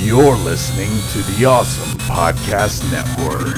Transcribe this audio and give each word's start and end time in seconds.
You're 0.00 0.36
listening 0.36 0.90
to 1.10 1.32
the 1.32 1.44
Awesome 1.44 1.98
Podcast 1.98 2.88
Network. 2.92 3.56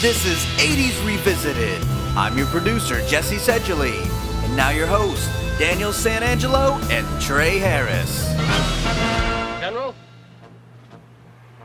This 0.00 0.24
is 0.24 0.38
80s 0.60 1.04
Revisited. 1.04 1.84
I'm 2.16 2.38
your 2.38 2.46
producer, 2.46 3.04
Jesse 3.08 3.38
Seidule, 3.38 3.82
and 3.82 4.56
now 4.56 4.70
your 4.70 4.86
host, 4.86 5.28
Daniel 5.58 5.90
Santangelo 5.90 6.80
and 6.92 7.20
Trey 7.20 7.58
Harris. 7.58 8.28
General? 9.60 9.96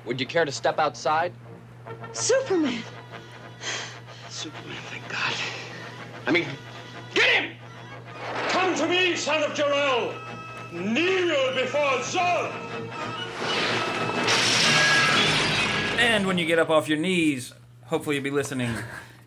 Would 0.06 0.20
you 0.20 0.26
care 0.26 0.44
to 0.44 0.52
step 0.52 0.80
outside? 0.80 1.32
Superman. 2.14 2.82
Superman, 4.44 4.76
thank 4.90 5.08
God. 5.08 5.34
I 6.28 6.32
mean, 6.32 6.46
get 7.14 7.30
him! 7.30 7.54
Come 8.50 8.76
to 8.76 8.88
me, 8.90 9.16
son 9.16 9.42
of 9.42 9.56
Jor-El! 9.56 10.14
Kneel 10.74 11.56
before 11.56 11.80
Zod! 12.02 12.52
And 15.98 16.28
when 16.28 16.38
you 16.38 16.46
get 16.46 16.60
up 16.60 16.70
off 16.70 16.90
your 16.90 16.98
knees, 16.98 17.54
hopefully 17.86 18.18
you'll 18.18 18.26
be 18.26 18.32
listening 18.32 18.76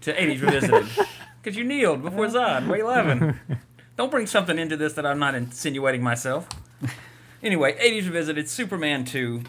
to 0.02 0.12
80s 0.12 0.42
Revisited. 0.42 1.06
Because 1.42 1.56
you 1.58 1.64
kneeled 1.64 2.02
before 2.02 2.26
Zod, 2.26 2.68
way 2.68 2.80
11. 2.80 3.40
Don't 3.96 4.10
bring 4.10 4.26
something 4.26 4.58
into 4.58 4.76
this 4.76 4.92
that 4.92 5.06
I'm 5.06 5.18
not 5.18 5.34
insinuating 5.34 6.02
myself. 6.02 6.46
Anyway, 7.42 7.72
80s 7.72 8.04
Revisited, 8.04 8.50
Superman 8.50 9.06
2, 9.06 9.44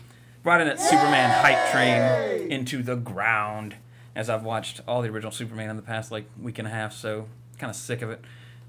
riding 0.45 0.68
that 0.68 0.79
Superman 0.79 1.29
hype 1.29 1.71
train 1.73 2.49
into 2.49 2.81
the 2.81 2.95
ground. 2.95 3.76
As 4.17 4.30
I've 4.30 4.44
watched 4.44 4.81
all 4.88 5.02
the 5.02 5.09
original 5.09 5.31
Superman 5.31 5.70
in 5.70 5.76
the 5.77 5.81
past 5.84 6.12
like 6.12 6.26
week 6.41 6.57
and 6.59 6.67
a 6.67 6.71
half, 6.71 6.91
so 6.91 7.27
kind 7.60 7.70
of 7.70 7.76
sick 7.77 8.01
of 8.01 8.10
it. 8.10 8.20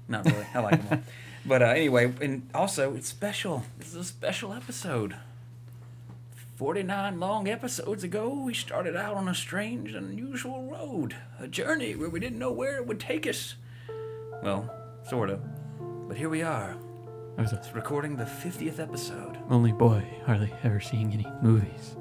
Not 0.07 0.23
really. 0.25 0.45
I 0.53 0.59
like 0.59 0.87
them 0.87 0.99
all. 0.99 1.03
But 1.45 1.61
uh, 1.61 1.67
anyway, 1.67 2.13
and 2.21 2.49
also 2.53 2.93
it's 2.95 3.07
special. 3.07 3.63
This 3.77 3.87
is 3.89 3.95
a 3.95 4.03
special 4.03 4.51
episode. 4.53 5.15
49 6.57 7.19
long 7.19 7.47
episodes 7.47 8.03
ago, 8.03 8.29
we 8.45 8.53
started 8.53 8.95
out 8.95 9.15
on 9.15 9.29
a 9.29 9.33
strange 9.33 9.93
and 9.93 10.09
unusual 10.09 10.63
road, 10.65 11.15
a 11.39 11.47
journey 11.47 11.95
where 11.95 12.09
we 12.09 12.19
didn't 12.19 12.39
know 12.39 12.51
where 12.51 12.75
it 12.75 12.85
would 12.85 12.99
take 12.99 13.25
us. 13.25 13.55
Well, 14.43 14.69
sort 15.07 15.29
of. 15.29 15.39
But 16.09 16.17
here 16.17 16.27
we 16.29 16.41
are, 16.41 16.75
I 17.37 17.41
was 17.41 17.53
a 17.53 17.55
It's 17.55 17.73
recording 17.73 18.17
the 18.17 18.25
50th 18.25 18.79
episode. 18.79 19.37
only 19.49 19.71
boy, 19.71 20.03
hardly 20.25 20.51
ever 20.63 20.81
seeing 20.81 21.13
any 21.13 21.25
movies. 21.41 21.95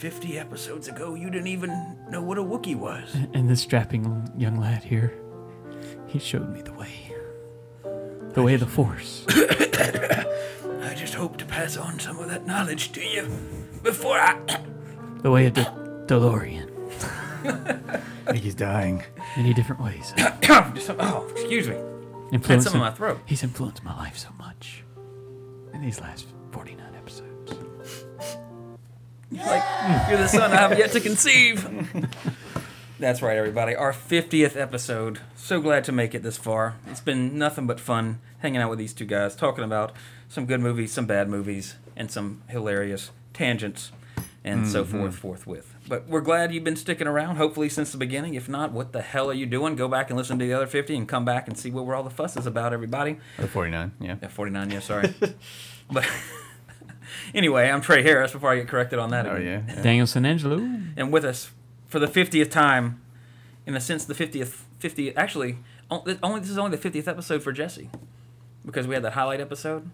I 0.00 0.02
mean, 0.04 0.12
50 0.12 0.38
episodes 0.38 0.88
ago, 0.88 1.14
you 1.14 1.28
didn't 1.30 1.48
even 1.48 1.96
know 2.08 2.22
what 2.22 2.38
a 2.38 2.42
Wookiee 2.42 2.74
was. 2.74 3.14
And 3.34 3.50
this 3.50 3.60
strapping 3.60 4.30
young 4.36 4.56
lad 4.58 4.82
here, 4.82 5.12
he 6.06 6.18
showed 6.18 6.48
me 6.54 6.62
the 6.62 6.72
way. 6.72 6.88
The 8.32 8.42
way 8.42 8.54
of 8.54 8.60
the 8.60 8.66
Force. 8.66 9.26
I 9.28 10.94
just 10.96 11.12
hope 11.14 11.36
to 11.38 11.44
pass 11.44 11.76
on 11.76 11.98
some 11.98 12.18
of 12.18 12.28
that 12.30 12.46
knowledge 12.46 12.92
to 12.92 13.02
you 13.02 13.24
before 13.82 14.16
I. 14.18 14.38
The 15.22 15.30
way 15.30 15.46
of 15.46 15.54
the 15.54 15.64
DeLorean. 16.06 16.70
I 17.44 17.98
think 18.32 18.44
he's 18.44 18.54
dying. 18.54 19.02
Many 19.36 19.52
different 19.52 19.82
ways. 19.82 20.14
Just- 20.40 20.90
oh, 20.98 21.28
excuse 21.30 21.68
me. 21.68 21.74
Had 21.76 21.84
Influenced 22.32 22.68
some 22.68 22.76
in 22.76 22.80
him- 22.80 22.86
my 22.86 22.96
throat. 22.96 23.18
He's 23.26 23.42
influenced 23.42 23.82
my 23.84 23.94
life 23.96 24.16
so 24.16 24.28
much. 24.38 24.82
In 25.74 25.82
these 25.82 26.00
last 26.00 26.26
49 26.52 26.78
episodes. 26.86 26.89
Like, 29.32 29.62
you're 30.08 30.18
the 30.18 30.28
son 30.28 30.52
I 30.52 30.56
have 30.56 30.78
yet 30.78 30.92
to 30.92 31.00
conceive. 31.00 31.68
That's 32.98 33.22
right, 33.22 33.36
everybody. 33.36 33.74
Our 33.74 33.92
50th 33.92 34.56
episode. 34.56 35.20
So 35.36 35.60
glad 35.60 35.84
to 35.84 35.92
make 35.92 36.14
it 36.14 36.22
this 36.22 36.36
far. 36.36 36.76
It's 36.88 37.00
been 37.00 37.38
nothing 37.38 37.66
but 37.66 37.80
fun 37.80 38.20
hanging 38.40 38.60
out 38.60 38.70
with 38.70 38.78
these 38.78 38.92
two 38.92 39.06
guys, 39.06 39.36
talking 39.36 39.64
about 39.64 39.92
some 40.28 40.46
good 40.46 40.60
movies, 40.60 40.92
some 40.92 41.06
bad 41.06 41.28
movies, 41.28 41.76
and 41.96 42.10
some 42.10 42.42
hilarious 42.48 43.10
tangents, 43.32 43.92
and 44.44 44.68
so 44.68 44.84
mm-hmm. 44.84 44.98
forth, 44.98 45.14
forthwith. 45.16 45.74
But 45.88 46.08
we're 46.08 46.20
glad 46.20 46.52
you've 46.52 46.64
been 46.64 46.76
sticking 46.76 47.06
around, 47.06 47.36
hopefully, 47.36 47.68
since 47.68 47.92
the 47.92 47.98
beginning. 47.98 48.34
If 48.34 48.48
not, 48.48 48.72
what 48.72 48.92
the 48.92 49.02
hell 49.02 49.30
are 49.30 49.34
you 49.34 49.46
doing? 49.46 49.76
Go 49.76 49.88
back 49.88 50.10
and 50.10 50.16
listen 50.16 50.38
to 50.38 50.44
the 50.44 50.52
other 50.52 50.66
50 50.66 50.96
and 50.96 51.08
come 51.08 51.24
back 51.24 51.48
and 51.48 51.56
see 51.56 51.70
what 51.70 51.86
we're 51.86 51.94
all 51.94 52.02
the 52.02 52.10
fuss 52.10 52.36
is 52.36 52.46
about, 52.46 52.72
everybody. 52.72 53.18
Or 53.38 53.46
49, 53.46 53.92
yeah. 54.00 54.16
Yeah, 54.20 54.28
49, 54.28 54.70
yeah, 54.70 54.80
sorry. 54.80 55.14
but 55.90 56.06
anyway, 57.34 57.68
I'm 57.70 57.80
Trey 57.80 58.02
Harris 58.02 58.32
before 58.32 58.50
I 58.52 58.56
get 58.56 58.68
corrected 58.68 58.98
on 58.98 59.10
that 59.10 59.26
Oh, 59.26 59.36
again. 59.36 59.64
yeah. 59.68 59.82
Daniel 59.82 60.06
Santangelo. 60.06 60.92
And 60.96 61.12
with 61.12 61.24
us 61.24 61.50
for 61.88 61.98
the 61.98 62.06
50th 62.06 62.50
time, 62.50 63.00
in 63.66 63.74
a 63.74 63.80
sense, 63.80 64.04
the 64.04 64.14
50th, 64.14 64.62
50, 64.78 65.16
actually, 65.16 65.58
only 65.90 66.40
this 66.40 66.50
is 66.50 66.58
only 66.58 66.76
the 66.76 66.90
50th 66.90 67.08
episode 67.08 67.42
for 67.42 67.52
Jesse 67.52 67.90
because 68.64 68.86
we 68.86 68.94
had 68.94 69.02
that 69.04 69.12
highlight 69.14 69.40
episode. 69.40 69.90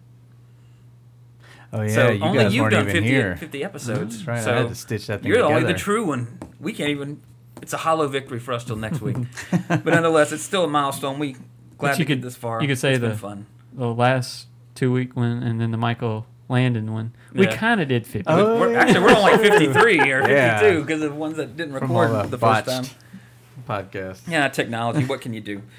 Oh, 1.72 1.82
yeah. 1.82 1.88
so 1.94 2.10
you 2.10 2.22
only 2.22 2.38
guys 2.44 2.54
you've 2.54 2.62
weren't 2.62 2.72
done 2.72 2.82
even 2.88 2.94
50, 2.94 3.08
here. 3.08 3.36
50 3.36 3.64
episodes. 3.64 4.16
That's 4.18 4.28
right. 4.28 4.42
So 4.44 4.52
I 4.54 4.56
had 4.58 4.68
to 4.68 4.74
stitch 4.74 5.06
that 5.08 5.22
thing 5.22 5.30
you're 5.32 5.42
only 5.44 5.64
the 5.64 5.74
true 5.74 6.04
one. 6.04 6.38
We 6.60 6.72
can't 6.72 6.90
even. 6.90 7.20
It's 7.62 7.72
a 7.72 7.78
hollow 7.78 8.06
victory 8.06 8.38
for 8.38 8.52
us 8.52 8.64
till 8.64 8.76
next 8.76 9.00
week. 9.00 9.16
but 9.68 9.84
nonetheless, 9.86 10.30
it's 10.30 10.42
still 10.42 10.64
a 10.64 10.68
milestone. 10.68 11.18
We 11.18 11.32
glad 11.32 11.42
But 11.78 11.92
to 11.94 11.98
you 12.00 12.04
get 12.04 12.14
could- 12.16 12.22
this 12.22 12.36
far. 12.36 12.60
you 12.62 12.68
could 12.68 12.78
say 12.78 12.92
It's 12.92 13.00
been 13.00 13.10
the- 13.10 13.16
fun. 13.16 13.46
The 13.72 13.92
last 13.92 14.46
two 14.74 14.92
week 14.92 15.16
one, 15.16 15.42
and 15.42 15.60
then 15.60 15.70
the 15.70 15.76
Michael 15.76 16.26
Landon 16.48 16.92
one. 16.92 17.12
We 17.32 17.46
Yeah. 17.46 17.56
kind 17.56 17.80
of 17.80 17.88
did 17.88 18.06
50. 18.06 18.24
Oh, 18.28 18.60
We're, 18.60 18.76
actually, 18.76 19.00
we're 19.00 19.14
on 19.14 19.22
like 19.22 19.40
53 19.40 20.12
or 20.12 20.20
52 20.22 20.32
Yeah. 20.32 20.80
because 20.80 21.02
of 21.02 21.10
the 21.10 21.16
ones 21.16 21.36
that 21.38 21.56
didn't 21.56 21.78
From 21.78 21.90
all 21.90 22.02
record 22.02 22.26
the 22.26 22.36
the 22.36 22.38
first 22.38 22.66
botched 22.66 22.68
time. 22.68 22.96
podcast. 23.68 24.20
Yeah, 24.28 24.48
technology. 24.48 25.04
What 25.04 25.20
can 25.20 25.32
you 25.34 25.40
do? 25.40 25.62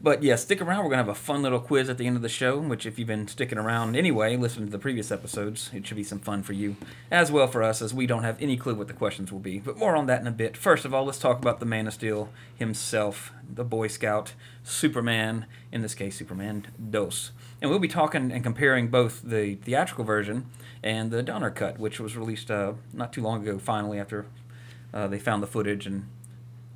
But 0.00 0.22
yeah, 0.22 0.36
stick 0.36 0.60
around. 0.60 0.84
We're 0.84 0.90
gonna 0.90 1.02
have 1.04 1.08
a 1.08 1.14
fun 1.14 1.40
little 1.40 1.60
quiz 1.60 1.88
at 1.88 1.96
the 1.96 2.06
end 2.06 2.16
of 2.16 2.20
the 2.20 2.28
show. 2.28 2.58
Which, 2.58 2.84
if 2.84 2.98
you've 2.98 3.08
been 3.08 3.26
sticking 3.26 3.56
around 3.56 3.96
anyway, 3.96 4.36
listening 4.36 4.66
to 4.66 4.70
the 4.72 4.78
previous 4.78 5.10
episodes, 5.10 5.70
it 5.72 5.86
should 5.86 5.96
be 5.96 6.04
some 6.04 6.18
fun 6.18 6.42
for 6.42 6.52
you, 6.52 6.76
as 7.10 7.32
well 7.32 7.46
for 7.46 7.62
us, 7.62 7.80
as 7.80 7.94
we 7.94 8.06
don't 8.06 8.22
have 8.22 8.36
any 8.38 8.58
clue 8.58 8.74
what 8.74 8.88
the 8.88 8.92
questions 8.92 9.32
will 9.32 9.38
be. 9.40 9.60
But 9.60 9.78
more 9.78 9.96
on 9.96 10.04
that 10.04 10.20
in 10.20 10.26
a 10.26 10.30
bit. 10.30 10.58
First 10.58 10.84
of 10.84 10.92
all, 10.92 11.06
let's 11.06 11.18
talk 11.18 11.38
about 11.40 11.58
the 11.58 11.64
Man 11.64 11.86
of 11.86 11.94
Steel 11.94 12.28
himself, 12.54 13.32
the 13.50 13.64
Boy 13.64 13.86
Scout, 13.88 14.34
Superman. 14.62 15.46
In 15.72 15.80
this 15.80 15.94
case, 15.94 16.16
Superman 16.18 16.66
Dos. 16.90 17.30
And 17.64 17.70
we'll 17.70 17.80
be 17.80 17.88
talking 17.88 18.30
and 18.30 18.42
comparing 18.42 18.88
both 18.88 19.22
the 19.22 19.54
theatrical 19.54 20.04
version 20.04 20.50
and 20.82 21.10
the 21.10 21.22
Donner 21.22 21.50
cut, 21.50 21.78
which 21.78 21.98
was 21.98 22.14
released 22.14 22.50
uh, 22.50 22.74
not 22.92 23.10
too 23.10 23.22
long 23.22 23.40
ago. 23.40 23.58
Finally, 23.58 23.98
after 23.98 24.26
uh, 24.92 25.06
they 25.06 25.18
found 25.18 25.42
the 25.42 25.46
footage 25.46 25.86
and 25.86 26.06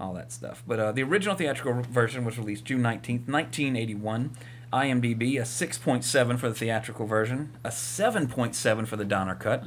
all 0.01 0.15
that 0.15 0.33
stuff. 0.33 0.63
But 0.67 0.81
uh, 0.81 0.93
the 0.93 1.03
original 1.03 1.35
theatrical 1.35 1.83
version 1.83 2.25
was 2.25 2.39
released 2.39 2.65
June 2.65 2.81
19th, 2.81 3.29
1981. 3.29 4.31
IMDb, 4.73 5.37
a 5.39 5.43
6.7 5.43 6.39
for 6.39 6.49
the 6.49 6.55
theatrical 6.55 7.05
version, 7.05 7.53
a 7.63 7.69
7.7 7.69 8.87
for 8.87 8.97
the 8.97 9.05
Donner 9.05 9.35
cut. 9.35 9.65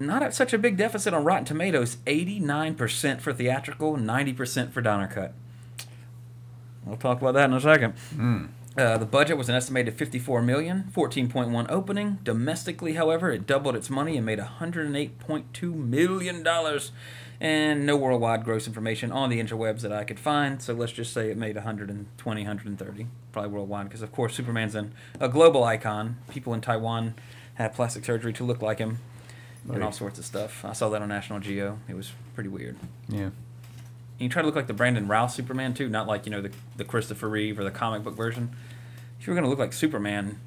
Not 0.00 0.24
at 0.24 0.34
such 0.34 0.52
a 0.52 0.58
big 0.58 0.76
deficit 0.76 1.14
on 1.14 1.22
Rotten 1.22 1.44
Tomatoes, 1.44 1.98
89% 2.04 3.20
for 3.20 3.32
theatrical, 3.32 3.96
90% 3.96 4.72
for 4.72 4.80
Donner 4.80 5.06
cut. 5.06 5.34
We'll 6.84 6.96
talk 6.96 7.20
about 7.20 7.34
that 7.34 7.44
in 7.44 7.54
a 7.54 7.60
second. 7.60 7.94
Uh, 8.76 8.98
the 8.98 9.06
budget 9.06 9.36
was 9.36 9.48
an 9.48 9.54
estimated 9.54 9.94
54 9.94 10.42
million, 10.42 10.90
14.1 10.94 11.66
opening. 11.70 12.18
Domestically, 12.24 12.94
however, 12.94 13.30
it 13.30 13.46
doubled 13.46 13.76
its 13.76 13.88
money 13.88 14.16
and 14.16 14.26
made 14.26 14.40
108.2 14.40 15.74
million 15.74 16.42
dollars. 16.42 16.90
And 17.40 17.84
no 17.84 17.96
worldwide 17.96 18.44
gross 18.44 18.66
information 18.66 19.10
on 19.12 19.28
the 19.28 19.40
interwebs 19.42 19.80
that 19.80 19.92
I 19.92 20.04
could 20.04 20.18
find. 20.20 20.62
So 20.62 20.72
let's 20.72 20.92
just 20.92 21.12
say 21.12 21.30
it 21.30 21.36
made 21.36 21.56
120, 21.56 22.40
130, 22.40 23.06
probably 23.32 23.50
worldwide, 23.50 23.88
because 23.88 24.02
of 24.02 24.12
course 24.12 24.34
Superman's 24.34 24.74
an, 24.74 24.94
a 25.20 25.28
global 25.28 25.62
icon. 25.64 26.16
People 26.30 26.54
in 26.54 26.60
Taiwan 26.60 27.14
have 27.54 27.74
plastic 27.74 28.04
surgery 28.04 28.32
to 28.34 28.44
look 28.44 28.62
like 28.62 28.78
him, 28.78 28.98
and 29.68 29.82
all 29.82 29.92
sorts 29.92 30.18
of 30.18 30.24
stuff. 30.24 30.64
I 30.64 30.72
saw 30.72 30.88
that 30.90 31.02
on 31.02 31.08
National 31.08 31.38
Geo. 31.40 31.78
It 31.88 31.94
was 31.96 32.12
pretty 32.34 32.48
weird. 32.48 32.76
Yeah. 33.08 33.30
And 34.14 34.20
you 34.22 34.28
try 34.28 34.42
to 34.42 34.46
look 34.46 34.54
like 34.54 34.66
the 34.66 34.74
Brandon 34.74 35.08
Routh 35.08 35.32
Superman 35.32 35.74
too, 35.74 35.88
not 35.88 36.06
like 36.06 36.26
you 36.26 36.32
know 36.32 36.40
the 36.40 36.52
the 36.76 36.84
Christopher 36.84 37.28
Reeve 37.28 37.58
or 37.58 37.64
the 37.64 37.70
comic 37.70 38.02
book 38.02 38.14
version. 38.14 38.54
If 39.20 39.26
you're 39.26 39.36
gonna 39.36 39.48
look 39.48 39.58
like 39.58 39.72
Superman, 39.72 40.38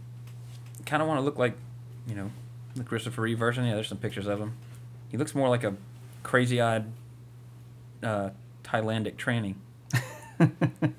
kind 0.86 1.02
of 1.02 1.08
want 1.08 1.20
to 1.20 1.24
look 1.24 1.38
like, 1.38 1.58
you 2.08 2.16
know, 2.16 2.32
the 2.76 2.84
Christopher 2.84 3.22
Reeve 3.22 3.38
version. 3.38 3.66
Yeah, 3.66 3.76
there's 3.76 3.88
some 3.88 3.98
pictures 3.98 4.28
of 4.28 4.40
him. 4.40 4.54
He 5.10 5.18
looks 5.18 5.34
more 5.36 5.50
like 5.50 5.64
a 5.64 5.76
crazy-eyed 6.24 6.86
uh, 8.04 8.30
Thailandic 8.64 9.16
tranny. 9.16 9.56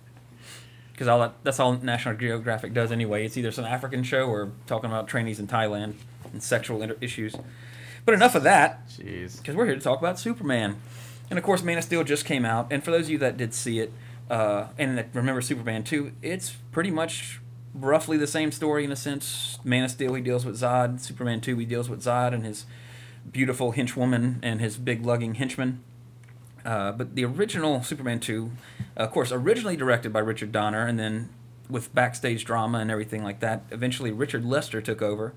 Because 0.99 1.07
all 1.07 1.21
that, 1.21 1.35
that's 1.45 1.61
all 1.61 1.75
National 1.75 2.17
Geographic 2.17 2.75
does 2.75 2.91
anyway. 2.91 3.25
It's 3.25 3.37
either 3.37 3.53
some 3.53 3.65
African 3.65 4.03
show 4.03 4.27
or 4.27 4.51
talking 4.67 4.91
about 4.91 5.07
trainees 5.07 5.39
in 5.39 5.47
Thailand 5.47 5.95
and 6.33 6.43
sexual 6.43 6.83
inter- 6.83 6.97
issues. 7.01 7.37
But 8.05 8.15
enough 8.15 8.35
of 8.35 8.43
that 8.43 8.89
Jeez. 8.89 9.39
because 9.39 9.55
we're 9.55 9.67
here 9.67 9.77
to 9.77 9.81
talk 9.81 10.01
about 10.01 10.19
Superman. 10.19 10.81
And 11.31 11.39
of 11.39 11.45
course, 11.45 11.63
Man 11.63 11.79
of 11.79 11.85
Steel 11.85 12.05
just 12.05 12.25
came 12.25 12.45
out. 12.45 12.69
And 12.71 12.83
for 12.83 12.91
those 12.91 13.05
of 13.05 13.11
you 13.11 13.19
that 13.19 13.37
did 13.37 13.53
see 13.55 13.81
it 13.81 13.93
uh, 14.31 14.69
and 14.79 15.05
remember 15.13 15.41
Superman 15.41 15.85
2, 15.85 16.13
it's 16.23 16.57
pretty 16.73 16.91
much 16.91 17.41
roughly 17.75 18.17
the 18.17 18.27
same 18.27 18.53
story 18.53 18.85
in 18.85 18.93
a 18.93 18.97
sense. 18.97 19.59
Man 19.65 19.85
of 19.85 19.91
Steel, 19.91 20.15
he 20.15 20.23
deals 20.23 20.45
with 20.45 20.61
Zod. 20.61 21.01
Superman 21.01 21.41
2, 21.41 21.57
he 21.59 21.67
deals 21.67 21.89
with 21.89 22.03
Zod 22.03 22.35
and 22.35 22.45
his 22.45 22.67
beautiful 23.31 23.73
henchwoman 23.73 24.39
and 24.43 24.61
his 24.61 24.77
big 24.77 25.05
lugging 25.05 25.35
henchman. 25.35 25.83
Uh, 26.65 26.93
but 26.93 27.15
the 27.15 27.25
original 27.25 27.83
Superman 27.83 28.21
2, 28.21 28.51
of 28.97 29.11
course, 29.11 29.33
originally 29.33 29.77
directed 29.77 30.13
by 30.13 30.19
Richard 30.19 30.53
Donner, 30.53 30.87
and 30.87 30.99
then 30.99 31.31
with 31.69 31.95
backstage 31.95 32.45
drama 32.45 32.79
and 32.79 32.91
everything 32.91 33.23
like 33.23 33.41
that, 33.41 33.63
eventually 33.71 34.11
Richard 34.11 34.45
Lester 34.45 34.81
took 34.81 35.01
over. 35.01 35.35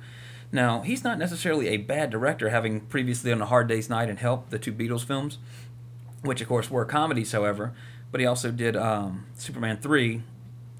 Now, 0.51 0.81
he's 0.81 1.03
not 1.03 1.17
necessarily 1.17 1.69
a 1.69 1.77
bad 1.77 2.09
director, 2.09 2.49
having 2.49 2.81
previously 2.81 3.31
done 3.31 3.41
A 3.41 3.45
Hard 3.45 3.67
Day's 3.67 3.89
Night 3.89 4.09
and 4.09 4.19
Help, 4.19 4.49
the 4.49 4.59
two 4.59 4.73
Beatles 4.73 5.05
films, 5.05 5.37
which 6.21 6.41
of 6.41 6.47
course 6.47 6.69
were 6.69 6.85
comedies, 6.85 7.31
however. 7.31 7.73
But 8.11 8.19
he 8.19 8.27
also 8.27 8.51
did 8.51 8.75
um, 8.75 9.27
Superman 9.35 9.77
3, 9.77 10.21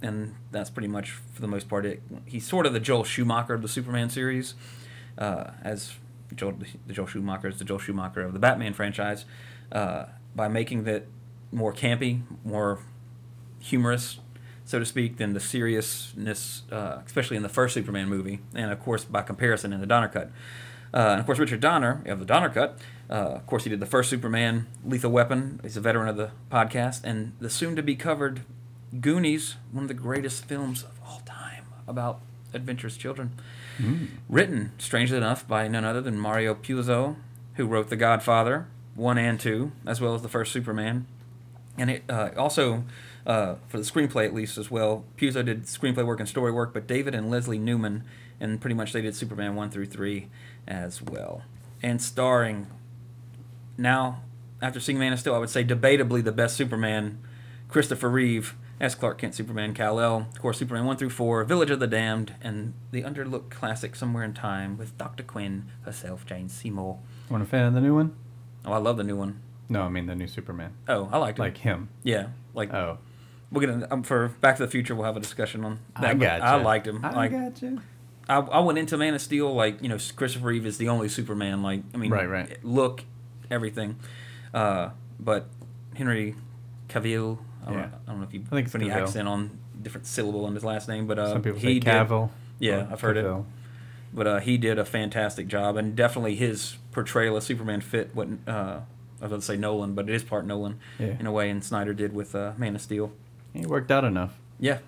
and 0.01 0.35
that's 0.51 0.69
pretty 0.69 0.88
much, 0.88 1.11
for 1.11 1.41
the 1.41 1.47
most 1.47 1.69
part, 1.69 1.85
it. 1.85 2.01
He's 2.25 2.45
sort 2.45 2.65
of 2.65 2.73
the 2.73 2.79
Joel 2.79 3.03
Schumacher 3.03 3.53
of 3.53 3.61
the 3.61 3.67
Superman 3.67 4.09
series, 4.09 4.55
uh, 5.17 5.51
as 5.63 5.93
Joel, 6.35 6.57
the 6.88 6.93
Joel 6.93 7.07
Schumacher 7.07 7.47
is 7.47 7.57
the 7.57 7.65
Joel 7.65 7.79
Schumacher 7.79 8.21
of 8.21 8.33
the 8.33 8.39
Batman 8.39 8.73
franchise, 8.73 9.25
uh, 9.71 10.05
by 10.35 10.47
making 10.47 10.83
that 10.85 11.05
more 11.51 11.73
campy, 11.73 12.21
more 12.43 12.79
humorous, 13.59 14.19
so 14.65 14.79
to 14.79 14.85
speak, 14.85 15.17
than 15.17 15.33
the 15.33 15.39
seriousness, 15.39 16.63
uh, 16.71 16.99
especially 17.05 17.38
in 17.38 17.43
the 17.43 17.49
first 17.49 17.73
Superman 17.73 18.07
movie, 18.07 18.39
and 18.53 18.71
of 18.71 18.79
course 18.81 19.03
by 19.03 19.21
comparison 19.21 19.73
in 19.73 19.79
the 19.79 19.88
Donner 19.88 20.07
cut. 20.07 20.31
Uh, 20.93 21.11
and 21.11 21.19
of 21.19 21.25
course, 21.25 21.39
Richard 21.39 21.61
Donner 21.61 22.01
of 22.05 22.19
the 22.19 22.25
Donner 22.25 22.49
cut. 22.49 22.77
Uh, 23.11 23.35
of 23.35 23.45
course, 23.45 23.65
he 23.65 23.69
did 23.69 23.81
the 23.81 23.85
first 23.85 24.09
Superman, 24.09 24.67
Lethal 24.85 25.11
Weapon. 25.11 25.59
He's 25.63 25.75
a 25.75 25.81
veteran 25.81 26.07
of 26.07 26.15
the 26.15 26.31
podcast, 26.49 27.03
and 27.03 27.33
the 27.39 27.49
soon-to-be 27.49 27.95
covered 27.97 28.43
Goonies, 28.99 29.55
one 29.71 29.83
of 29.83 29.87
the 29.89 29.93
greatest 29.93 30.45
films 30.45 30.83
of 30.83 30.97
all 31.05 31.21
time 31.25 31.65
about 31.87 32.21
adventurous 32.53 32.95
children. 32.95 33.31
Written, 34.29 34.71
strangely 34.77 35.17
enough, 35.17 35.47
by 35.47 35.67
none 35.67 35.83
other 35.83 36.01
than 36.01 36.17
Mario 36.17 36.53
Puzo, 36.53 37.15
who 37.55 37.65
wrote 37.65 37.89
The 37.89 37.95
Godfather, 37.95 38.67
1 38.95 39.17
and 39.17 39.39
2, 39.39 39.71
as 39.85 39.99
well 39.99 40.15
as 40.15 40.21
the 40.21 40.29
first 40.29 40.51
Superman. 40.51 41.05
And 41.77 41.89
it 41.89 42.03
uh, 42.09 42.29
also, 42.37 42.83
uh, 43.25 43.55
for 43.67 43.77
the 43.77 43.83
screenplay 43.83 44.25
at 44.25 44.33
least 44.33 44.57
as 44.57 44.69
well, 44.69 45.03
Puzo 45.17 45.43
did 45.43 45.63
screenplay 45.63 46.05
work 46.05 46.19
and 46.19 46.29
story 46.29 46.51
work, 46.51 46.73
but 46.73 46.87
David 46.87 47.15
and 47.15 47.29
Leslie 47.29 47.59
Newman, 47.59 48.03
and 48.39 48.61
pretty 48.61 48.75
much 48.75 48.93
they 48.93 49.01
did 49.01 49.15
Superman 49.15 49.55
1 49.55 49.69
through 49.69 49.87
3 49.87 50.27
as 50.67 51.01
well. 51.01 51.43
And 51.81 52.01
starring, 52.01 52.67
now, 53.81 54.21
after 54.61 54.79
seeing 54.79 54.99
Man 54.99 55.13
of 55.13 55.19
Steel, 55.19 55.35
I 55.35 55.39
would 55.39 55.49
say 55.49 55.63
debatably 55.63 56.23
the 56.23 56.31
best 56.31 56.55
Superman, 56.55 57.19
Christopher 57.67 58.09
Reeve, 58.09 58.55
as 58.79 58.95
Clark 58.95 59.19
Kent 59.19 59.35
Superman, 59.35 59.73
Kal-El, 59.73 60.17
of 60.33 60.41
course, 60.41 60.57
Superman 60.57 60.85
1 60.85 60.97
through 60.97 61.11
4, 61.11 61.43
Village 61.43 61.69
of 61.69 61.79
the 61.79 61.87
Damned, 61.87 62.33
and 62.41 62.73
the 62.91 63.03
underlooked 63.03 63.49
classic 63.51 63.95
Somewhere 63.95 64.23
in 64.23 64.33
Time 64.33 64.77
with 64.77 64.97
Dr. 64.97 65.23
Quinn 65.23 65.65
herself, 65.83 66.25
Jane 66.25 66.49
Seymour. 66.49 66.97
Want 67.29 67.43
a 67.43 67.45
fan 67.45 67.65
of 67.65 67.73
the 67.73 67.81
new 67.81 67.95
one? 67.95 68.15
Oh, 68.65 68.73
I 68.73 68.77
love 68.77 68.97
the 68.97 69.03
new 69.03 69.15
one. 69.15 69.39
No, 69.69 69.83
I 69.83 69.89
mean 69.89 70.05
the 70.07 70.15
new 70.15 70.27
Superman. 70.27 70.73
Oh, 70.87 71.09
I 71.11 71.17
liked 71.17 71.39
it. 71.39 71.41
Like 71.43 71.57
him. 71.57 71.89
yeah, 72.03 72.27
like 72.53 72.73
Oh. 72.73 72.97
we're 73.51 73.65
gonna 73.65 73.87
um, 73.89 74.03
for 74.03 74.27
Back 74.41 74.57
to 74.57 74.65
the 74.65 74.69
Future. 74.69 74.93
We'll 74.95 75.05
have 75.05 75.15
a 75.15 75.21
discussion 75.21 75.63
on 75.63 75.79
that. 75.95 76.09
I 76.09 76.13
but 76.13 76.19
got 76.19 76.41
I 76.41 76.55
liked 76.61 76.87
him. 76.87 77.05
I 77.05 77.11
like 77.11 77.31
got 77.31 77.61
you. 77.61 77.81
I, 78.27 78.39
I 78.39 78.59
went 78.59 78.77
into 78.79 78.97
Man 78.97 79.13
of 79.13 79.21
Steel 79.21 79.53
like 79.53 79.81
you 79.81 79.87
know 79.89 79.97
Christopher 80.15 80.47
Reeve 80.47 80.65
is 80.65 80.77
the 80.77 80.89
only 80.89 81.07
Superman. 81.07 81.61
Like 81.63 81.83
I 81.93 81.97
mean, 81.97 82.11
Right, 82.11 82.27
right. 82.29 82.63
Look, 82.65 83.05
everything, 83.51 83.98
uh, 84.53 84.89
but 85.19 85.48
Henry 85.95 86.36
Cavill. 86.89 87.38
I 87.63 87.65
don't, 87.69 87.74
Yeah. 87.80 87.89
I 88.07 88.12
don't 88.12 88.21
know 88.21 88.27
if 88.27 88.33
you 88.33 88.42
I 88.51 88.56
think 88.56 88.71
put 88.71 88.81
any 88.81 88.89
Cavill. 88.89 89.03
accent 89.03 89.27
on 89.27 89.59
different 89.81 90.07
syllable 90.07 90.48
in 90.48 90.53
his 90.56 90.63
last 90.63 90.88
name, 90.88 91.06
but 91.07 91.19
uh, 91.19 91.33
Some 91.33 91.42
people 91.44 91.59
he 91.59 91.68
say 91.68 91.80
did- 91.80 91.86
Cavill. 91.86 92.30
Yeah, 92.59 92.88
I've 92.92 93.01
heard 93.01 93.18
it. 93.18 93.25
But 94.13 94.27
uh, 94.27 94.39
he 94.39 94.57
did 94.57 94.77
a 94.77 94.83
fantastic 94.86 95.48
job, 95.48 95.77
and 95.77 95.95
definitely 95.95 96.36
his 96.36 96.75
portrayal 96.92 97.38
of 97.38 97.44
Superman 97.44 97.80
fit 97.81 98.13
what 98.13 98.27
uh, 98.45 98.51
I 98.51 99.24
was 99.24 99.30
going 99.30 99.42
to 99.42 99.42
say 99.42 99.56
Nolan, 99.57 99.95
but 99.95 100.09
it 100.09 100.13
is 100.13 100.24
part 100.24 100.45
Nolan 100.45 100.80
Yeah. 101.00 101.15
in 101.19 101.25
a 101.25 101.31
way, 101.31 101.50
and 101.50 101.63
Snyder 101.63 101.94
did 101.94 102.13
with 102.13 102.36
uh, 102.36 102.51
Man 102.57 102.75
of 102.75 102.81
Steel. 102.81 103.13
He 103.53 103.65
worked 103.65 103.89
out 103.89 104.03
enough. 104.03 104.38
Yeah. 104.59 104.80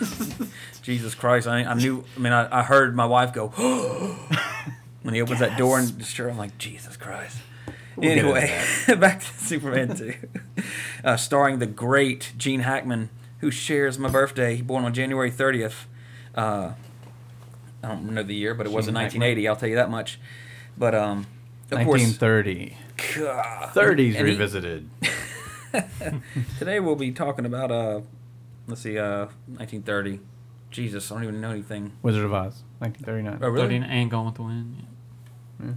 Jesus 0.82 1.14
Christ! 1.14 1.46
I, 1.46 1.64
I 1.64 1.74
knew. 1.74 2.04
I 2.16 2.20
mean, 2.20 2.32
I, 2.32 2.60
I 2.60 2.62
heard 2.64 2.96
my 2.96 3.06
wife 3.06 3.32
go 3.32 3.48
when 5.02 5.14
he 5.14 5.20
opens 5.22 5.38
that 5.40 5.56
door 5.56 5.78
and 5.78 5.96
just 5.98 6.12
sure. 6.12 6.28
I'm 6.30 6.38
like, 6.38 6.58
Jesus 6.58 6.96
Christ. 6.96 7.36
We'll 7.96 8.10
anyway, 8.10 8.58
back 8.98 9.20
to 9.20 9.26
Superman 9.26 9.96
2, 9.96 10.14
uh, 11.04 11.16
starring 11.16 11.58
the 11.58 11.66
great 11.66 12.32
Gene 12.36 12.60
Hackman, 12.60 13.10
who 13.38 13.50
shares 13.50 13.98
my 13.98 14.08
birthday. 14.08 14.56
He 14.56 14.62
born 14.62 14.84
on 14.84 14.94
January 14.94 15.30
30th. 15.30 15.84
Uh, 16.34 16.72
I 17.82 17.88
don't 17.88 18.10
know 18.12 18.22
the 18.22 18.34
year, 18.34 18.54
but 18.54 18.66
it 18.66 18.72
was 18.72 18.88
in 18.88 18.94
Gene 18.94 19.02
1980. 19.02 19.48
I'll 19.48 19.56
tell 19.56 19.68
you 19.68 19.74
that 19.76 19.90
much. 19.90 20.18
But 20.78 20.94
um, 20.94 21.26
of 21.70 21.84
course, 21.84 22.00
1930. 22.02 22.76
God. 23.18 23.70
30s 23.74 24.16
And 24.16 24.16
he- 24.16 24.22
revisited. 24.22 24.90
Today 26.58 26.80
we'll 26.80 26.96
be 26.96 27.12
talking 27.12 27.46
about 27.46 27.70
uh, 27.70 28.00
let's 28.66 28.82
see, 28.82 28.98
uh, 28.98 29.26
1930. 29.46 30.20
Jesus, 30.70 31.10
I 31.10 31.16
don't 31.16 31.24
even 31.24 31.40
know 31.40 31.50
anything. 31.50 31.92
Wizard 32.02 32.24
of 32.24 32.32
Oz, 32.32 32.62
1939. 32.78 33.38
Oh, 33.42 33.48
really? 33.48 33.80
30 33.80 33.92
and 33.92 34.10
Gone 34.10 34.26
with 34.26 34.36
the 34.36 34.42
Wind. 34.42 34.86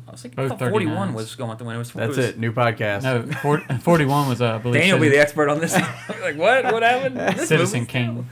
I 0.08 0.12
was 0.12 0.22
thinking 0.22 0.36
Both 0.36 0.54
I 0.54 0.56
thought 0.58 0.70
41 0.72 1.10
39s. 1.10 1.14
was 1.14 1.36
going 1.36 1.58
to 1.58 1.64
win. 1.64 1.76
It 1.76 1.80
was, 1.80 1.92
That's 1.92 2.08
was, 2.10 2.18
it. 2.18 2.40
New 2.40 2.52
podcast. 2.52 3.04
No, 3.04 3.22
40, 3.42 3.78
41 3.82 4.30
was, 4.30 4.42
uh, 4.42 4.56
I 4.56 4.58
believe, 4.58 4.82
Daniel 4.82 4.98
will 4.98 5.04
be 5.04 5.10
the 5.10 5.16
Citizen, 5.16 5.22
expert 5.22 5.50
on 5.50 5.60
this. 5.60 5.74
like, 6.22 6.38
what? 6.38 6.66
What 6.74 6.84
happened? 6.84 7.16
This 7.38 7.50
Citizen 7.50 7.82
movie? 7.82 7.92
Kane. 7.92 8.30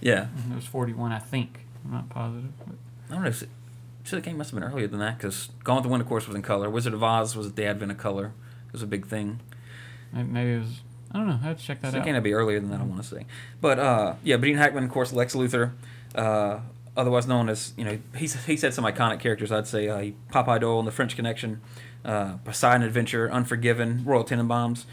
Yeah. 0.00 0.28
It 0.50 0.54
was 0.54 0.66
41, 0.66 1.12
I 1.12 1.18
think. 1.18 1.60
I'm 1.84 1.92
not 1.92 2.08
positive. 2.08 2.50
But 2.66 2.76
I 3.10 3.14
don't 3.14 3.22
know. 3.22 3.28
If 3.28 3.44
Citizen 4.04 4.22
Kane 4.22 4.36
must 4.38 4.50
have 4.50 4.60
been 4.60 4.68
earlier 4.68 4.86
than 4.88 4.98
that 5.00 5.18
because 5.18 5.50
Gone 5.64 5.76
with 5.76 5.84
the 5.84 5.88
Wind, 5.88 6.02
of 6.02 6.08
course, 6.08 6.26
was 6.26 6.34
in 6.34 6.42
color. 6.42 6.68
Wizard 6.70 6.94
of 6.94 7.02
Oz 7.02 7.36
was 7.36 7.52
the 7.52 7.64
advent 7.66 7.92
of 7.92 7.98
color. 7.98 8.32
It 8.66 8.72
was 8.72 8.82
a 8.82 8.86
big 8.86 9.06
thing. 9.06 9.40
maybe, 10.12 10.28
maybe 10.28 10.52
it 10.54 10.58
was. 10.60 10.80
I 11.14 11.18
don't 11.18 11.28
know. 11.28 11.38
I 11.42 11.46
have 11.48 11.58
to 11.58 11.64
check 11.64 11.82
that 11.82 11.90
So 11.92 11.98
it 11.98 12.00
out. 12.00 12.06
can't 12.06 12.24
be 12.24 12.32
earlier 12.32 12.58
than 12.58 12.70
that, 12.70 12.80
I 12.80 12.84
want 12.84 13.02
to 13.02 13.08
say. 13.08 13.26
But 13.60 13.78
uh, 13.78 14.14
yeah, 14.24 14.38
Gene 14.38 14.56
Hackman, 14.56 14.84
of 14.84 14.90
course, 14.90 15.12
Lex 15.12 15.34
Luthor, 15.34 15.72
uh, 16.14 16.60
otherwise 16.96 17.26
known 17.26 17.48
as 17.48 17.72
you 17.76 17.84
know, 17.84 17.98
he's 18.16 18.44
he's 18.44 18.62
had 18.62 18.74
some 18.74 18.84
iconic 18.84 19.20
characters. 19.20 19.52
I'd 19.52 19.66
say 19.66 19.88
uh, 19.88 20.12
Popeye 20.32 20.60
Doyle 20.60 20.80
in 20.80 20.84
The 20.84 20.92
French 20.92 21.16
Connection, 21.16 21.60
uh, 22.04 22.36
Poseidon 22.38 22.82
Adventure, 22.82 23.30
Unforgiven, 23.30 24.02
Royal 24.04 24.24
Tenenbaums. 24.24 24.84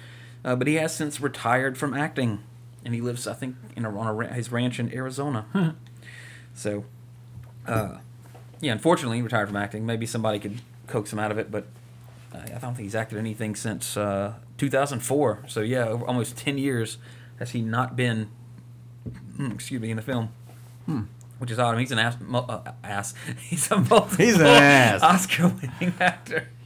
Uh, 0.44 0.56
but 0.56 0.68
he 0.68 0.76
has 0.76 0.96
since 0.96 1.20
retired 1.20 1.78
from 1.78 1.94
acting, 1.94 2.40
and 2.86 2.94
he 2.94 3.02
lives, 3.02 3.28
I 3.28 3.34
think, 3.34 3.58
in 3.76 3.84
a, 3.84 3.98
on 3.98 4.24
a, 4.24 4.34
his 4.34 4.52
ranch 4.52 4.80
in 4.80 4.94
Arizona. 4.94 5.46
so, 6.54 6.86
uh, 7.68 7.98
yeah, 8.62 8.72
unfortunately, 8.72 9.18
he 9.18 9.22
retired 9.22 9.50
from 9.50 9.58
acting. 9.58 9.86
Maybe 9.86 10.06
somebody 10.06 10.40
could 10.40 10.62
coax 10.88 11.12
him 11.12 11.20
out 11.20 11.30
of 11.32 11.38
it, 11.38 11.52
but 11.52 11.68
I 12.34 12.60
don't 12.60 12.76
think 12.76 12.80
he's 12.80 12.96
acted 12.96 13.18
anything 13.18 13.56
since 13.56 13.98
uh, 13.98 14.34
2004. 14.58 15.46
So 15.48 15.62
yeah, 15.62 15.90
almost 15.90 16.38
10 16.38 16.58
years 16.58 16.98
has 17.38 17.52
he 17.52 17.62
not 17.62 17.96
been, 17.96 18.30
mm, 19.38 19.54
excuse 19.54 19.82
me, 19.82 19.90
in 19.92 19.98
the 19.98 20.04
film. 20.04 20.30
Which 21.40 21.52
is 21.52 21.58
mean, 21.58 21.80
he's 21.80 21.92
an 21.92 22.00
ass. 22.00 22.18
Uh, 22.32 22.72
ass. 22.84 23.14
He's 23.40 23.72
a 23.72 23.78
multiple 23.78 24.18
He's 24.18 24.36
an 24.36 24.46
ass. 24.46 25.02
Oscar-winning 25.02 25.94
actor. 26.00 26.48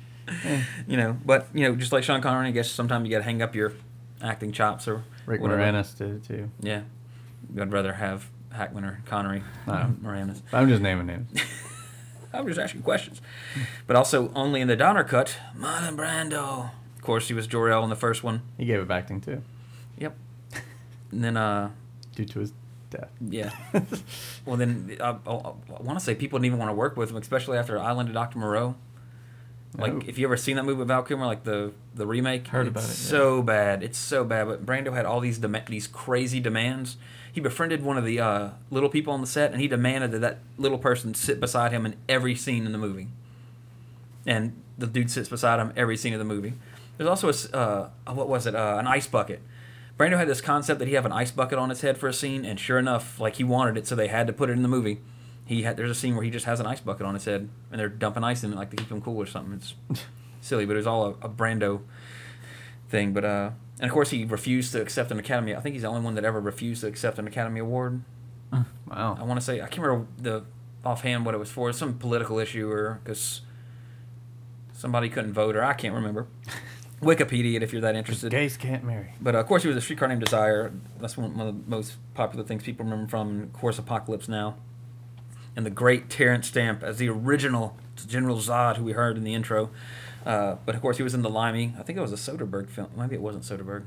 You 0.87 0.97
know, 0.97 1.17
but 1.25 1.47
you 1.53 1.67
know, 1.67 1.75
just 1.75 1.91
like 1.91 2.03
Sean 2.03 2.21
Connery, 2.21 2.47
I 2.47 2.51
guess 2.51 2.71
sometimes 2.71 3.05
you 3.05 3.11
got 3.11 3.17
to 3.19 3.23
hang 3.23 3.41
up 3.41 3.53
your 3.55 3.73
acting 4.21 4.51
chops 4.53 4.87
or 4.87 5.03
Rick 5.25 5.41
whatever. 5.41 5.61
Moranis 5.61 5.95
did 5.97 6.23
too. 6.23 6.49
Yeah, 6.61 6.83
I'd 7.59 7.71
rather 7.73 7.93
have 7.93 8.29
Hackman 8.51 8.85
or 8.85 9.01
Connery. 9.05 9.43
Than 9.67 9.99
know. 10.01 10.09
Moranis. 10.09 10.41
I'm 10.53 10.69
just 10.69 10.81
naming 10.81 11.07
names. 11.07 11.29
I'm 12.33 12.47
just 12.47 12.57
asking 12.59 12.81
questions. 12.83 13.21
But 13.85 13.95
also, 13.97 14.31
only 14.33 14.61
in 14.61 14.67
the 14.69 14.77
Donner 14.77 15.03
cut, 15.03 15.37
Marlon 15.57 15.95
Brando. 15.97 16.71
Of 16.95 17.01
course, 17.01 17.27
he 17.27 17.33
was 17.33 17.45
Jor-El 17.45 17.83
in 17.83 17.89
the 17.89 17.95
first 17.95 18.23
one. 18.23 18.41
He 18.57 18.65
gave 18.65 18.81
up 18.81 18.89
acting 18.89 19.19
too, 19.21 19.43
Yep. 19.99 20.15
And 21.11 21.23
then, 21.23 21.37
uh, 21.37 21.69
due 22.15 22.25
to 22.25 22.39
his 22.39 22.53
yeah. 23.29 23.51
well, 24.45 24.57
then 24.57 24.95
I, 24.99 25.09
I, 25.09 25.31
I 25.31 25.81
want 25.81 25.97
to 25.99 26.03
say 26.03 26.15
people 26.15 26.39
didn't 26.39 26.47
even 26.47 26.59
want 26.59 26.69
to 26.69 26.75
work 26.75 26.95
with 26.97 27.09
him, 27.11 27.17
especially 27.17 27.57
after 27.57 27.77
Island 27.79 28.09
of 28.09 28.15
Dr. 28.15 28.39
Moreau. 28.39 28.75
Like, 29.77 29.93
Oh. 29.93 30.01
if 30.05 30.19
you 30.19 30.27
ever 30.27 30.37
seen 30.37 30.55
that 30.57 30.63
movie 30.65 30.77
with 30.77 30.87
Val 30.87 31.01
Kilmer, 31.03 31.25
like 31.25 31.43
the 31.45 31.71
the 31.95 32.05
remake, 32.05 32.47
Heard 32.47 32.67
it's 32.67 32.71
about 32.71 32.83
it, 32.83 32.87
yeah. 32.87 32.93
So 32.93 33.41
bad, 33.41 33.81
it's 33.83 33.97
so 33.97 34.23
bad. 34.23 34.47
But 34.47 34.65
Brando 34.65 34.93
had 34.93 35.05
all 35.05 35.19
these 35.19 35.39
dem- 35.39 35.57
these 35.67 35.87
crazy 35.87 36.39
demands. 36.39 36.97
He 37.31 37.41
befriended 37.41 37.83
one 37.83 37.97
of 37.97 38.05
the 38.05 38.19
uh, 38.19 38.49
little 38.69 38.89
people 38.89 39.13
on 39.13 39.21
the 39.21 39.25
set, 39.27 39.51
and 39.51 39.59
he 39.59 39.67
demanded 39.67 40.11
that 40.11 40.19
that 40.21 40.39
little 40.59 40.77
person 40.77 41.15
sit 41.15 41.39
beside 41.39 41.71
him 41.71 41.87
in 41.87 41.95
every 42.07 42.35
scene 42.35 42.67
in 42.67 42.71
the 42.71 42.77
movie. 42.77 43.07
And 44.27 44.53
the 44.77 44.85
dude 44.85 45.09
sits 45.09 45.27
beside 45.29 45.59
him 45.59 45.73
every 45.75 45.97
scene 45.97 46.13
of 46.13 46.19
the 46.19 46.25
movie. 46.25 46.53
There's 46.97 47.09
also 47.09 47.29
a 47.53 47.57
uh, 48.07 48.13
what 48.13 48.29
was 48.29 48.45
it? 48.45 48.53
Uh, 48.53 48.75
an 48.77 48.85
ice 48.85 49.07
bucket. 49.07 49.41
Brando 49.97 50.17
had 50.17 50.27
this 50.27 50.41
concept 50.41 50.79
that 50.79 50.87
he 50.87 50.95
have 50.95 51.05
an 51.05 51.11
ice 51.11 51.31
bucket 51.31 51.59
on 51.59 51.69
his 51.69 51.81
head 51.81 51.97
for 51.97 52.07
a 52.07 52.13
scene, 52.13 52.45
and 52.45 52.59
sure 52.59 52.79
enough, 52.79 53.19
like 53.19 53.35
he 53.35 53.43
wanted 53.43 53.77
it, 53.77 53.87
so 53.87 53.95
they 53.95 54.07
had 54.07 54.27
to 54.27 54.33
put 54.33 54.49
it 54.49 54.53
in 54.53 54.63
the 54.63 54.67
movie. 54.67 55.01
He 55.45 55.63
had 55.63 55.77
there's 55.77 55.91
a 55.91 55.95
scene 55.95 56.15
where 56.15 56.23
he 56.23 56.31
just 56.31 56.45
has 56.45 56.59
an 56.59 56.65
ice 56.65 56.79
bucket 56.79 57.05
on 57.05 57.13
his 57.13 57.25
head, 57.25 57.49
and 57.71 57.79
they're 57.79 57.89
dumping 57.89 58.23
ice 58.23 58.43
in 58.43 58.53
it 58.53 58.55
like 58.55 58.69
to 58.71 58.75
keep 58.75 58.89
him 58.89 59.01
cool 59.01 59.21
or 59.21 59.25
something. 59.25 59.53
It's 59.53 59.75
silly, 60.41 60.65
but 60.65 60.73
it 60.73 60.77
was 60.77 60.87
all 60.87 61.05
a, 61.05 61.09
a 61.25 61.29
Brando 61.29 61.81
thing. 62.89 63.13
But 63.13 63.25
uh, 63.25 63.51
and 63.79 63.89
of 63.89 63.93
course 63.93 64.09
he 64.09 64.25
refused 64.25 64.71
to 64.71 64.81
accept 64.81 65.11
an 65.11 65.19
Academy. 65.19 65.55
I 65.55 65.59
think 65.59 65.73
he's 65.73 65.81
the 65.83 65.89
only 65.89 66.01
one 66.01 66.15
that 66.15 66.25
ever 66.25 66.39
refused 66.39 66.81
to 66.81 66.87
accept 66.87 67.19
an 67.19 67.27
Academy 67.27 67.59
Award. 67.59 68.03
Wow. 68.87 69.17
I 69.19 69.23
want 69.23 69.39
to 69.39 69.45
say 69.45 69.61
I 69.61 69.67
can't 69.67 69.85
remember 69.85 70.07
the 70.17 70.43
offhand 70.85 71.25
what 71.25 71.35
it 71.35 71.39
was 71.39 71.49
for. 71.49 71.71
Some 71.73 71.97
political 71.97 72.39
issue 72.39 72.69
or 72.69 72.99
because 73.03 73.41
somebody 74.73 75.09
couldn't 75.09 75.33
vote 75.33 75.55
or 75.55 75.63
I 75.63 75.73
can't 75.73 75.95
remember. 75.95 76.27
Wikipedia 77.03 77.55
it 77.55 77.63
if 77.63 77.71
you're 77.71 77.81
that 77.81 77.95
interested. 77.95 78.31
Gays 78.31 78.57
can't 78.57 78.83
marry. 78.83 79.13
But 79.21 79.35
uh, 79.35 79.39
of 79.39 79.47
course, 79.47 79.63
he 79.63 79.67
was 79.67 79.77
a 79.77 79.81
streetcar 79.81 80.07
named 80.07 80.23
Desire. 80.23 80.71
That's 80.99 81.17
one, 81.17 81.39
of 81.39 81.47
the 81.47 81.69
most 81.69 81.97
popular 82.13 82.43
things 82.45 82.63
people 82.63 82.85
remember 82.85 83.09
from. 83.09 83.43
Of 83.43 83.53
course, 83.53 83.77
Apocalypse 83.77 84.27
Now, 84.27 84.55
and 85.55 85.65
the 85.65 85.69
great 85.69 86.09
Terrence 86.09 86.47
Stamp 86.47 86.83
as 86.83 86.97
the 86.97 87.09
original 87.09 87.77
General 88.07 88.37
Zod, 88.37 88.77
who 88.77 88.83
we 88.83 88.93
heard 88.93 89.17
in 89.17 89.23
the 89.23 89.33
intro. 89.33 89.69
Uh, 90.25 90.55
but 90.65 90.75
of 90.75 90.81
course, 90.81 90.97
he 90.97 91.03
was 91.03 91.13
in 91.13 91.21
the 91.21 91.29
Limey. 91.29 91.73
I 91.77 91.83
think 91.83 91.97
it 91.97 92.01
was 92.01 92.13
a 92.13 92.15
Soderbergh 92.15 92.69
film. 92.69 92.89
Maybe 92.95 93.15
it 93.15 93.21
wasn't 93.21 93.43
Soderbergh. 93.43 93.83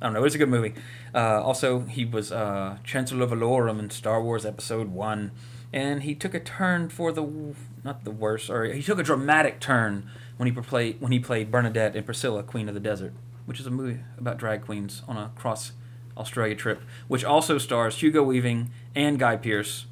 I 0.00 0.06
don't 0.06 0.12
know. 0.12 0.20
It 0.20 0.22
was 0.22 0.34
a 0.34 0.38
good 0.38 0.48
movie. 0.48 0.74
Uh, 1.14 1.42
also, 1.42 1.80
he 1.80 2.04
was 2.04 2.30
uh, 2.30 2.78
Chancellor 2.84 3.26
Valorum 3.26 3.78
in 3.78 3.90
Star 3.90 4.22
Wars 4.22 4.44
Episode 4.44 4.88
One, 4.88 5.32
and 5.72 6.02
he 6.02 6.14
took 6.14 6.34
a 6.34 6.40
turn 6.40 6.88
for 6.88 7.12
the 7.12 7.54
not 7.82 8.04
the 8.04 8.10
worst, 8.10 8.50
or 8.50 8.64
he 8.64 8.82
took 8.82 8.98
a 8.98 9.02
dramatic 9.02 9.58
turn 9.60 10.10
when 10.36 10.46
he 10.46 10.52
played 10.52 11.00
when 11.00 11.12
he 11.12 11.18
played 11.18 11.50
Bernadette 11.50 11.96
in 11.96 12.04
Priscilla, 12.04 12.42
Queen 12.42 12.68
of 12.68 12.74
the 12.74 12.80
Desert, 12.80 13.12
which 13.46 13.60
is 13.60 13.66
a 13.66 13.70
movie 13.70 14.00
about 14.18 14.36
drag 14.38 14.62
queens 14.64 15.02
on 15.08 15.16
a 15.16 15.30
cross 15.36 15.72
Australia 16.16 16.54
trip, 16.54 16.82
which 17.08 17.24
also 17.24 17.58
stars 17.58 17.98
Hugo 18.02 18.22
Weaving 18.22 18.70
and 18.94 19.18
Guy 19.18 19.36
Pearce, 19.36 19.86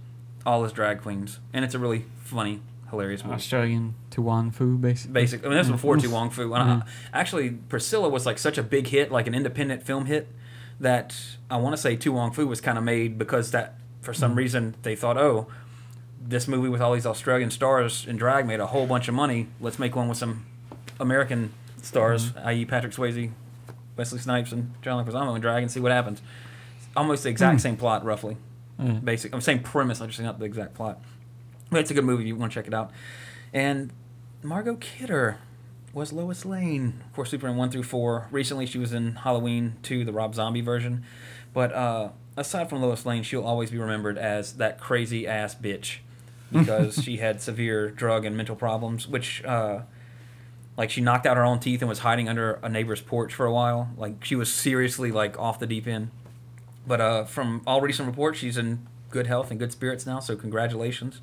all 0.47 0.65
as 0.65 0.73
drag 0.73 1.03
queens, 1.03 1.39
and 1.53 1.65
it's 1.65 1.75
a 1.75 1.79
really 1.79 2.05
funny, 2.23 2.61
hilarious 2.91 3.23
movie. 3.25 3.35
Australian 3.37 3.95
To 4.11 4.23
Wong 4.23 4.51
Foo, 4.51 4.79
basically. 4.79 5.13
Basic. 5.13 5.45
I 5.45 5.49
mean, 5.49 5.57
that's 5.57 5.69
before 5.69 5.97
Mm. 5.99 6.03
To 6.03 6.11
Wong 6.11 6.31
Foo. 6.31 6.55
And 6.55 6.63
I- 6.63 6.83
actually, 7.13 7.51
Priscilla 7.51 8.09
was 8.09 8.25
like 8.27 8.39
such 8.39 8.57
a 8.59 8.63
big 8.63 8.87
hit, 8.89 9.13
like 9.13 9.27
an 9.27 9.35
independent 9.35 9.83
film 9.83 10.07
hit, 10.07 10.29
that 10.81 11.15
I 11.51 11.57
want 11.59 11.75
to 11.75 11.81
say 11.81 11.95
To 11.97 12.13
Wong 12.13 12.33
Foo 12.33 12.47
was 12.47 12.61
kind 12.61 12.79
of 12.79 12.85
made 12.85 13.19
because 13.19 13.51
that 13.53 13.75
for 14.01 14.13
some 14.15 14.35
reason 14.35 14.75
they 14.83 14.97
thought, 14.97 15.17
oh, 15.17 15.47
this 16.27 16.49
movie 16.49 16.69
with 16.69 16.81
all 16.81 16.95
these 16.95 17.07
Australian 17.07 17.51
stars 17.51 18.07
in 18.07 18.17
drag 18.17 18.47
made 18.47 18.61
a 18.61 18.67
whole 18.67 18.87
bunch 18.87 19.09
of 19.09 19.15
money. 19.15 19.49
Let's 19.61 19.79
make 19.79 19.95
one 19.95 20.09
with 20.09 20.19
some 20.19 20.47
American 20.99 21.53
stars, 21.83 22.35
i.e., 22.37 22.65
Patrick 22.65 22.93
Swayze, 22.93 23.31
Wesley 23.97 24.19
Snipes, 24.19 24.53
and 24.53 24.73
John 24.83 25.05
Leguizamo 25.05 25.35
in 25.35 25.41
drag, 25.41 25.63
and 25.63 25.71
see 25.71 25.81
what 25.81 25.93
happens. 25.93 26.23
Almost 26.97 27.25
the 27.25 27.29
exact 27.29 27.61
same 27.61 27.77
plot, 27.77 28.05
roughly. 28.05 28.37
Mm. 28.81 29.05
Basic, 29.05 29.35
I'm 29.35 29.41
same 29.41 29.61
premise. 29.61 30.01
I'm 30.01 30.09
just 30.09 30.21
not 30.21 30.39
the 30.39 30.45
exact 30.45 30.75
plot. 30.75 31.01
But 31.71 31.81
it's 31.81 31.91
a 31.91 31.95
good 31.95 32.05
movie. 32.05 32.25
You 32.25 32.37
want 32.37 32.53
to 32.53 32.55
check 32.59 32.67
it 32.67 32.75
out. 32.75 32.91
And 33.53 33.93
Margot 34.43 34.77
Kidder 34.77 35.39
was 35.93 36.13
Lois 36.13 36.45
Lane. 36.45 37.03
Of 37.07 37.13
course, 37.13 37.31
Superman 37.31 37.57
1 37.57 37.71
through 37.71 37.83
4. 37.85 38.29
Recently, 38.31 38.67
she 38.67 38.79
was 38.79 38.93
in 38.93 39.17
Halloween 39.17 39.77
2, 39.83 40.05
the 40.05 40.13
Rob 40.13 40.35
Zombie 40.35 40.61
version. 40.61 41.05
But 41.53 41.73
uh, 41.73 42.11
aside 42.37 42.69
from 42.69 42.83
Lois 42.83 43.05
Lane, 43.07 43.23
she'll 43.23 43.45
always 43.45 43.71
be 43.71 43.79
remembered 43.79 44.19
as 44.19 44.55
that 44.55 44.81
crazy 44.81 45.27
ass 45.27 45.55
bitch 45.55 45.99
because 46.55 46.95
she 47.05 47.19
had 47.19 47.43
severe 47.43 47.91
drug 47.91 48.25
and 48.25 48.37
mental 48.37 48.57
problems, 48.57 49.07
which, 49.07 49.45
uh, 49.45 49.81
like, 50.77 50.91
she 50.91 51.01
knocked 51.01 51.27
out 51.27 51.37
her 51.37 51.45
own 51.45 51.61
teeth 51.61 51.83
and 51.83 51.89
was 51.89 52.01
hiding 52.01 52.29
under 52.29 52.55
a 52.63 52.69
neighbor's 52.69 53.01
porch 53.01 53.35
for 53.35 53.45
a 53.45 53.53
while. 53.53 53.91
Like, 53.97 54.25
she 54.25 54.35
was 54.35 54.53
seriously, 54.53 55.13
like, 55.13 55.39
off 55.39 55.59
the 55.59 55.67
deep 55.67 55.87
end. 55.87 56.11
But 56.87 57.01
uh, 57.01 57.25
from 57.25 57.63
all 57.67 57.81
recent 57.81 58.07
reports, 58.07 58.39
she's 58.39 58.57
in 58.57 58.87
good 59.11 59.27
health 59.27 59.51
and 59.51 59.59
good 59.59 59.73
spirits 59.73 60.07
now, 60.07 60.19
so 60.21 60.37
congratulations. 60.37 61.21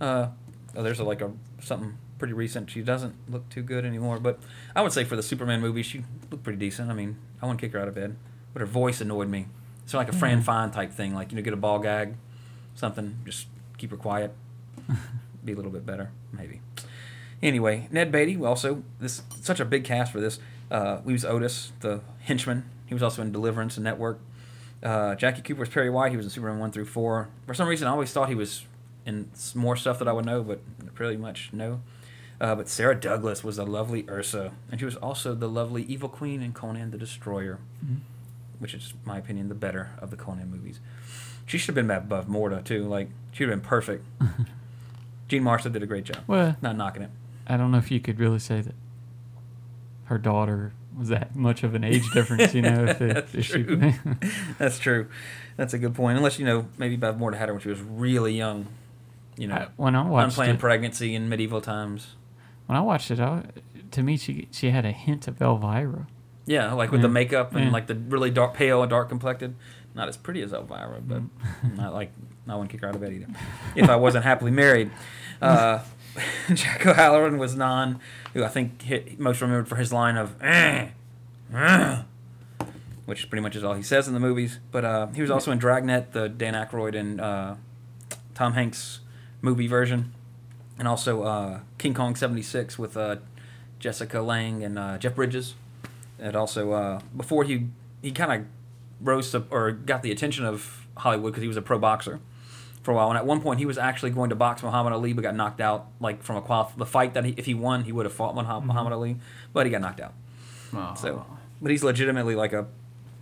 Uh, 0.00 0.28
oh, 0.74 0.82
there's 0.82 0.98
a, 0.98 1.04
like 1.04 1.20
a 1.20 1.32
something 1.60 1.96
pretty 2.18 2.32
recent. 2.32 2.70
She 2.70 2.82
doesn't 2.82 3.14
look 3.28 3.48
too 3.48 3.62
good 3.62 3.84
anymore, 3.84 4.18
but 4.18 4.40
I 4.74 4.82
would 4.82 4.92
say 4.92 5.04
for 5.04 5.16
the 5.16 5.22
Superman 5.22 5.60
movie, 5.60 5.82
she 5.82 6.04
looked 6.30 6.42
pretty 6.42 6.58
decent. 6.58 6.90
I 6.90 6.94
mean, 6.94 7.18
I 7.40 7.46
wouldn't 7.46 7.60
kick 7.60 7.72
her 7.72 7.78
out 7.78 7.88
of 7.88 7.94
bed, 7.94 8.16
but 8.52 8.60
her 8.60 8.66
voice 8.66 9.00
annoyed 9.00 9.28
me. 9.28 9.46
It's 9.84 9.94
like 9.94 10.08
a 10.08 10.12
Fran 10.12 10.42
Fine 10.42 10.72
type 10.72 10.92
thing, 10.92 11.14
like 11.14 11.30
you 11.30 11.36
know, 11.36 11.42
get 11.42 11.52
a 11.52 11.56
ball 11.56 11.78
gag, 11.78 12.14
something, 12.74 13.18
just 13.24 13.46
keep 13.78 13.90
her 13.90 13.96
quiet, 13.96 14.34
be 15.44 15.52
a 15.52 15.56
little 15.56 15.70
bit 15.70 15.86
better, 15.86 16.10
maybe. 16.32 16.60
Anyway, 17.42 17.88
Ned 17.90 18.10
Beatty 18.10 18.36
also 18.42 18.82
this 18.98 19.22
such 19.40 19.60
a 19.60 19.64
big 19.64 19.84
cast 19.84 20.12
for 20.12 20.20
this. 20.20 20.38
Uh, 20.70 21.00
he 21.02 21.12
was 21.12 21.24
Otis, 21.24 21.72
the 21.80 22.00
henchman. 22.20 22.68
He 22.86 22.94
was 22.94 23.02
also 23.02 23.22
in 23.22 23.32
Deliverance 23.32 23.76
and 23.76 23.84
Network. 23.84 24.20
Uh, 24.82 25.14
Jackie 25.14 25.42
Cooper's 25.42 25.68
Perry 25.68 25.90
White. 25.90 26.10
He 26.10 26.16
was 26.16 26.26
in 26.26 26.30
Superman 26.30 26.58
one 26.58 26.72
through 26.72 26.86
four. 26.86 27.28
For 27.46 27.54
some 27.54 27.68
reason, 27.68 27.88
I 27.88 27.90
always 27.90 28.12
thought 28.12 28.28
he 28.28 28.34
was 28.34 28.64
in 29.04 29.30
more 29.54 29.76
stuff 29.76 29.98
that 29.98 30.08
I 30.08 30.12
would 30.12 30.24
know, 30.24 30.42
but 30.42 30.60
pretty 30.94 31.16
much 31.16 31.50
no. 31.52 31.80
Uh, 32.40 32.54
but 32.54 32.68
Sarah 32.68 32.98
Douglas 32.98 33.42
was 33.42 33.56
the 33.56 33.64
lovely 33.64 34.04
Ursa, 34.08 34.52
and 34.70 34.78
she 34.78 34.84
was 34.84 34.96
also 34.96 35.34
the 35.34 35.48
lovely 35.48 35.84
Evil 35.84 36.08
Queen 36.08 36.42
in 36.42 36.52
Conan 36.52 36.90
the 36.90 36.98
Destroyer, 36.98 37.58
which 38.58 38.74
is, 38.74 38.92
in 38.92 38.98
my 39.06 39.18
opinion, 39.18 39.48
the 39.48 39.54
better 39.54 39.92
of 39.98 40.10
the 40.10 40.16
Conan 40.16 40.50
movies. 40.50 40.80
She 41.46 41.56
should 41.58 41.76
have 41.76 41.86
been 41.86 42.08
Bavmorda 42.08 42.62
too. 42.64 42.84
Like 42.84 43.08
she'd 43.32 43.48
have 43.48 43.52
been 43.52 43.66
perfect. 43.66 44.04
Gene 45.28 45.42
Marshall 45.42 45.70
did 45.72 45.82
a 45.82 45.86
great 45.86 46.04
job. 46.04 46.18
Well, 46.26 46.56
Not 46.62 46.76
knocking 46.76 47.02
it. 47.02 47.10
I 47.46 47.56
don't 47.56 47.70
know 47.72 47.78
if 47.78 47.90
you 47.90 48.00
could 48.00 48.18
really 48.18 48.38
say 48.38 48.60
that 48.60 48.74
her 50.04 50.18
daughter 50.18 50.72
was 50.96 51.08
that 51.08 51.34
much 51.36 51.62
of 51.62 51.74
an 51.74 51.84
age 51.84 52.08
difference, 52.12 52.54
you 52.54 52.62
know, 52.62 52.84
if, 52.84 53.00
it, 53.00 53.14
That's 53.14 53.34
if 53.34 53.44
she. 53.46 53.62
true. 53.64 53.92
That's 54.58 54.78
true. 54.78 55.08
That's 55.56 55.74
a 55.74 55.78
good 55.78 55.94
point. 55.94 56.16
Unless 56.16 56.38
you 56.38 56.44
know, 56.46 56.68
maybe 56.78 56.96
Bavmorda 56.96 57.34
had 57.36 57.48
her 57.48 57.54
when 57.54 57.62
she 57.62 57.68
was 57.68 57.80
really 57.80 58.34
young. 58.36 58.66
You 59.36 59.48
know, 59.48 59.54
I- 59.56 59.68
when 59.76 59.94
I 59.94 60.08
watched 60.08 60.32
unplanned 60.32 60.58
it- 60.58 60.60
pregnancy 60.60 61.14
in 61.14 61.28
medieval 61.28 61.60
times. 61.60 62.14
when 62.66 62.76
I 62.78 62.80
watched 62.80 63.10
it, 63.10 63.20
I, 63.20 63.44
to 63.90 64.02
me, 64.02 64.16
she 64.16 64.48
she 64.50 64.70
had 64.70 64.84
a 64.86 64.92
hint 64.92 65.28
of 65.28 65.40
Elvira. 65.42 66.06
Yeah, 66.46 66.72
like 66.72 66.92
with 66.92 67.02
the 67.02 67.08
makeup 67.08 67.54
and 67.54 67.66
Yeah. 67.66 67.70
like 67.72 67.88
the 67.88 67.94
really 67.96 68.30
dark, 68.30 68.54
pale 68.54 68.80
and 68.82 68.88
dark 68.90 69.08
complected. 69.08 69.54
Not 69.94 70.08
as 70.08 70.16
pretty 70.16 70.42
as 70.42 70.52
Elvira, 70.52 71.00
but 71.00 71.22
Mm. 71.22 71.76
not 71.76 71.92
like 71.92 72.12
I 72.48 72.54
wouldn't 72.54 72.70
kick 72.70 72.80
her 72.82 72.88
out 72.88 72.94
of 72.94 73.00
bed 73.00 73.12
either. 73.12 73.26
If 73.74 73.88
I 73.88 73.96
wasn't 73.96 74.24
happily 74.24 74.50
married. 74.50 74.90
Uh, 75.42 75.80
Jack 76.54 76.86
O'Halloran 76.86 77.38
was 77.38 77.54
non, 77.54 78.00
who 78.32 78.44
I 78.44 78.48
think 78.48 78.82
hit 78.82 79.18
most 79.18 79.40
remembered 79.40 79.68
for 79.68 79.76
his 79.76 79.92
line 79.92 80.16
of 80.16 80.34
eh, 80.42 80.88
eh, 81.54 82.02
which 83.04 83.28
pretty 83.28 83.42
much 83.42 83.56
is 83.56 83.64
all 83.64 83.74
he 83.74 83.82
says 83.82 84.08
in 84.08 84.14
the 84.14 84.20
movies. 84.20 84.58
But 84.70 84.84
uh, 84.84 85.06
he 85.08 85.20
was 85.20 85.30
also 85.30 85.52
in 85.52 85.58
Dragnet, 85.58 86.12
the 86.12 86.28
Dan 86.28 86.54
Aykroyd 86.54 86.98
and 86.98 87.20
uh, 87.20 87.56
Tom 88.34 88.54
Hanks 88.54 89.00
movie 89.42 89.66
version, 89.66 90.12
and 90.78 90.88
also 90.88 91.22
uh, 91.22 91.60
King 91.78 91.94
Kong 91.94 92.16
'76 92.16 92.78
with 92.78 92.96
uh, 92.96 93.16
Jessica 93.78 94.20
Lange 94.20 94.62
and 94.62 94.78
uh, 94.78 94.98
Jeff 94.98 95.14
Bridges. 95.14 95.54
And 96.18 96.34
also 96.34 97.02
before 97.14 97.44
he 97.44 97.66
he 98.00 98.10
kind 98.10 98.32
of 98.32 98.46
rose 99.06 99.30
to 99.32 99.44
or 99.50 99.72
got 99.72 100.02
the 100.02 100.10
attention 100.10 100.46
of 100.46 100.86
Hollywood 100.96 101.32
because 101.32 101.42
he 101.42 101.48
was 101.48 101.58
a 101.58 101.62
pro 101.62 101.78
boxer 101.78 102.20
for 102.86 102.92
a 102.92 102.94
while. 102.94 103.08
And 103.10 103.18
at 103.18 103.26
one 103.26 103.42
point 103.42 103.58
he 103.58 103.66
was 103.66 103.76
actually 103.76 104.12
going 104.12 104.30
to 104.30 104.36
box 104.36 104.62
Muhammad 104.62 104.92
Ali, 104.94 105.12
but 105.12 105.22
got 105.22 105.34
knocked 105.34 105.60
out 105.60 105.88
like 106.00 106.22
from 106.22 106.36
a 106.36 106.40
qual 106.40 106.72
the 106.76 106.86
fight 106.86 107.12
that 107.14 107.24
he, 107.24 107.34
if 107.36 107.44
he 107.44 107.52
won 107.52 107.84
he 107.84 107.92
would 107.92 108.06
have 108.06 108.14
fought 108.14 108.34
Muhammad 108.34 108.64
Muhammad 108.64 108.92
Ali, 108.94 109.16
but 109.52 109.66
he 109.66 109.72
got 109.72 109.82
knocked 109.82 110.00
out. 110.00 110.14
So, 110.96 111.26
but 111.60 111.70
he's 111.70 111.82
legitimately 111.82 112.34
like 112.34 112.52
a 112.52 112.66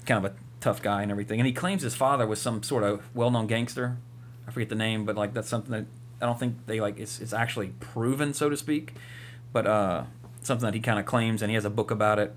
kind 0.06 0.24
of 0.24 0.32
a 0.32 0.34
tough 0.60 0.82
guy 0.82 1.02
and 1.02 1.10
everything. 1.10 1.40
And 1.40 1.46
he 1.46 1.52
claims 1.52 1.82
his 1.82 1.94
father 1.94 2.26
was 2.26 2.40
some 2.40 2.62
sort 2.62 2.84
of 2.84 3.02
well-known 3.14 3.46
gangster. 3.46 3.96
I 4.46 4.50
forget 4.50 4.68
the 4.68 4.74
name, 4.74 5.04
but 5.06 5.16
like 5.16 5.32
that's 5.34 5.48
something 5.48 5.72
that 5.72 5.86
I 6.20 6.26
don't 6.26 6.38
think 6.38 6.66
they 6.66 6.78
like. 6.80 6.98
It's 6.98 7.20
it's 7.20 7.32
actually 7.32 7.68
proven, 7.80 8.34
so 8.34 8.50
to 8.50 8.56
speak. 8.56 8.94
But 9.52 9.66
uh, 9.66 10.04
something 10.42 10.66
that 10.66 10.74
he 10.74 10.80
kind 10.80 10.98
of 10.98 11.06
claims, 11.06 11.40
and 11.40 11.50
he 11.50 11.54
has 11.54 11.64
a 11.64 11.70
book 11.70 11.90
about 11.90 12.18
it. 12.18 12.34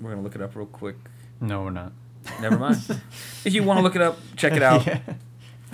We're 0.00 0.10
gonna 0.10 0.22
look 0.22 0.36
it 0.36 0.42
up 0.42 0.54
real 0.54 0.66
quick. 0.66 0.96
No, 1.40 1.62
we're 1.62 1.70
not. 1.70 1.92
Never 2.40 2.58
mind. 2.58 2.76
if 3.44 3.52
you 3.52 3.64
want 3.64 3.78
to 3.78 3.82
look 3.82 3.96
it 3.96 4.02
up, 4.02 4.18
check 4.36 4.52
it 4.52 4.62
out. 4.70 4.86
Yeah. 4.86 5.00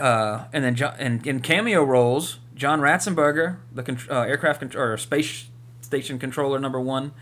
Uh, 0.01 0.45
and 0.53 0.65
then 0.65 0.75
jo- 0.75 0.95
and 0.99 1.27
in 1.27 1.41
cameo 1.41 1.83
roles, 1.85 2.39
John 2.55 2.81
Ratzenberger, 2.81 3.57
the 3.73 3.83
con- 3.83 3.99
uh, 4.11 4.21
aircraft 4.23 4.61
con- 4.61 4.81
or 4.81 4.97
space 4.97 5.47
station 5.81 6.19
controller 6.19 6.59
number 6.59 6.81
one. 6.81 7.13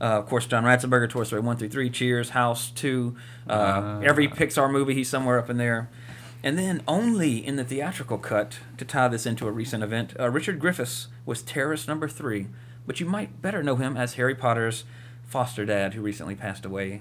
Uh, 0.00 0.18
of 0.18 0.26
course, 0.26 0.46
John 0.46 0.64
Ratzenberger, 0.64 1.08
Toy 1.08 1.22
Story 1.24 1.42
one 1.42 1.56
through 1.56 1.68
three, 1.68 1.88
Cheers, 1.90 2.30
House 2.30 2.70
two, 2.70 3.14
uh, 3.48 3.52
Ah. 3.52 4.00
every 4.02 4.26
Pixar 4.28 4.70
movie 4.70 4.94
he's 4.94 5.08
somewhere 5.08 5.38
up 5.38 5.48
in 5.48 5.58
there. 5.58 5.88
And 6.42 6.58
then 6.58 6.82
only 6.88 7.36
in 7.44 7.54
the 7.54 7.62
theatrical 7.62 8.18
cut 8.18 8.58
to 8.78 8.84
tie 8.84 9.06
this 9.06 9.26
into 9.26 9.46
a 9.46 9.52
recent 9.52 9.84
event, 9.84 10.14
uh, 10.18 10.28
Richard 10.28 10.58
Griffiths 10.58 11.06
was 11.24 11.40
terrorist 11.40 11.86
number 11.86 12.08
three, 12.08 12.48
but 12.84 12.98
you 12.98 13.06
might 13.06 13.40
better 13.40 13.62
know 13.62 13.76
him 13.76 13.96
as 13.96 14.14
Harry 14.14 14.34
Potter's 14.34 14.82
foster 15.24 15.64
dad, 15.64 15.94
who 15.94 16.02
recently 16.02 16.34
passed 16.34 16.64
away 16.64 17.00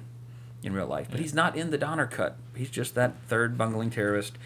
in 0.61 0.73
real 0.73 0.85
life. 0.85 1.07
But 1.09 1.19
he's 1.21 1.33
not 1.33 1.55
in 1.57 1.71
the 1.71 1.77
Donner 1.79 2.05
cut. 2.05 2.37
He's 2.55 2.69
just 2.69 2.93
that 2.93 3.15
third 3.27 3.57
bungling 3.57 3.89
terrorist 3.89 4.37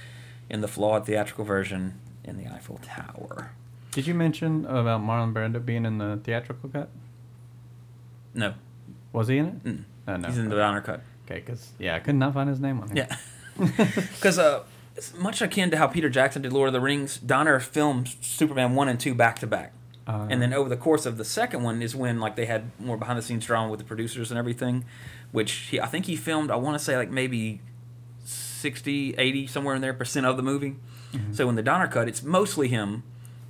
in 0.50 0.62
the 0.62 0.68
flawed 0.68 1.06
theatrical 1.06 1.46
version 1.46 2.00
in 2.24 2.38
the 2.38 2.48
Eiffel 2.48 2.80
Tower. 2.84 3.52
Did 3.92 4.08
you 4.08 4.14
mention 4.14 4.66
about 4.66 5.02
Marlon 5.02 5.34
Brando 5.34 5.64
being 5.64 5.86
in 5.86 5.98
the 5.98 6.20
theatrical 6.24 6.70
cut? 6.70 6.90
No, 8.34 8.54
Was 9.14 9.28
he 9.30 9.38
in 9.38 9.46
it? 9.48 9.64
Mm. 9.64 9.84
Uh, 10.08 10.18
no. 10.18 10.28
he's 10.28 10.38
in 10.38 10.50
the 10.50 10.56
Donner 10.56 10.82
cut. 10.82 11.02
Okay, 11.26 11.40
because 11.40 11.72
yeah, 11.80 11.96
I 11.96 12.00
could 12.00 12.16
not 12.16 12.34
find 12.34 12.50
his 12.50 12.60
name 12.60 12.80
on 12.82 12.90
here. 12.96 13.08
Yeah, 13.10 13.66
because 14.14 14.38
uh, 14.38 14.64
it's 14.96 15.16
much 15.16 15.42
akin 15.42 15.72
to 15.72 15.78
how 15.78 15.88
Peter 15.88 16.10
Jackson 16.10 16.42
did 16.42 16.54
Lord 16.54 16.68
of 16.68 16.74
the 16.74 16.82
Rings. 16.82 17.18
Donner 17.18 17.60
filmed 17.60 18.16
Superman 18.22 18.76
one 18.76 18.88
and 18.90 19.00
two 19.00 19.16
back 19.16 19.40
to 19.40 19.48
back, 19.48 19.74
Uh, 20.06 20.28
and 20.30 20.42
then 20.42 20.54
over 20.54 20.70
the 20.70 20.78
course 20.78 21.06
of 21.08 21.18
the 21.18 21.26
second 21.26 21.64
one 21.64 21.82
is 21.82 21.96
when 21.96 22.20
like 22.20 22.36
they 22.36 22.46
had 22.46 22.70
more 22.80 22.98
behind 22.98 23.18
the 23.18 23.24
scenes 23.24 23.46
drama 23.46 23.70
with 23.70 23.80
the 23.80 23.86
producers 23.86 24.30
and 24.30 24.38
everything, 24.38 24.86
which 25.32 25.52
he 25.72 25.80
I 25.80 25.88
think 25.88 26.06
he 26.06 26.16
filmed. 26.16 26.52
I 26.52 26.58
want 26.58 26.78
to 26.78 26.84
say 26.84 26.98
like 26.98 27.10
maybe 27.10 27.62
60, 28.56 29.16
80, 29.18 29.48
somewhere 29.48 29.76
in 29.76 29.82
there 29.82 29.94
percent 29.94 30.26
of 30.26 30.38
the 30.38 30.44
movie. 30.44 30.76
So 31.32 31.48
in 31.48 31.56
the 31.56 31.64
Donner 31.64 31.88
cut, 31.88 32.10
it's 32.10 32.24
mostly 32.24 32.68
him, 32.68 33.04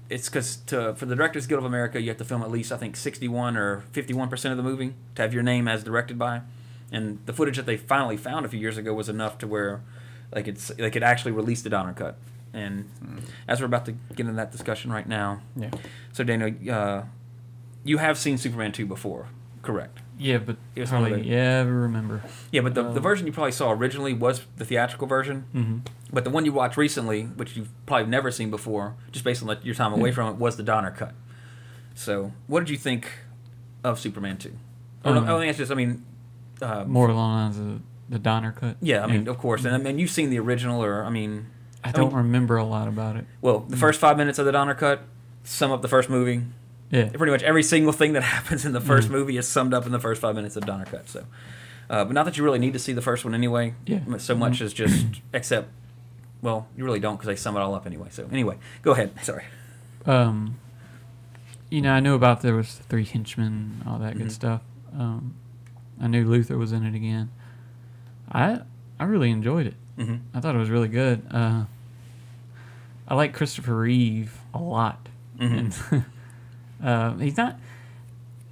it's 0.08 0.30
because 0.30 0.58
for 0.68 1.06
the 1.06 1.16
Directors 1.16 1.48
Guild 1.48 1.58
of 1.60 1.66
America, 1.66 2.00
you 2.00 2.10
have 2.10 2.18
to 2.18 2.24
film 2.26 2.44
at 2.44 2.52
least 2.52 2.72
I 2.72 2.78
think 2.78 2.96
61 2.96 3.58
or 3.58 3.82
51 3.92 4.30
percent 4.30 4.52
of 4.52 4.58
the 4.58 4.64
movie 4.64 4.94
to 5.16 5.22
have 5.24 5.34
your 5.34 5.42
name 5.42 5.68
as 5.68 5.84
directed 5.84 6.20
by. 6.20 6.42
And 6.92 7.18
the 7.26 7.34
footage 7.34 7.58
that 7.58 7.66
they 7.66 7.76
finally 7.78 8.18
found 8.18 8.46
a 8.46 8.50
few 8.50 8.60
years 8.60 8.78
ago 8.78 8.94
was 8.94 9.10
enough 9.10 9.40
to 9.40 9.48
where, 9.48 9.82
like 10.32 10.48
it's 10.48 10.68
they 10.68 10.92
could 10.92 11.02
actually 11.02 11.32
release 11.32 11.64
the 11.64 11.70
Donner 11.72 11.94
cut. 11.94 12.18
And 12.54 12.88
as 13.48 13.60
we're 13.60 13.66
about 13.66 13.86
to 13.86 13.94
get 13.94 14.20
into 14.20 14.34
that 14.34 14.52
discussion 14.52 14.92
right 14.94 15.08
now, 15.08 15.42
Yeah. 15.56 15.72
so 16.14 16.24
Daniel, 16.24 16.54
uh, 16.72 17.02
you 17.84 17.98
have 17.98 18.20
seen 18.20 18.38
Superman 18.38 18.72
two 18.74 18.86
before, 18.86 19.28
correct? 19.64 20.02
Yeah, 20.18 20.38
but 20.38 20.56
It 20.76 20.82
was 20.82 20.92
one 20.92 21.04
probably 21.04 21.22
the- 21.24 21.28
yeah, 21.28 21.60
I 21.60 21.64
remember. 21.64 22.24
Yeah, 22.52 22.62
but 22.62 22.74
the, 22.74 22.84
the 22.84 22.90
Um, 22.98 23.02
version 23.04 23.28
you 23.28 23.34
probably 23.34 23.52
saw 23.52 23.72
originally 23.72 24.14
was 24.14 24.46
the 24.58 24.64
theatrical 24.66 25.08
version. 25.08 25.46
Mhm. 25.54 25.82
But 26.14 26.24
the 26.24 26.30
one 26.30 26.46
you 26.46 26.54
watched 26.54 26.78
recently, 26.78 27.24
which 27.24 27.58
you've 27.58 27.70
probably 27.86 28.08
never 28.08 28.32
seen 28.32 28.50
before, 28.50 28.96
just 29.12 29.26
based 29.26 29.44
on 29.44 29.58
your 29.64 29.76
time 29.76 29.92
away 29.94 30.12
from 30.12 30.30
it, 30.30 30.36
was 30.38 30.56
the 30.56 30.64
Donner 30.64 30.92
cut. 30.92 31.14
So, 31.94 32.32
what 32.48 32.62
did 32.62 32.70
you 32.70 32.78
think 32.78 33.10
of 33.84 34.00
Superman 34.00 34.38
2? 34.38 34.54
Or, 35.04 35.12
Um, 35.16 35.26
no, 35.26 35.38
I 35.38 35.40
mean, 35.42 35.50
it's 35.50 35.58
just, 35.58 35.72
I 35.72 35.76
mean, 35.76 36.04
uh, 36.62 36.86
More 36.86 37.10
along 37.10 37.32
the 37.54 37.60
lines 37.60 37.60
of 37.76 37.82
the 38.10 38.20
Donner 38.20 38.52
cut. 38.54 38.78
yeah, 38.82 39.04
I 39.04 39.08
mean, 39.08 39.28
of 39.28 39.38
course. 39.38 39.66
And 39.66 39.76
I 39.76 39.78
mean, 39.78 40.00
you've 40.00 40.10
seen 40.12 40.30
the 40.30 40.40
original, 40.40 40.84
or, 40.84 41.04
I 41.04 41.10
mean, 41.10 41.48
I 41.84 41.92
don't 41.92 42.08
mean, 42.10 42.18
remember 42.18 42.58
a 42.58 42.64
lot 42.64 42.88
about 42.88 43.16
it. 43.18 43.26
well, 43.42 43.60
the 43.60 43.78
first 43.78 44.00
five 44.00 44.18
minutes 44.18 44.40
of 44.40 44.46
the 44.46 44.52
Donner 44.52 44.74
cut 44.76 45.02
sum 45.44 45.72
up 45.72 45.82
the 45.82 45.88
first 45.88 46.10
movie. 46.10 46.42
Yeah. 46.96 47.10
Pretty 47.10 47.32
much 47.32 47.44
every 47.44 47.64
single 47.64 47.92
thing 47.94 48.14
that 48.14 48.24
happens 48.36 48.66
in 48.66 48.72
the 48.74 48.80
1st 48.82 49.08
Mhm. 49.08 49.12
movie 49.12 49.38
is 49.38 49.48
summed 49.48 49.74
up 49.74 49.86
in 49.86 49.92
the 49.92 50.00
first 50.00 50.22
five 50.22 50.36
minutes 50.36 50.56
of 50.56 50.66
Donner 50.66 50.86
cut. 50.86 51.08
So, 51.10 51.26
uh, 51.90 52.06
but 52.06 52.14
not 52.14 52.26
that 52.26 52.38
you 52.38 52.44
really 52.44 52.60
need 52.60 52.74
to 52.74 52.80
see 52.80 52.94
the 52.94 53.02
first 53.02 53.26
one 53.26 53.34
anyway. 53.34 53.74
Yeah. 53.86 54.00
So 54.18 54.36
much 54.36 54.60
Mhm. 54.60 54.66
as 54.66 54.74
just 54.74 55.06
except, 55.34 55.70
well, 56.42 56.68
you 56.78 56.84
really 56.86 57.00
don't 57.00 57.16
because 57.16 57.28
they 57.28 57.36
sum 57.36 57.56
it 57.58 57.60
all 57.60 57.74
up 57.76 57.86
anyway. 57.86 58.08
So 58.12 58.28
anyway, 58.32 58.58
go 58.82 58.92
ahead. 58.92 59.12
Sorry. 59.24 59.44
Um, 60.06 60.56
you 61.70 61.82
know, 61.82 61.92
I 61.94 62.00
knew 62.00 62.14
about 62.16 62.42
there 62.42 62.56
was 62.56 62.76
three 62.90 63.04
henchmen, 63.06 63.82
all 63.88 63.98
that 64.00 64.18
good 64.18 64.32
stuff. 64.32 64.62
Um, 64.98 65.34
I 66.00 66.08
knew 66.08 66.26
Luthor 66.26 66.58
was 66.58 66.72
in 66.72 66.86
it 66.86 66.94
again. 66.96 67.30
I 68.32 68.62
I 69.00 69.04
really 69.06 69.30
enjoyed 69.32 69.66
it. 69.68 69.76
Mhm. 69.98 70.20
I 70.34 70.40
thought 70.40 70.56
it 70.56 70.60
was 70.60 70.70
really 70.70 70.88
good. 70.88 71.24
Uh, 71.32 71.66
I 73.08 73.16
like 73.16 73.34
Christopher 73.34 73.76
Reeve 73.76 74.38
a 74.54 74.60
lot. 74.60 75.10
Mhm. 75.40 75.58
And, 75.92 76.06
uh, 76.84 77.14
he's 77.18 77.38
not. 77.38 77.58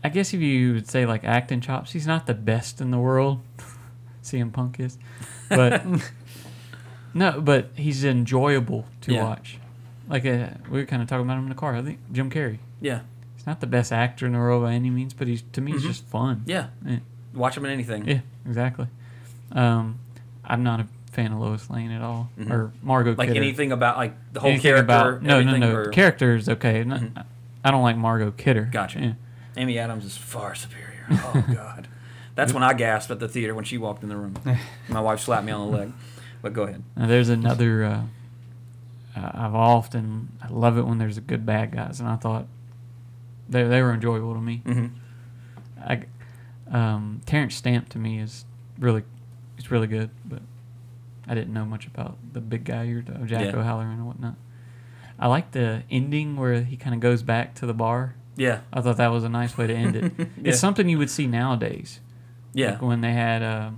I 0.03 0.09
guess 0.09 0.33
if 0.33 0.41
you 0.41 0.73
would 0.73 0.89
say 0.89 1.05
like 1.05 1.23
acting 1.23 1.61
chops, 1.61 1.91
he's 1.93 2.05
not 2.07 2.25
the 2.27 2.33
best 2.33 2.81
in 2.81 2.91
the 2.91 2.99
world. 2.99 3.39
CM 4.23 4.51
Punk 4.53 4.79
is, 4.79 4.97
but 5.49 5.83
no, 7.13 7.41
but 7.41 7.69
he's 7.75 8.03
enjoyable 8.03 8.85
to 9.01 9.13
Yeah. 9.13 9.23
watch. 9.23 9.57
Like 10.09 10.25
uh, 10.25 10.49
we 10.69 10.79
were 10.79 10.85
kind 10.85 11.01
of 11.01 11.07
talking 11.07 11.25
about 11.25 11.37
him 11.37 11.43
in 11.43 11.49
the 11.49 11.55
car. 11.55 11.75
I 11.75 11.81
think 11.81 11.99
Jim 12.11 12.29
Carrey. 12.29 12.59
Yeah. 12.81 13.01
He's 13.35 13.45
not 13.47 13.59
the 13.61 13.67
best 13.67 13.91
actor 13.91 14.25
in 14.25 14.33
the 14.33 14.39
world 14.39 14.63
by 14.63 14.73
any 14.73 14.89
means, 14.89 15.13
but 15.13 15.27
he's 15.27 15.43
to 15.53 15.61
me 15.61 15.71
he's 15.73 15.83
Mhm. 15.83 15.87
just 15.87 16.05
fun. 16.07 16.43
Yeah. 16.45 16.67
Yeah. 16.85 16.99
Watch 17.33 17.57
him 17.57 17.65
in 17.65 17.71
anything. 17.71 18.07
Yeah, 18.07 18.19
exactly. 18.45 18.87
Um, 19.51 19.99
I'm 20.45 20.63
not 20.63 20.79
a 20.81 20.87
fan 21.11 21.31
of 21.31 21.39
Lois 21.39 21.69
Lane 21.69 21.91
at 21.91 22.01
all, 22.01 22.29
Mhm. 22.39 22.51
or 22.51 22.71
Margot. 22.81 23.15
Like 23.17 23.29
Kidder. 23.29 23.39
anything 23.41 23.71
about 23.71 23.97
like 23.97 24.13
the 24.33 24.39
whole 24.39 24.49
Anything 24.51 24.63
character. 24.71 24.83
about 24.83 25.23
no, 25.23 25.41
no, 25.41 25.57
no. 25.57 25.75
or- 25.75 25.89
character 25.89 26.35
is 26.35 26.47
okay. 26.49 26.83
No, 26.83 26.97
Mhm. 26.97 27.25
I 27.63 27.71
don't 27.71 27.83
like 27.83 27.97
Margot 27.97 28.31
Kidder. 28.31 28.69
Gotcha. 28.71 28.99
Yeah. 28.99 29.13
Amy 29.57 29.77
Adams 29.79 30.05
is 30.05 30.17
far 30.17 30.55
superior. 30.55 31.05
Oh 31.11 31.45
God. 31.53 31.87
That's 32.35 32.51
when 32.53 32.63
I 32.63 32.73
gasped 32.73 33.11
at 33.11 33.19
the 33.19 33.27
theater 33.27 33.53
when 33.53 33.63
she 33.65 33.77
walked 33.77 34.01
in 34.03 34.09
the 34.09 34.17
room. 34.17 34.35
My 34.89 34.99
wife 35.01 35.19
slapped 35.19 35.45
me 35.45 35.51
on 35.51 35.71
the 35.71 35.77
leg. 35.77 35.93
But 36.41 36.53
go 36.53 36.63
ahead. 36.63 36.83
Now, 36.97 37.05
there's 37.07 37.29
another. 37.29 37.83
Uh, 37.85 38.01
uh, 39.15 39.31
I've 39.33 39.53
often 39.55 40.29
I 40.41 40.47
love 40.49 40.77
it 40.77 40.81
when 40.87 40.97
there's 40.97 41.17
a 41.17 41.21
good 41.21 41.45
bad 41.45 41.71
guys, 41.71 41.99
and 41.99 42.09
I 42.09 42.15
thought 42.15 42.47
they 43.47 43.63
they 43.63 43.81
were 43.81 43.93
enjoyable 43.93 44.33
to 44.33 44.41
me. 44.41 44.61
Mhm. 44.65 44.91
I, 45.85 46.03
um, 46.71 47.21
Terrence 47.25 47.55
Stamp 47.55 47.89
to 47.89 47.99
me 47.99 48.19
is 48.19 48.45
really, 48.79 49.03
he's 49.55 49.69
really 49.69 49.87
good, 49.87 50.09
but 50.25 50.41
I 51.27 51.35
didn't 51.35 51.53
know 51.53 51.65
much 51.65 51.85
about 51.87 52.17
the 52.33 52.41
big 52.41 52.63
guy 52.65 52.83
you're 52.83 53.03
uh, 53.07 53.25
Jack 53.25 53.53
Yeah. 53.53 53.59
O'Halloran 53.59 53.91
and 53.91 54.07
whatnot. 54.07 54.35
I 55.19 55.27
like 55.27 55.51
the 55.51 55.83
ending 55.91 56.35
where 56.37 56.61
he 56.63 56.75
kind 56.77 56.93
of 56.93 56.99
goes 57.01 57.21
back 57.23 57.55
to 57.55 57.65
the 57.65 57.73
bar. 57.73 58.15
Yeah. 58.35 58.61
I 58.73 58.81
thought 58.81 58.97
that 58.97 59.11
was 59.11 59.23
a 59.23 59.29
nice 59.29 59.57
way 59.57 59.67
to 59.67 59.73
end 59.73 59.95
it. 59.95 60.11
Yeah. 60.17 60.25
It's 60.43 60.59
something 60.59 60.89
you 60.89 60.97
would 60.97 61.09
see 61.09 61.27
nowadays. 61.27 61.99
Yeah. 62.53 62.71
Like 62.71 62.81
when 62.81 63.01
they 63.01 63.13
had, 63.13 63.41
uh, 63.43 63.71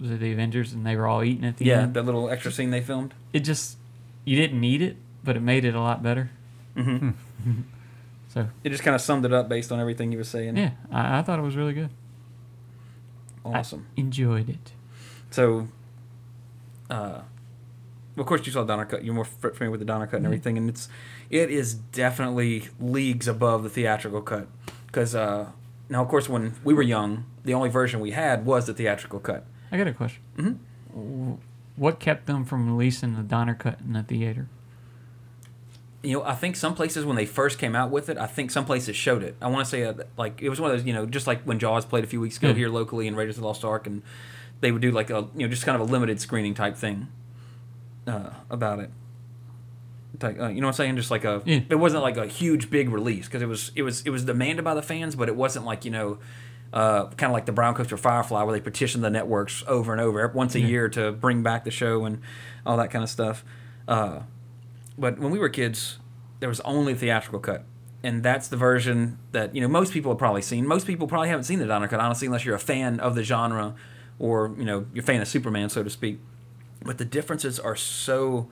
was 0.00 0.10
it 0.10 0.20
the 0.20 0.32
Avengers 0.32 0.72
and 0.74 0.86
they 0.86 0.96
were 0.96 1.06
all 1.06 1.22
eating 1.24 1.44
at 1.44 1.56
the 1.56 1.64
Yeah. 1.64 1.82
end? 1.82 1.94
That 1.94 2.04
little 2.04 2.28
extra 2.28 2.52
scene 2.52 2.70
they 2.70 2.82
filmed. 2.82 3.14
It 3.32 3.40
just, 3.40 3.78
you 4.24 4.36
didn't 4.36 4.60
need 4.60 4.82
it, 4.82 4.96
but 5.24 5.36
it 5.36 5.40
made 5.40 5.64
it 5.64 5.74
a 5.74 5.80
lot 5.80 6.02
better. 6.02 6.30
Mm-hmm. 6.76 7.10
So, 8.28 8.48
It 8.62 8.68
just 8.68 8.82
kind 8.82 8.94
of 8.94 9.00
summed 9.00 9.24
it 9.24 9.32
up 9.32 9.48
based 9.48 9.72
on 9.72 9.80
everything 9.80 10.12
you 10.12 10.18
were 10.18 10.24
saying. 10.24 10.58
yeah, 10.58 10.72
I, 10.92 11.18
I 11.20 11.22
thought 11.22 11.38
it 11.38 11.42
was 11.42 11.56
really 11.56 11.72
good. 11.72 11.88
I 13.46 13.48
Awesome. 13.60 13.86
enjoyed 13.96 14.50
it. 14.50 14.72
So, 15.30 15.68
uh, 16.90 17.20
of 18.16 18.26
course, 18.26 18.44
you 18.46 18.52
saw 18.52 18.64
Donner 18.64 18.84
Cut. 18.86 19.04
You're 19.04 19.14
more 19.14 19.24
familiar 19.24 19.70
with 19.70 19.80
the 19.80 19.86
Donner 19.86 20.06
Cut 20.06 20.16
and 20.16 20.24
Mhm. 20.24 20.28
everything, 20.28 20.56
and 20.58 20.68
it's 20.68 20.88
it 21.30 21.50
is 21.50 21.74
definitely 21.74 22.68
leagues 22.80 23.26
above 23.28 23.62
the 23.62 23.68
theatrical 23.70 24.22
cut. 24.22 24.46
Because 24.86 25.14
uh, 25.14 25.50
now, 25.88 26.02
of 26.02 26.08
course, 26.08 26.28
when 26.28 26.54
we 26.64 26.72
were 26.74 26.82
young, 26.82 27.24
the 27.44 27.52
only 27.54 27.68
version 27.68 28.00
we 28.00 28.12
had 28.12 28.46
was 28.46 28.66
the 28.66 28.74
theatrical 28.74 29.20
cut. 29.20 29.44
I 29.70 29.76
got 29.76 29.86
a 29.86 29.92
question. 29.92 30.22
Mhm. 30.38 31.36
What 31.76 31.98
kept 32.00 32.26
them 32.26 32.44
from 32.44 32.66
releasing 32.66 33.16
the 33.16 33.22
Donner 33.22 33.54
cut 33.54 33.80
in 33.80 33.92
the 33.92 34.02
theater? 34.02 34.46
You 36.02 36.18
know, 36.18 36.24
I 36.24 36.34
think 36.34 36.54
some 36.56 36.74
places 36.74 37.04
when 37.04 37.16
they 37.16 37.26
first 37.26 37.58
came 37.58 37.74
out 37.74 37.90
with 37.90 38.08
it, 38.08 38.16
I 38.16 38.26
think 38.26 38.50
some 38.52 38.64
places 38.64 38.94
showed 38.94 39.22
it. 39.24 39.34
I 39.42 39.48
want 39.48 39.64
to 39.64 39.70
say 39.70 39.82
uh, 39.84 39.94
like 40.16 40.40
it 40.40 40.48
was 40.48 40.60
one 40.60 40.70
of 40.70 40.76
those, 40.76 40.86
you 40.86 40.92
know, 40.92 41.04
just 41.04 41.26
like 41.26 41.42
when 41.42 41.58
Jaws 41.58 41.84
played 41.84 42.04
a 42.04 42.06
few 42.06 42.20
weeks 42.20 42.36
ago 42.38 42.48
Yeah. 42.48 42.54
here 42.54 42.68
locally 42.68 43.06
in 43.08 43.16
Raiders 43.16 43.36
of 43.36 43.40
the 43.42 43.46
Lost 43.46 43.64
Ark, 43.64 43.86
and 43.86 44.02
they 44.60 44.70
would 44.72 44.82
do 44.82 44.92
like 44.92 45.10
a 45.10 45.26
you 45.36 45.42
know 45.42 45.48
just 45.48 45.64
kind 45.66 45.80
of 45.80 45.86
a 45.88 45.90
limited 45.92 46.20
screening 46.20 46.54
type 46.54 46.76
thing 46.76 47.08
uh, 48.06 48.30
about 48.50 48.78
it. 48.80 48.90
Like, 50.22 50.38
uh, 50.40 50.48
you 50.48 50.60
know 50.60 50.68
what 50.68 50.72
I'm 50.72 50.76
saying? 50.76 50.96
Just 50.96 51.10
like 51.10 51.24
a, 51.24 51.42
Yeah. 51.44 51.60
it 51.68 51.74
wasn't 51.74 52.02
like 52.02 52.16
a 52.16 52.26
huge 52.26 52.70
big 52.70 52.88
release 52.88 53.26
because 53.26 53.42
it 53.42 53.46
was 53.48 53.70
it 53.74 53.82
was 53.82 54.02
it 54.06 54.10
was 54.10 54.24
demanded 54.24 54.64
by 54.64 54.74
the 54.74 54.82
fans, 54.82 55.14
but 55.14 55.28
it 55.28 55.36
wasn't 55.36 55.64
like 55.66 55.84
you 55.84 55.90
know. 55.90 56.18
Uh, 56.72 57.06
kind 57.10 57.30
of 57.30 57.32
like 57.32 57.46
the 57.46 57.52
Brown 57.52 57.74
Coaster 57.74 57.96
Firefly, 57.96 58.42
where 58.42 58.52
they 58.52 58.60
petitioned 58.60 59.02
the 59.02 59.08
networks 59.08 59.62
over 59.68 59.92
and 59.92 60.00
over 60.00 60.26
once 60.34 60.54
a 60.56 60.60
Yeah. 60.60 60.66
year 60.66 60.88
to 60.90 61.12
bring 61.12 61.42
back 61.42 61.62
the 61.64 61.70
show 61.70 62.04
and 62.04 62.20
all 62.66 62.76
that 62.78 62.90
kind 62.90 63.04
of 63.04 63.08
stuff. 63.08 63.44
Uh, 63.86 64.22
but 64.98 65.18
when 65.18 65.30
we 65.30 65.38
were 65.38 65.48
kids, 65.48 65.98
there 66.40 66.48
was 66.48 66.60
only 66.62 66.92
a 66.92 66.96
theatrical 66.96 67.38
cut, 67.38 67.64
and 68.02 68.22
that's 68.22 68.48
the 68.48 68.56
version 68.56 69.18
that 69.30 69.54
you 69.54 69.60
know 69.60 69.68
most 69.68 69.92
people 69.92 70.10
have 70.10 70.18
probably 70.18 70.42
seen. 70.42 70.66
Most 70.66 70.88
people 70.88 71.06
probably 71.06 71.28
haven't 71.28 71.44
seen 71.44 71.60
the 71.60 71.66
Donner 71.66 71.86
cut, 71.88 72.00
honestly, 72.00 72.26
unless 72.26 72.44
you're 72.44 72.56
a 72.56 72.58
fan 72.58 72.98
of 72.98 73.14
the 73.14 73.22
genre, 73.22 73.74
or 74.18 74.52
you 74.58 74.64
know 74.64 74.86
you're 74.92 75.04
a 75.04 75.06
fan 75.06 75.22
of 75.22 75.28
Superman, 75.28 75.68
so 75.70 75.82
to 75.84 75.88
speak. 75.88 76.18
But 76.86 76.98
the 76.98 77.04
differences 77.04 77.58
are 77.58 77.76
so, 77.76 78.48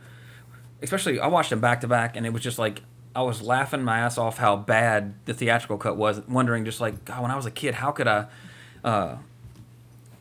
especially 0.83 1.20
I 1.20 1.27
watched 1.29 1.51
them 1.51 1.61
back 1.61 1.81
to 1.83 1.88
back, 1.88 2.16
and 2.16 2.27
it 2.27 2.33
was 2.33 2.42
just 2.42 2.59
like 2.59 2.83
I 3.14 3.23
was 3.23 3.40
laughing 3.42 3.83
my 3.83 4.01
ass 4.01 4.18
off 4.18 4.38
how 4.38 4.57
bad 4.57 5.14
the 5.25 5.35
theatrical 5.35 5.79
cut 5.79 5.97
was, 5.97 6.20
wondering 6.29 6.64
just 6.64 6.81
like 6.81 7.05
God, 7.05 7.23
when 7.23 7.31
I 7.31 7.37
was 7.37 7.47
a 7.47 7.51
kid, 7.51 7.75
how 7.75 7.92
could 7.92 8.09
I, 8.09 8.27
uh, 8.83 9.16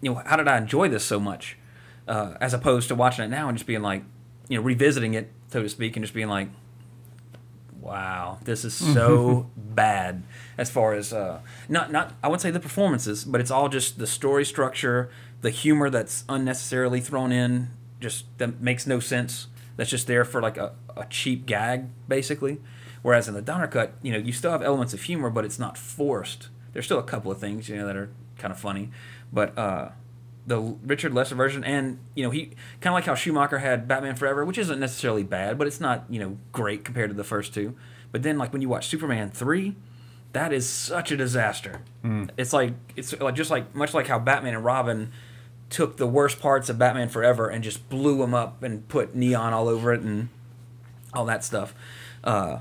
you 0.01 0.13
know, 0.13 0.21
how 0.25 0.35
did 0.35 0.47
I 0.47 0.57
enjoy 0.57 0.89
this 0.89 1.03
so 1.03 1.19
much, 1.19 1.57
uh, 2.07 2.35
as 2.39 2.53
opposed 2.53 2.87
to 2.89 2.95
watching 2.95 3.25
it 3.25 3.29
now 3.29 3.49
and 3.49 3.57
just 3.57 3.65
being 3.65 3.81
like, 3.81 4.03
you 4.47 4.57
know, 4.57 4.63
revisiting 4.63 5.15
it 5.15 5.31
so 5.47 5.63
to 5.63 5.69
speak, 5.69 5.95
and 5.95 6.03
just 6.03 6.13
being 6.13 6.29
like, 6.29 6.49
wow, 7.79 8.39
this 8.43 8.63
is 8.63 8.73
so 8.73 9.49
bad. 9.57 10.23
As 10.57 10.69
far 10.69 10.93
as 10.93 11.13
uh, 11.13 11.41
not 11.67 11.91
not 11.91 12.13
I 12.23 12.27
wouldn't 12.27 12.41
say 12.41 12.51
the 12.51 12.59
performances, 12.59 13.23
but 13.23 13.41
it's 13.41 13.51
all 13.51 13.69
just 13.69 13.97
the 13.97 14.07
story 14.07 14.45
structure, 14.45 15.09
the 15.41 15.49
humor 15.49 15.89
that's 15.89 16.23
unnecessarily 16.29 17.01
thrown 17.01 17.31
in, 17.31 17.69
just 18.03 18.25
that 18.37 18.61
makes 18.61 18.85
no 18.85 18.99
sense. 18.99 19.47
That's 19.75 19.89
just 19.89 20.05
there 20.05 20.23
for 20.23 20.41
like 20.41 20.57
a, 20.57 20.73
a 20.95 21.05
cheap 21.09 21.47
gag, 21.47 21.87
basically. 22.07 22.59
Whereas 23.01 23.27
in 23.27 23.33
the 23.33 23.41
Donner 23.41 23.67
Cut, 23.67 23.93
you 24.01 24.11
know, 24.11 24.19
you 24.19 24.31
still 24.31 24.51
have 24.51 24.61
elements 24.61 24.93
of 24.93 25.01
humor, 25.01 25.29
but 25.29 25.43
it's 25.43 25.57
not 25.57 25.77
forced. 25.77 26.49
There's 26.73 26.85
still 26.85 26.99
a 26.99 27.03
couple 27.03 27.31
of 27.31 27.39
things, 27.39 27.67
you 27.67 27.75
know, 27.75 27.87
that 27.87 27.95
are 27.95 28.11
kind 28.37 28.51
of 28.51 28.59
funny, 28.59 28.91
but 29.31 29.57
uh, 29.57 29.89
the 30.45 30.59
Richard 30.59 31.13
Lester 31.13 31.35
version, 31.35 31.63
and 31.63 31.99
you 32.15 32.23
know, 32.23 32.29
he 32.29 32.47
kind 32.81 32.91
of 32.91 32.93
like 32.93 33.05
how 33.05 33.15
Schumacher 33.15 33.59
had 33.59 33.87
Batman 33.87 34.15
Forever, 34.15 34.45
which 34.45 34.57
isn't 34.57 34.79
necessarily 34.79 35.23
bad, 35.23 35.57
but 35.57 35.67
it's 35.67 35.79
not 35.79 36.05
you 36.09 36.19
know 36.19 36.37
great 36.51 36.83
compared 36.83 37.09
to 37.09 37.15
the 37.15 37.23
first 37.23 37.53
two. 37.53 37.75
But 38.11 38.23
then, 38.23 38.37
like 38.37 38.51
when 38.53 38.61
you 38.61 38.69
watch 38.69 38.87
Superman 38.87 39.31
three, 39.31 39.75
that 40.33 40.51
is 40.51 40.67
such 40.67 41.11
a 41.11 41.17
disaster. 41.17 41.81
It's 42.37 42.53
like 42.53 42.73
it's 42.95 43.17
like 43.19 43.35
just 43.35 43.51
like 43.51 43.73
much 43.73 43.93
like 43.93 44.07
how 44.07 44.19
Batman 44.19 44.55
and 44.55 44.65
Robin 44.65 45.11
took 45.73 45.97
the 45.97 46.07
worst 46.07 46.39
parts 46.39 46.69
of 46.69 46.77
Batman 46.77 47.09
Forever 47.09 47.49
and 47.49 47.63
just 47.63 47.89
blew 47.89 48.17
them 48.19 48.33
up 48.33 48.63
and 48.63 48.87
put 48.87 49.15
neon 49.15 49.51
all 49.53 49.67
over 49.67 49.93
it 49.93 50.01
and 50.01 50.29
all 51.13 51.25
that 51.25 51.43
stuff. 51.43 51.73
Uh, 52.23 52.59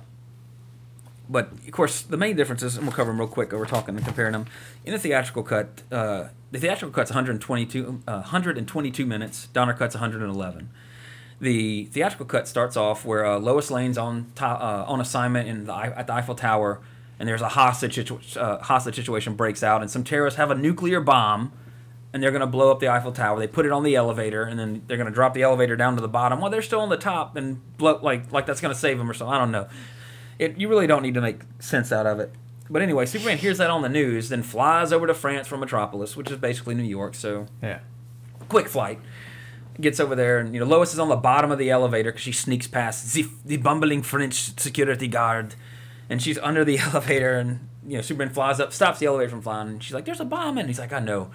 but 1.29 1.53
of 1.53 1.71
course, 1.71 2.03
the 2.03 2.17
main 2.17 2.37
differences, 2.37 2.77
and 2.77 2.85
we'll 2.87 2.95
cover 2.97 3.11
them 3.11 3.21
real 3.21 3.29
quick. 3.29 3.53
We're 3.53 3.67
talking 3.67 3.97
and 3.97 4.05
comparing 4.05 4.33
them. 4.33 4.47
In 4.85 4.93
the 4.93 4.99
theatrical 4.99 5.43
cut, 5.43 5.83
uh, 5.93 6.29
the 6.51 6.59
theatrical 6.59 6.93
cut's 6.93 7.11
122, 7.11 8.03
uh, 8.07 8.13
122 8.13 9.07
minutes. 9.07 9.47
Donner 9.53 9.73
cut's 9.73 9.95
111. 9.95 10.69
The 11.41 11.85
theatrical 11.87 12.27
cut 12.27 12.47
starts 12.49 12.77
off 12.77 13.05
where 13.05 13.25
uh, 13.25 13.39
Lois 13.39 13.71
Lane's 13.71 13.99
on 13.99 14.33
to- 14.37 14.45
uh, 14.45 14.85
on 14.87 15.01
assignment 15.01 15.49
in 15.49 15.67
the, 15.67 15.75
at 15.75 16.07
the 16.07 16.13
Eiffel 16.13 16.35
Tower, 16.35 16.81
and 17.19 17.29
there's 17.29 17.43
a 17.43 17.49
hostage 17.51 17.95
situ- 17.95 18.21
uh, 18.39 18.59
hostage 18.59 18.97
situation 18.97 19.35
breaks 19.35 19.63
out, 19.63 19.81
and 19.81 19.91
some 19.91 20.05
terrorists 20.05 20.37
have 20.39 20.51
a 20.51 20.55
nuclear 20.55 21.01
bomb, 21.01 21.53
and 22.13 22.23
they're 22.23 22.31
gonna 22.31 22.47
blow 22.47 22.71
up 22.71 22.81
the 22.81 22.89
Eiffel 22.89 23.13
Tower. 23.13 23.39
They 23.39 23.47
put 23.47 23.67
it 23.67 23.73
on 23.73 23.83
the 23.83 23.95
elevator, 23.97 24.43
and 24.45 24.59
then 24.59 24.83
they're 24.87 24.97
gonna 24.99 25.11
drop 25.11 25.35
the 25.35 25.43
elevator 25.43 25.77
down 25.77 25.95
to 25.97 26.01
the 26.03 26.09
bottom 26.09 26.41
while 26.41 26.51
they're 26.51 26.63
still 26.63 26.81
on 26.81 26.89
the 26.89 26.97
top, 26.97 27.37
and 27.37 27.61
blow 27.79 27.99
like 28.03 28.31
like 28.33 28.47
that's 28.47 28.61
gonna 28.61 28.75
save 28.75 28.99
them 28.99 29.11
or 29.11 29.15
something. 29.15 29.35
I 29.35 29.39
don't 29.39 29.51
know. 29.53 29.69
It 30.39 30.59
you 30.59 30.69
really 30.69 30.87
don't 30.87 31.03
need 31.03 31.15
to 31.15 31.21
make 31.21 31.41
sense 31.59 31.93
out 31.93 32.07
of 32.07 32.21
it. 32.21 32.33
But 32.71 32.81
anyway, 32.83 33.05
Superman 33.07 33.39
hears 33.39 33.59
that 33.59 33.69
on 33.71 33.83
the 33.83 33.89
news, 33.89 34.29
then 34.31 34.43
flies 34.43 34.93
over 34.93 35.07
to 35.07 35.15
France 35.15 35.47
from 35.47 35.61
Metropolis, 35.61 36.17
which 36.17 36.31
is 36.31 36.39
basically 36.39 36.75
New 36.75 36.83
York. 36.85 37.15
So 37.15 37.47
Yeah. 37.63 37.81
quick 38.49 38.69
flight. 38.69 38.99
Gets 39.81 40.01
over 40.01 40.15
there, 40.15 40.39
and 40.39 40.53
you 40.53 40.61
know 40.61 40.67
Lois 40.67 40.93
is 40.93 40.99
on 40.99 41.09
the 41.09 41.17
bottom 41.17 41.51
of 41.51 41.59
the 41.59 41.71
elevator 41.71 42.11
because 42.11 42.23
she 42.23 42.33
sneaks 42.33 42.67
past 42.67 43.15
the, 43.15 43.25
the 43.45 43.57
bumbling 43.57 44.03
French 44.03 44.59
security 44.61 45.09
guard, 45.09 45.55
and 46.11 46.21
she's 46.23 46.37
under 46.39 46.63
the 46.63 46.79
elevator, 46.93 47.39
and 47.39 47.69
you 47.87 47.97
know 47.97 48.03
Superman 48.03 48.35
flies 48.35 48.61
up, 48.61 48.73
stops 48.75 48.99
the 48.99 49.07
elevator 49.07 49.31
from 49.31 49.41
flying, 49.41 49.69
and 49.69 49.83
she's 49.83 49.95
like, 49.95 50.05
"There's 50.05 50.21
a 50.21 50.27
bomb!" 50.27 50.59
And 50.59 50.69
he's 50.69 50.79
like, 50.79 50.93
"I 50.93 50.99
know." 50.99 51.31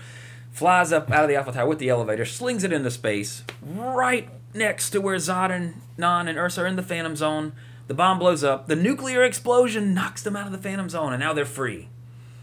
Flies 0.57 0.91
up 0.91 1.11
out 1.11 1.21
of 1.21 1.29
the 1.29 1.37
Eiffel 1.37 1.53
Tower 1.53 1.67
with 1.67 1.77
the 1.77 1.89
elevator, 1.89 2.25
slings 2.25 2.63
it 2.63 2.73
into 2.73 2.89
space, 2.89 3.43
right 3.61 4.27
next 4.55 4.89
to 4.89 4.99
where 4.99 5.17
Zod 5.17 5.51
and 5.51 5.79
Nan 5.99 6.27
and 6.27 6.35
Ursa 6.35 6.63
are 6.63 6.65
in 6.65 6.75
the 6.75 6.81
Phantom 6.81 7.15
Zone. 7.15 7.53
The 7.85 7.93
bomb 7.93 8.17
blows 8.17 8.43
up. 8.43 8.67
The 8.67 8.75
nuclear 8.75 9.23
explosion 9.23 9.93
knocks 9.93 10.23
them 10.23 10.35
out 10.35 10.47
of 10.47 10.51
the 10.51 10.57
Phantom 10.57 10.89
Zone, 10.89 11.13
and 11.13 11.19
now 11.19 11.31
they're 11.31 11.45
free. 11.45 11.89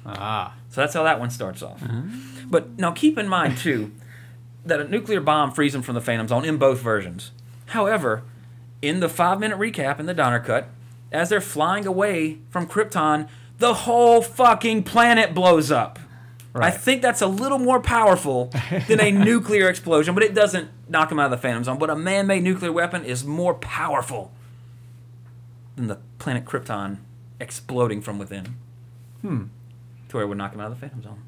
Ah. 0.06 0.54
So 0.68 0.80
that's 0.80 0.94
how 0.94 1.02
that 1.02 1.18
one 1.18 1.30
starts 1.30 1.60
off. 1.60 1.82
But 2.46 2.78
now 2.78 2.92
keep 2.92 3.18
in 3.18 3.26
mind 3.26 3.58
too 3.58 3.90
that 4.64 4.80
a 4.80 4.86
nuclear 4.86 5.20
bomb 5.20 5.50
frees 5.50 5.72
them 5.72 5.82
from 5.82 5.96
the 5.96 6.00
Phantom 6.00 6.28
Zone 6.28 6.44
in 6.44 6.56
both 6.56 6.78
versions. 6.78 7.32
However, 7.66 8.22
in 8.80 9.00
the 9.00 9.08
five 9.08 9.40
minute 9.40 9.58
recap 9.58 9.98
in 9.98 10.06
the 10.06 10.14
Donner 10.14 10.38
cut, 10.38 10.68
as 11.10 11.30
they're 11.30 11.40
flying 11.40 11.84
away 11.84 12.38
from 12.48 12.68
Krypton, 12.68 13.28
the 13.58 13.74
whole 13.74 14.22
fucking 14.22 14.84
planet 14.84 15.34
blows 15.34 15.72
up. 15.72 15.98
I 16.62 16.70
think 16.70 17.02
that's 17.02 17.20
a 17.20 17.26
little 17.26 17.58
more 17.58 17.80
powerful 17.80 18.50
than 18.86 19.00
a 19.00 19.10
nuclear 19.24 19.68
explosion, 19.68 20.14
but 20.14 20.22
it 20.22 20.34
doesn't 20.34 20.70
knock 20.88 21.10
him 21.10 21.18
out 21.18 21.26
of 21.26 21.30
the 21.32 21.38
Phantom 21.38 21.64
Zone. 21.64 21.78
But 21.78 21.90
a 21.90 21.96
man 21.96 22.26
made 22.26 22.44
nuclear 22.44 22.70
weapon 22.70 23.04
is 23.04 23.24
more 23.24 23.54
powerful 23.54 24.30
than 25.74 25.88
the 25.88 25.98
planet 26.18 26.44
Krypton 26.44 26.98
exploding 27.40 28.00
from 28.00 28.18
within. 28.18 28.56
Hmm. 29.22 29.44
To 30.08 30.16
where 30.16 30.24
it 30.24 30.28
would 30.28 30.38
knock 30.38 30.54
him 30.54 30.60
out 30.60 30.70
of 30.70 30.78
the 30.78 30.80
Phantom 30.80 31.02
Zone. 31.02 31.22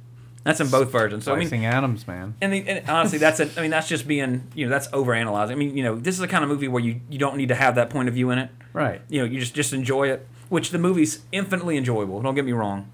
That's 0.47 0.61
in 0.61 0.69
both 0.69 0.93
versions. 0.93 1.25
So 1.25 1.35
I 1.35 1.45
mean, 1.45 1.65
atoms, 1.65 2.07
man. 2.07 2.37
and, 2.41 2.53
the, 2.53 2.69
and 2.69 2.89
honestly, 2.89 3.19
that's 3.19 3.41
a, 3.41 3.51
I 3.59 3.63
mean, 3.63 3.73
that's 3.73 3.89
just 3.89 4.07
being, 4.07 4.47
you 4.55 4.67
know, 4.67 4.71
that's 4.71 4.87
overanalyzing. 4.89 5.51
I 5.51 5.55
mean, 5.57 5.77
you 5.77 5.83
know, 5.83 5.97
this 5.97 6.15
is 6.15 6.21
the 6.21 6.29
kind 6.29 6.45
of 6.45 6.51
movie 6.51 6.69
where 6.69 6.81
you, 6.81 7.01
you 7.11 7.19
don't 7.19 7.37
need 7.37 7.49
to 7.49 7.57
have 7.57 7.75
that 7.75 7.91
point 7.91 8.07
of 8.07 8.15
view 8.15 8.31
in 8.31 8.39
it. 8.39 8.51
Right. 8.73 9.01
You 9.09 9.21
know, 9.21 9.25
you 9.25 9.41
just 9.41 9.57
just 9.57 9.73
enjoy 9.73 10.09
it, 10.09 10.25
which 10.49 10.71
the 10.71 10.79
movie's 10.79 11.23
infinitely 11.33 11.77
enjoyable. 11.77 12.23
Don't 12.23 12.37
get 12.37 12.45
me 12.45 12.53
wrong, 12.53 12.89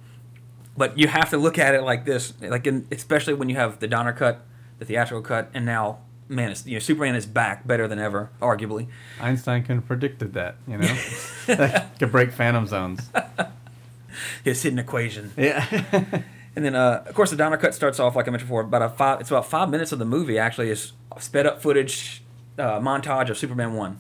but 0.76 0.98
you 0.98 1.08
have 1.08 1.30
to 1.30 1.36
look 1.36 1.58
at 1.58 1.74
it 1.74 1.82
like 1.82 2.04
this, 2.04 2.32
like 2.40 2.66
in, 2.66 2.86
especially 2.90 3.34
when 3.34 3.48
you 3.48 3.56
have 3.56 3.80
the 3.80 3.88
Donner 3.88 4.12
cut, 4.12 4.44
the 4.78 4.84
theatrical 4.84 5.22
cut, 5.22 5.50
and 5.54 5.66
now, 5.66 5.98
man, 6.28 6.50
it's, 6.50 6.66
you 6.66 6.74
know, 6.74 6.78
Superman 6.78 7.14
is 7.14 7.26
back 7.26 7.66
better 7.66 7.86
than 7.86 7.98
ever, 7.98 8.30
arguably. 8.40 8.88
Einstein 9.20 9.62
could 9.62 9.76
have 9.76 9.86
predicted 9.86 10.32
that, 10.34 10.56
you 10.66 10.78
know? 10.78 10.96
that 11.46 11.90
could 11.98 12.12
break 12.12 12.32
phantom 12.32 12.66
zones. 12.66 13.10
His 14.44 14.62
hidden 14.62 14.78
equation. 14.78 15.32
Yeah. 15.36 15.66
And 16.54 16.64
then, 16.64 16.74
uh, 16.74 17.04
of 17.06 17.14
course, 17.14 17.30
the 17.30 17.36
Donner 17.36 17.56
cut 17.56 17.74
starts 17.74 17.98
off 17.98 18.14
like 18.14 18.28
I 18.28 18.30
mentioned 18.30 18.48
before. 18.48 18.60
About 18.60 18.82
a 18.82 18.90
five, 18.90 19.20
it's 19.20 19.30
about 19.30 19.46
five 19.46 19.70
minutes 19.70 19.90
of 19.90 19.98
the 19.98 20.04
movie 20.04 20.38
actually 20.38 20.68
is 20.68 20.92
sped 21.18 21.46
up 21.46 21.62
footage 21.62 22.22
uh, 22.58 22.78
montage 22.78 23.30
of 23.30 23.38
Superman 23.38 23.74
one. 23.74 23.96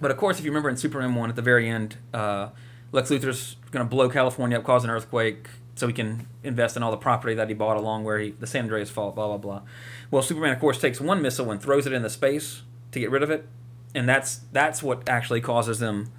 But 0.00 0.12
of 0.12 0.16
course, 0.18 0.38
if 0.38 0.44
you 0.44 0.52
remember 0.52 0.68
in 0.68 0.76
Superman 0.76 1.16
one, 1.16 1.30
at 1.30 1.36
the 1.36 1.42
very 1.42 1.68
end, 1.68 1.96
uh, 2.12 2.50
Lex 2.92 3.10
Luthor's 3.10 3.56
going 3.72 3.84
to 3.84 3.90
blow 3.90 4.08
California 4.08 4.56
up, 4.56 4.62
cause 4.62 4.84
an 4.84 4.90
earthquake, 4.90 5.48
so 5.76 5.86
he 5.86 5.92
can 5.92 6.26
invest 6.42 6.76
in 6.76 6.82
all 6.82 6.90
the 6.90 6.96
property 6.96 7.34
that 7.34 7.48
he 7.48 7.54
bought 7.54 7.76
along 7.76 8.04
where 8.04 8.18
he 8.18 8.30
the 8.32 8.46
San 8.46 8.62
Andreas 8.64 8.90
Fault. 8.90 9.14
Blah 9.14 9.28
blah 9.28 9.36
blah. 9.38 9.62
Well, 10.10 10.22
Superman 10.22 10.52
of 10.52 10.60
course 10.60 10.78
takes 10.80 11.00
one 11.00 11.20
missile 11.22 11.50
and 11.50 11.60
throws 11.60 11.86
it 11.86 11.92
into 11.92 12.10
space 12.10 12.62
to 12.92 13.00
get 13.00 13.10
rid 13.10 13.22
of 13.22 13.30
it, 13.30 13.46
and 13.94 14.08
that's 14.08 14.40
that's 14.52 14.82
what 14.82 15.08
actually 15.08 15.40
causes 15.40 15.78
them 15.80 16.10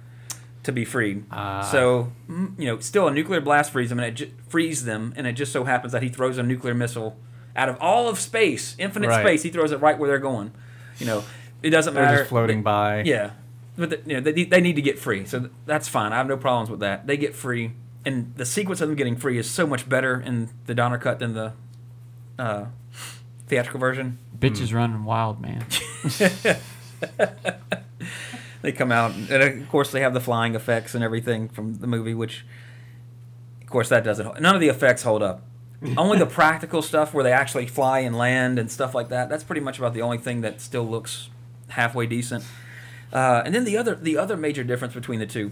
to 0.62 0.72
be 0.72 0.84
freed. 0.84 1.24
Ah. 1.30 1.62
So, 1.62 2.12
mm, 2.28 2.58
you 2.58 2.66
know, 2.66 2.80
still 2.80 3.06
a 3.06 3.12
nuclear 3.12 3.40
blast 3.40 3.70
frees 3.70 3.88
them, 3.88 4.00
and 4.00 4.08
it 4.08 4.14
ju- 4.14 4.30
frees 4.48 4.84
them, 4.84 5.14
and 5.16 5.26
it 5.26 5.34
just 5.34 5.52
so 5.52 5.62
happens 5.64 5.92
that 5.92 6.02
he 6.02 6.08
throws 6.08 6.38
a 6.38 6.42
nuclear 6.42 6.74
missile 6.74 7.16
out 7.54 7.68
of 7.68 7.78
all 7.80 8.08
of 8.08 8.18
space, 8.18 8.74
infinite 8.76 9.08
Right. 9.08 9.24
space. 9.24 9.42
He 9.44 9.50
throws 9.50 9.70
it 9.72 9.80
right 9.80 9.96
where 9.98 10.08
they're 10.08 10.18
going. 10.18 10.50
You 10.98 11.06
know, 11.06 11.24
it 11.62 11.70
doesn't 11.70 11.94
They're 11.94 12.02
matter. 12.04 12.18
just 12.18 12.30
floating 12.30 12.62
by. 12.64 13.02
Yeah, 13.04 13.30
but 13.78 13.90
the, 13.90 14.00
you 14.04 14.14
know, 14.14 14.20
they, 14.20 14.44
they 14.44 14.60
need 14.60 14.74
to 14.76 14.82
get 14.82 14.98
free, 14.98 15.24
so 15.24 15.38
th- 15.38 15.52
that's 15.66 15.86
fine. 15.88 16.12
I 16.12 16.16
have 16.16 16.26
no 16.26 16.36
problems 16.36 16.68
with 16.68 16.80
that. 16.80 17.06
They 17.06 17.16
get 17.16 17.34
free, 17.36 17.72
and 18.06 18.32
the 18.36 18.46
sequence 18.46 18.80
of 18.80 18.88
them 18.88 18.96
getting 18.96 19.16
free 19.16 19.36
is 19.36 19.50
so 19.50 19.66
much 19.66 19.88
better 19.88 20.20
in 20.20 20.48
the 20.66 20.74
Donner 20.74 20.96
cut 20.96 21.18
than 21.18 21.34
the 21.34 21.52
uh, 22.38 22.66
theatrical 23.48 23.80
version. 23.80 24.18
Bitch 24.38 24.60
is 24.60 24.72
running 24.72 25.04
wild, 25.04 25.40
man. 25.40 25.66
they 28.62 28.70
come 28.70 28.92
out, 28.92 29.12
and 29.12 29.42
of 29.42 29.68
course 29.68 29.90
they 29.90 30.00
have 30.00 30.14
the 30.14 30.20
flying 30.20 30.54
effects 30.54 30.94
and 30.94 31.02
everything 31.02 31.48
from 31.48 31.78
the 31.78 31.88
movie, 31.88 32.14
which, 32.14 32.46
of 33.60 33.66
course, 33.68 33.88
that 33.88 34.04
doesn't. 34.04 34.40
None 34.40 34.54
of 34.54 34.60
the 34.60 34.68
effects 34.68 35.02
hold 35.02 35.22
up. 35.22 35.42
only 35.96 36.16
the 36.16 36.26
practical 36.26 36.82
stuff 36.82 37.12
where 37.12 37.24
they 37.24 37.32
actually 37.32 37.66
fly 37.66 37.98
and 37.98 38.16
land 38.16 38.58
and 38.58 38.70
stuff 38.70 38.94
like 38.94 39.08
that. 39.08 39.28
That's 39.28 39.44
pretty 39.44 39.60
much 39.60 39.78
about 39.78 39.94
the 39.94 40.02
only 40.02 40.18
thing 40.18 40.40
that 40.40 40.60
still 40.60 40.88
looks 40.88 41.28
halfway 41.68 42.06
decent. 42.06 42.44
Uh, 43.12 43.42
and 43.44 43.54
then 43.54 43.64
the 43.64 43.76
other 43.76 43.94
the 43.94 44.16
other 44.16 44.36
major 44.36 44.64
difference 44.64 44.94
between 44.94 45.18
the 45.18 45.26
two, 45.26 45.50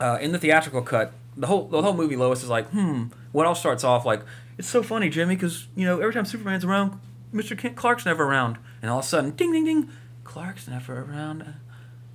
uh, 0.00 0.18
in 0.20 0.32
the 0.32 0.38
theatrical 0.38 0.82
cut, 0.82 1.12
the 1.36 1.46
whole 1.46 1.68
the 1.68 1.82
whole 1.82 1.94
movie 1.94 2.16
Lois 2.16 2.42
is 2.42 2.48
like, 2.48 2.68
hmm. 2.70 3.04
What 3.32 3.46
all 3.46 3.54
starts 3.54 3.84
off 3.84 4.06
like, 4.06 4.22
it's 4.56 4.68
so 4.68 4.82
funny, 4.82 5.10
Jimmy, 5.10 5.36
because 5.36 5.68
you 5.76 5.84
know 5.84 6.00
every 6.00 6.14
time 6.14 6.24
Superman's 6.24 6.64
around, 6.64 6.98
Mr. 7.32 7.56
Kent 7.56 7.76
Clark's 7.76 8.06
never 8.06 8.24
around, 8.24 8.58
and 8.80 8.90
all 8.90 9.00
of 9.00 9.04
a 9.04 9.08
sudden, 9.08 9.32
ding 9.32 9.52
ding 9.52 9.64
ding, 9.64 9.90
Clark's 10.24 10.66
never 10.66 11.02
around. 11.02 11.54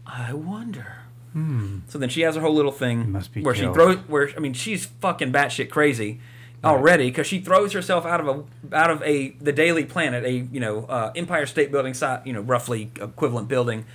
I 0.05 0.34
wonder. 0.34 1.03
Hmm. 1.34 1.79
So 1.88 1.97
then 1.97 2.10
she 2.10 2.21
has 2.21 2.36
her 2.36 2.41
whole 2.41 2.53
little 2.53 2.71
thing 2.71 3.13
where 3.41 3.55
she 3.55 3.62
throws. 3.63 3.97
Where 4.07 4.29
I 4.36 4.39
mean, 4.39 4.53
she's 4.53 4.86
fucking 4.86 5.31
batshit 5.31 5.69
crazy 5.69 6.19
already 6.63 7.10
because 7.10 7.25
she 7.25 7.39
throws 7.39 7.73
herself 7.73 8.05
out 8.05 8.19
of 8.19 8.27
a 8.27 8.75
out 8.75 8.91
of 8.91 9.01
a 9.03 9.29
the 9.41 9.51
Daily 9.51 9.86
Planet, 9.86 10.25
a 10.25 10.31
you 10.31 10.60
know 10.60 10.86
uh, 10.86 11.12
Empire 11.15 11.45
State 11.45 11.71
Building 11.71 11.93
site, 11.93 12.25
you 12.25 12.34
know 12.34 12.41
roughly 12.41 12.91
equivalent 12.99 13.47
building. 13.47 13.86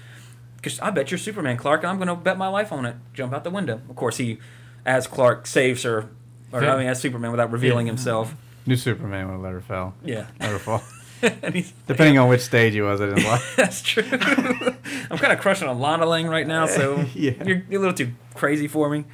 Because 0.57 0.81
I 0.81 0.91
bet 0.91 1.11
you're 1.11 1.19
Superman, 1.19 1.57
Clark, 1.57 1.83
and 1.83 1.91
I'm 1.91 1.97
going 1.97 2.09
to 2.09 2.17
bet 2.17 2.39
my 2.39 2.49
life 2.49 2.73
on 2.73 2.87
it. 2.87 2.97
Jump 3.15 3.33
out 3.33 3.45
the 3.45 3.51
window. 3.51 3.81
Of 3.89 3.95
course, 3.95 4.17
he, 4.17 4.39
as 4.87 5.07
Clark, 5.07 5.47
saves 5.47 5.83
her, 5.83 6.09
or 6.53 6.65
I 6.65 6.79
mean, 6.79 6.87
as 6.87 7.01
Superman, 7.01 7.31
without 7.33 7.51
revealing 7.53 7.87
himself. 7.87 8.35
New 8.67 8.77
Superman 8.77 9.31
would 9.31 9.43
let 9.43 9.53
her 9.53 9.61
fall. 9.61 9.95
Yeah, 10.05 10.27
Let 10.41 10.51
her 10.51 10.59
fall. 10.59 10.83
and 11.23 11.73
Depending 11.87 12.19
on 12.19 12.29
which 12.29 12.41
stage 12.41 12.73
he 12.73 12.81
was 12.81 13.01
at 13.01 13.11
in 13.11 13.23
life. 13.25 13.55
That's 13.57 13.83
true. 13.83 14.03
I'm 14.13 15.19
kind 15.19 15.33
of 15.33 15.41
crushing 15.41 15.69
on 15.69 15.79
Lana 15.81 16.07
Lang 16.07 16.27
right 16.29 16.47
now, 16.47 16.67
so 16.67 17.05
Yeah. 17.15 17.33
you're, 17.45 17.63
you're 17.69 17.81
a 17.81 17.85
little 17.85 17.95
too 17.95 18.13
crazy 18.35 18.69
for 18.69 18.89
me. 18.89 19.05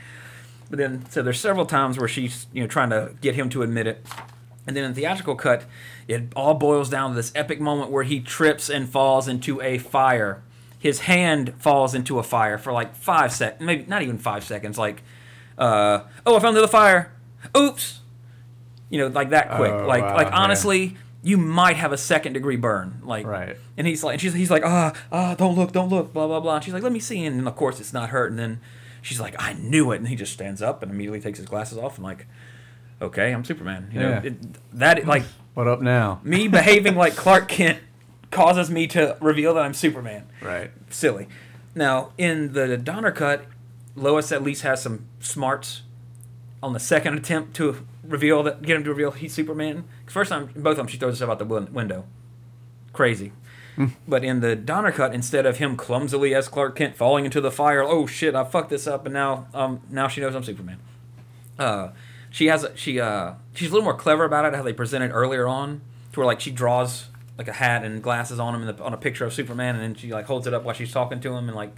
But 0.70 0.78
then, 0.78 1.04
so 1.10 1.22
there's 1.22 1.38
several 1.40 1.66
times 1.66 1.98
where 1.98 2.08
she's 2.08 2.46
you 2.52 2.62
know 2.62 2.66
trying 2.66 2.90
to 2.90 3.14
get 3.20 3.34
him 3.34 3.48
to 3.50 3.62
admit 3.62 3.86
it, 3.86 4.06
and 4.66 4.74
then 4.76 4.84
in 4.84 4.92
the 4.94 5.00
theatrical 5.00 5.36
cut, 5.36 5.64
it 6.08 6.24
all 6.34 6.54
boils 6.54 6.88
down 6.88 7.10
to 7.10 7.16
this 7.16 7.30
epic 7.34 7.60
moment 7.60 7.90
where 7.90 8.04
he 8.04 8.20
trips 8.20 8.70
and 8.70 8.88
falls 8.88 9.28
into 9.28 9.60
a 9.60 9.76
fire. 9.78 10.42
His 10.78 11.00
hand 11.00 11.54
falls 11.58 11.94
into 11.94 12.18
a 12.18 12.22
fire 12.22 12.56
for 12.58 12.72
like 12.72 12.96
five 12.96 13.32
sec, 13.32 13.60
maybe 13.60 13.84
not 13.86 14.00
even 14.02 14.16
five 14.18 14.44
seconds. 14.44 14.78
Like, 14.78 15.02
uh, 15.62 16.04
oh, 16.26 16.36
I 16.36 16.40
found 16.40 16.56
the 16.56 16.66
fire. 16.68 17.12
Oops. 17.56 18.00
You 18.90 18.98
know, 18.98 19.06
like 19.08 19.30
that 19.30 19.50
quick. 19.52 19.72
Oh, 19.72 19.86
like, 19.86 20.02
wow, 20.02 20.14
like 20.16 20.30
man. 20.30 20.34
honestly, 20.42 20.96
you 21.22 21.36
might 21.38 21.76
have 21.76 21.92
a 21.92 21.96
second 21.98 22.32
degree 22.34 22.56
burn. 22.56 23.00
Like, 23.04 23.26
Right. 23.26 23.56
and 23.76 23.86
he's 23.86 24.02
like, 24.04 24.14
and 24.14 24.20
she's, 24.20 24.34
he's 24.34 24.50
like, 24.50 24.64
ah, 24.66 24.92
ah, 25.10 25.34
don't 25.34 25.54
look, 25.56 25.72
don't 25.72 25.88
look, 25.88 26.12
blah, 26.12 26.26
blah, 26.26 26.40
blah. 26.40 26.56
And 26.56 26.64
she's 26.64 26.74
like, 26.74 26.82
let 26.82 26.92
me 26.92 27.00
see. 27.00 27.24
And 27.24 27.46
of 27.46 27.56
course, 27.56 27.80
it's 27.80 27.92
not 27.92 28.10
hurt. 28.10 28.30
And 28.30 28.38
then 28.38 28.60
she's 29.00 29.20
like, 29.20 29.34
I 29.38 29.52
knew 29.54 29.92
it. 29.92 29.96
And 29.96 30.08
he 30.08 30.16
just 30.16 30.32
stands 30.32 30.60
up 30.60 30.82
and 30.82 30.90
immediately 30.92 31.20
takes 31.20 31.38
his 31.38 31.46
glasses 31.46 31.78
off 31.78 31.96
and 31.96 32.04
like, 32.04 32.26
okay, 33.00 33.32
I'm 33.32 33.44
Superman. 33.44 33.90
You 33.92 34.00
know, 34.00 34.08
Yeah. 34.10 34.22
it, 34.24 34.78
that 34.78 35.06
like 35.06 35.22
What 35.54 35.68
up 35.68 35.80
now? 35.82 36.20
me 36.24 36.48
behaving 36.48 36.94
like 36.96 37.14
Clark 37.14 37.46
Kent 37.48 37.78
causes 38.30 38.70
me 38.70 38.86
to 38.88 39.16
reveal 39.20 39.54
that 39.54 39.62
I'm 39.64 39.74
Superman. 39.74 40.26
Right. 40.40 40.70
Silly. 40.90 41.28
Now 41.74 42.12
in 42.18 42.52
the 42.54 42.76
Donner 42.78 43.10
cut, 43.12 43.44
Lois 43.94 44.32
at 44.32 44.42
least 44.42 44.62
has 44.62 44.82
some 44.82 45.06
smarts 45.20 45.82
on 46.62 46.72
the 46.72 46.80
second 46.80 47.14
attempt 47.18 47.54
to 47.56 47.84
reveal 48.02 48.42
that, 48.44 48.62
get 48.62 48.76
him 48.76 48.84
to 48.84 48.90
reveal 48.90 49.10
he's 49.10 49.32
Superman. 49.34 49.84
'Cause 50.06 50.12
First 50.14 50.30
time, 50.30 50.46
both 50.56 50.72
of 50.72 50.76
them, 50.78 50.86
she 50.86 50.96
throws 50.96 51.14
herself 51.14 51.30
out 51.30 51.38
the 51.38 51.44
window. 51.44 52.04
Crazy. 52.92 53.32
But 54.06 54.22
in 54.22 54.40
the 54.40 54.54
Donner 54.54 54.92
cut, 54.92 55.14
instead 55.14 55.46
of 55.46 55.56
him 55.56 55.76
clumsily 55.76 56.34
as 56.34 56.46
Clark 56.46 56.76
Kent 56.76 56.94
falling 56.94 57.24
into 57.24 57.40
the 57.40 57.50
fire, 57.50 57.82
oh 57.82 58.06
shit, 58.06 58.34
I 58.34 58.44
fucked 58.44 58.68
this 58.70 58.86
up, 58.86 59.06
and 59.06 59.14
now 59.14 59.46
um 59.54 59.80
now 59.90 60.08
she 60.08 60.20
knows 60.20 60.34
I'm 60.34 60.44
Superman. 60.44 60.76
Uh, 61.58 61.88
she 62.30 62.46
has 62.46 62.64
a, 62.64 62.76
she 62.76 63.00
uh 63.00 63.32
she's 63.54 63.70
a 63.70 63.72
little 63.72 63.84
more 63.84 63.96
clever 63.96 64.24
about 64.24 64.44
it 64.44 64.54
how 64.54 64.62
they 64.62 64.74
presented 64.74 65.10
earlier 65.10 65.48
on, 65.48 65.80
to 66.12 66.20
where 66.20 66.26
like 66.26 66.40
she 66.40 66.50
draws 66.50 67.06
like 67.38 67.48
a 67.48 67.52
hat 67.54 67.82
and 67.82 68.02
glasses 68.02 68.38
on 68.38 68.54
him 68.54 68.68
in 68.68 68.76
the, 68.76 68.82
on 68.84 68.92
a 68.92 68.96
picture 68.98 69.24
of 69.24 69.32
Superman, 69.32 69.74
and 69.74 69.82
then 69.82 69.94
she 69.94 70.12
like 70.12 70.26
holds 70.26 70.46
it 70.46 70.52
up 70.52 70.64
while 70.64 70.74
she's 70.74 70.92
talking 70.92 71.18
to 71.20 71.32
him, 71.34 71.48
and 71.48 71.56
like 71.56 71.74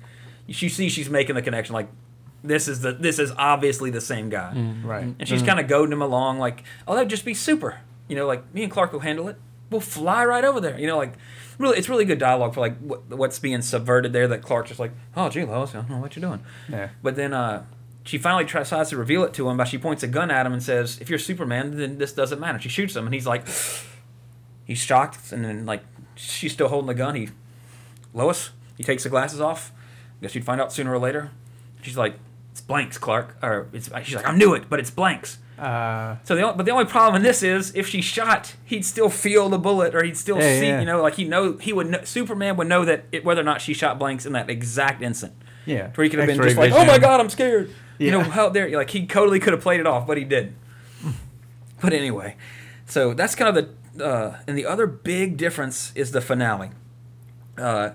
she 0.48 0.68
sees 0.68 0.90
she's 0.90 1.08
making 1.08 1.36
the 1.36 1.42
connection, 1.42 1.74
like 1.74 1.88
this 2.44 2.68
is 2.68 2.80
the 2.80 2.92
this 2.92 3.18
is 3.18 3.32
obviously 3.36 3.90
the 3.90 4.00
same 4.00 4.28
guy, 4.28 4.52
mm. 4.54 4.82
Mm. 4.82 4.84
Right. 4.84 5.14
and 5.18 5.26
she's 5.26 5.42
mm. 5.42 5.46
kind 5.46 5.60
of 5.60 5.66
goading 5.66 5.92
him 5.92 6.02
along, 6.02 6.38
like 6.38 6.62
oh 6.86 6.94
that'd 6.94 7.10
just 7.10 7.24
be 7.24 7.34
super, 7.34 7.80
you 8.08 8.16
know, 8.16 8.26
like 8.26 8.54
me 8.54 8.62
and 8.62 8.70
Clark 8.70 8.92
will 8.92 9.00
handle 9.00 9.28
it. 9.28 9.36
We'll 9.70 9.80
fly 9.80 10.24
right 10.24 10.44
over 10.44 10.60
there, 10.60 10.78
you 10.78 10.86
know, 10.86 10.96
like 10.96 11.14
really 11.58 11.78
it's 11.78 11.88
really 11.88 12.04
good 12.04 12.18
dialogue 12.18 12.54
for 12.54 12.60
like 12.60 12.78
what, 12.78 13.08
what's 13.08 13.38
being 13.38 13.62
subverted 13.62 14.12
there. 14.12 14.28
That 14.28 14.42
Clark's 14.42 14.68
just 14.68 14.80
like 14.80 14.92
oh 15.16 15.28
gee 15.28 15.44
Lois, 15.44 15.74
I 15.74 15.78
don't 15.78 15.90
know 15.90 15.98
what 15.98 16.14
you're 16.14 16.28
doing. 16.28 16.44
Yeah. 16.68 16.90
But 17.02 17.16
then 17.16 17.32
uh, 17.32 17.64
she 18.04 18.18
finally 18.18 18.44
tries 18.44 18.66
decides 18.66 18.90
to 18.90 18.98
reveal 18.98 19.24
it 19.24 19.32
to 19.34 19.48
him, 19.48 19.56
but 19.56 19.66
she 19.66 19.78
points 19.78 20.02
a 20.02 20.06
gun 20.06 20.30
at 20.30 20.44
him 20.44 20.52
and 20.52 20.62
says, 20.62 20.98
"If 21.00 21.08
you're 21.08 21.18
Superman, 21.18 21.78
then 21.78 21.98
this 21.98 22.12
doesn't 22.12 22.38
matter." 22.38 22.58
She 22.58 22.68
shoots 22.68 22.94
him, 22.94 23.06
and 23.06 23.14
he's 23.14 23.26
like, 23.26 23.46
he's 24.64 24.78
shocked, 24.78 25.32
and 25.32 25.44
then 25.44 25.64
like 25.64 25.82
she's 26.14 26.52
still 26.52 26.68
holding 26.68 26.88
the 26.88 26.94
gun. 26.94 27.14
He, 27.14 27.30
Lois, 28.12 28.50
he 28.76 28.84
takes 28.84 29.04
the 29.04 29.08
glasses 29.08 29.40
off. 29.40 29.72
I 30.20 30.22
guess 30.22 30.34
you'd 30.34 30.44
find 30.44 30.60
out 30.60 30.72
sooner 30.72 30.92
or 30.92 30.98
later. 30.98 31.30
She's 31.82 31.96
like, 31.96 32.14
"It's 32.54 32.60
blanks, 32.60 32.98
Clark," 32.98 33.36
or 33.42 33.66
it's. 33.72 33.90
She's 34.04 34.14
like, 34.14 34.28
"I 34.28 34.32
knew 34.36 34.54
it, 34.54 34.70
but 34.70 34.78
it's 34.78 34.90
blanks." 34.90 35.38
Uh, 35.58 36.16
So 36.22 36.36
the 36.36 36.42
only, 36.42 36.56
but 36.56 36.66
the 36.66 36.70
only 36.72 36.84
problem 36.84 37.16
in 37.16 37.22
this 37.22 37.42
is 37.42 37.72
if 37.74 37.88
she 37.88 38.00
shot, 38.00 38.54
he'd 38.64 38.84
still 38.84 39.08
feel 39.08 39.48
the 39.48 39.58
bullet, 39.58 39.92
or 39.94 40.04
he'd 40.04 40.16
still 40.16 40.36
Yeah, 40.38 40.60
see, 40.60 40.66
yeah. 40.68 40.78
you 40.80 40.86
know, 40.86 41.02
like 41.02 41.14
he 41.14 41.24
know 41.24 41.56
he 41.58 41.72
would 41.72 41.88
know, 41.90 42.04
Superman 42.04 42.56
would 42.56 42.68
know 42.68 42.84
that 42.84 43.04
it, 43.10 43.24
whether 43.24 43.40
or 43.40 43.44
not 43.44 43.60
she 43.60 43.74
shot 43.74 43.98
blanks 43.98 44.24
in 44.24 44.32
that 44.34 44.48
exact 44.48 45.02
instant. 45.02 45.32
yeah. 45.66 45.88
Where 45.94 46.04
he 46.04 46.10
could 46.10 46.20
have 46.20 46.28
been 46.28 46.36
X-ray 46.38 46.50
just 46.50 46.58
like, 46.58 46.72
"Oh 46.72 46.84
my 46.86 46.98
god, 46.98 47.18
I'm 47.20 47.28
scared." 47.28 47.70
You 47.98 48.10
know 48.12 48.18
Yeah. 48.18 48.30
how 48.30 48.48
dare 48.50 48.68
you? 48.68 48.76
Like 48.76 48.90
he 48.90 49.04
totally 49.06 49.40
could 49.40 49.52
have 49.52 49.62
played 49.62 49.80
it 49.80 49.86
off, 49.86 50.06
but 50.06 50.16
he 50.16 50.24
did. 50.24 50.54
but 51.80 51.92
anyway, 51.92 52.36
so 52.86 53.14
that's 53.14 53.34
kind 53.34 53.56
of 53.56 53.68
the 53.96 54.04
uh, 54.04 54.38
and 54.48 54.56
the 54.58 54.66
other 54.66 54.86
big 54.86 55.36
difference 55.36 55.92
is 55.94 56.10
the 56.12 56.20
finale. 56.20 56.70
Uh, 57.56 57.90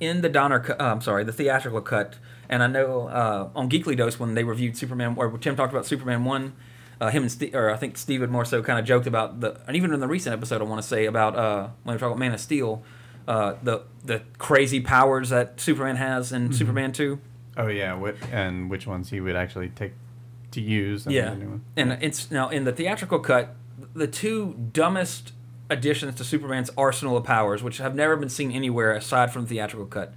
in 0.00 0.20
the 0.22 0.28
Donner, 0.28 0.58
cu- 0.60 0.72
uh, 0.72 0.76
I'm 0.92 1.00
sorry, 1.00 1.22
the 1.22 1.32
theatrical 1.32 1.80
cut, 1.80 2.16
and 2.48 2.62
I 2.62 2.66
know 2.66 3.08
uh, 3.08 3.48
on 3.54 3.68
Geekly 3.70 3.96
Dose 3.96 4.18
when 4.18 4.34
they 4.34 4.44
reviewed 4.44 4.76
Superman, 4.76 5.14
or 5.16 5.36
Tim 5.38 5.56
talked 5.56 5.72
about 5.72 5.86
Superman 5.86 6.24
one, 6.24 6.54
uh, 7.00 7.10
him 7.10 7.22
and 7.22 7.32
Steve, 7.32 7.54
or 7.54 7.70
I 7.70 7.76
think 7.76 7.96
Steven 7.96 8.30
more 8.30 8.44
so 8.44 8.62
kind 8.62 8.78
of 8.78 8.84
joked 8.84 9.06
about 9.06 9.40
the, 9.40 9.60
and 9.66 9.76
even 9.76 9.92
in 9.92 10.00
the 10.00 10.08
recent 10.08 10.32
episode, 10.32 10.60
I 10.60 10.64
want 10.64 10.80
to 10.82 10.86
say 10.88 11.06
about 11.06 11.36
uh, 11.36 11.68
when 11.82 11.94
we 11.94 11.98
talk 11.98 12.08
about 12.08 12.18
Man 12.18 12.32
of 12.32 12.40
Steel, 12.40 12.82
uh, 13.26 13.54
the 13.62 13.82
the 14.04 14.22
crazy 14.38 14.80
powers 14.80 15.30
that 15.30 15.60
Superman 15.60 15.96
has 15.96 16.32
in 16.32 16.52
Superman 16.52 16.92
two. 16.92 17.20
Oh 17.56 17.68
yeah. 17.68 17.94
What 17.94 18.16
and 18.32 18.68
which 18.70 18.86
ones 18.86 19.10
he 19.10 19.20
would 19.20 19.36
actually 19.36 19.68
take 19.70 19.92
to 20.52 20.60
use? 20.60 21.06
And 21.06 21.14
Yeah, 21.14 21.30
the 21.30 21.36
new 21.36 21.48
one. 21.48 21.64
and 21.76 21.92
it's 22.02 22.30
now 22.30 22.48
in 22.48 22.64
the 22.64 22.72
theatrical 22.72 23.18
cut, 23.20 23.54
the 23.94 24.06
two 24.06 24.54
dumbest 24.72 25.32
additions 25.70 26.16
to 26.16 26.24
Superman's 26.24 26.70
arsenal 26.76 27.16
of 27.16 27.24
powers, 27.24 27.62
which 27.62 27.78
have 27.78 27.94
never 27.94 28.16
been 28.16 28.28
seen 28.28 28.50
anywhere 28.52 28.92
aside 28.92 29.32
from 29.32 29.42
the 29.46 29.48
theatrical 29.48 29.86
cut. 29.86 30.12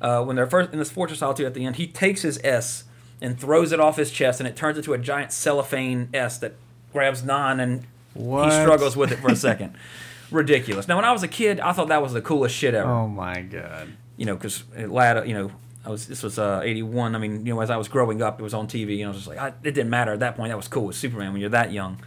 Uh, 0.00 0.22
when 0.24 0.36
they're 0.36 0.46
first 0.46 0.72
in 0.72 0.78
this 0.78 0.90
Fortress 0.90 1.18
Solitude 1.20 1.46
at 1.46 1.54
the 1.54 1.64
end, 1.64 1.76
he 1.76 1.86
takes 1.86 2.22
his 2.22 2.38
S 2.44 2.84
and 3.20 3.38
throws 3.40 3.72
it 3.72 3.80
off 3.80 3.96
his 3.96 4.10
chest, 4.10 4.40
and 4.40 4.46
it 4.48 4.56
turns 4.56 4.76
into 4.76 4.92
a 4.92 4.98
giant 4.98 5.32
cellophane 5.32 6.08
S 6.12 6.38
that 6.38 6.54
grabs 6.92 7.22
Nan, 7.24 7.60
and 7.60 7.86
What? 8.14 8.52
he 8.52 8.60
struggles 8.60 8.96
with 8.96 9.10
it 9.12 9.18
for 9.20 9.28
a 9.30 9.36
second. 9.36 9.74
Ridiculous. 10.30 10.88
Now, 10.88 10.96
when 10.96 11.04
I 11.04 11.12
was 11.12 11.22
a 11.22 11.28
kid, 11.28 11.60
I 11.60 11.72
thought 11.72 11.88
that 11.88 12.02
was 12.02 12.12
the 12.12 12.20
coolest 12.20 12.54
shit 12.54 12.74
ever 12.74 12.90
Oh 12.90 13.06
my 13.08 13.40
god. 13.42 13.92
you 14.16 14.26
know, 14.26 14.34
because 14.34 14.64
lad, 14.76 15.26
you 15.28 15.34
know, 15.34 15.50
I 15.84 15.90
was 15.90 16.08
this 16.08 16.22
was 16.24 16.36
uh, 16.38 16.62
eighty 16.64 16.82
one. 16.82 17.14
I 17.14 17.18
mean, 17.18 17.46
you 17.46 17.54
know, 17.54 17.60
as 17.60 17.70
I 17.70 17.76
was 17.76 17.86
growing 17.86 18.20
up, 18.20 18.40
it 18.40 18.42
was 18.42 18.52
on 18.54 18.66
TV, 18.66 18.96
and 18.98 19.04
I 19.04 19.08
was 19.08 19.18
just 19.18 19.28
like, 19.28 19.38
I, 19.38 19.48
it 19.48 19.72
didn't 19.72 19.88
matter 19.88 20.12
at 20.12 20.18
that 20.20 20.36
point. 20.36 20.50
That 20.50 20.56
was 20.56 20.66
cool. 20.66 20.86
with 20.86 20.96
Superman 20.96 21.32
when 21.32 21.40
you're 21.40 21.50
that 21.50 21.70
young. 21.72 22.00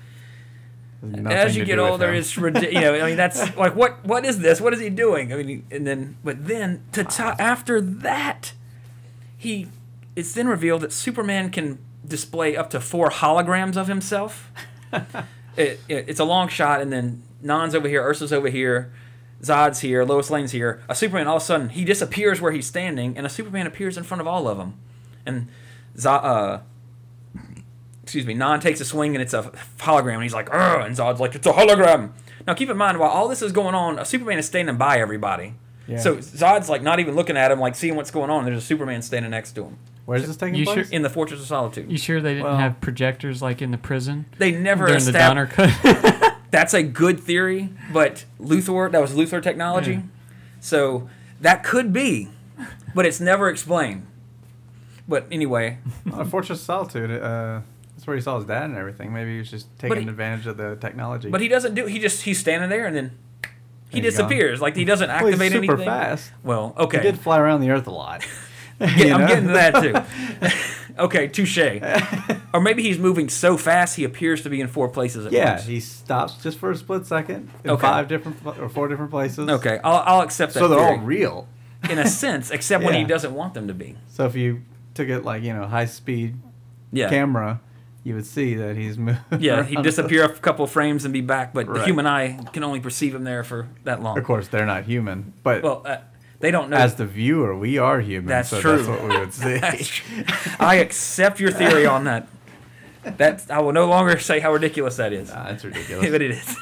As 1.01 1.55
you 1.55 1.63
get 1.63 1.79
older, 1.79 2.13
it's 2.13 2.37
ridiculous. 2.37 2.73
you 2.73 2.81
know, 2.81 2.93
I 2.93 3.07
mean, 3.07 3.17
that's 3.17 3.55
like 3.57 3.75
what 3.75 4.03
what 4.05 4.25
is 4.25 4.39
this? 4.39 4.59
What 4.59 4.73
is 4.73 4.79
he 4.79 4.89
doing? 4.89 5.31
I 5.31 5.37
mean, 5.37 5.65
and 5.71 5.87
then 5.87 6.17
but 6.23 6.45
then 6.47 6.83
to 6.93 7.05
after 7.39 7.79
that, 7.79 8.53
he 9.37 9.67
it's 10.15 10.33
then 10.33 10.47
revealed 10.47 10.81
that 10.81 10.91
Superman 10.91 11.49
can 11.49 11.79
display 12.05 12.57
up 12.57 12.69
to 12.71 12.81
four 12.81 13.09
holograms 13.09 13.77
of 13.77 13.87
himself. 13.87 14.51
it, 15.55 15.79
it, 15.87 16.05
it's 16.07 16.19
a 16.19 16.25
long 16.25 16.49
shot, 16.49 16.81
and 16.81 16.91
then 16.91 17.23
Nan's 17.41 17.75
over 17.75 17.87
here, 17.87 18.03
Ursa's 18.03 18.33
over 18.33 18.49
here, 18.49 18.91
Zod's 19.41 19.79
here, 19.79 20.03
Lois 20.03 20.29
Lane's 20.29 20.51
here. 20.51 20.81
A 20.89 20.95
Superman 20.95 21.27
all 21.27 21.37
of 21.37 21.43
a 21.43 21.45
sudden 21.45 21.69
he 21.69 21.85
disappears 21.85 22.41
where 22.41 22.51
he's 22.51 22.67
standing, 22.67 23.17
and 23.17 23.25
a 23.25 23.29
Superman 23.29 23.67
appears 23.67 23.97
in 23.97 24.03
front 24.03 24.19
of 24.19 24.27
all 24.27 24.49
of 24.49 24.57
them, 24.57 24.73
and 25.25 25.47
Zod, 25.95 26.23
uh, 26.23 26.59
excuse 28.09 28.25
me, 28.25 28.33
Nan 28.33 28.59
takes 28.59 28.81
a 28.81 28.85
swing 28.85 29.15
and 29.15 29.21
it's 29.21 29.35
a 29.35 29.51
hologram, 29.77 30.15
and 30.15 30.23
he's 30.23 30.33
like, 30.33 30.49
Ugh, 30.51 30.81
and 30.85 30.95
Zod's 30.97 31.19
like, 31.19 31.35
it's 31.35 31.45
a 31.45 31.51
hologram. 31.51 32.09
Now 32.47 32.55
keep 32.55 32.67
in 32.69 32.75
mind, 32.77 32.97
while 32.97 33.11
all 33.11 33.27
this 33.27 33.43
is 33.43 33.51
going 33.51 33.75
on, 33.75 33.99
a 33.99 34.05
Superman 34.05 34.39
is 34.39 34.47
standing 34.47 34.77
by 34.77 34.97
everybody. 34.99 35.53
Yeah. 35.87 35.99
So 35.99 36.17
Zod's 36.17 36.69
like 36.69 36.81
not 36.81 36.99
even 36.99 37.15
looking 37.15 37.37
at 37.37 37.51
him, 37.51 37.59
like 37.59 37.75
seeing 37.75 37.95
what's 37.95 38.09
going 38.09 38.31
on. 38.31 38.45
There's 38.45 38.57
a 38.57 38.61
Superman 38.65 39.03
standing 39.03 39.29
next 39.31 39.51
to 39.53 39.63
him 39.65 39.77
Where's 40.05 40.25
this 40.25 40.37
taking 40.37 40.55
You 40.55 40.65
place? 40.65 40.87
sure- 40.87 40.95
in 40.95 41.03
the 41.03 41.09
Fortress 41.09 41.39
of 41.39 41.45
Solitude. 41.45 41.91
You 41.91 41.97
sure 41.99 42.19
they 42.19 42.33
didn't 42.33 42.45
Well- 42.45 42.57
have 42.57 42.81
projectors 42.81 43.41
like 43.43 43.61
in 43.61 43.69
the 43.69 43.77
prison 43.77 44.25
They 44.39 44.51
never 44.51 44.87
during 44.87 45.03
the 45.03 45.09
established. 45.11 45.55
Donner 45.55 45.71
cut? 45.71 46.35
That's 46.51 46.73
a 46.73 46.81
good 46.81 47.19
theory, 47.19 47.69
but 47.93 48.25
Luthor, 48.41 48.91
that 48.91 48.99
was 49.01 49.13
Luthor 49.13 49.41
technology. 49.43 49.91
Yeah. 49.93 50.01
So 50.61 51.07
that 51.41 51.63
could 51.63 51.93
be, 51.93 52.29
but 52.95 53.05
it's 53.05 53.19
never 53.19 53.49
explained. 53.49 54.07
But 55.07 55.25
anyway, 55.31 55.77
Uh, 56.11 56.23
Fortress 56.23 56.59
of 56.59 56.65
Solitude. 56.65 57.09
Uh, 57.11 57.61
that's 57.61 57.65
where 58.09 58.17
he 58.17 58.21
saw 58.21 58.35
his 58.37 58.45
dad 58.45 58.63
and 58.65 58.77
everything. 58.77 59.13
Maybe 59.13 59.33
he 59.33 59.37
was 59.39 59.49
just 59.49 59.67
taking 59.79 60.01
he- 60.03 60.09
advantage 60.09 60.45
of 60.47 60.57
the 60.57 60.75
technology. 60.75 61.29
but 61.29 61.39
he 61.41 61.47
doesn't 61.47 61.75
do. 61.75 61.85
He 61.85 61.99
just 61.99 62.23
he's 62.23 62.39
standing 62.39 62.69
there 62.69 62.85
and 62.85 62.95
then 62.95 63.17
he 63.89 64.01
disappears. 64.01 64.59
Like 64.61 64.75
he 64.75 64.83
doesn't 64.85 65.07
well, 65.07 65.17
he's 65.25 65.35
activate 65.35 65.51
super 65.53 65.73
anything. 65.73 65.85
fast. 65.85 66.31
Well, 66.43 66.73
okay. 66.77 66.97
He 66.97 67.03
did 67.03 67.19
fly 67.19 67.39
around 67.39 67.61
the 67.61 67.69
Earth 67.71 67.87
a 67.87 67.91
lot. 67.91 68.25
Yeah, 68.79 69.15
I'm 69.17 69.27
getting 69.27 69.47
to 69.47 69.53
that 69.53 69.81
too. 69.83 70.97
okay, 71.03 71.27
touche. 71.27 71.57
or 72.53 72.61
maybe 72.61 72.81
he's 72.81 72.97
moving 72.97 73.27
so 73.27 73.57
fast 73.57 73.97
he 73.97 74.05
appears 74.05 74.41
to 74.43 74.49
be 74.49 74.61
in 74.61 74.67
four 74.69 74.87
places 74.87 75.25
at 75.25 75.33
Yeah, 75.33 75.55
once. 75.55 75.65
he 75.65 75.81
stops 75.81 76.41
just 76.41 76.57
for 76.57 76.71
a 76.71 76.77
split 76.77 77.05
second 77.05 77.49
in 77.65 77.71
Okay. 77.71 77.81
five 77.81 78.07
different 78.07 78.37
or 78.45 78.69
four 78.69 78.87
different 78.87 79.11
places. 79.11 79.49
Okay, 79.49 79.79
I'll, 79.83 80.03
I'll 80.05 80.21
accept 80.21 80.53
that. 80.53 80.59
so 80.59 80.69
they're 80.69 80.79
all 80.79 80.97
real. 80.99 81.47
in 81.89 81.97
a 81.99 82.07
sense, 82.07 82.51
except 82.51 82.83
when 82.85 82.93
he 82.93 83.03
doesn't 83.03 83.33
want 83.33 83.53
them 83.53 83.67
to 83.67 83.73
be. 83.73 83.97
So 84.07 84.25
if 84.25 84.35
you 84.35 84.61
took 84.93 85.09
it 85.09 85.25
like 85.25 85.43
you 85.43 85.53
know 85.53 85.65
high 85.67 85.85
speed 85.85 86.35
Yeah. 86.93 87.09
camera, 87.09 87.59
you 88.09 88.15
would 88.15 88.25
see 88.25 88.55
that 88.55 88.75
he's 88.75 88.97
moving. 88.97 89.21
Yeah, 89.39 89.63
he'd 89.63 89.83
disappear 89.83 90.25
a 90.25 90.29
couple 90.33 90.67
frames 90.67 91.05
and 91.05 91.13
be 91.13 91.21
back, 91.21 91.53
but 91.53 91.71
the 91.73 91.85
human 91.85 92.05
eye 92.05 92.39
can 92.51 92.63
only 92.63 92.81
perceive 92.81 93.15
him 93.15 93.23
there 93.23 93.43
for 93.45 93.69
that 93.85 94.01
long. 94.03 94.17
Of 94.17 94.25
course, 94.25 94.47
they're 94.49 94.65
not 94.65 94.83
human, 94.83 95.33
but 95.43 95.63
Well, 95.63 95.83
uh, 95.85 95.97
they 96.39 96.51
don't 96.51 96.69
know. 96.69 96.77
as 96.77 96.95
the 96.95 97.05
viewer, 97.05 97.55
we 97.55 97.77
are 97.77 98.01
human. 98.01 98.27
That's 98.27 98.49
so 98.49 98.59
true. 98.59 98.77
That's 98.83 98.87
what 98.89 99.03
we 99.09 99.17
would 99.17 99.33
see. 99.33 99.59
I 100.59 100.75
accept 100.75 101.39
your 101.39 101.51
theory 101.51 101.85
on 101.85 102.03
that. 102.05 102.27
That 103.17 103.45
I 103.49 103.61
will 103.61 103.71
no 103.71 103.87
longer 103.87 104.19
say 104.19 104.39
how 104.41 104.51
ridiculous 104.51 104.97
that 104.97 105.13
is. 105.13 105.31
Ah, 105.31 105.45
that's 105.47 105.63
ridiculous. 105.63 106.09
but 106.11 106.21
it 106.21 106.31
is. 106.31 106.55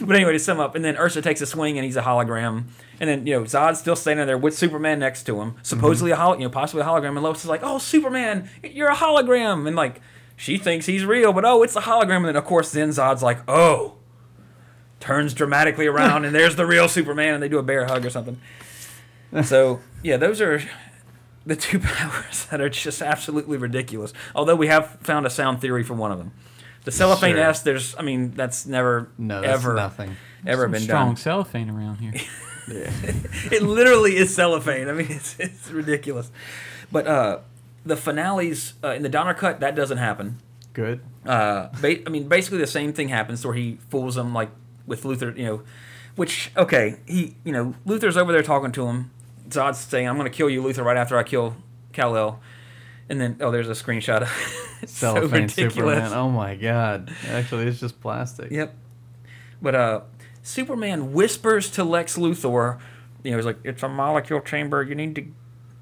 but 0.00 0.16
anyway, 0.16 0.32
to 0.32 0.38
sum 0.38 0.58
up, 0.58 0.74
and 0.74 0.82
then 0.82 0.96
Ursa 0.96 1.20
takes 1.20 1.42
a 1.42 1.46
swing 1.46 1.76
and 1.76 1.84
he's 1.84 1.96
a 1.98 2.02
hologram, 2.02 2.64
and 2.98 3.10
then 3.10 3.26
you 3.26 3.34
know 3.38 3.42
Zod's 3.44 3.78
still 3.78 3.94
standing 3.94 4.26
there 4.26 4.38
with 4.38 4.56
Superman 4.56 4.98
next 4.98 5.24
to 5.24 5.38
him, 5.40 5.56
supposedly 5.62 6.12
a 6.12 6.16
hol- 6.16 6.36
you 6.36 6.44
know 6.44 6.48
possibly 6.50 6.80
a 6.82 6.86
hologram, 6.86 7.08
and 7.10 7.22
Lois 7.22 7.40
is 7.44 7.50
like, 7.50 7.60
"Oh, 7.62 7.76
Superman, 7.78 8.48
you're 8.64 8.88
a 8.88 8.96
hologram," 8.96 9.66
and 9.66 9.76
like 9.76 10.00
she 10.40 10.56
thinks 10.56 10.86
he's 10.86 11.04
real, 11.04 11.32
but 11.34 11.44
oh, 11.44 11.62
it's 11.62 11.76
a 11.76 11.80
hologram, 11.82 12.16
and 12.18 12.24
then 12.26 12.36
of 12.36 12.44
course 12.44 12.72
then 12.72 12.88
Zod's 12.88 13.22
like, 13.22 13.38
"Oh," 13.46 13.96
turns 14.98 15.34
dramatically 15.34 15.86
around, 15.86 16.24
and 16.24 16.34
there's 16.34 16.56
the 16.56 16.66
real 16.66 16.88
Superman, 16.88 17.34
and 17.34 17.42
they 17.42 17.48
do 17.48 17.58
a 17.58 17.62
bear 17.62 17.86
hug 17.86 18.04
or 18.06 18.10
something. 18.10 18.40
So 19.44 19.80
yeah, 20.02 20.16
those 20.16 20.40
are 20.40 20.62
the 21.46 21.56
two 21.56 21.78
powers 21.80 22.46
that 22.46 22.60
are 22.60 22.68
just 22.70 23.02
absolutely 23.02 23.56
ridiculous. 23.58 24.12
Although 24.34 24.56
we 24.56 24.66
have 24.68 24.98
found 25.02 25.26
a 25.26 25.30
sound 25.30 25.60
theory 25.60 25.82
for 25.82 25.94
one 25.94 26.10
of 26.12 26.18
them. 26.18 26.32
The 26.84 26.90
cellophane 26.92 27.34
Sure. 27.34 27.44
S, 27.44 27.60
there's, 27.60 27.94
I 27.98 28.02
mean, 28.02 28.30
that's 28.30 28.64
never, 28.64 29.10
No, 29.18 29.42
that's 29.42 29.52
ever, 29.62 29.74
nothing. 29.74 30.16
ever 30.46 30.62
Some 30.62 30.70
been 30.72 30.80
strong 30.80 31.08
done. 31.08 31.16
cellophane 31.16 31.68
around 31.70 31.96
here. 31.96 32.14
It 33.50 33.62
literally 33.62 34.16
is 34.16 34.32
cellophane. 34.34 34.88
I 34.88 34.92
mean, 34.92 35.08
it's, 35.10 35.38
it's 35.40 35.70
ridiculous. 35.70 36.30
But 36.92 37.06
uh, 37.08 37.38
the 37.84 37.96
finales 37.96 38.74
uh, 38.84 38.88
in 38.88 39.02
the 39.02 39.08
Donner 39.08 39.34
cut, 39.34 39.60
that 39.60 39.74
doesn't 39.74 39.98
happen. 39.98 40.38
Good. 40.72 41.00
Uh, 41.26 41.68
ba- 41.80 42.06
I 42.06 42.10
mean, 42.10 42.28
basically 42.28 42.58
the 42.58 42.66
same 42.66 42.92
thing 42.92 43.08
happens 43.08 43.44
where 43.44 43.54
he 43.54 43.78
fools 43.88 44.14
them 44.14 44.32
like 44.32 44.50
with 44.86 45.02
Luthor, 45.02 45.36
you 45.36 45.44
know, 45.44 45.62
which 46.16 46.50
okay, 46.56 46.96
he, 47.06 47.36
you 47.44 47.52
know, 47.52 47.74
Luthor's 47.86 48.16
over 48.16 48.32
there 48.32 48.42
talking 48.42 48.72
to 48.72 48.86
him. 48.86 49.10
Zod's 49.48 49.78
saying, 49.78 50.08
"I'm 50.08 50.16
going 50.16 50.30
to 50.30 50.36
kill 50.36 50.48
you, 50.48 50.62
Luthor, 50.62 50.84
right 50.84 50.96
after 50.96 51.16
I 51.18 51.22
kill 51.22 51.56
Kal 51.92 52.16
El." 52.16 52.40
And 53.08 53.20
then, 53.20 53.38
oh, 53.40 53.50
there's 53.50 53.68
a 53.68 53.72
screenshot. 53.72 54.28
it's 54.82 54.92
so 54.96 55.14
ridiculous. 55.14 55.74
Superman. 55.74 56.12
Oh 56.12 56.30
my 56.30 56.54
god. 56.54 57.12
Actually, 57.28 57.66
it's 57.66 57.80
just 57.80 58.00
plastic. 58.00 58.52
Yep. 58.52 58.74
But 59.60 59.74
uh, 59.74 60.00
Superman 60.42 61.12
whispers 61.12 61.70
to 61.72 61.84
Lex 61.84 62.16
Luthor, 62.16 62.78
you 63.24 63.32
know, 63.32 63.36
he's 63.36 63.46
like, 63.46 63.58
"It's 63.64 63.82
a 63.82 63.88
molecule 63.88 64.40
chamber. 64.40 64.82
You 64.82 64.94
need 64.94 65.14
to, 65.16 65.26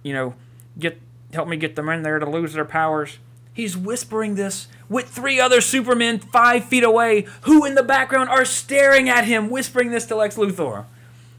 you 0.03 0.15
know, 0.15 0.35
get 0.79 1.01
help 1.33 1.49
me 1.49 1.57
get 1.57 1.77
them 1.77 1.89
in 1.89 2.03
there 2.03 2.19
to 2.19 2.29
lose 2.29 2.53
their 2.53 2.65
powers." 2.65 3.19
He's 3.59 3.77
whispering 3.77 4.37
this 4.37 4.69
with 4.89 5.09
three 5.09 5.41
other 5.41 5.61
Supermen 5.61 6.21
five 6.21 6.65
feet 6.65 6.85
away, 6.85 7.27
who 7.43 7.65
in 7.65 7.75
the 7.75 7.83
background 7.83 8.31
are 8.31 8.45
staring 8.45 9.09
at 9.09 9.25
him, 9.25 9.51
whispering 9.51 9.91
this 9.91 10.07
to 10.07 10.15
Lex 10.15 10.37
Luthor. 10.37 10.85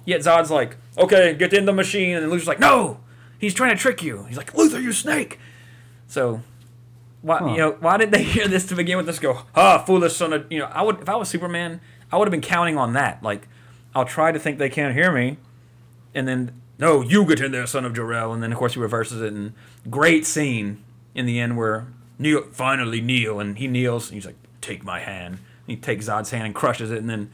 Yet 0.04 0.21
Zod's 0.21 0.52
like, 0.52 0.75
okay, 0.97 1.34
get 1.34 1.54
in 1.54 1.65
the 1.65 1.71
machine, 1.71 2.17
and 2.17 2.30
Luthor's 2.30 2.47
like, 2.47 2.60
no, 2.60 2.99
he's 3.38 3.54
trying 3.54 3.75
to 3.75 3.82
trick 3.82 4.04
you. 4.04 4.25
He's 4.25 4.36
like, 4.36 4.52
Luthor, 4.52 4.82
you 4.84 4.91
snake. 4.91 5.39
So, 6.08 6.41
why 7.21 7.39
you 7.52 7.58
know 7.58 7.78
why 7.80 7.95
did 7.97 8.12
they 8.12 8.23
hear 8.36 8.47
this 8.47 8.65
to 8.65 8.75
begin 8.75 8.97
with? 8.97 9.06
Let's 9.06 9.19
go, 9.19 9.43
ah, 9.56 9.78
foolish 9.86 10.15
son 10.15 10.34
of 10.34 10.52
you 10.52 10.60
know. 10.60 10.65
I 10.65 10.82
would 10.82 10.99
if 10.99 11.08
I 11.08 11.15
was 11.15 11.30
Superman, 11.30 11.80
I 12.12 12.17
would 12.17 12.28
have 12.28 12.32
been 12.32 12.41
counting 12.41 12.78
on 12.78 12.93
that. 12.93 13.23
Like, 13.23 13.47
I'll 13.95 14.04
try 14.04 14.32
to 14.32 14.39
think 14.39 14.58
they 14.58 14.69
can't 14.69 14.93
hear 14.93 15.12
me, 15.12 15.38
and 16.13 16.28
then 16.28 16.60
no, 16.80 17.02
you 17.02 17.26
get 17.26 17.42
in 17.42 17.52
there, 17.52 17.68
son 17.68 17.86
of 17.86 17.94
Jor-El, 17.94 18.34
and 18.34 18.42
then 18.42 18.52
of 18.52 18.58
course 18.58 18.74
he 18.74 18.80
reverses 18.80 19.22
it. 19.22 19.34
And 19.34 19.54
great 19.89 20.26
scene 20.26 20.84
in 21.13 21.26
the 21.26 21.39
end 21.39 21.58
where 21.58 21.88
Neo 22.18 22.44
finally 22.52 23.02
kneel, 23.02 23.39
and 23.39 23.58
he 23.58 23.68
kneels, 23.68 24.08
and 24.08 24.15
he's 24.15 24.26
like, 24.26 24.38
take 24.62 24.84
my 24.84 25.00
hand. 25.00 25.36
And 25.36 25.42
he 25.68 25.76
takes 25.76 26.06
Zod's 26.06 26.32
hand 26.32 26.46
and 26.46 26.56
crushes 26.56 26.89
it, 26.92 26.98
and 27.00 27.10
then 27.10 27.30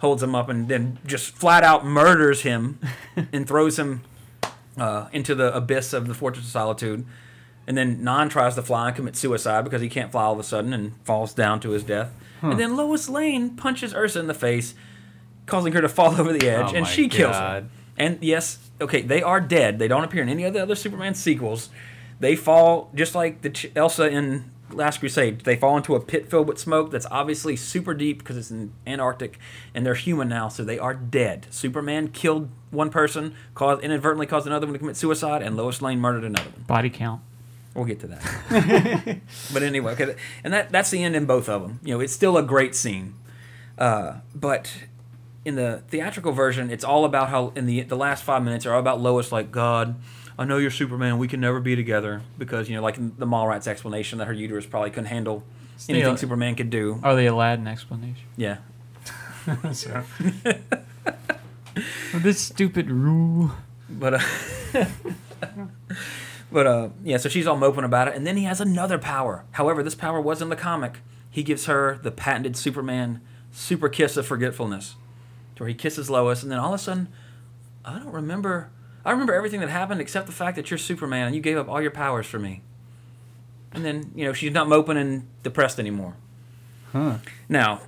holds 0.00 0.22
him 0.22 0.34
up, 0.34 0.48
and 0.48 0.68
then 0.68 0.98
just 1.06 1.34
flat 1.34 1.62
out 1.64 1.84
murders 1.84 2.42
him, 2.42 2.78
and 3.32 3.46
throws 3.48 3.78
him 3.78 4.02
uh, 4.78 5.08
into 5.12 5.34
the 5.34 5.54
abyss 5.54 5.92
of 5.92 6.06
the 6.06 6.14
Fortress 6.14 6.44
of 6.46 6.50
Solitude. 6.50 7.04
And 7.66 7.76
then 7.76 8.02
Non 8.02 8.28
tries 8.28 8.54
to 8.56 8.62
fly 8.62 8.88
and 8.88 8.96
commit 8.96 9.14
suicide 9.16 9.62
because 9.64 9.80
he 9.82 9.88
can't 9.88 10.10
fly 10.10 10.24
all 10.24 10.32
of 10.32 10.38
a 10.40 10.42
sudden 10.42 10.72
and 10.72 10.92
falls 11.04 11.32
down 11.34 11.60
to 11.60 11.70
his 11.70 11.84
death. 11.84 12.10
And 12.42 12.58
then 12.58 12.74
Lois 12.74 13.08
Lane 13.08 13.50
punches 13.50 13.94
Ursa 13.94 14.18
in 14.18 14.26
the 14.26 14.34
face, 14.34 14.74
causing 15.46 15.74
her 15.74 15.80
to 15.82 15.88
fall 15.90 16.14
over 16.20 16.32
the 16.32 16.48
edge, 16.48 16.72
Oh 16.72 16.76
and 16.76 16.86
she 16.86 17.06
kills 17.08 17.36
God. 17.36 17.64
him. 17.64 17.70
And 17.98 18.18
yes, 18.22 18.69
okay, 18.80 19.02
they 19.02 19.22
are 19.22 19.40
dead. 19.40 19.78
They 19.78 19.88
don't 19.88 20.04
appear 20.04 20.22
in 20.22 20.28
any 20.28 20.44
of 20.44 20.52
the 20.52 20.62
other 20.62 20.74
Superman 20.74 21.14
sequels. 21.14 21.70
They 22.18 22.36
fall 22.36 22.90
just 22.94 23.14
like 23.14 23.42
the 23.42 23.50
Ch- 23.50 23.70
Elsa 23.74 24.08
in 24.08 24.50
Last 24.70 24.98
Crusade. 24.98 25.40
They 25.40 25.56
fall 25.56 25.76
into 25.76 25.94
a 25.94 26.00
pit 26.00 26.30
filled 26.30 26.48
with 26.48 26.58
smoke 26.58 26.90
that's 26.90 27.06
obviously 27.10 27.56
super 27.56 27.94
deep 27.94 28.18
because 28.18 28.36
it's 28.36 28.50
in 28.50 28.72
Antarctic, 28.86 29.38
and 29.74 29.84
they're 29.84 29.94
human 29.94 30.28
now, 30.28 30.48
so 30.48 30.62
they 30.62 30.78
are 30.78 30.94
dead. 30.94 31.46
Superman 31.50 32.08
killed 32.08 32.50
one 32.70 32.90
person, 32.90 33.34
caused 33.54 33.82
inadvertently 33.82 34.26
caused 34.26 34.46
another 34.46 34.66
one 34.66 34.74
to 34.74 34.78
commit 34.78 34.96
suicide, 34.96 35.42
and 35.42 35.56
Lois 35.56 35.82
Lane 35.82 35.98
murdered 35.98 36.24
another 36.24 36.50
one. 36.50 36.64
Body 36.66 36.90
count. 36.90 37.22
We'll 37.74 37.84
get 37.84 38.00
to 38.00 38.08
that. 38.08 39.20
but 39.52 39.62
anyway, 39.62 39.92
okay, 39.92 40.16
and 40.42 40.52
that 40.52 40.70
that's 40.70 40.90
the 40.90 41.02
end 41.02 41.14
in 41.14 41.24
both 41.24 41.48
of 41.48 41.62
them. 41.62 41.80
You 41.84 41.94
know, 41.94 42.00
it's 42.00 42.12
still 42.12 42.36
a 42.36 42.42
great 42.42 42.74
scene, 42.74 43.14
uh, 43.78 44.16
but 44.34 44.72
in 45.44 45.54
the 45.56 45.82
theatrical 45.88 46.32
version, 46.32 46.70
it's 46.70 46.84
all 46.84 47.04
about 47.04 47.28
how 47.30 47.52
in 47.56 47.66
the 47.66 47.82
the 47.82 47.96
last 47.96 48.22
five 48.24 48.42
minutes 48.42 48.66
are 48.66 48.74
all 48.74 48.80
about 48.80 49.00
Lois 49.00 49.32
like 49.32 49.50
God. 49.50 49.96
I 50.38 50.44
know 50.44 50.58
you're 50.58 50.70
Superman. 50.70 51.18
We 51.18 51.28
can 51.28 51.40
never 51.40 51.60
be 51.60 51.76
together 51.76 52.22
because 52.38 52.68
you 52.68 52.76
know, 52.76 52.82
like 52.82 52.96
the 52.96 53.26
Mallrats 53.26 53.66
explanation 53.66 54.18
that 54.18 54.26
her 54.26 54.32
uterus 54.32 54.66
probably 54.66 54.90
couldn't 54.90 55.06
handle 55.06 55.42
anything 55.88 56.10
Yeah. 56.10 56.16
Superman 56.16 56.54
could 56.54 56.70
do. 56.70 57.00
Or 57.04 57.14
the 57.14 57.26
Aladdin 57.26 57.66
explanation. 57.66 58.24
Yeah, 58.36 58.58
this 62.14 62.40
stupid 62.40 62.90
rule. 62.90 63.52
but 63.88 64.14
uh, 64.14 64.20
but 66.52 66.66
uh, 66.66 66.88
yeah. 67.04 67.16
So 67.16 67.28
she's 67.28 67.46
all 67.46 67.56
moping 67.56 67.84
about 67.84 68.08
it, 68.08 68.14
and 68.14 68.26
then 68.26 68.36
he 68.36 68.44
has 68.44 68.60
another 68.60 68.98
power. 68.98 69.44
However, 69.52 69.82
this 69.82 69.94
power 69.94 70.20
was 70.20 70.42
in 70.42 70.48
the 70.48 70.56
comic. 70.56 70.98
He 71.30 71.42
gives 71.42 71.66
her 71.66 71.98
the 72.02 72.10
patented 72.10 72.56
Superman 72.56 73.20
super 73.52 73.88
kiss 73.88 74.16
of 74.16 74.26
forgetfulness, 74.26 74.96
where 75.60 75.68
he 75.68 75.74
kisses 75.74 76.08
Lois, 76.08 76.42
and 76.42 76.50
then 76.50 76.58
all 76.58 76.72
of 76.72 76.80
a 76.80 76.82
sudden, 76.82 77.08
I 77.84 77.98
don't 77.98 78.12
remember. 78.12 78.70
I 79.04 79.10
remember 79.12 79.34
everything 79.34 79.60
that 79.60 79.68
happened 79.68 80.00
except 80.00 80.26
the 80.26 80.32
fact 80.32 80.56
that 80.56 80.70
you're 80.70 80.78
Superman 80.78 81.26
and 81.26 81.36
you 81.36 81.42
gave 81.42 81.58
up 81.58 81.68
all 81.68 81.82
your 81.82 81.90
powers 81.90 82.26
for 82.26 82.38
me. 82.38 82.62
And 83.72 83.84
then 83.84 84.10
you 84.14 84.24
know 84.24 84.32
she's 84.32 84.52
not 84.52 84.68
moping 84.68 84.96
and 84.96 85.28
depressed 85.42 85.78
anymore. 85.78 86.16
Huh. 86.92 87.18
Now, 87.46 87.82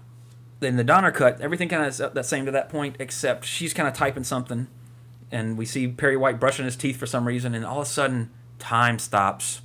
in 0.60 0.76
the 0.76 0.84
Donner 0.84 1.10
cut, 1.10 1.40
everything 1.40 1.70
kind 1.70 1.82
of 1.82 1.88
is 1.88 1.96
that 1.96 2.26
same 2.26 2.44
to 2.44 2.52
that 2.52 2.68
point, 2.68 2.96
except 2.98 3.46
she's 3.46 3.72
kind 3.72 3.88
of 3.88 3.94
typing 3.94 4.24
something, 4.24 4.68
and 5.30 5.56
we 5.56 5.64
see 5.64 5.88
Perry 5.88 6.16
White 6.16 6.38
brushing 6.38 6.66
his 6.66 6.76
teeth 6.76 6.98
for 6.98 7.06
some 7.06 7.26
reason, 7.26 7.54
and 7.54 7.64
all 7.64 7.80
of 7.80 7.86
a 7.86 7.90
sudden, 7.90 8.30
time 8.58 8.98
stops. 8.98 9.62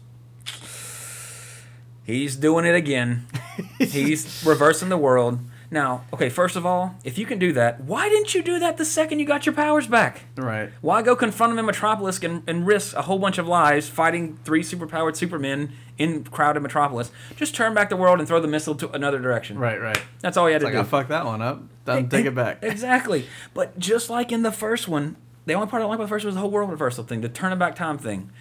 He's 2.06 2.38
doing 2.38 2.64
it 2.64 2.74
again. 2.74 3.28
He's 3.80 4.42
reversing 4.48 4.88
the 4.88 4.98
world. 4.98 5.40
Now, 5.70 6.06
okay, 6.14 6.30
first 6.30 6.56
of 6.56 6.66
all, 6.66 6.96
if 7.04 7.18
you 7.18 7.26
can 7.26 7.40
do 7.40 7.52
that, 7.54 7.82
why 7.82 8.08
didn't 8.08 8.34
you 8.34 8.42
do 8.42 8.58
that 8.60 8.78
the 8.78 8.86
second 8.86 9.20
you 9.20 9.26
got 9.26 9.46
your 9.46 9.54
powers 9.54 9.86
back? 9.86 10.22
Right. 10.38 10.70
Why 10.82 11.02
go 11.02 11.16
confront 11.16 11.52
him 11.54 11.60
in 11.60 11.66
Metropolis 11.66 12.24
and, 12.24 12.44
and 12.48 12.66
risk 12.66 12.96
a 12.96 13.02
whole 13.02 13.20
bunch 13.20 13.38
of 13.38 13.48
lives 13.48 13.90
fighting 13.90 14.40
three 14.46 14.64
superpowered 14.64 15.18
supermen 15.18 15.74
in 15.98 16.24
crowded 16.24 16.62
Metropolis? 16.62 17.12
Just 17.36 17.54
turn 17.54 17.74
back 17.74 17.90
the 17.90 17.98
world 17.98 18.20
and 18.20 18.28
throw 18.28 18.40
the 18.40 18.48
missile 18.48 18.76
to 18.76 18.90
another 18.92 19.20
direction. 19.20 19.60
Right, 19.60 19.80
right. 19.80 20.02
That's 20.22 20.38
all 20.38 20.48
you 20.48 20.54
had 20.54 20.62
It's 20.62 20.72
to 20.72 20.78
like, 20.78 20.86
do. 20.86 20.88
I 20.88 21.00
fucked 21.00 21.10
that 21.10 21.26
one 21.26 21.42
up. 21.42 21.62
Done, 21.84 22.08
take 22.08 22.26
it 22.26 22.36
back. 22.36 22.64
Exactly. 22.64 23.26
But 23.54 23.78
just 23.78 24.10
like 24.10 24.32
in 24.32 24.44
the 24.44 24.52
first 24.52 24.88
one, 24.88 25.18
the 25.46 25.54
only 25.54 25.68
part 25.68 25.82
I 25.82 25.86
like 25.86 25.96
about 25.96 26.06
the 26.06 26.10
first 26.10 26.24
one 26.24 26.30
was 26.30 26.36
the 26.36 26.42
whole 26.42 26.52
world 26.52 26.70
reversal 26.70 27.04
thing, 27.04 27.22
the 27.22 27.30
turn 27.30 27.58
back 27.58 27.76
time 27.76 27.98
thing. 27.98 28.32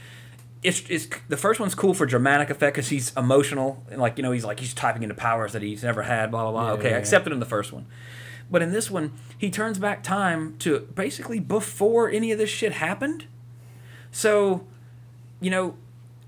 It's, 0.66 0.83
it's 0.90 1.09
the 1.29 1.37
first 1.37 1.61
one's 1.61 1.74
cool 1.74 1.94
for 1.94 2.07
dramatic 2.07 2.50
effect 2.50 2.74
because 2.74 2.88
he's 2.88 3.12
emotional 3.16 3.85
and 3.90 4.00
like 4.00 4.16
you 4.18 4.22
know 4.22 4.33
he's 4.33 4.44
like 4.44 4.59
he's 4.61 4.74
typing 4.74 5.02
into 5.02 5.14
powers 5.14 5.52
that 5.52 5.62
he's 5.62 5.83
never 5.85 6.02
had 6.02 6.31
blah 6.31 6.42
blah 6.42 6.50
blah. 6.52 6.66
Yeah, 6.68 6.72
okay, 6.79 6.88
I 6.88 6.90
yeah, 6.92 6.96
accepted 6.98 7.33
in 7.33 7.38
the 7.40 7.46
first 7.46 7.72
one, 7.72 7.87
but 8.50 8.62
in 8.62 8.72
this 8.72 8.90
one 8.90 9.12
he 9.38 9.50
turns 9.50 9.79
back 9.79 10.02
time 10.02 10.57
to 10.59 10.81
basically 10.94 11.38
before 11.40 12.11
any 12.11 12.33
of 12.33 12.38
this 12.38 12.50
shit 12.50 12.72
happened. 12.72 13.26
So, 14.11 14.66
you 15.40 15.50
know, 15.50 15.76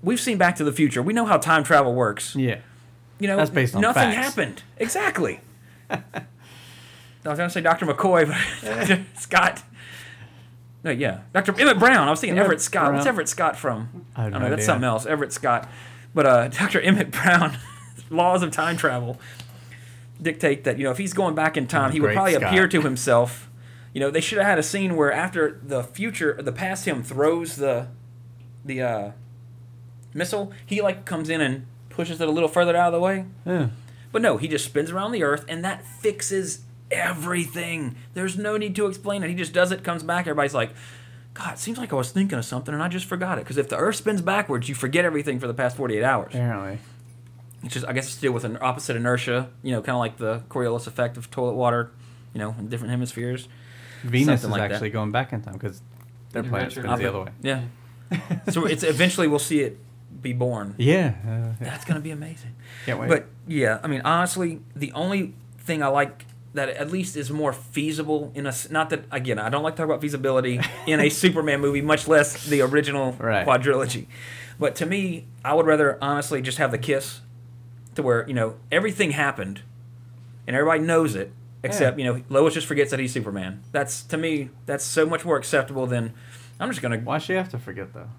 we've 0.03 0.19
seen 0.19 0.37
Back 0.37 0.55
to 0.57 0.63
the 0.63 0.71
Future. 0.71 1.01
We 1.01 1.11
know 1.11 1.25
how 1.25 1.37
time 1.37 1.63
travel 1.63 1.93
works 1.95 2.35
Yeah. 2.35 2.59
you 3.19 3.27
know, 3.27 3.35
That's 3.37 3.49
based 3.49 3.75
on 3.75 3.81
nothing 3.81 4.03
facts. 4.11 4.15
happened. 4.15 4.63
Exactly. 4.77 5.39
I 5.89 6.01
was 7.25 7.37
going 7.37 7.49
to 7.49 7.53
say 7.53 7.61
Dr. 7.61 7.85
McCoy, 7.87 8.27
but 8.27 8.99
Scott. 9.19 9.63
No, 10.83 10.91
yeah, 10.91 11.21
Dr. 11.33 11.59
Emmett 11.59 11.77
Brown. 11.77 12.07
I 12.07 12.11
was 12.11 12.21
thinking 12.21 12.37
Emmett 12.37 12.45
Everett 12.45 12.61
Scott. 12.61 12.93
What's 12.93 13.05
Everett 13.05 13.27
Scott 13.27 13.57
from? 13.57 14.05
I 14.15 14.23
don't 14.23 14.31
no 14.31 14.39
know. 14.39 14.49
That's 14.49 14.65
something 14.65 14.85
else. 14.85 15.05
Everett 15.05 15.33
Scott. 15.33 15.67
But 16.13 16.25
uh, 16.25 16.47
Dr. 16.49 16.79
Emmett 16.79 17.11
Brown, 17.11 17.57
laws 18.09 18.43
of 18.43 18.51
time 18.51 18.77
travel 18.77 19.19
dictate 20.21 20.65
that 20.65 20.77
you 20.77 20.83
know 20.83 20.91
if 20.91 20.97
he's 20.97 21.13
going 21.13 21.35
back 21.35 21.57
in 21.57 21.67
time, 21.67 21.91
he 21.91 21.99
would 21.99 22.13
probably 22.13 22.33
Scott. 22.33 22.43
appear 22.43 22.67
to 22.67 22.81
himself. 22.81 23.49
You 23.93 23.99
know, 23.99 24.11
they 24.11 24.21
should 24.21 24.37
have 24.37 24.47
had 24.47 24.59
a 24.59 24.63
scene 24.63 24.95
where 24.95 25.11
after 25.11 25.59
the 25.63 25.83
future, 25.83 26.39
the 26.41 26.51
past 26.51 26.85
him 26.85 27.03
throws 27.03 27.55
the 27.55 27.87
the 28.63 28.81
uh, 28.81 29.11
missile, 30.13 30.51
he 30.65 30.81
like 30.81 31.05
comes 31.05 31.29
in 31.29 31.41
and 31.41 31.65
pushes 31.89 32.21
it 32.21 32.27
a 32.27 32.31
little 32.31 32.49
further 32.49 32.75
out 32.77 32.87
of 32.87 32.93
the 32.93 32.99
way. 32.99 33.25
Yeah. 33.45 33.69
But 34.11 34.21
no, 34.21 34.37
he 34.37 34.47
just 34.47 34.65
spins 34.65 34.91
around 34.91 35.11
the 35.11 35.23
earth 35.23 35.45
and 35.47 35.63
that 35.63 35.85
fixes 35.85 36.61
everything. 36.91 37.95
There's 38.13 38.37
no 38.37 38.57
need 38.57 38.75
to 38.75 38.87
explain 38.87 39.23
it. 39.23 39.29
He 39.29 39.35
just 39.35 39.53
does 39.53 39.71
it, 39.71 39.83
comes 39.83 40.03
back, 40.03 40.21
everybody's 40.21 40.53
like, 40.53 40.71
God, 41.33 41.53
it 41.53 41.59
seems 41.59 41.77
like 41.77 41.93
I 41.93 41.95
was 41.95 42.11
thinking 42.11 42.37
of 42.37 42.45
something 42.45 42.73
and 42.73 42.83
I 42.83 42.87
just 42.87 43.05
forgot 43.05 43.37
it. 43.37 43.45
Because 43.45 43.57
if 43.57 43.69
the 43.69 43.77
earth 43.77 43.97
spins 43.97 44.21
backwards, 44.21 44.67
you 44.67 44.75
forget 44.75 45.05
everything 45.05 45.39
for 45.39 45.47
the 45.47 45.53
past 45.53 45.77
48 45.77 46.03
hours. 46.03 46.27
Apparently. 46.33 46.79
It's 47.63 47.73
just, 47.73 47.85
I 47.87 47.93
guess 47.93 48.05
it's 48.07 48.15
to 48.15 48.21
do 48.21 48.31
with 48.31 48.43
an 48.43 48.57
opposite 48.61 48.95
inertia, 48.95 49.49
you 49.63 49.71
know, 49.71 49.81
kind 49.81 49.95
of 49.95 49.99
like 49.99 50.17
the 50.17 50.43
Coriolis 50.49 50.87
effect 50.87 51.17
of 51.17 51.29
toilet 51.29 51.53
water, 51.53 51.91
you 52.33 52.39
know, 52.39 52.55
in 52.57 52.69
different 52.69 52.91
hemispheres. 52.91 53.47
Venus 54.03 54.41
Something 54.41 54.49
is 54.49 54.51
like 54.51 54.69
that. 54.69 54.75
actually 54.75 54.89
going 54.91 55.11
back 55.11 55.33
in 55.33 55.41
time 55.41 55.53
because 55.53 55.81
their 56.31 56.43
planet 56.43 56.69
Adventure. 56.69 56.87
spins 56.87 56.99
the 56.99 57.09
other 57.09 57.21
way. 57.25 57.31
Yeah. 57.41 57.61
so 58.49 58.65
it's 58.65 58.83
eventually 58.83 59.27
we'll 59.27 59.39
see 59.39 59.59
it 59.59 59.77
be 60.21 60.33
born. 60.33 60.75
Yeah. 60.77 61.15
Uh, 61.25 61.29
yeah. 61.29 61.53
That's 61.59 61.85
going 61.85 61.95
to 61.95 62.01
be 62.01 62.11
amazing. 62.11 62.55
Can't 62.85 62.99
wait. 62.99 63.09
But 63.09 63.25
yeah, 63.47 63.79
I 63.83 63.87
mean, 63.87 64.01
honestly, 64.03 64.61
the 64.75 64.91
only 64.93 65.35
thing 65.59 65.83
I 65.83 65.87
like 65.87 66.25
that 66.53 66.69
at 66.69 66.89
least 66.91 67.15
is 67.15 67.29
more 67.29 67.53
feasible 67.53 68.31
in 68.33 68.45
a 68.47 68.53
not 68.71 68.89
that 68.89 69.03
again 69.11 69.37
I 69.39 69.49
don't 69.49 69.61
like 69.63 69.75
to 69.75 69.77
talk 69.77 69.85
about 69.85 70.01
feasibility 70.01 70.59
in 70.87 70.99
a 70.99 71.09
Superman 71.23 71.61
movie, 71.61 71.81
much 71.81 72.07
less 72.07 72.45
the 72.47 72.61
original 72.61 73.13
Right. 73.13 73.45
quadrilogy. 73.45 74.07
But 74.59 74.75
to 74.77 74.85
me, 74.85 75.25
I 75.45 75.53
would 75.53 75.65
rather 75.65 75.97
honestly 76.01 76.41
just 76.41 76.57
have 76.57 76.71
the 76.71 76.77
kiss, 76.77 77.21
to 77.95 78.01
where 78.01 78.27
you 78.27 78.33
know 78.33 78.55
everything 78.71 79.11
happened, 79.11 79.61
and 80.47 80.55
everybody 80.55 80.81
knows 80.81 81.15
it, 81.15 81.31
except 81.63 81.97
you 81.99 82.05
know 82.05 82.23
Lois 82.29 82.53
just 82.55 82.67
forgets 82.67 82.91
that 82.91 82.99
he's 82.99 83.13
Superman. 83.13 83.61
That's 83.71 84.01
to 84.03 84.17
me 84.17 84.49
that's 84.65 84.83
so 84.83 85.05
much 85.05 85.23
more 85.23 85.37
acceptable 85.37 85.85
than 85.87 86.13
I'm 86.59 86.69
just 86.69 86.81
gonna 86.81 86.97
Why 86.97 87.19
she 87.19 87.33
have 87.33 87.49
to 87.49 87.59
forget 87.59 87.93
though? 87.93 88.09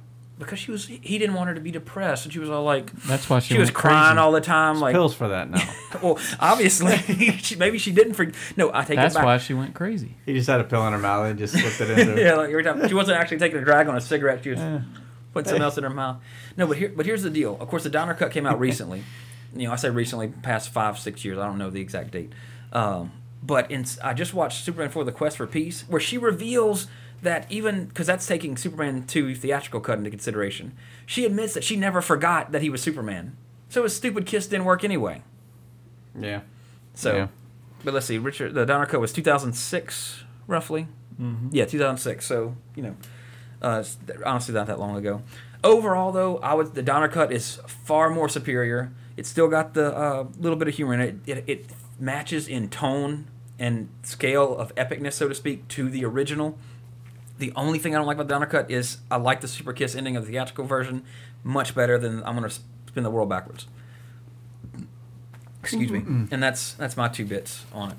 Because 0.40 0.58
she 0.58 0.72
was 0.72 0.86
he 0.86 1.18
didn't 1.18 1.34
want 1.36 1.48
her 1.48 1.54
to 1.54 1.60
be 1.60 1.70
depressed 1.70 2.24
and 2.24 2.32
she 2.32 2.40
was 2.40 2.50
all 2.50 2.64
like 2.64 2.90
That's 3.04 3.30
why 3.30 3.38
she, 3.38 3.54
she 3.54 3.60
was 3.60 3.70
crying 3.70 4.14
crazy. 4.14 4.18
all 4.18 4.32
the 4.32 4.40
time 4.40 4.80
like 4.80 4.92
Pills 4.94 5.14
for 5.14 5.28
that 5.28 5.48
now. 5.50 5.62
well, 6.02 6.18
obviously, 6.40 6.96
she, 7.38 7.54
maybe 7.56 7.78
she 7.78 7.92
didn't 7.92 8.14
forget. 8.14 8.34
No, 8.56 8.72
I 8.74 8.84
take 8.84 8.96
That's 8.96 9.14
it 9.14 9.18
back. 9.18 9.24
why 9.24 9.38
she 9.38 9.54
went 9.54 9.74
crazy. 9.74 10.16
he 10.26 10.32
just 10.34 10.48
had 10.48 10.60
a 10.60 10.64
pill 10.64 10.84
in 10.88 10.92
her 10.92 10.98
mouth 10.98 11.26
and 11.30 11.38
just 11.38 11.54
slipped 11.54 11.80
it 11.80 11.96
into. 11.98 12.20
yeah, 12.20 12.34
like 12.34 12.48
every 12.50 12.64
time 12.64 12.88
she 12.88 12.94
wasn't 12.94 13.18
actually 13.18 13.38
taking 13.38 13.58
a 13.58 13.64
drag 13.64 13.86
on 13.86 13.96
a 13.96 14.00
cigarette. 14.00 14.42
She 14.42 14.50
was 14.50 14.58
Yeah. 14.58 14.80
putting 15.32 15.46
something 15.48 15.62
else 15.62 15.78
in 15.78 15.84
her 15.84 15.90
mouth. 15.90 16.16
No, 16.56 16.66
but 16.66 16.76
here, 16.78 16.92
but 16.96 17.06
here's 17.06 17.22
the 17.22 17.30
deal. 17.30 17.56
Of 17.60 17.68
course, 17.68 17.84
the 17.84 17.90
Donner 17.90 18.14
Cut 18.14 18.32
came 18.32 18.46
out 18.46 18.58
recently. 18.58 19.04
you 19.54 19.66
know, 19.68 19.72
I 19.72 19.76
say 19.76 19.90
recently, 19.90 20.28
past 20.28 20.70
five, 20.70 20.98
six 20.98 21.24
years. 21.24 21.38
I 21.38 21.46
don't 21.46 21.58
know 21.58 21.70
the 21.70 21.80
exact 21.80 22.10
date. 22.12 22.32
Um, 22.72 23.12
but 23.42 23.70
in, 23.70 23.84
I 24.02 24.14
just 24.14 24.34
watched 24.34 24.64
Superman 24.64 24.90
for 24.90 25.04
the 25.04 25.12
Quest 25.12 25.36
for 25.36 25.46
Peace, 25.46 25.84
where 25.88 26.00
she 26.00 26.18
reveals 26.18 26.86
that 27.22 27.46
even 27.50 27.86
because 27.86 28.06
that's 28.06 28.26
taking 28.26 28.56
Superman 28.56 29.06
2 29.06 29.34
theatrical 29.34 29.80
cut 29.80 29.98
into 29.98 30.10
consideration, 30.10 30.72
she 31.06 31.24
admits 31.24 31.54
that 31.54 31.64
she 31.64 31.76
never 31.76 32.00
forgot 32.00 32.52
that 32.52 32.62
he 32.62 32.70
was 32.70 32.82
Superman. 32.82 33.36
So 33.68 33.82
his 33.82 33.94
stupid 33.94 34.26
kiss 34.26 34.46
didn't 34.46 34.64
work 34.64 34.82
anyway. 34.84 35.22
Yeah. 36.18 36.40
So, 36.94 37.16
Yeah. 37.16 37.28
but 37.84 37.94
let's 37.94 38.06
see, 38.06 38.18
Richard, 38.18 38.54
the 38.54 38.66
Donner 38.66 38.86
Cut 38.86 39.00
was 39.00 39.12
2006, 39.12 40.24
roughly. 40.46 40.86
Yeah, 41.50 41.66
2006. 41.66 42.24
So 42.24 42.56
you 42.74 42.82
know, 42.82 42.96
uh, 43.60 43.84
honestly 44.24 44.54
not 44.54 44.66
that 44.68 44.78
long 44.80 44.96
ago. 44.96 45.20
Overall, 45.62 46.12
though, 46.12 46.38
I 46.38 46.54
would 46.54 46.74
the 46.74 46.82
Donner 46.82 47.08
cut 47.08 47.30
is 47.30 47.56
far 47.66 48.08
more 48.08 48.26
superior. 48.30 48.90
It's 49.18 49.28
still 49.28 49.48
got 49.48 49.74
the 49.74 49.94
uh, 49.94 50.26
little 50.38 50.56
bit 50.56 50.68
of 50.68 50.74
humor 50.74 50.94
in 50.94 51.00
it. 51.00 51.16
it. 51.26 51.44
It 51.46 51.66
matches 51.98 52.48
in 52.48 52.70
tone 52.70 53.26
and 53.58 53.90
scale 54.02 54.56
of 54.56 54.74
epicness, 54.76 55.12
so 55.12 55.28
to 55.28 55.34
speak, 55.34 55.68
to 55.68 55.90
the 55.90 56.02
original. 56.06 56.56
The 57.40 57.52
only 57.56 57.78
thing 57.78 57.94
I 57.94 57.98
don't 57.98 58.06
like 58.06 58.18
about 58.18 58.28
the 58.28 58.34
Donner 58.34 58.44
cut 58.44 58.70
is 58.70 58.98
I 59.10 59.16
like 59.16 59.40
the 59.40 59.48
Super 59.48 59.72
Kiss 59.72 59.94
ending 59.94 60.14
of 60.14 60.26
the 60.26 60.32
theatrical 60.32 60.66
version 60.66 61.04
much 61.42 61.74
better 61.74 61.96
than 61.96 62.22
I'm 62.24 62.34
gonna 62.34 62.50
spin 62.50 63.02
the 63.02 63.10
world 63.10 63.30
backwards. 63.30 63.66
Excuse 65.62 65.90
me, 65.90 66.04
and 66.30 66.42
that's 66.42 66.74
that's 66.74 66.98
my 66.98 67.08
two 67.08 67.24
bits 67.24 67.64
on 67.72 67.92
it. 67.92 67.96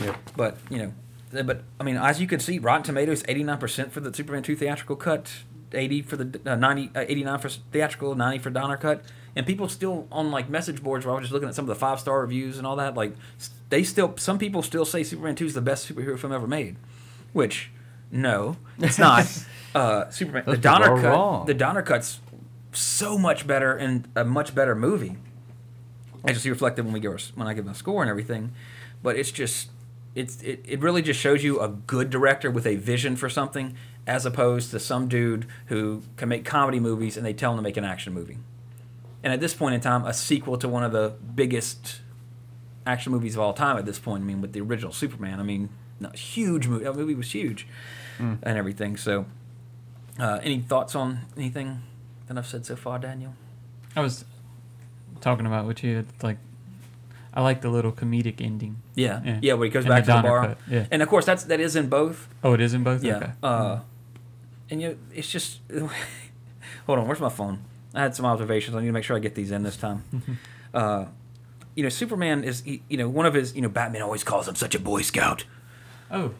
Yep. 0.00 0.16
But 0.36 0.58
you 0.70 0.78
know, 0.78 1.42
but 1.42 1.62
I 1.80 1.82
mean, 1.82 1.96
as 1.96 2.20
you 2.20 2.28
can 2.28 2.38
see, 2.38 2.60
Rotten 2.60 2.84
Tomatoes 2.84 3.24
eighty 3.26 3.42
nine 3.42 3.58
percent 3.58 3.92
for 3.92 3.98
the 3.98 4.14
Superman 4.14 4.44
two 4.44 4.54
theatrical 4.54 4.94
cut, 4.94 5.28
eighty 5.72 6.00
for 6.00 6.16
the 6.16 6.40
uh, 6.46 6.54
90, 6.54 6.92
uh, 6.94 7.04
89 7.08 7.38
for 7.40 7.48
theatrical, 7.48 8.14
ninety 8.14 8.38
for 8.38 8.50
Donner 8.50 8.76
cut, 8.76 9.04
and 9.34 9.44
people 9.44 9.68
still 9.68 10.06
on 10.12 10.30
like 10.30 10.48
message 10.48 10.84
boards 10.84 11.04
where 11.04 11.14
I 11.14 11.18
was 11.18 11.24
just 11.24 11.32
looking 11.32 11.48
at 11.48 11.56
some 11.56 11.64
of 11.64 11.68
the 11.68 11.74
five 11.74 11.98
star 11.98 12.20
reviews 12.20 12.58
and 12.58 12.66
all 12.66 12.76
that. 12.76 12.94
Like, 12.94 13.14
they 13.70 13.82
still 13.82 14.16
some 14.18 14.38
people 14.38 14.62
still 14.62 14.84
say 14.84 15.02
Superman 15.02 15.34
two 15.34 15.46
is 15.46 15.54
the 15.54 15.60
best 15.60 15.92
superhero 15.92 16.16
film 16.16 16.32
ever 16.32 16.46
made, 16.46 16.76
which 17.32 17.70
no, 18.10 18.56
it's 18.78 18.98
not. 18.98 19.26
uh, 19.74 20.10
Superman 20.10 20.44
Those 20.46 20.56
the 20.56 20.60
Donner 20.60 20.92
are 20.92 21.00
cut, 21.00 21.10
wrong. 21.10 21.46
the 21.46 21.54
Donner 21.54 21.82
cut's 21.82 22.20
so 22.72 23.18
much 23.18 23.46
better 23.46 23.76
and 23.76 24.08
a 24.14 24.24
much 24.24 24.54
better 24.54 24.74
movie 24.74 25.16
as 26.24 26.36
you 26.36 26.40
see 26.40 26.50
reflected 26.50 26.84
when 26.84 26.92
we 26.92 27.00
give 27.00 27.12
our, 27.12 27.18
when 27.34 27.46
I 27.48 27.54
give 27.54 27.64
my 27.64 27.72
score 27.72 28.02
and 28.02 28.10
everything. 28.10 28.52
But 29.02 29.16
it's 29.16 29.30
just 29.30 29.70
it's 30.14 30.42
it, 30.42 30.64
it 30.66 30.80
really 30.80 31.02
just 31.02 31.20
shows 31.20 31.44
you 31.44 31.60
a 31.60 31.68
good 31.68 32.10
director 32.10 32.50
with 32.50 32.66
a 32.66 32.76
vision 32.76 33.16
for 33.16 33.28
something 33.28 33.76
as 34.06 34.24
opposed 34.26 34.70
to 34.70 34.80
some 34.80 35.06
dude 35.06 35.46
who 35.66 36.02
can 36.16 36.28
make 36.28 36.44
comedy 36.44 36.80
movies 36.80 37.16
and 37.16 37.24
they 37.24 37.32
tell 37.32 37.52
him 37.52 37.58
to 37.58 37.62
make 37.62 37.76
an 37.76 37.84
action 37.84 38.12
movie. 38.12 38.38
And 39.22 39.32
at 39.32 39.40
this 39.40 39.54
point 39.54 39.74
in 39.74 39.80
time, 39.80 40.04
a 40.04 40.14
sequel 40.14 40.56
to 40.58 40.68
one 40.68 40.82
of 40.82 40.92
the 40.92 41.14
biggest 41.34 42.00
action 42.86 43.12
movies 43.12 43.34
of 43.34 43.40
all 43.40 43.52
time 43.52 43.76
at 43.76 43.84
this 43.84 43.98
point. 43.98 44.22
I 44.22 44.26
mean, 44.26 44.40
with 44.40 44.52
the 44.52 44.60
original 44.60 44.92
Superman. 44.92 45.40
I 45.40 45.42
mean, 45.42 45.68
no, 46.00 46.10
huge 46.10 46.66
movie. 46.66 46.84
That 46.84 46.96
movie 46.96 47.14
was 47.14 47.32
huge 47.32 47.66
and 48.18 48.38
everything. 48.44 48.96
So, 48.96 49.26
uh, 50.18 50.40
any 50.42 50.60
thoughts 50.60 50.94
on 50.94 51.20
anything 51.36 51.82
that 52.26 52.36
I've 52.38 52.46
said 52.46 52.66
so 52.66 52.76
far, 52.76 52.98
Daniel? 52.98 53.34
I 53.96 54.00
was 54.00 54.24
talking 55.20 55.46
about 55.46 55.66
what 55.66 55.82
you. 55.82 55.98
It's 55.98 56.22
like 56.22 56.38
I 57.34 57.42
like 57.42 57.60
the 57.60 57.68
little 57.70 57.92
comedic 57.92 58.40
ending. 58.40 58.82
Yeah, 58.94 59.20
yeah, 59.24 59.38
Yeah. 59.42 59.54
where 59.54 59.64
he 59.66 59.70
goes 59.70 59.84
And 59.84 59.90
back 59.90 60.04
the 60.06 60.12
to 60.14 60.18
the 60.22 60.28
bar, 60.28 60.46
cut, 60.48 60.58
yeah. 60.68 60.86
and 60.90 61.02
of 61.02 61.08
course 61.08 61.24
that's 61.24 61.44
that 61.44 61.60
is 61.60 61.76
in 61.76 61.88
both. 61.88 62.28
Oh, 62.42 62.52
it 62.54 62.60
is 62.60 62.74
in 62.74 62.82
both. 62.82 63.02
Yeah, 63.04 63.16
Okay. 63.16 63.32
uh, 63.42 63.80
and 64.70 64.82
you 64.82 64.88
know, 64.88 64.96
it's 65.14 65.30
just 65.30 65.60
hold 66.86 66.98
on. 66.98 67.06
Where's 67.06 67.20
my 67.20 67.28
phone? 67.28 67.60
I 67.94 68.02
had 68.02 68.14
some 68.14 68.26
observations. 68.26 68.76
I 68.76 68.80
need 68.80 68.86
to 68.86 68.92
make 68.92 69.04
sure 69.04 69.16
I 69.16 69.20
get 69.20 69.34
these 69.34 69.50
in 69.50 69.62
this 69.62 69.76
time. 69.76 70.04
uh, 70.74 71.06
you 71.74 71.82
know, 71.82 71.88
Superman 71.88 72.44
is 72.44 72.60
he- 72.62 72.82
you 72.88 72.96
know 72.96 73.08
one 73.08 73.26
of 73.26 73.34
his 73.34 73.54
you 73.54 73.62
know 73.62 73.68
Batman 73.68 74.02
always 74.02 74.24
calls 74.24 74.48
him 74.48 74.54
such 74.56 74.74
a 74.74 74.78
Boy 74.80 75.02
Scout. 75.02 75.44
Oh. 76.10 76.32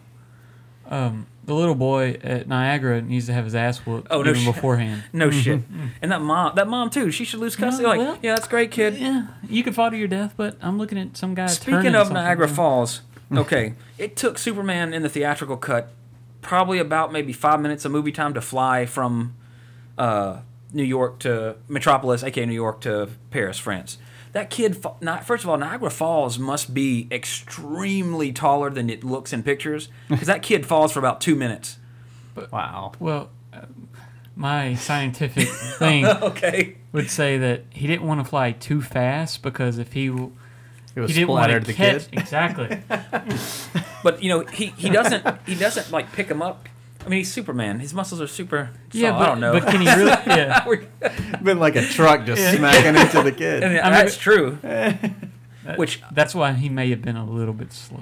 Um, 0.89 1.27
the 1.45 1.53
little 1.55 1.75
boy 1.75 2.17
at 2.23 2.47
Niagara 2.47 3.01
needs 3.01 3.25
to 3.27 3.33
have 3.33 3.45
his 3.45 3.55
ass 3.55 3.79
whooped 3.79 4.07
Oh, 4.11 4.21
no 4.21 4.31
even 4.31 4.41
shit. 4.43 4.53
beforehand. 4.55 5.03
No 5.13 5.31
shit. 5.31 5.61
And 6.01 6.11
that 6.11 6.21
mom, 6.21 6.53
that 6.55 6.67
mom 6.67 6.89
too. 6.89 7.11
She 7.11 7.25
should 7.25 7.39
lose 7.39 7.55
custody. 7.55 7.87
like, 7.87 7.99
well, 7.99 8.17
yeah, 8.21 8.35
that's 8.35 8.47
great, 8.47 8.71
kid. 8.71 8.97
Yeah, 8.97 9.27
you 9.47 9.63
can 9.63 9.73
fall 9.73 9.89
to 9.89 9.97
your 9.97 10.07
death, 10.07 10.33
but 10.37 10.57
I'm 10.61 10.77
looking 10.77 10.97
at 10.97 11.15
some 11.17 11.33
guy. 11.35 11.47
Speaking 11.47 11.95
of. 11.95 12.11
Niagara 12.11 12.47
Falls, 12.47 13.01
okay, 13.31 13.73
it 13.97 14.15
took 14.15 14.37
Superman 14.37 14.93
in 14.93 15.01
the 15.03 15.09
theatrical 15.09 15.57
cut 15.57 15.91
probably 16.41 16.79
about 16.79 17.11
maybe 17.11 17.33
five 17.33 17.59
minutes 17.61 17.83
of 17.85 17.91
movie 17.91 18.11
time 18.11 18.33
to 18.33 18.41
fly 18.41 18.85
from 18.85 19.35
uh, 19.97 20.39
New 20.71 20.83
York 20.83 21.19
to 21.19 21.55
Metropolis, 21.67 22.23
aka 22.23 22.45
New 22.45 22.53
York, 22.53 22.81
to 22.81 23.09
Paris, 23.31 23.57
France. 23.57 23.97
That 24.33 24.49
kid, 24.49 24.83
not 25.01 25.25
first 25.25 25.43
of 25.43 25.49
all, 25.49 25.57
Niagara 25.57 25.89
Falls 25.89 26.37
must 26.37 26.73
be 26.73 27.07
extremely 27.11 28.31
taller 28.31 28.69
than 28.69 28.89
it 28.89 29.03
looks 29.03 29.33
in 29.33 29.41
pictures 29.43 29.89
because 30.07 30.27
that 30.27 30.43
kid 30.43 30.65
falls 30.65 30.91
for 30.91 30.99
about 30.99 31.19
two 31.21 31.35
minutes. 31.35 31.77
But, 32.35 32.51
Wow. 32.51 32.91
Well, 32.99 33.29
uh, 33.51 33.61
my 34.35 34.75
scientific 34.75 35.47
thing 35.79 36.05
Okay. 36.05 36.75
would 36.91 37.09
say 37.09 37.37
that 37.39 37.63
he 37.71 37.87
didn't 37.87 38.03
want 38.07 38.19
to 38.23 38.23
fly 38.29 38.51
too 38.51 38.81
fast 38.81 39.41
because 39.41 39.77
if 39.79 39.93
he 39.93 40.05
It 40.07 40.11
was 41.01 41.09
he 41.11 41.15
didn't 41.15 41.29
want 41.29 41.43
splattered 41.45 41.61
to 41.65 41.67
the 41.67 41.73
catch 41.73 42.09
kid. 42.11 42.19
exactly. 42.19 42.79
But 44.03 44.23
you 44.23 44.29
know, 44.29 44.45
he, 44.45 44.67
he 44.77 44.89
doesn't 44.89 45.25
he 45.45 45.55
doesn't 45.55 45.91
like 45.91 46.11
pick 46.13 46.27
him 46.29 46.41
up. 46.41 46.69
I 47.05 47.09
mean, 47.09 47.19
he's 47.19 47.31
Superman. 47.31 47.79
His 47.79 47.93
muscles 47.93 48.19
are 48.21 48.27
super. 48.27 48.71
yeah, 48.91 49.11
but, 49.11 49.21
I 49.21 49.25
don't 49.27 49.39
know. 49.39 49.53
but 49.53 49.67
can 49.67 49.81
he 49.81 49.87
really? 49.95 50.11
Yeah, 50.27 51.37
Been 51.43 51.59
like 51.59 51.75
a 51.75 51.85
truck 51.85 52.25
just 52.25 52.57
smacking 52.57 52.95
into 52.95 53.21
the 53.21 53.31
kid. 53.31 53.63
I 53.63 53.67
mean, 53.67 53.77
that's 53.77 54.17
true. 54.17 54.57
Which 55.75 56.01
that's 56.11 56.33
why 56.33 56.53
he 56.53 56.67
may 56.69 56.89
have 56.89 57.01
been 57.01 57.15
a 57.15 57.25
little 57.25 57.53
bit 57.53 57.71
slower. 57.71 58.01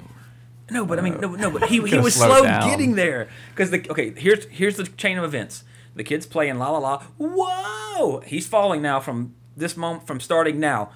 no, 0.70 0.84
but 0.86 0.98
I 0.98 1.02
mean 1.02 1.20
no, 1.20 1.34
no, 1.34 1.50
but 1.50 1.68
he, 1.68 1.80
he 1.86 1.98
was 1.98 2.14
slow 2.14 2.42
down. 2.42 2.68
getting 2.68 2.94
there 2.94 3.28
because 3.50 3.70
the 3.70 3.86
okay 3.90 4.12
here's 4.16 4.46
here's 4.46 4.76
the 4.76 4.84
chain 4.84 5.18
of 5.18 5.24
events. 5.24 5.64
The 5.94 6.04
kid's 6.04 6.26
playing 6.26 6.58
la 6.58 6.70
la 6.70 6.78
la. 6.78 7.02
Whoa! 7.18 8.20
He's 8.20 8.46
falling 8.46 8.80
now 8.80 9.00
from 9.00 9.34
this 9.56 9.76
moment 9.76 10.06
from 10.06 10.20
starting 10.20 10.58
now. 10.58 10.90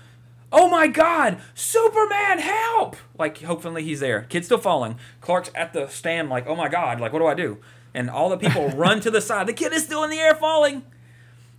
Oh 0.50 0.68
my 0.68 0.86
God! 0.86 1.38
Superman, 1.54 2.38
help! 2.38 2.96
Like 3.18 3.42
hopefully 3.42 3.82
he's 3.82 4.00
there. 4.00 4.22
Kid's 4.22 4.46
still 4.46 4.58
falling. 4.58 4.96
Clark's 5.20 5.50
at 5.54 5.72
the 5.72 5.88
stand 5.88 6.30
like, 6.30 6.46
oh 6.46 6.54
my 6.56 6.68
God! 6.68 7.00
Like 7.00 7.12
what 7.12 7.18
do 7.18 7.26
I 7.26 7.34
do? 7.34 7.58
And 7.94 8.08
all 8.08 8.28
the 8.28 8.38
people 8.38 8.68
run 8.74 9.00
to 9.00 9.10
the 9.10 9.20
side. 9.20 9.46
The 9.46 9.52
kid 9.52 9.72
is 9.72 9.84
still 9.84 10.02
in 10.04 10.10
the 10.10 10.18
air 10.18 10.34
falling. 10.34 10.82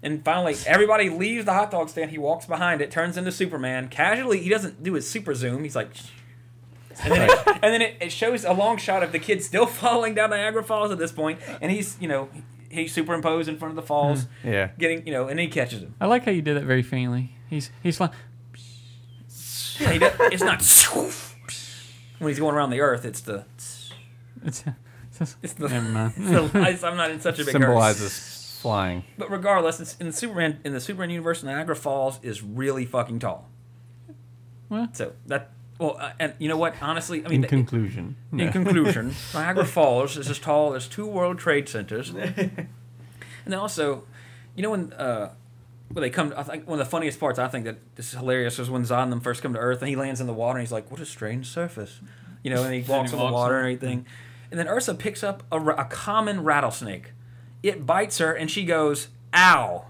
And 0.02 0.24
finally, 0.26 0.56
everybody 0.68 1.10
leaves 1.10 1.46
the 1.46 1.54
hot 1.54 1.72
dog 1.72 1.90
stand. 1.90 2.12
He 2.12 2.18
walks 2.18 2.46
behind 2.46 2.82
it, 2.82 2.92
turns 2.92 3.16
into 3.18 3.32
Superman. 3.32 3.88
Casually, 3.88 4.42
he 4.42 4.50
doesn't 4.50 4.84
do 4.84 4.94
his 4.94 5.10
super 5.10 5.34
zoom. 5.34 5.64
He's 5.64 5.78
like, 5.78 5.92
and 7.02 7.12
then, 7.14 7.30
it, 7.30 7.48
and 7.48 7.74
then 7.74 7.82
it, 7.82 7.98
it 8.02 8.12
shows 8.12 8.44
a 8.44 8.54
long 8.54 8.78
shot 8.78 9.02
of 9.02 9.12
the 9.12 9.20
kid 9.20 9.42
still 9.42 9.66
falling 9.68 10.14
down 10.14 10.30
Niagara 10.30 10.64
Falls 10.64 10.92
at 10.92 10.98
this 10.98 11.12
point, 11.12 11.40
and 11.62 11.72
he's 11.72 11.98
you 12.00 12.08
know 12.08 12.30
he's 12.70 12.94
superimposed 12.94 13.48
in 13.48 13.58
front 13.58 13.72
of 13.72 13.76
the 13.76 13.82
falls, 13.82 14.26
hmm. 14.42 14.50
Yeah. 14.50 14.70
getting 14.78 15.06
you 15.08 15.14
know, 15.14 15.28
and 15.28 15.40
he 15.40 15.48
catches 15.48 15.82
him. 15.82 15.96
I 16.02 16.08
like 16.08 16.26
how 16.26 16.32
you 16.32 16.42
did 16.42 16.58
that 16.58 16.66
very 16.66 16.84
faintly. 16.84 17.36
He's 17.50 17.72
he's 17.82 18.00
like, 18.00 18.12
Yeah, 19.80 19.92
he 19.92 20.00
does, 20.00 20.14
it's 20.32 20.44
not 20.44 20.62
when 22.20 22.30
he's 22.30 22.40
going 22.40 22.56
around 22.56 22.72
the 22.72 22.82
Earth. 22.82 23.06
It's 23.06 23.22
the 23.22 23.46
It's, 24.44 24.64
it's, 25.24 25.36
it's 25.44 25.54
the, 25.54 25.70
never 25.70 25.90
mind. 25.90 26.14
it's 26.18 26.82
the 26.82 26.88
I'm 26.88 26.98
not 26.98 27.12
in 27.12 27.20
such 27.20 27.40
a 27.40 27.46
big 27.46 27.54
hurry. 27.54 27.64
Symbolizes 27.66 28.58
flying. 28.62 29.04
But 29.18 29.30
regardless, 29.32 29.80
it's, 29.80 29.98
in 29.98 30.08
the 30.08 30.14
Superman 30.14 30.60
in 30.64 30.74
the 30.74 30.80
Superman 30.80 31.10
universe, 31.10 31.44
Niagara 31.44 31.76
Falls 31.76 32.20
is 32.24 32.42
really 32.44 32.86
fucking 32.86 33.20
tall. 33.20 33.50
Well, 34.70 34.90
So 34.94 35.14
that 35.28 35.52
well, 35.80 35.98
uh, 36.00 36.12
and 36.20 36.34
you 36.40 36.48
know 36.48 36.58
what? 36.58 36.76
Honestly, 36.82 37.20
I 37.26 37.28
mean, 37.28 37.36
In 37.36 37.42
the- 37.42 37.48
conclusion. 37.48 38.16
In 38.32 38.52
conclusion, 38.52 39.14
Niagara 39.34 39.66
Falls 39.66 40.18
is 40.18 40.30
as 40.30 40.40
tall 40.40 40.74
as 40.74 40.88
two 40.88 41.06
World 41.06 41.40
Trade 41.40 41.68
Centers. 41.68 42.10
and 42.16 42.68
then 43.46 43.60
also, 43.60 44.04
you 44.56 44.64
know 44.64 44.70
when 44.72 44.94
uh, 44.94 45.34
when 45.92 46.02
they 46.02 46.10
come, 46.10 46.34
I 46.38 46.44
think 46.44 46.68
one 46.68 46.80
of 46.80 46.86
the 46.86 46.90
funniest 46.90 47.20
parts 47.20 47.38
I 47.40 47.48
think 47.48 47.66
that 47.66 47.78
this 47.96 48.14
is 48.14 48.20
hilarious 48.20 48.58
is 48.60 48.70
when 48.70 48.84
Zod 48.84 49.10
them 49.10 49.20
first 49.20 49.42
come 49.42 49.54
to 49.54 49.60
Earth 49.60 49.80
and 49.82 49.90
he 49.90 49.96
lands 49.96 50.22
in 50.22 50.28
the 50.28 50.34
water 50.34 50.58
and 50.60 50.66
he's 50.66 50.72
like, 50.72 50.90
"What 50.90 51.00
a 51.02 51.06
strange 51.06 51.48
surface," 51.48 52.00
you 52.44 52.50
know, 52.54 52.64
and 52.64 52.74
he 52.74 52.82
walks 52.90 53.12
on 53.14 53.20
the 53.20 53.32
water 53.32 53.56
on- 53.56 53.66
and 53.66 53.76
everything. 53.76 54.06
And 54.54 54.60
then 54.60 54.68
Ursa 54.68 54.94
picks 54.94 55.24
up 55.24 55.42
a, 55.52 55.60
a 55.60 55.86
common 55.86 56.44
rattlesnake. 56.44 57.14
It 57.64 57.88
bites 57.88 58.20
her 58.20 58.32
and 58.32 58.52
she 58.52 58.66
goes, 58.66 59.08
"Ow." 59.34 59.86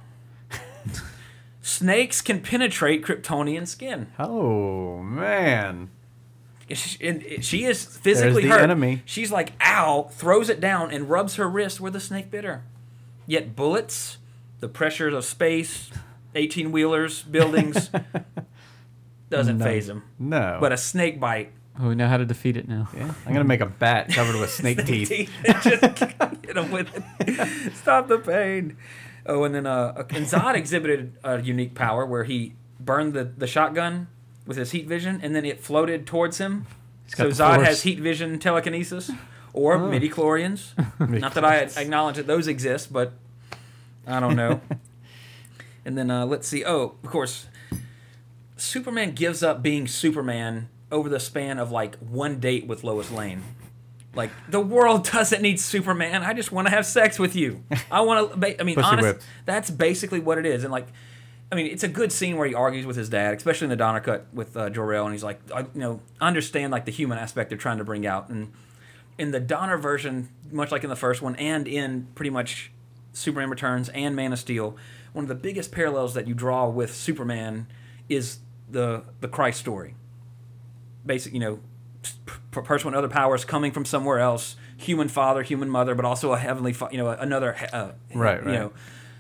Snakes 1.61 2.21
can 2.21 2.39
penetrate 2.41 3.03
Kryptonian 3.03 3.67
skin. 3.67 4.07
Oh 4.17 4.99
man. 4.99 5.89
She, 6.69 7.05
and 7.05 7.43
she 7.43 7.65
is 7.65 7.83
physically 7.83 8.43
the 8.43 8.49
hurt. 8.49 8.61
enemy. 8.61 9.01
She's 9.03 9.31
like, 9.33 9.51
ow, 9.61 10.03
throws 10.13 10.49
it 10.49 10.61
down 10.61 10.91
and 10.91 11.09
rubs 11.09 11.35
her 11.35 11.47
wrist 11.49 11.81
where 11.81 11.91
the 11.91 11.99
snake 11.99 12.31
bit 12.31 12.45
her. 12.45 12.63
Yet 13.27 13.53
bullets, 13.55 14.17
the 14.61 14.69
pressures 14.69 15.13
of 15.13 15.25
space, 15.25 15.91
18 16.35 16.71
wheelers, 16.71 17.21
buildings, 17.23 17.89
doesn't 19.29 19.57
No. 19.57 19.65
phase 19.65 19.89
him. 19.89 20.03
No. 20.17 20.57
But 20.61 20.71
a 20.71 20.77
snake 20.77 21.19
bite. 21.19 21.51
Oh, 21.79 21.89
we 21.89 21.95
know 21.95 22.07
how 22.07 22.17
to 22.17 22.25
defeat 22.25 22.57
it 22.57 22.67
now. 22.67 22.87
yeah. 22.95 23.13
I'm 23.25 23.33
gonna 23.33 23.45
make 23.45 23.61
a 23.61 23.65
bat 23.65 24.09
covered 24.09 24.39
with 24.39 24.49
snake 24.51 24.85
teeth. 24.85 25.09
Just 25.45 25.65
hit 25.65 26.57
him 26.57 26.71
with 26.71 26.89
it. 27.19 27.73
Stop 27.73 28.07
the 28.07 28.19
pain. 28.19 28.77
Oh, 29.25 29.43
and 29.43 29.55
then 29.55 29.65
uh, 29.65 30.05
and 30.09 30.25
Zod 30.25 30.55
exhibited 30.55 31.13
a 31.23 31.41
unique 31.41 31.75
power 31.75 32.05
where 32.05 32.25
he 32.25 32.53
burned 32.79 33.13
the, 33.13 33.23
the 33.23 33.47
shotgun 33.47 34.07
with 34.45 34.57
his 34.57 34.71
heat 34.71 34.87
vision, 34.87 35.19
and 35.23 35.35
then 35.35 35.45
it 35.45 35.59
floated 35.61 36.05
towards 36.05 36.37
him. 36.39 36.65
So 37.07 37.29
Zod 37.29 37.55
force. 37.55 37.67
has 37.67 37.81
heat 37.83 37.99
vision 37.99 38.39
telekinesis, 38.39 39.11
or 39.53 39.77
midi 39.77 40.09
chlorians. 40.09 40.73
Not 41.19 41.33
that 41.35 41.45
I 41.45 41.57
acknowledge 41.79 42.17
that 42.17 42.27
those 42.27 42.47
exist, 42.47 42.91
but 42.91 43.13
I 44.05 44.19
don't 44.19 44.35
know. 44.35 44.61
and 45.85 45.97
then 45.97 46.11
uh, 46.11 46.25
let's 46.25 46.47
see. 46.47 46.65
Oh, 46.65 46.95
of 47.03 47.09
course, 47.09 47.47
Superman 48.57 49.13
gives 49.13 49.41
up 49.41 49.61
being 49.61 49.87
Superman 49.87 50.69
over 50.93 51.09
the 51.09 51.19
span 51.19 51.59
of 51.59 51.71
like 51.71 51.97
one 51.97 52.39
date 52.39 52.67
with 52.67 52.83
Lois 52.83 53.11
Lane. 53.11 53.43
Like 54.15 54.29
the 54.47 54.59
world 54.61 55.05
doesn't 55.11 55.41
need 55.41 55.59
Superman. 55.59 56.23
I 56.23 56.33
just 56.33 56.51
want 56.51 56.67
to 56.67 56.73
have 56.73 56.85
sex 56.85 57.19
with 57.19 57.35
you. 57.35 57.63
I 57.91 58.01
want 58.01 58.31
to. 58.31 58.37
Ba- 58.37 58.61
I 58.61 58.63
mean, 58.63 58.75
Pussy 58.75 58.87
honest, 58.87 59.05
whipped. 59.07 59.25
that's 59.45 59.69
basically 59.71 60.19
what 60.19 60.37
it 60.37 60.45
is. 60.45 60.63
And 60.63 60.71
like, 60.71 60.87
I 61.51 61.55
mean, 61.55 61.65
it's 61.65 61.83
a 61.83 61.87
good 61.87 62.11
scene 62.11 62.37
where 62.37 62.47
he 62.47 62.53
argues 62.53 62.85
with 62.85 62.95
his 62.95 63.09
dad, 63.09 63.33
especially 63.35 63.65
in 63.65 63.69
the 63.71 63.75
Donner 63.75 63.99
cut 63.99 64.27
with 64.31 64.55
uh, 64.55 64.69
Jor-El, 64.69 65.05
and 65.05 65.13
he's 65.13 65.23
like, 65.23 65.41
I, 65.53 65.61
you 65.61 65.67
know, 65.73 65.99
understand 66.21 66.71
like 66.71 66.85
the 66.85 66.91
human 66.91 67.17
aspect 67.17 67.49
they're 67.49 67.57
trying 67.57 67.79
to 67.79 67.83
bring 67.83 68.05
out. 68.05 68.29
And 68.29 68.53
in 69.17 69.31
the 69.31 69.39
Donner 69.39 69.77
version, 69.77 70.29
much 70.51 70.71
like 70.71 70.83
in 70.83 70.89
the 70.91 70.95
first 70.95 71.21
one, 71.23 71.35
and 71.37 71.67
in 71.67 72.07
pretty 72.13 72.29
much 72.29 72.71
Superman 73.13 73.49
Returns 73.49 73.89
and 73.89 74.15
Man 74.15 74.31
of 74.31 74.39
Steel, 74.39 74.77
one 75.13 75.25
of 75.25 75.29
the 75.29 75.35
biggest 75.35 75.71
parallels 75.71 76.13
that 76.13 76.27
you 76.27 76.35
draw 76.35 76.69
with 76.69 76.93
Superman 76.93 77.65
is 78.09 78.39
the 78.69 79.05
the 79.21 79.27
Christ 79.27 79.59
story. 79.59 79.95
Basic, 81.05 81.33
you 81.33 81.39
know, 81.39 81.59
p- 82.03 82.61
person 82.61 82.87
with 82.87 82.95
other 82.95 83.07
powers 83.09 83.45
coming 83.45 83.71
from 83.71 83.85
somewhere 83.85 84.19
else, 84.19 84.55
human 84.77 85.07
father, 85.07 85.43
human 85.43 85.69
mother, 85.69 85.95
but 85.95 86.05
also 86.05 86.31
a 86.33 86.37
heavenly, 86.37 86.73
fa- 86.73 86.89
you 86.91 86.97
know, 86.97 87.09
another, 87.09 87.55
uh, 87.73 87.91
Right, 88.13 88.39
you 88.41 88.45
right. 88.47 88.53
know, 88.53 88.73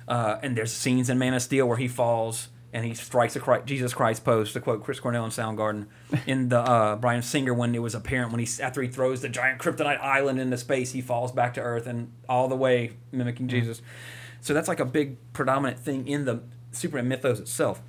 uh, 0.07 0.39
and 0.41 0.55
there's 0.57 0.71
scenes 0.73 1.09
in 1.09 1.17
Man 1.17 1.33
of 1.33 1.41
Steel 1.41 1.67
where 1.67 1.77
he 1.77 1.87
falls 1.87 2.49
and 2.73 2.83
he 2.83 2.93
strikes 2.95 3.35
a 3.35 3.39
Christ, 3.39 3.65
Jesus 3.67 3.93
Christ 3.93 4.25
pose 4.25 4.51
to 4.53 4.59
quote 4.59 4.83
Chris 4.83 4.99
Cornell 4.99 5.25
in 5.25 5.29
Soundgarden 5.31 5.85
in 6.25 6.49
the 6.49 6.59
uh, 6.59 6.95
Bryan 6.95 7.21
Singer 7.21 7.53
when 7.53 7.75
it 7.75 7.81
was 7.81 7.93
apparent 7.95 8.31
when 8.31 8.39
he 8.39 8.47
after 8.63 8.81
he 8.81 8.87
throws 8.87 9.21
the 9.21 9.29
giant 9.29 9.61
kryptonite 9.61 9.99
island 10.01 10.39
into 10.39 10.57
space 10.57 10.91
he 10.91 10.99
falls 11.01 11.31
back 11.31 11.53
to 11.53 11.61
Earth 11.61 11.85
and 11.85 12.11
all 12.27 12.47
the 12.47 12.55
way 12.55 12.93
mimicking 13.11 13.47
Jesus. 13.47 13.81
So 14.41 14.53
that's 14.55 14.67
like 14.67 14.79
a 14.79 14.85
big 14.85 15.17
predominant 15.33 15.79
thing 15.79 16.07
in 16.07 16.25
the 16.25 16.41
Superman 16.71 17.07
mythos 17.07 17.39
itself. 17.39 17.81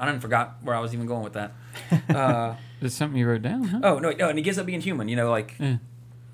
I 0.00 0.06
didn't 0.06 0.20
forgot 0.22 0.56
where 0.62 0.74
I 0.76 0.80
was 0.80 0.94
even 0.94 1.06
going 1.06 1.22
with 1.24 1.34
that. 1.34 1.52
Uh, 2.14 2.54
It's 2.80 2.94
something 2.94 3.18
you 3.18 3.26
wrote 3.28 3.42
down, 3.42 3.64
huh? 3.64 3.80
Oh 3.82 3.98
no, 3.98 4.10
no, 4.10 4.28
and 4.28 4.38
he 4.38 4.42
gives 4.44 4.58
up 4.58 4.66
being 4.66 4.80
human. 4.80 5.08
You 5.08 5.16
know, 5.16 5.30
like 5.30 5.54
Yeah. 5.58 5.76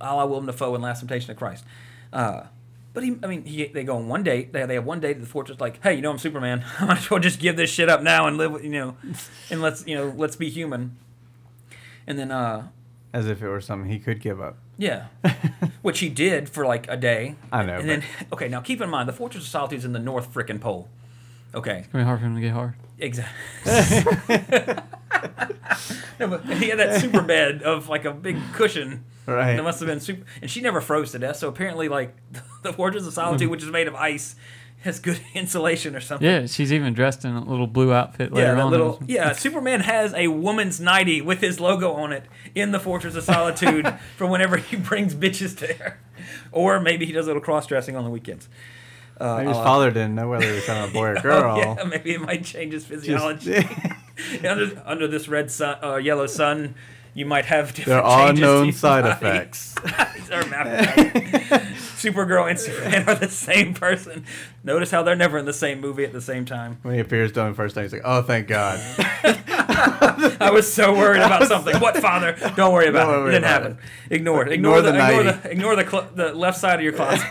a 0.01 0.15
la 0.15 0.25
Willem 0.27 0.47
Dafoe 0.47 0.75
in 0.75 0.83
Last 0.83 1.01
Temptation 1.01 1.31
of 1.31 1.37
Christ. 1.37 1.65
Uh, 2.13 2.45
but 2.93 3.03
he, 3.03 3.17
I 3.23 3.27
mean, 3.27 3.45
he, 3.45 3.67
they 3.67 3.83
go 3.83 3.97
on 3.97 4.07
one 4.09 4.23
date. 4.23 4.53
They, 4.53 4.65
they 4.67 4.75
have 4.75 4.85
one 4.85 5.01
date 5.01 5.17
at 5.17 5.21
the 5.21 5.27
fortress. 5.27 5.59
Like, 5.61 5.83
hey, 5.83 5.95
you 5.97 6.01
know, 6.01 6.11
I'm 6.13 6.19
Superman. 6.19 6.65
I 6.81 6.85
might 6.85 6.99
as 6.99 7.11
well 7.11 7.19
just 7.21 7.41
give 7.41 7.57
this 7.57 7.71
shit 7.71 7.89
up 7.89 8.03
now 8.03 8.27
and 8.29 8.37
live. 8.37 8.53
with 8.53 8.63
You 8.65 8.71
know, 8.71 8.97
and 9.51 9.61
let's 9.61 9.85
you 9.87 9.97
know, 9.97 10.15
let's 10.17 10.37
be 10.37 10.49
human. 10.51 10.97
And 12.07 12.19
then, 12.19 12.31
uh, 12.31 12.69
As 13.13 13.27
if 13.27 13.43
it 13.43 13.49
were 13.49 13.61
something 13.61 13.91
he 13.91 13.99
could 13.99 14.21
give 14.21 14.41
up. 14.41 14.59
yeah, 14.79 15.07
which 15.83 16.01
he 16.01 16.09
did 16.09 16.49
for 16.49 16.67
like 16.67 16.87
a 16.89 16.97
day. 16.97 17.37
I 17.53 17.65
know, 17.65 17.79
And 17.79 17.89
then, 17.89 18.03
okay, 18.33 18.49
now 18.49 18.61
keep 18.61 18.81
in 18.81 18.91
mind 18.91 19.09
the 19.09 19.13
Fortress 19.13 19.45
of 19.45 19.51
Solitude 19.51 19.79
is 19.81 19.85
in 19.85 19.93
the 19.93 19.99
North 19.99 20.33
frickin' 20.33 20.61
Pole. 20.61 20.89
Okay, 21.55 21.79
It's 21.79 21.89
gonna 21.89 22.05
be 22.05 22.07
hard 22.07 22.21
for 22.21 22.27
him 22.27 22.35
to 22.35 22.41
get 22.41 22.53
hard. 22.53 22.75
Exactly. 22.99 23.35
no, 26.21 26.29
but 26.29 26.45
he 26.45 26.69
had 26.69 26.79
that 26.79 27.01
super 27.01 27.23
bed 27.23 27.63
of 27.63 27.89
like 27.89 28.05
a 28.05 28.13
big 28.13 28.37
cushion. 28.53 29.05
Right. 29.27 29.57
That 29.57 29.63
must 29.63 29.81
have 29.81 29.87
been 29.89 30.01
super. 30.01 30.25
And 30.43 30.51
she 30.51 30.61
never 30.61 30.81
froze 30.81 31.13
to 31.13 31.19
death. 31.19 31.37
So 31.37 31.49
apparently, 31.49 31.89
like 31.89 32.15
the 32.63 32.73
Fortress 32.73 33.07
of 33.07 33.13
Solitude, 33.13 33.51
which 33.51 33.63
is 33.63 33.71
made 33.71 33.89
of 33.89 33.95
ice, 33.95 34.37
has 34.83 35.01
good 35.01 35.21
insulation 35.35 35.97
or 35.97 36.01
something. 36.01 36.27
Yeah, 36.27 36.47
she's 36.47 36.73
even 36.73 36.93
dressed 36.95 37.25
in 37.25 37.35
a 37.35 37.43
little 37.45 37.67
blue 37.67 37.93
outfit 37.93 38.33
later 38.33 38.49
Yeah, 38.49 38.55
that 38.55 38.61
on. 38.63 38.71
little 38.71 39.03
yeah. 39.07 39.33
Superman 39.33 39.81
has 39.81 40.13
a 40.15 40.29
woman's 40.29 40.79
nightie 40.81 41.21
with 41.23 41.41
his 41.41 41.59
logo 41.59 41.93
on 41.93 42.13
it 42.13 42.25
in 42.55 42.73
the 42.73 42.79
Fortress 42.81 43.15
of 43.17 43.25
Solitude 43.25 43.93
for 44.17 44.27
whenever 44.27 44.57
he 44.59 44.77
brings 44.77 45.15
bitches 45.15 45.57
there, 45.57 45.99
or 46.53 46.81
maybe 46.81 47.07
he 47.07 47.13
does 47.13 47.27
a 47.27 47.29
little 47.31 47.43
cross 47.43 47.67
dressing 47.67 47.97
on 47.97 48.05
the 48.05 48.11
weekends. 48.11 48.49
Uh, 49.21 49.37
Maybe 49.39 49.49
his 49.49 49.57
uh, 49.59 49.65
father 49.65 49.91
didn't 49.91 50.15
know 50.17 50.29
whether 50.29 50.45
he 50.47 50.53
was 50.53 50.65
talking 50.67 50.91
a 50.91 50.93
boy 50.93 51.09
or 51.11 51.15
girl. 51.21 51.57
Oh, 51.57 51.77
yeah, 51.79 51.85
maybe 51.85 52.15
it 52.15 52.21
might 52.21 52.45
change 52.45 52.73
his 52.73 52.85
physiology. 52.85 53.53
Just- 53.63 54.45
under, 54.45 54.83
under 54.85 55.09
this 55.09 55.27
red 55.29 55.51
sun, 55.51 55.77
uh, 55.83 55.97
yellow 55.97 56.27
sun, 56.27 56.75
you 57.15 57.27
might 57.27 57.45
have 57.47 57.69
different 57.75 57.87
there 57.87 58.03
are 58.03 58.33
known 58.33 58.73
side 58.73 59.03
body. 59.03 59.15
effects. 59.15 59.75
These 60.17 60.31
are 60.31 60.45
hermaphrodites. 60.45 61.81
Supergirl 62.03 62.51
and 62.51 62.59
Superman 62.61 63.09
are 63.09 63.15
the 63.15 63.29
same 63.29 63.73
person. 63.73 64.25
Notice 64.63 64.91
how 64.91 65.03
they're 65.03 65.15
never 65.17 65.39
in 65.39 65.45
the 65.47 65.53
same 65.53 65.81
movie 65.81 66.05
at 66.05 66.13
the 66.13 66.21
same 66.21 66.45
time. 66.45 66.79
When 66.83 66.95
he 66.95 67.01
appears 67.01 67.33
to 67.33 67.41
him 67.41 67.49
the 67.51 67.55
first 67.57 67.75
time, 67.77 67.85
he's 67.85 67.93
like, 67.93 68.03
"Oh, 68.05 68.23
thank 68.23 68.47
God." 68.49 68.79
I 70.41 70.51
was 70.53 70.71
so 70.73 70.93
worried 70.93 71.23
about 71.23 71.47
something. 71.49 71.77
What, 71.81 71.97
Father? 71.99 72.37
Don't 72.57 72.73
worry 72.75 72.89
about 72.89 73.07
Don't 73.07 73.27
it. 73.27 73.29
It 73.29 73.33
didn't 73.33 73.45
happen. 73.49 73.79
Ignore 74.11 74.47
it. 74.47 74.53
Ignore, 74.53 74.79
Ignore 74.79 74.83
the, 74.83 74.93
the 74.93 74.99
ignore 74.99 75.23
the 75.33 75.51
ignore 75.51 75.77
the 75.77 75.89
cl- 75.91 76.11
the 76.15 76.35
left 76.35 76.59
side 76.59 76.79
of 76.79 76.83
your 76.85 76.93
closet. 76.93 77.25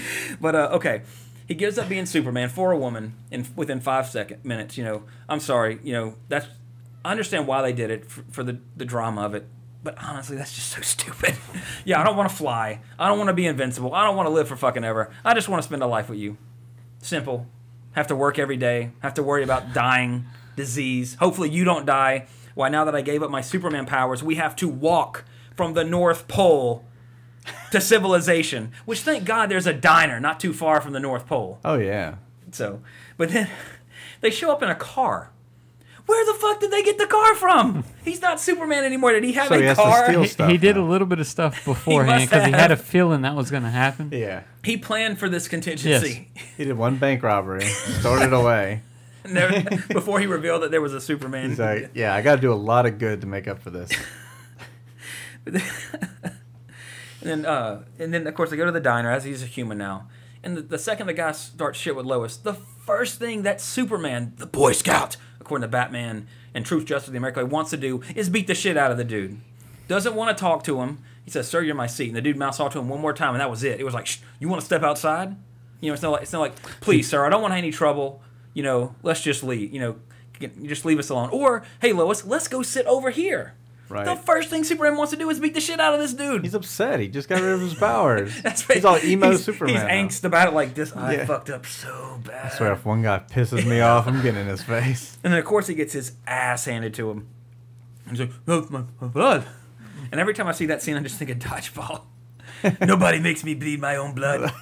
but 0.40 0.54
uh, 0.54 0.70
okay, 0.72 1.02
he 1.46 1.54
gives 1.54 1.78
up 1.78 1.88
being 1.88 2.06
Superman 2.06 2.48
for 2.48 2.72
a 2.72 2.78
woman 2.78 3.14
in 3.30 3.46
within 3.56 3.80
five 3.80 4.08
second 4.08 4.44
minutes. 4.44 4.78
You 4.78 4.84
know, 4.84 5.04
I'm 5.28 5.40
sorry. 5.40 5.78
You 5.82 5.92
know, 5.92 6.14
that's 6.28 6.46
I 7.04 7.10
understand 7.10 7.46
why 7.46 7.62
they 7.62 7.72
did 7.72 7.90
it 7.90 8.10
for, 8.10 8.24
for 8.30 8.44
the 8.44 8.58
the 8.76 8.84
drama 8.84 9.22
of 9.22 9.34
it. 9.34 9.46
But 9.84 9.96
honestly, 10.02 10.36
that's 10.36 10.54
just 10.54 10.68
so 10.68 10.80
stupid. 10.82 11.36
yeah, 11.84 12.00
I 12.00 12.04
don't 12.04 12.16
want 12.16 12.30
to 12.30 12.36
fly. 12.36 12.80
I 12.98 13.08
don't 13.08 13.18
want 13.18 13.28
to 13.28 13.34
be 13.34 13.46
invincible. 13.46 13.94
I 13.94 14.04
don't 14.04 14.16
want 14.16 14.26
to 14.26 14.32
live 14.32 14.48
for 14.48 14.56
fucking 14.56 14.84
ever. 14.84 15.10
I 15.24 15.34
just 15.34 15.48
want 15.48 15.62
to 15.62 15.66
spend 15.66 15.82
a 15.82 15.86
life 15.86 16.08
with 16.08 16.18
you. 16.18 16.36
Simple. 17.00 17.46
Have 17.92 18.06
to 18.06 18.16
work 18.16 18.38
every 18.38 18.56
day. 18.56 18.92
Have 19.00 19.14
to 19.14 19.22
worry 19.22 19.42
about 19.42 19.74
dying, 19.74 20.26
disease. 20.56 21.16
Hopefully, 21.16 21.50
you 21.50 21.64
don't 21.64 21.84
die. 21.84 22.26
Why, 22.54 22.68
now 22.68 22.84
that 22.84 22.94
I 22.94 23.00
gave 23.00 23.22
up 23.22 23.30
my 23.30 23.40
Superman 23.40 23.86
powers, 23.86 24.22
we 24.22 24.36
have 24.36 24.54
to 24.56 24.68
walk 24.68 25.24
from 25.56 25.74
the 25.74 25.84
North 25.84 26.28
Pole 26.28 26.84
to 27.70 27.80
civilization. 27.80 28.72
Which, 28.84 29.00
thank 29.00 29.24
God, 29.24 29.48
there's 29.50 29.66
a 29.66 29.72
diner 29.74 30.20
not 30.20 30.40
too 30.40 30.52
far 30.52 30.80
from 30.80 30.92
the 30.92 31.00
North 31.00 31.26
Pole. 31.26 31.58
Oh 31.64 31.76
yeah. 31.76 32.16
So, 32.52 32.80
but 33.16 33.30
then 33.30 33.48
they 34.20 34.30
show 34.30 34.50
up 34.52 34.62
in 34.62 34.68
a 34.68 34.74
car. 34.74 35.30
Where 36.04 36.26
the 36.26 36.34
fuck 36.38 36.58
did 36.60 36.72
they 36.72 36.82
get 36.82 36.98
the 36.98 37.06
car 37.06 37.34
from? 37.36 37.84
He's 38.04 38.20
not 38.20 38.40
Superman 38.40 38.82
anymore. 38.84 39.12
Did 39.12 39.22
he 39.22 39.32
have 39.34 39.46
So 39.46 39.54
a 39.54 39.58
he 39.58 39.64
has 39.66 39.76
to 39.76 39.82
car? 39.84 40.04
steal 40.06 40.22
He, 40.22 40.28
stuff 40.28 40.50
he 40.50 40.58
did 40.58 40.76
a 40.76 40.80
now. 40.80 40.86
little 40.88 41.06
bit 41.06 41.20
of 41.20 41.28
stuff 41.28 41.64
beforehand 41.64 42.22
must 42.22 42.30
because 42.30 42.44
he 42.46 42.50
had 42.50 42.72
a 42.72 42.76
have. 42.76 42.84
feeling 42.84 43.22
that 43.22 43.36
was 43.36 43.52
going 43.52 43.62
to 43.62 43.70
happen. 43.70 44.10
Yeah. 44.12 44.42
He 44.64 44.76
planned 44.76 45.20
for 45.20 45.28
this 45.28 45.46
contingency. 45.46 46.28
He 46.56 46.64
did 46.64 46.76
one 46.76 46.96
bank 46.96 47.22
robbery, 47.22 47.64
stored 47.64 48.22
it 48.22 48.32
away. 48.32 48.82
Never, 49.24 49.62
before 49.94 50.18
he 50.18 50.26
revealed 50.26 50.64
that 50.64 50.72
there 50.72 50.80
was 50.80 50.92
a 50.92 51.00
Superman. 51.00 51.50
He's 51.50 51.58
like, 51.60 51.92
"Yeah, 51.94 52.12
I 52.12 52.20
got 52.22 52.34
to 52.34 52.40
do 52.40 52.52
a 52.52 52.54
lot 52.54 52.84
of 52.86 52.98
good 52.98 53.20
to 53.20 53.26
make 53.28 53.46
up 53.46 53.62
for 53.62 53.70
this." 53.70 53.90
And 57.22 57.30
then, 57.30 57.46
uh, 57.46 57.84
and 57.98 58.12
then 58.12 58.26
of 58.26 58.34
course 58.34 58.50
they 58.50 58.56
go 58.56 58.66
to 58.66 58.72
the 58.72 58.80
diner 58.80 59.10
as 59.10 59.24
he's 59.24 59.42
a 59.42 59.46
human 59.46 59.78
now. 59.78 60.08
And 60.42 60.56
the, 60.56 60.62
the 60.62 60.78
second 60.78 61.06
the 61.06 61.12
guy 61.12 61.32
starts 61.32 61.78
shit 61.78 61.94
with 61.94 62.04
Lois, 62.04 62.36
the 62.36 62.54
first 62.54 63.18
thing 63.18 63.42
that 63.42 63.60
Superman, 63.60 64.32
the 64.36 64.46
Boy 64.46 64.72
Scout, 64.72 65.16
according 65.40 65.62
to 65.62 65.68
Batman 65.68 66.26
and 66.52 66.66
Truth, 66.66 66.86
Justice, 66.86 67.12
the 67.12 67.18
America 67.18 67.40
Way, 67.40 67.44
wants 67.44 67.70
to 67.70 67.76
do 67.76 68.02
is 68.16 68.28
beat 68.28 68.48
the 68.48 68.54
shit 68.54 68.76
out 68.76 68.90
of 68.90 68.96
the 68.96 69.04
dude. 69.04 69.40
Doesn't 69.86 70.14
want 70.14 70.36
to 70.36 70.40
talk 70.40 70.64
to 70.64 70.80
him. 70.80 70.98
He 71.24 71.30
says, 71.30 71.48
"Sir, 71.48 71.62
you're 71.62 71.74
my 71.76 71.86
seat." 71.86 72.08
And 72.08 72.16
the 72.16 72.20
dude 72.20 72.36
mouths 72.36 72.58
off 72.58 72.72
to 72.72 72.80
him 72.80 72.88
one 72.88 73.00
more 73.00 73.12
time, 73.12 73.34
and 73.34 73.40
that 73.40 73.50
was 73.50 73.62
it. 73.62 73.78
It 73.78 73.84
was 73.84 73.94
like, 73.94 74.08
"You 74.40 74.48
want 74.48 74.60
to 74.60 74.66
step 74.66 74.82
outside?" 74.82 75.36
You 75.80 75.90
know, 75.90 75.94
it's 75.94 76.02
not 76.02 76.12
like 76.12 76.22
it's 76.22 76.32
not 76.32 76.40
like, 76.40 76.80
"Please, 76.80 77.08
sir, 77.08 77.24
I 77.24 77.28
don't 77.28 77.42
want 77.42 77.54
any 77.54 77.70
trouble." 77.70 78.22
You 78.54 78.62
know, 78.62 78.96
let's 79.02 79.20
just 79.20 79.44
leave. 79.44 79.72
You 79.72 79.80
know, 79.80 79.96
just 80.64 80.84
leave 80.84 80.98
us 80.98 81.10
alone. 81.10 81.30
Or, 81.30 81.62
"Hey, 81.80 81.92
Lois, 81.92 82.24
let's 82.24 82.48
go 82.48 82.62
sit 82.62 82.86
over 82.86 83.10
here." 83.10 83.54
Right. 83.92 84.06
The 84.06 84.16
first 84.16 84.48
thing 84.48 84.64
Superman 84.64 84.96
wants 84.96 85.10
to 85.12 85.18
do 85.18 85.28
is 85.28 85.38
beat 85.38 85.52
the 85.52 85.60
shit 85.60 85.78
out 85.78 85.92
of 85.92 86.00
this 86.00 86.14
dude. 86.14 86.44
He's 86.44 86.54
upset. 86.54 86.98
He 86.98 87.08
just 87.08 87.28
got 87.28 87.42
rid 87.42 87.52
of 87.52 87.60
his 87.60 87.74
powers. 87.88 88.40
That's 88.42 88.66
right. 88.68 88.76
He's 88.76 88.84
all 88.86 88.98
emo 89.04 89.32
he's, 89.32 89.44
Superman. 89.44 89.74
He's 89.74 89.82
now. 89.84 89.88
angst 89.90 90.24
about 90.24 90.48
it 90.48 90.54
like 90.54 90.74
this. 90.74 90.96
I 90.96 91.12
Yeah. 91.14 91.26
fucked 91.26 91.50
up 91.50 91.66
so 91.66 92.18
bad. 92.24 92.46
I 92.46 92.48
swear, 92.56 92.72
if 92.72 92.86
one 92.86 93.02
guy 93.02 93.18
pisses 93.30 93.66
me 93.68 93.80
off, 93.80 94.06
I'm 94.06 94.22
getting 94.22 94.40
in 94.40 94.46
his 94.46 94.62
face. 94.62 95.18
And 95.24 95.32
then 95.32 95.38
of 95.38 95.44
course 95.44 95.66
he 95.66 95.74
gets 95.74 95.92
his 95.92 96.12
ass 96.26 96.64
handed 96.64 96.94
to 96.94 97.10
him. 97.10 97.28
He's 98.08 98.18
like, 98.20 98.30
"Oh 98.48 98.66
my, 98.70 98.84
my 99.00 99.08
blood!" 99.08 99.44
And 100.10 100.20
every 100.20 100.34
time 100.34 100.48
I 100.48 100.52
see 100.52 100.66
that 100.66 100.82
scene, 100.82 100.96
I 100.96 101.00
just 101.00 101.16
think 101.18 101.30
of 101.30 101.38
dodgeball. 101.38 102.02
Nobody 102.80 103.20
makes 103.20 103.44
me 103.44 103.54
bleed 103.54 103.80
my 103.80 103.96
own 103.96 104.14
blood. 104.14 104.52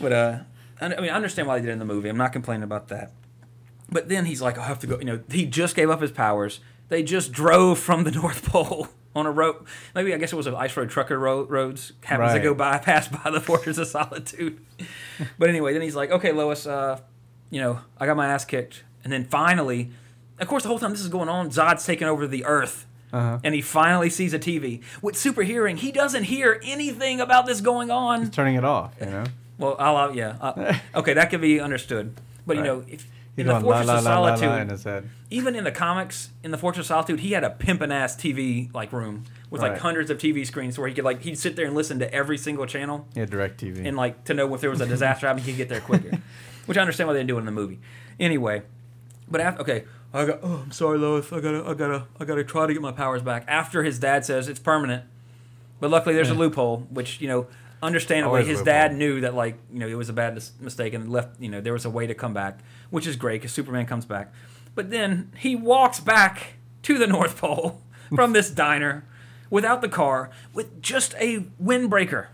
but 0.00 0.12
uh, 0.12 0.38
I 0.80 0.88
mean, 0.88 1.10
I 1.10 1.14
understand 1.14 1.48
why 1.48 1.56
they 1.58 1.62
did 1.62 1.70
it 1.70 1.72
in 1.74 1.78
the 1.78 1.84
movie. 1.84 2.08
I'm 2.08 2.16
not 2.16 2.32
complaining 2.32 2.64
about 2.64 2.88
that. 2.88 3.12
But 3.90 4.08
then 4.08 4.24
he's 4.24 4.40
like, 4.40 4.58
I 4.58 4.66
have 4.66 4.78
to 4.80 4.86
go. 4.86 4.98
You 4.98 5.04
know, 5.04 5.20
he 5.30 5.46
just 5.46 5.76
gave 5.76 5.90
up 5.90 6.00
his 6.00 6.10
powers. 6.10 6.60
They 6.92 7.02
just 7.02 7.32
drove 7.32 7.78
from 7.78 8.04
the 8.04 8.10
North 8.22 8.44
Pole 8.44 8.86
on 9.16 9.24
a 9.24 9.30
road. 9.30 9.64
Maybe 9.94 10.12
I 10.12 10.18
guess 10.18 10.30
it 10.30 10.36
was 10.36 10.46
an 10.46 10.54
ice 10.54 10.76
road 10.76 10.90
trucker 10.90 11.18
road, 11.18 11.48
roads 11.48 11.94
happens 12.02 12.34
to 12.34 12.40
go 12.40 12.52
by, 12.52 12.76
pass 12.84 13.08
by 13.08 13.30
the 13.30 13.40
Fortress 13.40 13.78
of 13.78 13.86
Solitude. 13.86 14.60
but 15.38 15.48
anyway, 15.48 15.72
then 15.72 15.80
he's 15.80 15.96
like, 15.96 16.10
okay, 16.10 16.32
Lois, 16.32 16.66
uh, 16.66 17.00
you 17.48 17.62
know, 17.62 17.80
I 17.98 18.04
got 18.04 18.18
my 18.18 18.26
ass 18.28 18.44
kicked, 18.44 18.84
and 19.04 19.10
then 19.10 19.24
finally, 19.24 19.90
of 20.38 20.48
course, 20.48 20.64
the 20.64 20.68
whole 20.68 20.78
time 20.78 20.90
this 20.90 21.00
is 21.00 21.08
going 21.08 21.30
on, 21.30 21.48
Zod's 21.48 21.86
taking 21.86 22.08
over 22.08 22.26
the 22.26 22.44
Earth. 22.44 22.84
Uh-huh. 23.10 23.38
And 23.42 23.54
he 23.54 23.62
finally 23.62 24.10
sees 24.10 24.34
a 24.34 24.38
TV. 24.38 24.82
With 25.00 25.16
super 25.16 25.44
hearing, 25.44 25.78
he 25.78 25.92
doesn't 25.92 26.24
hear 26.24 26.60
anything 26.62 27.22
about 27.22 27.46
this 27.46 27.62
going 27.62 27.90
on. 27.90 28.20
He's 28.20 28.30
turning 28.30 28.56
it 28.56 28.64
off, 28.64 28.92
you 29.00 29.06
know. 29.06 29.24
Well, 29.56 29.76
I'll, 29.78 29.96
I'll 29.96 30.14
yeah. 30.14 30.36
Uh, 30.38 30.74
okay, 30.94 31.14
that 31.14 31.30
can 31.30 31.40
be 31.40 31.58
understood. 31.58 32.20
But 32.46 32.56
you 32.56 32.62
Right. 32.62 32.66
know, 32.68 32.84
if 32.86 33.06
in 33.36 33.46
the 33.46 33.60
Fortress 33.60 33.86
la 33.86 33.98
of 33.98 34.04
la 34.04 34.18
la 34.18 34.26
Solitude, 34.36 34.48
la 34.48 34.56
in 34.58 34.68
his 34.68 34.84
head. 34.84 35.08
even 35.30 35.54
in 35.56 35.64
the 35.64 35.72
comics, 35.72 36.30
in 36.42 36.50
the 36.50 36.58
Fortress 36.58 36.84
of 36.84 36.88
Solitude, 36.88 37.20
he 37.20 37.32
had 37.32 37.44
a 37.44 37.50
pimpin' 37.50 37.90
ass 37.92 38.14
TV 38.16 38.72
like 38.74 38.92
room 38.92 39.24
with 39.50 39.62
like 39.62 39.72
Right. 39.72 39.80
hundreds 39.80 40.10
of 40.10 40.18
TV 40.18 40.46
screens 40.46 40.78
where 40.78 40.86
he 40.88 40.94
could 40.94 41.04
like 41.04 41.22
he'd 41.22 41.38
sit 41.38 41.56
there 41.56 41.66
and 41.66 41.74
listen 41.74 41.98
to 42.00 42.12
every 42.12 42.36
single 42.38 42.66
channel 42.66 43.06
Yeah, 43.14 43.24
direct 43.26 43.60
TV. 43.62 43.86
and 43.86 43.96
like 43.96 44.24
to 44.24 44.34
know 44.34 44.52
if 44.54 44.60
there 44.60 44.70
was 44.70 44.80
a 44.80 44.86
disaster 44.86 45.26
happening, 45.26 45.44
he 45.46 45.52
could 45.52 45.58
get 45.58 45.68
there 45.68 45.80
quicker. 45.80 46.18
Which 46.66 46.78
I 46.78 46.80
understand 46.82 47.08
why 47.08 47.14
they 47.14 47.20
didn't 47.20 47.28
do 47.28 47.36
it 47.36 47.40
in 47.40 47.46
the 47.46 47.52
movie. 47.52 47.80
Anyway, 48.20 48.62
but 49.28 49.40
after, 49.40 49.60
okay, 49.62 49.84
I 50.14 50.26
got. 50.26 50.40
Oh, 50.42 50.60
I'm 50.64 50.70
sorry, 50.70 50.98
Lois. 50.98 51.32
I 51.32 51.40
gotta. 51.40 51.64
I 51.66 51.74
gotta. 51.74 52.06
I 52.20 52.24
gotta 52.24 52.44
try 52.44 52.66
to 52.66 52.72
get 52.72 52.80
my 52.82 52.92
powers 52.92 53.22
back. 53.22 53.44
After 53.48 53.82
his 53.82 53.98
dad 53.98 54.24
says 54.24 54.46
it's 54.46 54.60
permanent, 54.60 55.04
but 55.80 55.90
luckily 55.90 56.14
there's 56.14 56.30
a 56.30 56.34
loophole, 56.34 56.86
which 56.90 57.20
you 57.20 57.26
know, 57.28 57.46
understandably, 57.82 58.40
Always 58.40 58.46
his 58.46 58.62
dad 58.62 58.94
knew 58.94 59.20
that 59.22 59.34
like 59.34 59.56
you 59.72 59.80
know 59.80 59.88
it 59.88 59.94
was 59.94 60.08
a 60.08 60.12
bad 60.12 60.34
mis- 60.34 60.52
mistake 60.60 60.94
and 60.94 61.10
left. 61.10 61.40
You 61.40 61.48
know 61.50 61.60
there 61.60 61.72
was 61.72 61.84
a 61.84 61.90
way 61.90 62.06
to 62.06 62.14
come 62.14 62.32
back, 62.32 62.60
which 62.90 63.06
is 63.06 63.16
great 63.16 63.40
because 63.40 63.52
Superman 63.52 63.86
comes 63.86 64.04
back. 64.06 64.32
But 64.74 64.90
then 64.90 65.32
he 65.36 65.56
walks 65.56 66.00
back 66.00 66.54
to 66.84 66.98
the 66.98 67.06
North 67.06 67.36
Pole 67.38 67.82
from 68.14 68.32
this 68.32 68.50
diner 68.50 69.04
without 69.50 69.82
the 69.82 69.88
car 69.88 70.30
with 70.54 70.80
just 70.80 71.14
a 71.18 71.40
windbreaker. 71.62 72.28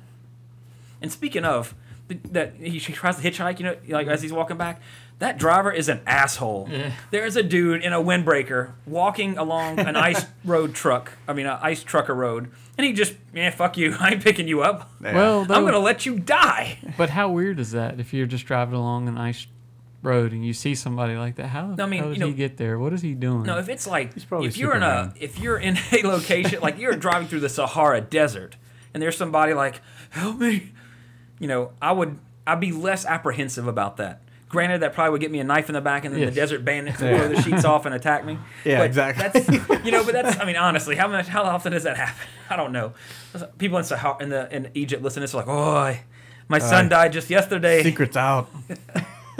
And 1.01 1.11
speaking 1.11 1.45
of 1.45 1.75
that, 2.09 2.55
he 2.55 2.79
tries 2.79 3.17
to 3.17 3.23
hitchhike. 3.23 3.59
You 3.59 3.67
know, 3.67 3.77
like 3.89 4.07
as 4.07 4.23
he's 4.23 4.33
walking 4.33 4.57
back, 4.57 4.81
that 5.19 5.39
driver 5.39 5.73
is 5.73 5.89
an 5.89 6.01
asshole. 6.07 6.69
There's 7.11 7.37
a 7.37 7.43
dude 7.43 7.83
in 7.83 7.93
a 7.93 7.99
windbreaker 8.01 8.73
walking 8.87 9.37
along 9.37 9.81
an 9.81 9.97
ice 10.11 10.27
road 10.45 10.75
truck. 10.75 11.13
I 11.27 11.33
mean, 11.33 11.47
an 11.47 11.59
ice 11.61 11.83
trucker 11.83 12.15
road, 12.15 12.51
and 12.77 12.87
he 12.87 12.93
just, 12.93 13.15
man, 13.33 13.51
fuck 13.53 13.77
you. 13.77 13.97
I 14.01 14.13
ain't 14.13 14.23
picking 14.23 14.47
you 14.49 14.63
up. 14.63 14.91
Well, 15.01 15.41
I'm 15.43 15.65
gonna 15.65 15.79
let 15.79 16.07
you 16.07 16.19
die. 16.19 16.79
But 16.97 17.11
how 17.11 17.31
weird 17.31 17.59
is 17.59 17.73
that 17.73 17.99
if 17.99 18.13
you're 18.15 18.27
just 18.27 18.47
driving 18.47 18.75
along 18.75 19.09
an 19.09 19.19
ice 19.19 19.47
road 20.03 20.33
and 20.33 20.47
you 20.47 20.53
see 20.53 20.77
somebody 20.77 21.17
like 21.17 21.35
that? 21.37 21.49
How 21.49 21.75
the 21.75 21.83
I 21.83 21.87
mean, 21.87 22.01
hell 22.03 22.13
you 22.13 22.19
know- 22.21 22.27
he 22.29 22.33
get 22.35 22.57
there? 22.57 22.79
What 22.79 22.93
is 22.93 23.03
he 23.03 23.15
doing? 23.15 23.43
No, 23.43 23.59
if 23.59 23.69
it's 23.69 23.87
like 23.87 24.13
probably 24.29 24.47
if 24.47 24.57
you're 24.57 24.77
in 24.77 24.83
a 24.85 25.13
if 25.19 25.41
you're 25.41 25.59
in 25.59 25.77
a 25.93 26.03
location 26.07 26.61
like 26.61 26.79
you're 26.79 26.95
driving 26.95 27.27
through 27.27 27.41
the 27.41 27.49
Sahara 27.49 28.01
Desert 28.01 28.57
and 28.95 29.03
there's 29.03 29.17
somebody 29.17 29.55
like, 29.55 29.81
help 30.11 30.39
me, 30.39 30.73
you 31.41 31.49
know, 31.49 31.73
I 31.83 31.91
would 31.91 32.19
I'd 32.47 32.61
be 32.61 32.71
less 32.73 33.05
apprehensive 33.05 33.67
about 33.67 33.97
that. 33.97 34.23
Granted, 34.49 34.81
that 34.81 34.95
probably 34.95 35.11
would 35.13 35.21
get 35.21 35.31
me 35.31 35.41
a 35.41 35.45
knife 35.45 35.69
in 35.69 35.75
the 35.75 35.81
back, 35.81 36.05
and 36.07 36.15
then 36.15 36.23
Yes. 36.23 36.31
the 36.35 36.41
desert 36.41 36.65
bandits 36.65 37.01
would 37.01 37.11
blow 37.17 37.29
the 37.29 37.43
sheets 37.43 37.65
off 37.67 37.85
and 37.85 37.95
attack 37.95 38.25
me. 38.25 38.39
Yeah, 38.65 38.79
But 38.79 38.87
exactly. 38.87 39.29
That's, 39.43 39.85
you 39.85 39.93
know, 39.93 40.05
but 40.05 40.13
that's 40.15 40.39
I 40.41 40.45
mean, 40.47 40.57
honestly, 40.57 40.97
how 40.97 41.07
much 41.09 41.29
how 41.29 41.43
often 41.43 41.73
does 41.73 41.83
that 41.83 41.97
happen? 41.99 42.27
I 42.51 42.57
don't 42.57 42.73
know. 42.73 42.95
People 43.59 43.77
in 43.79 43.85
Sahara 43.85 44.17
in 44.23 44.31
the 44.31 44.55
in 44.55 44.71
Egypt 44.75 45.03
listen 45.03 45.21
to 45.21 45.25
this 45.25 45.35
like, 45.35 45.49
oh, 45.49 45.77
I- 45.77 46.03
my 46.49 46.59
son 46.59 46.87
Uh, 46.87 46.89
died 46.89 47.13
just 47.13 47.29
yesterday. 47.29 47.83
Secrets 47.83 48.17
out. 48.17 48.49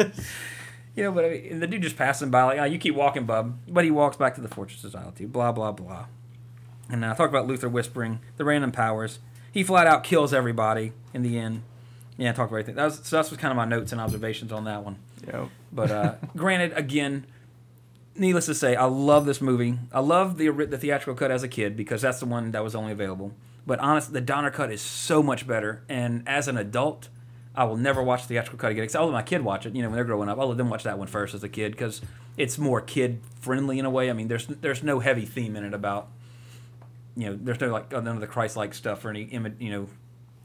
You 0.95 1.05
know, 1.05 1.13
but 1.13 1.25
I 1.27 1.29
mean, 1.31 1.61
the 1.61 1.69
dude 1.69 1.83
just 1.83 1.97
passing 1.97 2.29
by, 2.29 2.43
like, 2.43 2.59
oh, 2.59 2.65
you 2.65 2.77
keep 2.77 2.97
walking, 2.97 3.25
bub. 3.25 3.57
But 3.69 3.85
he 3.85 3.91
walks 3.93 4.17
back 4.17 4.35
to 4.35 4.41
the 4.41 4.49
Fortress 4.49 4.83
of 4.83 4.97
Isle 4.97 5.13
blah, 5.29 5.53
blah, 5.53 5.71
blah. 5.71 6.07
And 6.91 7.05
uh, 7.05 7.15
talk 7.15 7.29
about 7.29 7.47
Luther 7.47 7.69
whispering, 7.69 8.19
the 8.37 8.45
random 8.45 8.73
powers. 8.73 9.21
He 9.53 9.63
flat 9.63 9.87
out 9.87 10.03
kills 10.03 10.35
everybody 10.35 10.93
in 11.15 11.23
the 11.23 11.39
end. 11.39 11.63
Yeah, 12.19 12.33
talk 12.33 12.49
about 12.49 12.57
everything. 12.57 12.75
That 12.75 12.87
was, 12.87 13.01
so 13.05 13.17
that's 13.17 13.35
kind 13.37 13.53
of 13.53 13.57
my 13.57 13.65
notes 13.65 13.93
and 13.93 14.01
observations 14.01 14.53
on 14.53 14.65
that 14.65 14.85
one. 14.85 14.97
Yep. 15.27 15.49
But 15.73 15.91
uh, 15.91 16.15
granted, 16.37 16.73
again, 16.77 17.27
needless 18.17 18.47
to 18.47 18.55
say, 18.55 18.75
I 18.75 18.85
love 18.85 19.25
this 19.25 19.41
movie. 19.41 19.79
I 19.93 20.01
love 20.01 20.37
the 20.37 20.51
the 20.51 20.77
theatrical 20.77 21.15
cut 21.15 21.31
as 21.31 21.43
a 21.43 21.49
kid 21.49 21.77
because 21.77 22.03
that's 22.03 22.19
the 22.19 22.27
one 22.27 22.51
that 22.51 22.63
was 22.63 22.75
only 22.75 22.93
available. 22.93 23.33
But 23.67 23.79
honestly, 23.79 24.13
the 24.15 24.21
Donner 24.21 24.51
cut 24.51 24.73
is 24.73 24.81
so 24.81 25.23
much 25.23 25.47
better. 25.47 25.85
And 25.89 26.25
as 26.27 26.49
an 26.49 26.57
adult, 26.57 27.09
I 27.55 27.65
will 27.65 27.77
never 27.77 28.03
watch 28.03 28.23
the 28.23 28.29
theatrical 28.29 28.59
cut 28.59 28.73
again. 28.73 28.83
Because 28.83 28.97
I'll 28.97 29.05
let 29.05 29.13
my 29.13 29.23
kid 29.23 29.45
watch 29.45 29.65
it. 29.65 29.77
You 29.77 29.83
know, 29.83 29.89
when 29.89 29.97
they're 29.97 30.05
growing 30.05 30.29
up, 30.29 30.41
I'll 30.41 30.49
let 30.49 30.57
them 30.57 30.71
watch 30.71 30.85
that 30.85 30.99
one 30.99 31.07
first 31.07 31.35
as 31.35 31.45
a 31.45 31.49
kid 31.49 31.73
because 31.73 32.01
it's 32.37 32.59
more 32.59 32.81
kid 32.81 33.21
friendly 33.41 33.79
in 33.79 33.85
a 33.85 33.91
way. 33.91 34.11
I 34.11 34.13
mean, 34.13 34.27
there's 34.27 34.47
there's 34.47 34.83
no 34.83 34.99
heavy 34.99 35.25
theme 35.25 35.55
in 35.55 35.65
it 35.65 35.75
about 35.75 36.09
you 37.15 37.27
know, 37.27 37.39
there's 37.41 37.61
no 37.61 37.69
like 37.69 37.93
none 37.93 38.07
of 38.09 38.21
the 38.21 38.27
Christ-like 38.27 38.75
stuff 38.75 39.05
or 39.05 39.11
any 39.11 39.27
imi- 39.27 39.61
you 39.61 39.71
know 39.71 39.89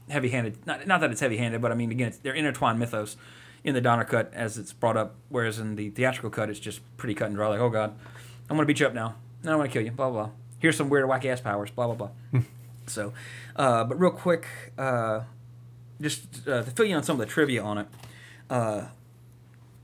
heavy-handed. 0.08 0.66
Not 0.66 0.86
not 0.86 1.00
that 1.00 1.10
it's 1.10 1.20
heavy-handed, 1.20 1.60
but 1.60 1.72
I 1.72 1.74
mean 1.74 1.90
again, 1.90 2.08
it's, 2.08 2.18
they're 2.18 2.34
intertwined 2.34 2.78
mythos 2.78 3.16
in 3.62 3.74
the 3.74 3.80
Donner 3.80 4.04
cut 4.04 4.30
as 4.34 4.58
it's 4.58 4.72
brought 4.72 4.96
up, 4.96 5.16
whereas 5.28 5.58
in 5.58 5.76
the 5.76 5.90
theatrical 5.90 6.30
cut, 6.30 6.50
it's 6.50 6.60
just 6.60 6.80
pretty 6.96 7.14
cut 7.14 7.28
and 7.28 7.36
dry. 7.36 7.48
Like, 7.48 7.60
oh 7.60 7.70
god, 7.70 7.94
I'm 8.48 8.56
gonna 8.56 8.66
beat 8.66 8.80
you 8.80 8.86
up 8.86 8.94
now. 8.94 9.16
No, 9.42 9.52
I'm 9.52 9.58
gonna 9.58 9.68
kill 9.68 9.82
you. 9.82 9.90
Blah 9.90 10.10
blah. 10.10 10.24
blah. 10.26 10.32
Here's 10.58 10.76
some 10.76 10.88
weird 10.88 11.08
wacky 11.08 11.26
ass 11.26 11.40
powers. 11.40 11.70
Blah 11.70 11.86
blah 11.92 12.08
blah. 12.32 12.42
so, 12.86 13.12
uh, 13.56 13.84
but 13.84 13.98
real 13.98 14.10
quick, 14.10 14.46
uh, 14.78 15.20
just 16.00 16.46
uh, 16.46 16.62
to 16.62 16.70
fill 16.70 16.86
you 16.86 16.96
on 16.96 17.02
some 17.02 17.20
of 17.20 17.26
the 17.26 17.32
trivia 17.32 17.62
on 17.62 17.78
it. 17.78 17.86
Uh, 18.50 18.86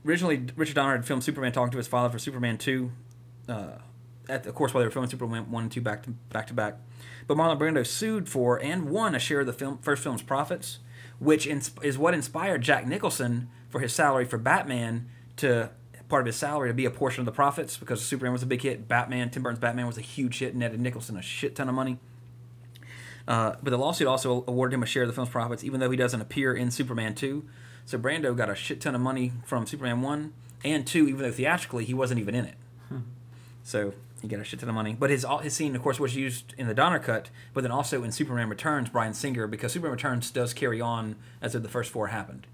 originally, 0.05 0.45
Richard 0.55 0.75
Donner 0.75 0.95
had 0.95 1.05
filmed 1.05 1.23
Superman 1.23 1.51
talking 1.51 1.71
to 1.71 1.77
his 1.77 1.87
father 1.87 2.09
for 2.09 2.19
Superman 2.19 2.57
two. 2.57 2.91
Uh, 3.49 3.77
at 4.29 4.45
of 4.45 4.55
course 4.55 4.73
while 4.73 4.81
they 4.81 4.87
were 4.87 4.91
filming 4.91 5.09
Superman 5.09 5.51
one 5.51 5.63
and 5.63 5.71
two 5.71 5.81
back 5.81 6.03
to 6.03 6.09
back 6.09 6.47
to 6.47 6.53
back. 6.53 6.77
But 7.31 7.37
Marlon 7.37 7.57
Brando 7.57 7.87
sued 7.87 8.27
for 8.27 8.61
and 8.61 8.89
won 8.89 9.15
a 9.15 9.19
share 9.19 9.39
of 9.39 9.45
the 9.45 9.53
film 9.53 9.77
first 9.77 10.03
film's 10.03 10.21
profits, 10.21 10.79
which 11.17 11.47
is 11.47 11.97
what 11.97 12.13
inspired 12.13 12.61
Jack 12.61 12.85
Nicholson 12.85 13.47
for 13.69 13.79
his 13.79 13.93
salary 13.93 14.25
for 14.25 14.37
Batman 14.37 15.07
to 15.37 15.69
part 16.09 16.23
of 16.23 16.25
his 16.25 16.35
salary 16.35 16.69
to 16.69 16.73
be 16.73 16.83
a 16.83 16.91
portion 16.91 17.21
of 17.21 17.25
the 17.25 17.31
profits 17.31 17.77
because 17.77 18.03
Superman 18.03 18.33
was 18.33 18.43
a 18.43 18.45
big 18.45 18.61
hit. 18.61 18.85
Batman, 18.85 19.29
Tim 19.29 19.43
Burton's 19.43 19.61
Batman 19.61 19.87
was 19.87 19.97
a 19.97 20.01
huge 20.01 20.39
hit 20.39 20.49
and 20.49 20.59
netted 20.59 20.81
Nicholson 20.81 21.15
a 21.15 21.21
shit 21.21 21.55
ton 21.55 21.69
of 21.69 21.73
money. 21.73 21.99
Uh, 23.25 23.55
but 23.63 23.69
the 23.69 23.77
lawsuit 23.77 24.09
also 24.09 24.43
awarded 24.45 24.73
him 24.73 24.83
a 24.83 24.85
share 24.85 25.03
of 25.03 25.07
the 25.07 25.13
film's 25.13 25.29
profits, 25.29 25.63
even 25.63 25.79
though 25.79 25.89
he 25.89 25.95
doesn't 25.95 26.19
appear 26.19 26.53
in 26.53 26.69
Superman 26.69 27.15
2. 27.15 27.45
So 27.85 27.97
Brando 27.97 28.35
got 28.35 28.49
a 28.49 28.55
shit 28.55 28.81
ton 28.81 28.93
of 28.93 28.99
money 28.99 29.31
from 29.45 29.65
Superman 29.65 30.01
1 30.01 30.33
and 30.65 30.85
2, 30.85 31.07
even 31.07 31.21
though 31.21 31.31
theatrically 31.31 31.85
he 31.85 31.93
wasn't 31.93 32.19
even 32.19 32.35
in 32.35 32.43
it. 32.43 32.57
So 33.63 33.93
he 34.21 34.27
got 34.27 34.39
a 34.39 34.43
shit 34.43 34.59
ton 34.59 34.69
of 34.69 34.75
money. 34.75 34.95
But 34.97 35.09
his 35.09 35.25
his 35.41 35.53
scene, 35.55 35.75
of 35.75 35.81
course, 35.81 35.99
was 35.99 36.15
used 36.15 36.53
in 36.57 36.67
the 36.67 36.73
Donner 36.73 36.99
cut, 36.99 37.29
but 37.53 37.61
then 37.61 37.71
also 37.71 38.03
in 38.03 38.11
Superman 38.11 38.49
Returns, 38.49 38.89
Bryan 38.89 39.13
Singer, 39.13 39.47
because 39.47 39.73
Superman 39.73 39.93
Returns 39.93 40.29
does 40.31 40.53
carry 40.53 40.79
on 40.79 41.15
as 41.41 41.55
if 41.55 41.63
the 41.63 41.69
first 41.69 41.91
four 41.91 42.07
happened. 42.07 42.47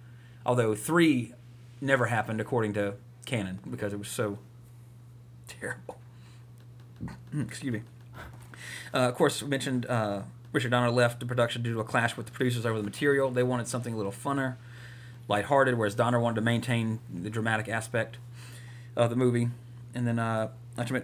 Although 0.45 0.75
three 0.75 1.33
never 1.81 2.07
happened 2.07 2.39
according 2.39 2.73
to 2.73 2.95
canon 3.25 3.59
because 3.69 3.93
it 3.93 3.99
was 3.99 4.07
so 4.07 4.39
terrible. 5.47 5.99
Excuse 7.37 7.73
me. 7.73 7.81
Uh, 8.93 9.09
of 9.09 9.15
course, 9.15 9.43
we 9.43 9.49
mentioned 9.49 9.85
uh, 9.85 10.21
Richard 10.53 10.71
Donner 10.71 10.89
left 10.89 11.19
the 11.19 11.25
production 11.25 11.61
due 11.61 11.73
to 11.73 11.79
a 11.81 11.83
clash 11.83 12.17
with 12.17 12.25
the 12.25 12.31
producers 12.31 12.65
over 12.65 12.77
the 12.77 12.83
material. 12.83 13.29
They 13.29 13.43
wanted 13.43 13.67
something 13.67 13.93
a 13.93 13.97
little 13.97 14.11
funner, 14.11 14.55
lighthearted, 15.27 15.77
whereas 15.77 15.93
Donner 15.93 16.19
wanted 16.19 16.35
to 16.35 16.41
maintain 16.41 16.99
the 17.13 17.29
dramatic 17.29 17.67
aspect 17.67 18.17
of 18.95 19.09
the 19.09 19.15
movie. 19.15 19.49
And 19.93 20.07
then, 20.07 20.17
uh, 20.17 20.49
not 20.77 20.87
to 20.87 21.03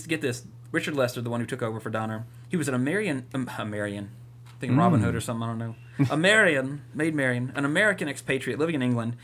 to 0.00 0.08
get 0.08 0.22
this, 0.22 0.46
Richard 0.70 0.94
Lester, 0.94 1.20
the 1.20 1.28
one 1.28 1.40
who 1.40 1.46
took 1.46 1.62
over 1.62 1.78
for 1.78 1.90
Donner, 1.90 2.24
he 2.48 2.56
was 2.56 2.68
an 2.68 2.74
American, 2.74 3.26
um, 3.34 3.50
American, 3.58 4.10
thinking 4.58 4.78
Robin 4.78 5.00
Hood 5.00 5.14
or 5.14 5.20
something, 5.20 5.42
I 5.42 5.46
don't 5.46 5.58
know. 5.58 5.76
American, 6.10 6.82
made 6.94 7.14
Marion, 7.14 7.52
an 7.54 7.64
American 7.64 8.08
expatriate 8.08 8.58
living 8.58 8.74
in 8.74 8.82
England. 8.82 9.16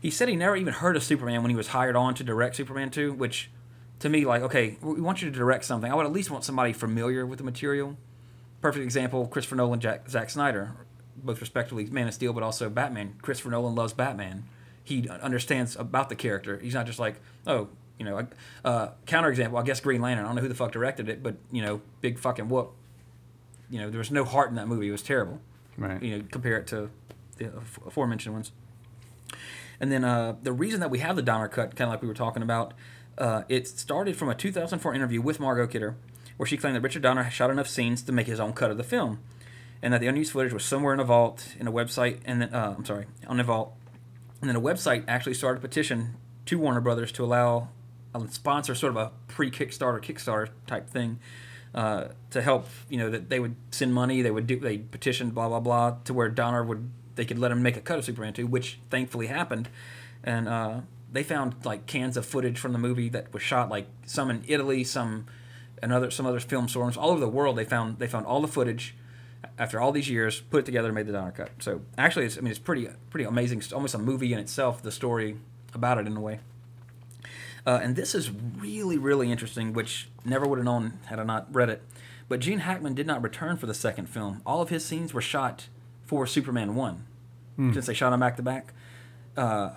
He 0.00 0.10
said 0.10 0.28
he 0.28 0.36
never 0.36 0.56
even 0.56 0.72
heard 0.72 0.96
of 0.96 1.04
Superman 1.04 1.42
when 1.42 1.50
he 1.50 1.56
was 1.56 1.68
hired 1.68 1.96
on 1.96 2.14
to 2.14 2.24
direct 2.24 2.56
Superman 2.56 2.90
2, 2.90 3.12
which 3.12 3.50
to 4.00 4.08
me, 4.08 4.24
like, 4.24 4.42
okay, 4.42 4.76
we 4.82 5.00
want 5.00 5.22
you 5.22 5.30
to 5.30 5.36
direct 5.36 5.64
something. 5.64 5.90
I 5.90 5.94
would 5.94 6.06
at 6.06 6.12
least 6.12 6.30
want 6.30 6.44
somebody 6.44 6.72
familiar 6.72 7.24
with 7.24 7.38
the 7.38 7.44
material. 7.44 7.96
Perfect 8.60 8.84
example: 8.84 9.26
Christopher 9.26 9.56
Nolan, 9.56 9.80
Jack, 9.80 10.08
Zack 10.08 10.30
Snyder, 10.30 10.72
both 11.16 11.40
respectively 11.40 11.86
Man 11.86 12.08
of 12.08 12.14
Steel, 12.14 12.32
but 12.32 12.42
also 12.42 12.68
Batman. 12.68 13.14
Christopher 13.22 13.50
Nolan 13.50 13.74
loves 13.74 13.92
Batman. 13.92 14.44
He 14.82 15.08
understands 15.08 15.76
about 15.76 16.10
the 16.10 16.16
character. 16.16 16.58
He's 16.58 16.74
not 16.74 16.86
just 16.86 16.98
like, 16.98 17.20
oh, 17.46 17.68
you 17.98 18.04
know, 18.04 18.26
uh, 18.64 18.88
counterexample. 19.06 19.60
I 19.60 19.64
guess 19.64 19.80
Green 19.80 20.00
Lantern. 20.00 20.24
I 20.24 20.28
don't 20.28 20.36
know 20.36 20.42
who 20.42 20.48
the 20.48 20.54
fuck 20.54 20.72
directed 20.72 21.08
it, 21.08 21.22
but 21.22 21.36
you 21.50 21.62
know, 21.62 21.80
big 22.00 22.18
fucking 22.18 22.48
whoop. 22.48 22.72
You 23.70 23.80
know, 23.80 23.90
there 23.90 23.98
was 23.98 24.10
no 24.10 24.24
heart 24.24 24.50
in 24.50 24.56
that 24.56 24.68
movie. 24.68 24.88
It 24.88 24.92
was 24.92 25.02
terrible. 25.02 25.40
Right. 25.76 26.02
You 26.02 26.18
know, 26.18 26.24
compare 26.30 26.58
it 26.58 26.66
to 26.68 26.90
the 27.38 27.50
aforementioned 27.86 28.34
ones. 28.34 28.52
And 29.80 29.90
then 29.90 30.04
uh, 30.04 30.36
the 30.42 30.52
reason 30.52 30.80
that 30.80 30.90
we 30.90 31.00
have 31.00 31.16
the 31.16 31.22
Donner 31.22 31.48
cut, 31.48 31.74
kind 31.74 31.88
of 31.88 31.92
like 31.92 32.02
we 32.02 32.08
were 32.08 32.14
talking 32.14 32.42
about, 32.42 32.74
uh, 33.18 33.42
it 33.48 33.66
started 33.66 34.16
from 34.16 34.28
a 34.28 34.34
2004 34.34 34.94
interview 34.94 35.20
with 35.20 35.40
Margot 35.40 35.66
Kidder, 35.66 35.96
where 36.36 36.46
she 36.46 36.56
claimed 36.56 36.76
that 36.76 36.80
Richard 36.80 37.02
Donner 37.02 37.28
shot 37.30 37.50
enough 37.50 37.68
scenes 37.68 38.02
to 38.02 38.12
make 38.12 38.26
his 38.26 38.40
own 38.40 38.52
cut 38.52 38.70
of 38.70 38.76
the 38.76 38.84
film, 38.84 39.20
and 39.82 39.92
that 39.92 40.00
the 40.00 40.06
unused 40.06 40.32
footage 40.32 40.52
was 40.52 40.64
somewhere 40.64 40.94
in 40.94 41.00
a 41.00 41.04
vault 41.04 41.54
in 41.58 41.66
a 41.66 41.72
website, 41.72 42.20
and 42.24 42.42
then 42.42 42.54
uh, 42.54 42.74
I'm 42.76 42.84
sorry, 42.84 43.06
on 43.26 43.38
a 43.40 43.44
vault, 43.44 43.72
and 44.40 44.48
then 44.48 44.56
a 44.56 44.60
website 44.60 45.04
actually 45.06 45.34
started 45.34 45.58
a 45.58 45.62
petition 45.62 46.16
to 46.46 46.58
Warner 46.58 46.80
Brothers 46.80 47.12
to 47.12 47.24
allow 47.24 47.68
a 48.14 48.28
sponsor, 48.28 48.74
sort 48.74 48.90
of 48.90 48.96
a 48.96 49.10
pre-Kickstarter, 49.28 50.00
Kickstarter 50.02 50.48
type 50.66 50.88
thing, 50.88 51.18
uh, 51.74 52.08
to 52.30 52.40
help. 52.40 52.68
You 52.88 52.98
know 52.98 53.10
that 53.10 53.28
they 53.30 53.40
would 53.40 53.56
send 53.70 53.92
money, 53.94 54.22
they 54.22 54.30
would 54.30 54.46
do, 54.46 54.58
they 54.58 54.78
petitioned, 54.78 55.34
blah 55.34 55.48
blah 55.48 55.60
blah, 55.60 55.96
to 56.04 56.14
where 56.14 56.28
Donner 56.28 56.64
would 56.64 56.90
they 57.16 57.24
could 57.24 57.38
let 57.38 57.50
him 57.50 57.62
make 57.62 57.76
a 57.76 57.80
cut 57.80 57.98
of 57.98 58.04
Superman 58.04 58.32
2, 58.32 58.46
which 58.46 58.80
thankfully 58.90 59.28
happened, 59.28 59.68
and 60.22 60.48
uh, 60.48 60.80
they 61.12 61.22
found 61.22 61.64
like 61.64 61.86
cans 61.86 62.16
of 62.16 62.26
footage 62.26 62.58
from 62.58 62.72
the 62.72 62.78
movie 62.78 63.08
that 63.10 63.32
was 63.32 63.42
shot, 63.42 63.68
like 63.68 63.86
some 64.06 64.30
in 64.30 64.42
Italy, 64.46 64.84
some 64.84 65.26
another 65.82 66.10
some 66.10 66.26
other 66.26 66.40
film 66.40 66.68
sources 66.68 66.96
all 66.96 67.10
over 67.10 67.20
the 67.20 67.28
world. 67.28 67.56
They 67.56 67.64
found 67.64 67.98
they 67.98 68.08
found 68.08 68.26
all 68.26 68.40
the 68.40 68.48
footage 68.48 68.94
after 69.58 69.80
all 69.80 69.92
these 69.92 70.08
years, 70.08 70.40
put 70.40 70.60
it 70.60 70.66
together, 70.66 70.88
and 70.88 70.94
made 70.94 71.06
the 71.06 71.12
Donner 71.12 71.30
cut. 71.30 71.50
So 71.60 71.82
actually, 71.96 72.26
it's, 72.26 72.36
I 72.36 72.40
mean, 72.40 72.50
it's 72.50 72.58
pretty 72.58 72.88
pretty 73.10 73.24
amazing. 73.24 73.58
It's 73.58 73.72
almost 73.72 73.94
a 73.94 73.98
movie 73.98 74.32
in 74.32 74.38
itself. 74.38 74.82
The 74.82 74.92
story 74.92 75.36
about 75.72 75.98
it 75.98 76.06
in 76.06 76.16
a 76.16 76.20
way. 76.20 76.40
Uh, 77.66 77.80
and 77.82 77.96
this 77.96 78.14
is 78.14 78.30
really, 78.30 78.98
really 78.98 79.30
interesting, 79.32 79.72
which 79.72 80.08
never 80.24 80.46
would 80.46 80.58
have 80.58 80.64
known 80.64 80.98
had 81.06 81.18
I 81.18 81.24
not 81.24 81.52
read 81.54 81.70
it. 81.70 81.82
But 82.28 82.40
Gene 82.40 82.60
Hackman 82.60 82.94
did 82.94 83.06
not 83.06 83.22
return 83.22 83.56
for 83.56 83.66
the 83.66 83.74
second 83.74 84.08
film. 84.08 84.42
All 84.46 84.60
of 84.60 84.68
his 84.68 84.84
scenes 84.84 85.12
were 85.14 85.20
shot 85.20 85.68
for 86.04 86.26
Superman 86.26 86.74
1, 86.74 87.04
since 87.72 87.86
they 87.86 87.94
shot 87.94 88.10
them 88.10 88.20
back 88.20 88.36
to 88.36 88.42
back. 88.42 88.72
Uh, 89.36 89.70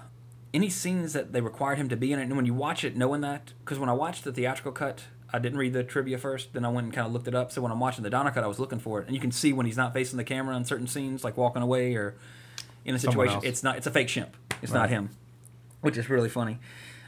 any 0.54 0.70
scenes 0.70 1.14
that 1.14 1.34
they 1.34 1.42
required 1.42 1.78
him 1.78 1.90
to 1.90 1.96
be 1.98 2.12
in 2.12 2.20
it, 2.20 2.24
and 2.24 2.36
when 2.36 2.46
you 2.46 2.54
watch 2.54 2.84
it, 2.84 2.96
knowing 2.96 3.22
that, 3.22 3.54
because 3.64 3.80
when 3.80 3.90
I 3.90 3.94
watched 3.94 4.24
the 4.24 4.32
theatrical 4.32 4.72
cut, 4.72 5.04
I 5.32 5.40
didn't 5.40 5.58
read 5.58 5.74
the 5.74 5.84
trivia 5.84 6.18
first, 6.18 6.54
then 6.54 6.64
I 6.64 6.70
went 6.70 6.86
and 6.86 6.94
kind 6.94 7.06
of 7.06 7.14
looked 7.14 7.28
it 7.28 7.36
up. 7.36 7.52
So 7.52 7.62
when 7.62 7.72
I'm 7.72 7.80
watching 7.80 8.04
the 8.04 8.10
Donner 8.10 8.32
cut, 8.32 8.44
I 8.44 8.48
was 8.48 8.60
looking 8.60 8.80
for 8.80 9.00
it, 9.02 9.08
and 9.08 9.16
you 9.16 9.22
can 9.22 9.32
see 9.32 9.52
when 9.54 9.66
he's 9.66 9.78
not 9.78 9.94
facing 9.94 10.18
the 10.18 10.24
camera 10.24 10.56
in 10.56 10.64
certain 10.66 10.88
scenes, 10.88 11.24
like 11.24 11.36
walking 11.38 11.62
away 11.62 11.96
or 11.96 12.16
in 12.86 12.96
a 12.96 13.00
situation. 13.00 13.42
It's 13.44 13.62
not. 13.62 13.78
It's 13.78 13.88
a 13.88 13.92
fake 13.92 14.10
shimp. 14.10 14.36
It's 14.62 14.72
not 14.72 14.90
him, 14.90 15.10
which 15.82 15.98
is 15.98 16.10
really 16.10 16.30
funny. 16.30 16.60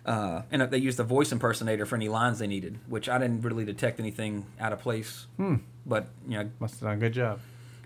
Uh, 0.10 0.42
and 0.52 0.64
they 0.64 0.78
used 0.80 1.00
a 1.00 1.04
voice 1.04 1.32
impersonator 1.32 1.86
for 1.86 1.96
any 1.96 2.10
lines 2.10 2.40
they 2.40 2.48
needed, 2.48 2.80
which 2.88 3.08
I 3.08 3.20
didn't 3.20 3.42
really 3.44 3.64
detect 3.64 4.00
anything 4.00 4.48
out 4.60 4.74
of 4.74 4.80
place. 4.80 5.28
Hmm. 5.38 5.58
But 5.86 6.08
you 6.28 6.38
know, 6.40 6.50
Must 6.60 6.74
have 6.76 6.82
done 6.82 6.94
a 6.94 6.98
good 6.98 7.14
job. 7.14 7.40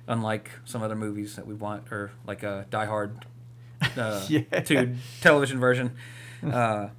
unlike 0.07 0.49
some 0.63 0.81
other 0.81 0.95
movies 0.95 1.35
that 1.35 1.45
we 1.45 1.53
want, 1.53 1.91
or 1.91 2.11
like 2.25 2.41
uh, 2.45 2.63
Die 2.69 2.85
Hard, 2.85 3.25
uh, 3.97 4.25
Yeah. 4.29 4.41
to 4.61 4.95
television 5.19 5.59
version. 5.59 5.91
Uh, 6.41 6.89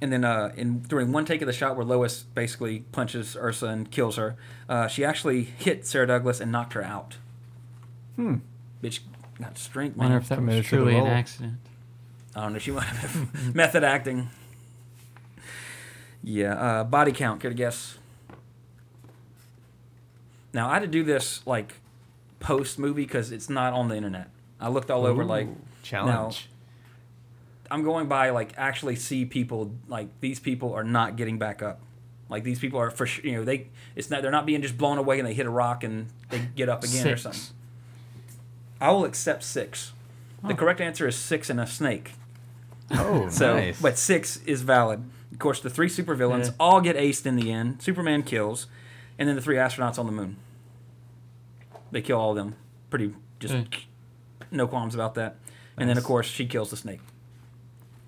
and 0.00 0.12
then 0.12 0.24
uh, 0.24 0.52
in 0.56 0.80
during 0.82 1.10
one 1.12 1.24
take 1.24 1.42
of 1.42 1.46
the 1.46 1.52
shot 1.52 1.74
where 1.76 1.84
Lois 1.84 2.22
basically 2.34 2.80
punches 2.92 3.36
Ursa 3.36 3.66
and 3.66 3.90
kills 3.90 4.16
her, 4.16 4.36
uh, 4.68 4.86
she 4.86 5.04
actually 5.04 5.42
hit 5.42 5.84
Sarah 5.84 6.06
Douglas 6.06 6.40
and 6.40 6.52
knocked 6.52 6.74
her 6.74 6.82
out. 6.84 7.16
Hmm. 8.16 8.36
Bitch 8.82 9.00
got 9.40 9.58
strength, 9.58 9.96
Wonder 9.96 10.18
if 10.18 10.28
that 10.28 10.36
was 10.38 10.44
Committed 10.44 10.64
to 10.64 10.68
truly 10.68 10.96
an 10.96 11.06
accident. 11.08 11.54
I 12.36 12.42
don't 12.42 12.52
know. 12.52 12.58
She 12.60 12.70
might 12.70 12.84
have 12.84 13.54
method 13.54 13.82
acting. 13.82 14.28
Yeah. 16.22 16.54
Uh, 16.54 16.84
body 16.84 17.12
count. 17.12 17.40
To 17.42 17.52
guess? 17.54 17.98
Now 20.52 20.68
I 20.68 20.74
had 20.74 20.82
to 20.82 20.88
do 20.88 21.02
this 21.04 21.46
like 21.46 21.74
post 22.40 22.78
movie 22.78 23.04
because 23.04 23.32
it's 23.32 23.48
not 23.48 23.72
on 23.72 23.88
the 23.88 23.96
internet. 23.96 24.28
I 24.60 24.68
looked 24.68 24.90
all 24.90 25.06
over 25.06 25.24
like 25.24 25.48
challenge. 25.82 26.48
I'm 27.70 27.84
going 27.84 28.08
by 28.08 28.30
like 28.30 28.52
actually 28.56 28.96
see 28.96 29.24
people 29.24 29.72
like 29.88 30.08
these 30.20 30.40
people 30.40 30.74
are 30.74 30.84
not 30.84 31.16
getting 31.16 31.38
back 31.38 31.62
up. 31.62 31.80
Like 32.28 32.42
these 32.44 32.58
people 32.58 32.80
are 32.80 32.90
for 32.90 33.06
sure, 33.06 33.24
you 33.24 33.32
know 33.36 33.44
they 33.44 33.68
it's 33.94 34.10
not 34.10 34.22
they're 34.22 34.30
not 34.30 34.46
being 34.46 34.62
just 34.62 34.76
blown 34.76 34.98
away 34.98 35.18
and 35.18 35.26
they 35.26 35.34
hit 35.34 35.46
a 35.46 35.50
rock 35.50 35.84
and 35.84 36.08
they 36.30 36.40
get 36.56 36.68
up 36.68 36.82
again 36.84 37.06
or 37.08 37.16
something. 37.16 37.40
I 38.80 38.90
will 38.90 39.04
accept 39.04 39.44
six. 39.44 39.92
The 40.46 40.54
correct 40.54 40.80
answer 40.80 41.06
is 41.06 41.16
six 41.16 41.50
and 41.50 41.60
a 41.60 41.66
snake. 41.66 42.12
Oh, 42.90 43.28
So, 43.30 43.56
nice. 43.56 43.80
but 43.80 43.98
six 43.98 44.38
is 44.46 44.62
valid. 44.62 45.02
Of 45.40 45.42
course, 45.42 45.60
the 45.60 45.70
three 45.70 45.88
supervillains 45.88 46.48
Yeah. 46.48 46.52
all 46.60 46.82
get 46.82 46.96
aced 46.96 47.24
in 47.24 47.34
the 47.34 47.50
end. 47.50 47.80
Superman 47.80 48.22
kills, 48.24 48.66
and 49.18 49.26
then 49.26 49.36
the 49.36 49.40
three 49.40 49.56
astronauts 49.56 49.98
on 49.98 50.04
the 50.04 50.12
moon. 50.12 50.36
They 51.90 52.02
kill 52.02 52.20
all 52.20 52.32
of 52.32 52.36
them. 52.36 52.56
Pretty 52.90 53.14
just 53.38 53.54
Yeah. 53.54 53.64
no 54.50 54.68
qualms 54.68 54.94
about 54.94 55.14
that. 55.14 55.36
And 55.78 55.88
then 55.88 55.96
of 55.96 56.04
course 56.04 56.26
she 56.26 56.44
kills 56.44 56.68
the 56.68 56.76
snake. 56.76 57.00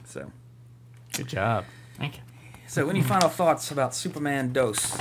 So, 0.05 0.30
good 1.14 1.26
job. 1.26 1.64
Thank 1.97 2.18
you. 2.18 2.22
so 2.66 2.91
any 2.91 3.01
final 3.12 3.30
thoughts 3.30 3.70
about 3.70 3.95
Superman 3.95 4.53
Dose? 4.53 4.99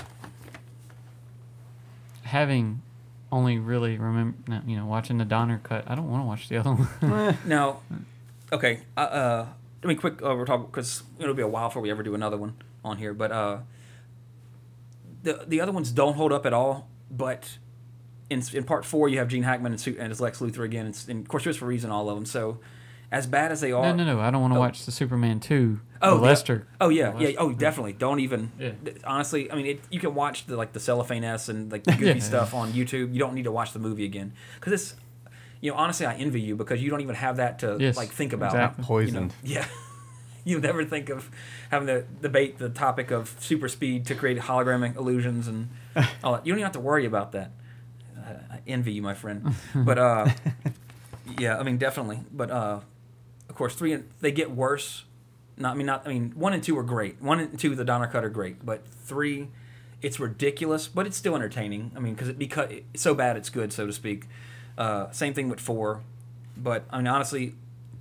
Having 2.24 2.82
only 3.30 3.60
really 3.60 3.98
remember, 3.98 4.62
you 4.66 4.78
know, 4.78 4.86
watching 4.86 5.18
the 5.18 5.26
Donner 5.26 5.60
cut, 5.62 5.84
I 5.86 5.96
don't 5.96 6.10
want 6.10 6.24
to 6.24 6.28
watch 6.28 6.48
the 6.48 6.56
other 6.56 6.76
one. 6.76 7.38
no. 7.46 7.82
okay. 8.54 8.80
Uh, 8.96 9.00
uh 9.02 9.48
I 9.84 9.88
mean, 9.88 9.98
quick. 9.98 10.22
Uh, 10.22 10.36
we're 10.36 10.46
talking 10.46 10.68
because 10.68 11.04
it'll 11.20 11.34
be 11.34 11.42
a 11.42 11.48
while 11.48 11.70
before 11.70 11.82
we 11.82 11.90
ever 11.92 12.04
do 12.04 12.14
another 12.16 12.38
one 12.38 12.56
on 12.86 12.98
here. 12.98 13.14
But 13.14 13.32
uh, 13.32 13.58
the 15.24 15.44
the 15.48 15.62
other 15.62 15.72
ones 15.72 15.92
don't 15.92 16.16
hold 16.16 16.32
up 16.32 16.46
at 16.46 16.54
all. 16.54 16.88
But 17.10 17.58
in 18.30 18.42
in 18.54 18.64
part 18.64 18.86
four, 18.86 19.10
you 19.10 19.18
have 19.20 19.28
Gene 19.28 19.44
Hackman 19.44 19.72
and, 19.74 19.82
Su- 19.82 19.98
and 20.00 20.12
as 20.12 20.22
Lex 20.22 20.40
Luthor 20.40 20.64
again. 20.64 20.88
It's, 20.88 21.08
and 21.08 21.22
of 21.22 21.28
course, 21.28 21.44
there's 21.44 21.58
for 21.58 21.66
a 21.66 21.68
reason 21.68 21.92
all 21.92 22.10
of 22.10 22.16
them. 22.16 22.26
So, 22.26 22.60
as 23.12 23.28
bad 23.28 23.52
as 23.52 23.60
they 23.62 23.72
are, 23.72 23.84
no, 23.84 23.94
no, 24.04 24.16
no. 24.16 24.20
I 24.22 24.32
don't 24.32 24.42
want 24.42 24.54
to 24.54 24.58
Oh. 24.58 24.62
watch 24.62 24.86
the 24.86 24.92
Superman 24.92 25.40
2. 25.40 25.80
Oh, 26.04 26.12
the 26.12 26.16
the- 26.18 26.22
Lester. 26.24 26.68
Oh 26.80 26.90
yeah, 26.90 27.12
the 27.12 27.32
yeah. 27.32 27.38
Oh, 27.40 27.52
definitely. 27.52 27.94
Don't 27.94 28.20
even. 28.20 28.52
Yeah. 28.60 28.72
th- 28.86 28.98
Honestly, 29.04 29.52
I 29.52 29.56
mean, 29.56 29.66
it, 29.66 29.82
you 29.90 30.00
can 30.00 30.16
watch 30.16 30.46
the 30.46 30.56
like 30.58 30.74
the 30.74 30.80
cellophane 30.80 31.24
s 31.24 31.50
and 31.50 31.72
like 31.72 31.84
the 31.84 31.92
goofy 31.98 32.06
Yeah. 32.06 32.20
stuff 32.20 32.54
on 32.54 32.72
YouTube. 32.72 33.14
You 33.14 33.20
don't 33.20 33.34
need 33.34 33.44
to 33.46 33.52
watch 33.52 33.74
the 33.74 33.80
movie 33.80 34.06
again 34.06 34.34
because 34.60 34.74
it's. 34.74 34.96
You 35.62 35.72
know, 35.72 35.78
honestly, 35.78 36.06
I 36.06 36.16
envy 36.16 36.42
you 36.42 36.56
because 36.56 36.82
you 36.82 36.90
don't 36.90 37.02
even 37.02 37.16
have 37.16 37.38
that 37.38 37.60
to 37.60 37.78
Yes, 37.80 37.96
like 37.96 38.10
think 38.10 38.34
about. 38.34 38.52
exactly. 38.54 38.84
Poisoned. 38.84 39.34
Yeah. 39.44 39.66
you 40.44 40.60
never 40.60 40.84
think 40.84 41.10
of 41.10 41.30
having 41.70 41.88
to 41.88 42.02
debate 42.22 42.58
the 42.58 42.68
topic 42.70 43.12
of 43.12 43.36
super 43.40 43.68
speed 43.70 44.08
to 44.08 44.16
create 44.16 44.40
hologramic 44.40 44.96
illusions 44.98 45.48
and 45.48 45.70
all 46.24 46.34
that. 46.34 46.46
You 46.46 46.52
don't 46.52 46.60
even 46.60 46.64
have 46.64 46.72
to 46.74 46.80
worry 46.80 47.06
about 47.06 47.32
that. 47.34 47.52
Uh, 48.18 48.34
I 48.54 48.60
envy 48.68 48.92
you, 48.94 49.02
my 49.04 49.14
friend. 49.14 49.54
But 49.76 49.98
uh, 50.00 50.30
yeah, 51.38 51.58
I 51.58 51.64
mean 51.64 51.78
definitely. 51.78 52.22
But 52.32 52.50
uh, 52.52 52.80
of 53.50 53.56
course, 53.56 53.76
three 53.76 53.94
and 53.94 54.10
they 54.20 54.32
get 54.32 54.52
worse. 54.52 55.04
Not 55.58 55.74
I 55.74 55.78
mean 55.78 55.86
not 55.86 56.08
I 56.08 56.10
mean 56.10 56.32
one 56.36 56.54
and 56.54 56.64
two 56.64 56.78
are 56.80 56.84
great. 56.84 57.22
One 57.22 57.40
and 57.40 57.60
two, 57.60 57.76
the 57.76 57.86
Donner 57.86 58.08
cut 58.08 58.24
are 58.24 58.30
great. 58.30 58.66
But 58.66 58.88
three, 58.88 59.50
it's 60.02 60.20
ridiculous, 60.20 60.88
but 60.88 61.06
it's 61.06 61.18
still 61.18 61.36
entertaining. 61.36 61.92
I 61.96 62.00
mean 62.00 62.16
because 62.16 62.30
it 62.30 62.40
because 62.40 62.72
it's 62.72 63.04
so 63.04 63.14
bad 63.14 63.38
it's 63.38 63.50
good, 63.52 63.72
so 63.72 63.86
to 63.86 63.94
speak. 63.94 64.26
Uh, 64.82 65.12
same 65.12 65.32
thing 65.36 65.48
with 65.48 65.60
four. 65.60 66.02
But 66.58 66.86
I 66.90 66.98
mean 66.98 67.06
honestly, 67.08 67.54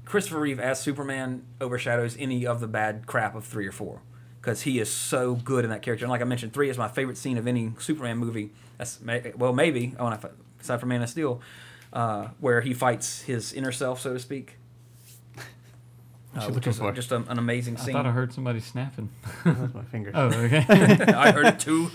Christopher 0.06 0.40
Reeve 0.40 0.58
as 0.58 0.80
Superman 0.80 1.44
overshadows 1.60 2.16
any 2.18 2.46
of 2.46 2.60
the 2.60 2.66
bad 2.66 3.06
crap 3.06 3.34
of 3.34 3.44
three 3.44 3.66
or 3.66 3.72
four 3.72 4.00
because 4.40 4.62
he 4.62 4.78
is 4.78 4.90
so 4.90 5.34
good 5.34 5.64
in 5.64 5.70
that 5.70 5.82
character. 5.82 6.06
And 6.06 6.10
like 6.10 6.22
I 6.22 6.24
mentioned, 6.24 6.54
three 6.54 6.70
is 6.70 6.78
my 6.78 6.88
favorite 6.88 7.18
scene 7.18 7.36
of 7.36 7.46
any 7.46 7.72
Superman 7.78 8.16
movie. 8.16 8.50
That's 8.78 8.98
may- 9.02 9.32
well, 9.36 9.52
maybe 9.52 9.94
oh, 9.98 10.06
I- 10.06 10.18
aside 10.58 10.80
from 10.80 10.88
Man 10.88 11.02
of 11.02 11.10
Steel, 11.10 11.42
uh, 11.92 12.28
where 12.40 12.62
he 12.62 12.72
fights 12.72 13.20
his 13.22 13.52
inner 13.52 13.72
self, 13.72 14.00
so 14.00 14.14
to 14.14 14.18
speak. 14.18 14.56
Uh, 16.32 16.48
which 16.50 16.68
is 16.68 16.78
for? 16.78 16.92
just 16.92 17.10
a, 17.10 17.16
an 17.16 17.40
amazing 17.40 17.76
scene. 17.76 17.88
I 17.88 17.98
thought 17.98 18.06
I 18.06 18.12
heard 18.12 18.32
somebody 18.32 18.60
snapping. 18.60 19.10
That's 19.44 19.74
my 19.74 19.82
finger. 19.82 20.12
oh, 20.14 20.26
okay. 20.28 20.64
I 20.68 21.32
heard 21.32 21.46
it 21.46 21.58
too. 21.58 21.90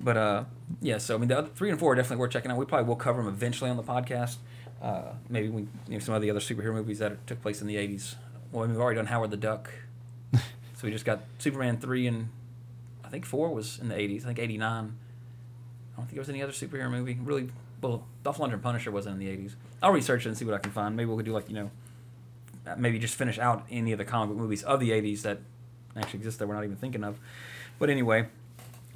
But 0.00 0.16
uh, 0.16 0.44
yeah, 0.80 0.98
so 0.98 1.14
I 1.14 1.18
mean, 1.18 1.28
the 1.28 1.38
other, 1.38 1.48
three 1.54 1.70
and 1.70 1.78
four 1.78 1.92
are 1.92 1.94
definitely 1.94 2.18
worth 2.18 2.32
checking 2.32 2.50
out. 2.50 2.56
We 2.56 2.64
probably 2.66 2.88
will 2.88 2.96
cover 2.96 3.22
them 3.22 3.32
eventually 3.32 3.70
on 3.70 3.76
the 3.76 3.82
podcast. 3.82 4.36
Uh, 4.82 5.12
maybe 5.28 5.48
we, 5.48 5.62
you 5.62 5.94
know, 5.94 5.98
some 5.98 6.14
of 6.14 6.22
the 6.22 6.30
other 6.30 6.40
superhero 6.40 6.74
movies 6.74 6.98
that 6.98 7.26
took 7.26 7.40
place 7.40 7.60
in 7.60 7.66
the 7.66 7.76
'80s. 7.76 8.16
Well, 8.52 8.64
I 8.64 8.66
mean, 8.66 8.76
we've 8.76 8.82
already 8.82 8.96
done 8.96 9.06
Howard 9.06 9.30
the 9.30 9.36
Duck, 9.36 9.70
so 10.32 10.40
we 10.82 10.90
just 10.90 11.04
got 11.04 11.20
Superman 11.38 11.78
three 11.78 12.06
and 12.06 12.28
I 13.04 13.08
think 13.08 13.24
four 13.24 13.52
was 13.54 13.78
in 13.78 13.88
the 13.88 13.94
'80s. 13.94 14.22
I 14.22 14.26
think 14.26 14.38
'89. 14.38 14.68
I 14.72 15.96
don't 15.96 16.06
think 16.06 16.10
there 16.10 16.20
was 16.20 16.28
any 16.28 16.42
other 16.42 16.52
superhero 16.52 16.90
movie. 16.90 17.18
Really, 17.22 17.50
well, 17.80 18.04
Dolph 18.22 18.38
Lundgren 18.38 18.60
Punisher 18.60 18.90
wasn't 18.90 19.20
in 19.20 19.26
the 19.26 19.34
'80s. 19.34 19.54
I'll 19.82 19.92
research 19.92 20.26
it 20.26 20.30
and 20.30 20.36
see 20.36 20.44
what 20.44 20.54
I 20.54 20.58
can 20.58 20.72
find. 20.72 20.96
Maybe 20.96 21.08
we'll 21.08 21.18
do 21.24 21.32
like 21.32 21.48
you 21.48 21.54
know, 21.54 21.70
uh, 22.66 22.74
maybe 22.76 22.98
just 22.98 23.14
finish 23.14 23.38
out 23.38 23.64
any 23.70 23.92
of 23.92 23.98
the 23.98 24.04
comic 24.04 24.30
book 24.30 24.38
movies 24.38 24.62
of 24.64 24.80
the 24.80 24.90
'80s 24.90 25.22
that 25.22 25.38
actually 25.96 26.18
exist 26.18 26.38
that 26.40 26.48
we're 26.48 26.54
not 26.54 26.64
even 26.64 26.76
thinking 26.76 27.04
of. 27.04 27.18
But 27.78 27.90
anyway, 27.90 28.26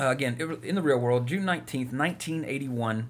uh, 0.00 0.10
again, 0.10 0.60
in 0.62 0.74
the 0.74 0.82
real 0.82 0.98
world, 0.98 1.26
June 1.26 1.42
19th, 1.42 1.92
1981, 1.92 3.08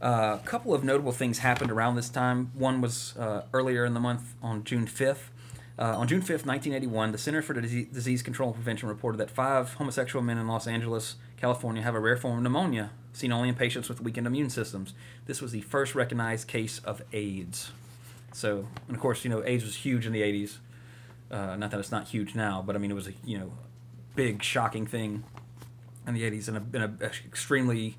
uh, 0.00 0.38
a 0.40 0.46
couple 0.46 0.74
of 0.74 0.84
notable 0.84 1.12
things 1.12 1.38
happened 1.38 1.70
around 1.70 1.96
this 1.96 2.08
time. 2.08 2.50
One 2.54 2.80
was 2.80 3.16
uh, 3.16 3.42
earlier 3.52 3.84
in 3.84 3.94
the 3.94 4.00
month 4.00 4.34
on 4.42 4.62
June 4.64 4.86
5th. 4.86 5.30
Uh, 5.78 5.96
on 5.96 6.08
June 6.08 6.20
5th, 6.20 6.44
1981, 6.44 7.12
the 7.12 7.18
Center 7.18 7.40
for 7.40 7.54
Disease, 7.54 7.86
Disease 7.92 8.22
Control 8.22 8.48
and 8.48 8.56
Prevention 8.56 8.88
reported 8.88 9.18
that 9.18 9.30
five 9.30 9.74
homosexual 9.74 10.22
men 10.22 10.36
in 10.36 10.46
Los 10.48 10.66
Angeles, 10.66 11.16
California, 11.36 11.82
have 11.82 11.94
a 11.94 12.00
rare 12.00 12.16
form 12.16 12.38
of 12.38 12.42
pneumonia, 12.42 12.90
seen 13.12 13.32
only 13.32 13.48
in 13.48 13.54
patients 13.54 13.88
with 13.88 14.00
weakened 14.00 14.26
immune 14.26 14.50
systems. 14.50 14.92
This 15.26 15.40
was 15.40 15.52
the 15.52 15.60
first 15.62 15.94
recognized 15.94 16.48
case 16.48 16.80
of 16.80 17.00
AIDS. 17.12 17.70
So, 18.32 18.66
and 18.86 18.96
of 18.96 19.00
course, 19.00 19.24
you 19.24 19.30
know, 19.30 19.42
AIDS 19.44 19.64
was 19.64 19.76
huge 19.76 20.04
in 20.04 20.12
the 20.12 20.22
80s. 20.22 20.56
Uh, 21.30 21.56
not 21.56 21.70
that 21.70 21.80
it's 21.80 21.92
not 21.92 22.08
huge 22.08 22.34
now, 22.34 22.62
but 22.64 22.74
I 22.74 22.78
mean, 22.78 22.90
it 22.90 22.94
was 22.94 23.06
a 23.06 23.12
you 23.24 23.38
know, 23.38 23.52
big 24.16 24.42
shocking 24.42 24.86
thing 24.86 25.24
in 26.08 26.14
the 26.14 26.22
80s 26.22 26.48
and 26.48 26.56
a, 26.56 26.84
and 26.84 27.00
a 27.00 27.06
extremely 27.06 27.96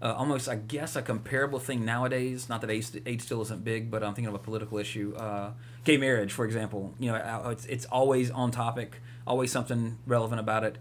uh, 0.00 0.14
almost 0.14 0.48
i 0.48 0.54
guess 0.54 0.94
a 0.96 1.02
comparable 1.02 1.58
thing 1.58 1.84
nowadays. 1.84 2.48
Not 2.48 2.60
that 2.60 2.70
AIDS, 2.70 2.96
AIDS 3.04 3.24
still 3.24 3.42
isn't 3.42 3.64
big 3.64 3.90
but 3.90 4.02
i'm 4.02 4.14
thinking 4.14 4.28
of 4.28 4.34
a 4.34 4.38
political 4.38 4.78
issue. 4.78 5.14
Uh, 5.16 5.52
gay 5.84 5.96
marriage 5.96 6.32
for 6.32 6.44
example. 6.44 6.94
You 6.98 7.12
know 7.12 7.16
uh, 7.16 7.50
it's, 7.50 7.66
it's 7.66 7.84
always 7.86 8.30
on 8.30 8.50
topic 8.50 9.00
always 9.26 9.52
something 9.52 9.98
relevant 10.06 10.40
about 10.40 10.64
it. 10.64 10.78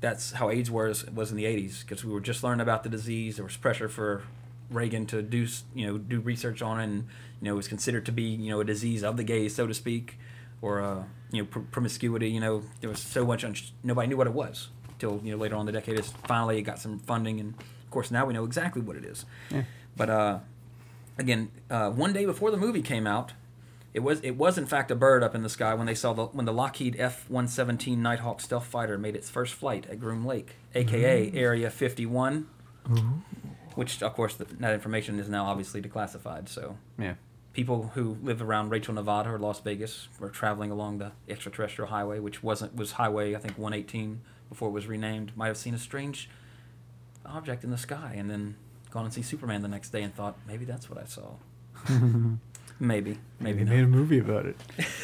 That's 0.00 0.32
how 0.32 0.50
AIDS 0.50 0.70
was 0.70 1.04
was 1.10 1.30
in 1.30 1.36
the 1.36 1.44
80s 1.44 1.82
because 1.82 2.04
we 2.04 2.12
were 2.12 2.20
just 2.20 2.42
learning 2.42 2.62
about 2.62 2.82
the 2.82 2.88
disease. 2.88 3.36
There 3.36 3.44
was 3.44 3.56
pressure 3.56 3.88
for 3.88 4.22
Reagan 4.70 5.04
to 5.06 5.20
do 5.20 5.46
you 5.74 5.86
know 5.86 5.98
do 5.98 6.20
research 6.20 6.62
on 6.62 6.80
it 6.80 6.84
and 6.84 6.94
you 7.40 7.46
know 7.46 7.52
it 7.54 7.56
was 7.56 7.68
considered 7.68 8.06
to 8.06 8.12
be 8.12 8.22
you 8.22 8.50
know 8.50 8.60
a 8.60 8.64
disease 8.64 9.02
of 9.02 9.16
the 9.16 9.24
gays 9.24 9.54
so 9.54 9.66
to 9.66 9.74
speak 9.74 10.16
or 10.62 10.80
uh, 10.80 11.02
you 11.32 11.42
know 11.42 11.48
pr- 11.50 11.58
promiscuity 11.70 12.30
you 12.30 12.40
know. 12.40 12.62
There 12.80 12.88
was 12.88 13.00
so 13.00 13.26
much 13.26 13.44
un- 13.44 13.56
nobody 13.82 14.08
knew 14.08 14.16
what 14.16 14.28
it 14.28 14.32
was 14.32 14.68
till 15.00 15.20
you 15.24 15.32
know 15.32 15.36
later 15.38 15.54
on 15.56 15.60
in 15.62 15.66
the 15.66 15.72
decade 15.72 15.98
it's 15.98 16.10
finally 16.26 16.58
it 16.58 16.62
got 16.62 16.78
some 16.78 16.98
funding 17.00 17.40
and 17.40 17.54
of 17.54 17.90
course 17.90 18.10
now 18.10 18.24
we 18.26 18.32
know 18.32 18.44
exactly 18.44 18.80
what 18.82 18.96
it 18.96 19.04
is 19.04 19.24
but 19.96 20.08
uh, 20.08 20.38
again 21.18 21.50
uh, 21.70 21.90
one 21.90 22.12
day 22.12 22.24
before 22.24 22.50
the 22.50 22.56
movie 22.56 22.82
came 22.82 23.06
out 23.06 23.32
it 23.92 24.00
was 24.00 24.20
it 24.20 24.36
was 24.36 24.56
in 24.56 24.66
fact 24.66 24.90
a 24.92 24.94
bird 24.94 25.22
up 25.24 25.34
in 25.34 25.42
the 25.42 25.48
sky 25.48 25.74
when 25.74 25.86
they 25.86 25.94
saw 25.96 26.12
the 26.12 26.26
when 26.26 26.46
the 26.46 26.52
Lockheed 26.52 26.94
F-117 27.00 27.96
Nighthawk 27.98 28.40
stealth 28.40 28.66
fighter 28.66 28.96
made 28.96 29.16
its 29.16 29.28
first 29.28 29.52
flight 29.54 29.84
at 29.90 29.98
Groom 29.98 30.24
Lake, 30.24 30.54
aka 30.76 31.32
Area 31.34 31.68
51, 31.70 32.46
which 33.74 34.00
of 34.00 34.14
course 34.14 34.34
the, 34.36 34.44
that 34.44 34.74
information 34.74 35.18
is 35.18 35.28
now 35.28 35.46
obviously 35.46 35.82
declassified. 35.82 36.48
So 36.48 36.76
Yeah. 36.98 37.14
people 37.52 37.90
who 37.94 38.16
live 38.22 38.40
around 38.40 38.70
Rachel, 38.70 38.94
Nevada, 38.94 39.30
or 39.30 39.40
Las 39.40 39.58
Vegas 39.60 40.08
were 40.20 40.28
traveling 40.28 40.70
along 40.70 40.98
the 40.98 41.10
extraterrestrial 41.28 41.90
highway, 41.90 42.20
which 42.20 42.44
wasn't 42.44 42.76
was 42.76 42.92
Highway 42.92 43.34
I 43.34 43.38
think 43.38 43.58
118 43.58 44.20
before 44.50 44.68
it 44.68 44.72
was 44.72 44.86
renamed, 44.86 45.34
might 45.36 45.46
have 45.46 45.56
seen 45.56 45.72
a 45.74 45.78
strange 45.78 46.28
object 47.24 47.64
in 47.64 47.70
the 47.70 47.78
sky, 47.78 48.14
and 48.16 48.28
then 48.30 48.56
gone 48.90 49.04
and 49.04 49.14
see 49.14 49.22
Superman 49.22 49.62
the 49.62 49.68
next 49.68 49.90
day 49.90 50.02
and 50.02 50.14
thought 50.14 50.36
maybe 50.46 50.64
that's 50.66 50.90
what 50.90 50.98
I 50.98 51.04
saw. 51.04 51.34
maybe, 52.80 53.18
maybe 53.38 53.58
They 53.58 53.64
not. 53.64 53.70
made 53.74 53.84
a 53.84 53.86
movie 53.86 54.18
about 54.18 54.44
it. 54.46 54.56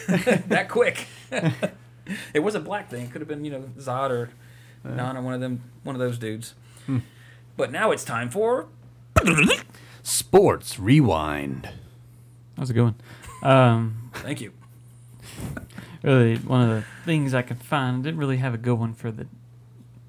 that 0.49 0.69
quick. 0.69 1.07
it 2.35 2.41
was 2.41 2.55
a 2.55 2.61
black 2.61 2.91
thing. 2.91 3.05
It 3.07 3.13
could 3.13 3.21
have 3.23 3.29
been, 3.29 3.45
you 3.45 3.51
know, 3.53 3.71
Zod 3.79 4.11
or 4.11 4.31
Non 4.85 5.17
or 5.17 5.23
one 5.23 5.35
of 5.35 5.41
them, 5.41 5.63
one 5.83 5.97
of 5.97 6.01
those 6.01 6.19
dudes. 6.19 6.55
But 7.57 7.73
now 7.73 7.91
it's 7.91 8.05
time 8.05 8.29
for 8.31 8.69
Sports 10.03 10.79
Rewind. 10.79 11.69
How's 12.57 12.71
it 12.71 12.75
going? 12.75 12.95
Um, 13.43 14.11
thank 14.15 14.41
you. 14.41 14.53
Really, 16.07 16.37
one 16.37 16.63
of 16.63 16.69
the 16.71 16.85
things 17.05 17.35
I 17.35 17.43
could 17.43 17.59
find 17.63 17.99
I 17.99 18.03
didn't 18.03 18.19
really 18.21 18.37
have 18.39 18.55
a 18.55 18.59
good 18.59 18.79
one 18.79 18.95
for 18.95 19.11
the 19.11 19.27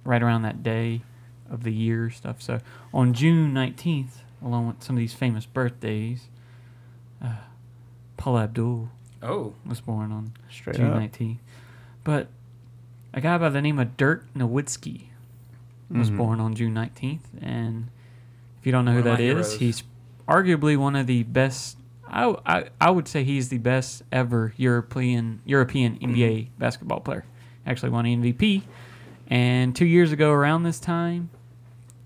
right 0.06 0.22
around 0.24 0.44
that 0.44 0.64
day 0.64 1.02
of 1.50 1.64
the 1.64 1.74
year 1.74 2.10
stuff. 2.10 2.42
So 2.42 2.60
on 2.94 3.14
June 3.14 3.54
nineteenth, 3.54 4.24
along 4.44 4.68
with 4.68 4.84
some 4.84 4.96
of 4.96 5.00
these 5.00 5.14
famous 5.14 5.46
birthdays, 5.46 6.28
uh, 7.24 7.36
Paula 8.18 8.44
Abdul 8.44 8.90
Oh, 9.24 9.54
was 9.66 9.82
born 9.82 10.12
on 10.12 10.34
Straight 10.50 10.76
June 10.78 10.92
up. 10.92 10.96
nineteenth, 11.00 11.40
but 12.04 12.28
a 13.14 13.20
guy 13.22 13.38
by 13.38 13.50
the 13.50 13.62
name 13.62 13.80
of 13.80 13.98
Dirk 13.98 14.26
Nowitzki 14.36 15.06
was 15.90 16.12
Mhm. 16.12 16.18
born 16.18 16.40
on 16.40 16.54
June 16.54 16.74
nineteenth, 16.74 17.28
and 17.42 17.88
if 18.60 18.66
you 18.66 18.72
don't 18.72 18.86
know 18.86 18.92
One 18.94 19.04
who 19.04 19.10
of 19.10 19.18
that 19.18 19.24
my 19.24 19.26
is, 19.26 19.54
heroes. 19.54 19.60
he's 19.60 19.84
arguably 20.28 20.78
one 20.78 20.96
of 20.96 21.08
the 21.08 21.24
best. 21.24 21.78
I, 22.10 22.36
I, 22.46 22.64
I 22.80 22.90
would 22.90 23.08
say 23.08 23.24
he's 23.24 23.50
the 23.50 23.58
best 23.58 24.04
ever 24.12 24.54
European 24.58 25.42
European 25.46 25.96
Mm-hmm. 25.98 26.14
NBA 26.16 26.48
basketball 26.58 27.00
player. 27.02 27.26
Actually 27.66 27.90
won 27.90 28.06
MVP, 28.06 28.62
and 29.30 29.76
two 29.76 29.86
years 29.86 30.12
ago 30.14 30.32
around 30.32 30.64
this 30.64 30.80
time, 30.80 31.30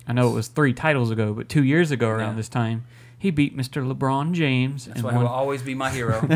I 0.08 0.14
know 0.14 0.30
it 0.30 0.34
was 0.34 0.48
three 0.48 0.74
titles 0.74 1.12
ago, 1.12 1.34
but 1.34 1.48
two 1.50 1.64
years 1.64 1.92
ago 1.92 2.10
around 2.10 2.32
Yeah. 2.32 2.38
this 2.38 2.50
time, 2.50 2.86
he 3.18 3.30
beat 3.30 3.56
Mr. 3.56 3.86
LeBron 3.88 4.32
James 4.34 4.86
that's 4.86 4.96
and 4.98 5.04
why 5.06 5.12
he 5.12 5.18
will 5.18 5.26
won, 5.26 5.32
always 5.34 5.62
be 5.62 5.76
my 5.76 5.92
hero. 6.00 6.28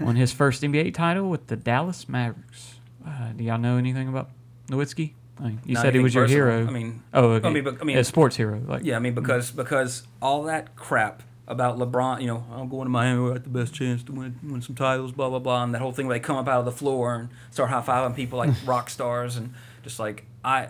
won 0.00 0.16
his 0.16 0.32
first 0.32 0.62
NBA 0.62 0.94
title 0.94 1.30
with 1.30 1.46
the 1.46 1.54
Dallas 1.56 2.08
Mavericks. 2.08 2.80
Uh, 3.06 3.30
do 3.36 3.44
y'all 3.44 3.58
know 3.58 3.76
anything 3.76 4.08
about 4.08 4.30
Nowitzki? 4.68 5.12
I 5.38 5.42
mean, 5.44 5.60
you 5.64 5.74
Not 5.74 5.82
said 5.82 5.94
he 5.94 6.00
was 6.00 6.12
your 6.14 6.24
personal. 6.24 6.46
hero. 6.48 6.66
I 6.66 6.70
mean, 6.70 7.02
oh, 7.14 7.24
okay. 7.32 7.46
I 7.48 7.52
mean, 7.52 7.68
I 7.80 7.84
mean- 7.84 7.98
a 7.98 8.02
sports 8.04 8.34
hero. 8.34 8.60
Like, 8.66 8.82
yeah, 8.84 8.96
I 8.96 8.98
mean 8.98 9.14
because 9.14 9.52
because 9.52 10.02
all 10.20 10.42
that 10.44 10.74
crap 10.74 11.22
about 11.48 11.78
LeBron, 11.78 12.20
you 12.20 12.26
know, 12.26 12.44
I'm 12.52 12.68
going 12.68 12.84
to 12.86 12.90
Miami, 12.90 13.20
we're 13.20 13.34
at 13.34 13.44
the 13.44 13.50
best 13.50 13.72
chance 13.74 14.02
to 14.04 14.12
win 14.12 14.38
win 14.42 14.62
some 14.62 14.74
titles, 14.74 15.12
blah 15.12 15.28
blah 15.28 15.38
blah, 15.38 15.62
and 15.62 15.74
that 15.74 15.80
whole 15.80 15.92
thing 15.92 16.06
where 16.06 16.16
they 16.16 16.20
come 16.20 16.36
up 16.36 16.48
out 16.48 16.58
of 16.60 16.64
the 16.64 16.72
floor 16.72 17.14
and 17.14 17.28
start 17.50 17.70
high 17.70 17.82
fiving 17.82 18.14
people 18.16 18.38
like 18.38 18.50
rock 18.66 18.90
stars 18.90 19.36
and 19.36 19.54
just 19.82 19.98
like 19.98 20.24
I. 20.44 20.68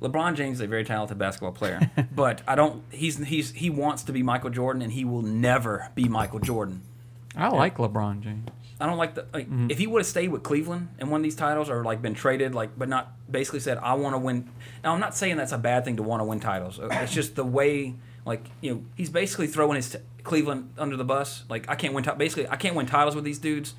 LeBron 0.00 0.36
James 0.36 0.58
is 0.58 0.60
a 0.60 0.68
very 0.68 0.84
talented 0.84 1.18
basketball 1.18 1.50
player, 1.50 1.90
but 2.14 2.40
I 2.46 2.54
don't. 2.54 2.84
He's 2.90 3.18
he's 3.18 3.50
he 3.52 3.68
wants 3.68 4.04
to 4.04 4.12
be 4.12 4.22
Michael 4.22 4.50
Jordan, 4.50 4.80
and 4.82 4.92
he 4.92 5.04
will 5.04 5.22
never 5.22 5.90
be 5.96 6.04
Michael 6.08 6.38
Jordan. 6.38 6.82
I 7.36 7.48
like 7.48 7.78
LeBron 7.78 8.20
James. 8.20 8.48
I 8.80 8.86
don't 8.86 8.96
like 8.96 9.16
the 9.16 9.26
like 9.34 9.46
Mm-hmm. 9.46 9.70
if 9.72 9.78
he 9.78 9.88
would 9.88 9.98
have 10.00 10.06
stayed 10.06 10.28
with 10.28 10.44
Cleveland 10.44 10.88
and 11.00 11.10
won 11.10 11.22
these 11.22 11.34
titles 11.34 11.68
or 11.68 11.82
like 11.82 12.00
been 12.00 12.14
traded 12.14 12.54
like 12.54 12.78
but 12.78 12.88
not 12.88 13.12
basically 13.28 13.58
said 13.58 13.76
I 13.78 13.94
want 13.94 14.14
to 14.14 14.18
win. 14.18 14.48
Now 14.84 14.92
I'm 14.94 15.00
not 15.00 15.16
saying 15.16 15.36
that's 15.36 15.50
a 15.50 15.58
bad 15.58 15.84
thing 15.84 15.96
to 15.96 16.04
want 16.04 16.20
to 16.20 16.24
win 16.24 16.38
titles. 16.38 16.78
It's 16.80 17.12
just 17.12 17.34
the 17.34 17.44
way 17.44 17.94
like 18.28 18.44
you 18.60 18.72
know 18.74 18.82
he's 18.94 19.10
basically 19.10 19.46
throwing 19.48 19.76
his 19.76 19.90
t- 19.90 19.98
Cleveland 20.22 20.70
under 20.78 20.96
the 20.96 21.04
bus. 21.04 21.44
Like 21.48 21.68
I 21.68 21.74
can't 21.74 21.94
win 21.94 22.04
ti- 22.04 22.12
basically 22.16 22.46
I 22.48 22.56
can't 22.56 22.74
win 22.76 22.86
titles 22.86 23.14
with 23.16 23.24
these 23.24 23.38
dudes. 23.38 23.74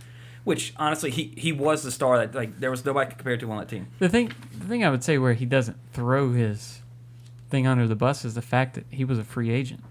Which 0.45 0.73
honestly 0.77 1.11
he 1.11 1.33
he 1.37 1.51
was 1.51 1.83
the 1.83 1.91
star 1.91 2.17
that 2.17 2.33
like 2.33 2.59
there 2.59 2.71
was 2.71 2.83
nobody 2.83 3.11
compared 3.11 3.39
to 3.41 3.51
on 3.51 3.57
that 3.59 3.69
team. 3.69 3.87
The 3.99 4.09
thing, 4.09 4.31
the 4.57 4.65
thing 4.65 4.83
I 4.83 4.89
would 4.89 5.03
say 5.03 5.17
where 5.17 5.33
he 5.33 5.45
doesn't 5.45 5.77
throw 5.93 6.31
his 6.31 6.81
thing 7.49 7.67
under 7.67 7.87
the 7.87 7.95
bus 7.95 8.23
is 8.25 8.35
the 8.35 8.41
fact 8.41 8.73
that 8.75 8.85
he 8.89 9.03
was 9.05 9.19
a 9.19 9.23
free 9.23 9.49
agent. 9.51 9.83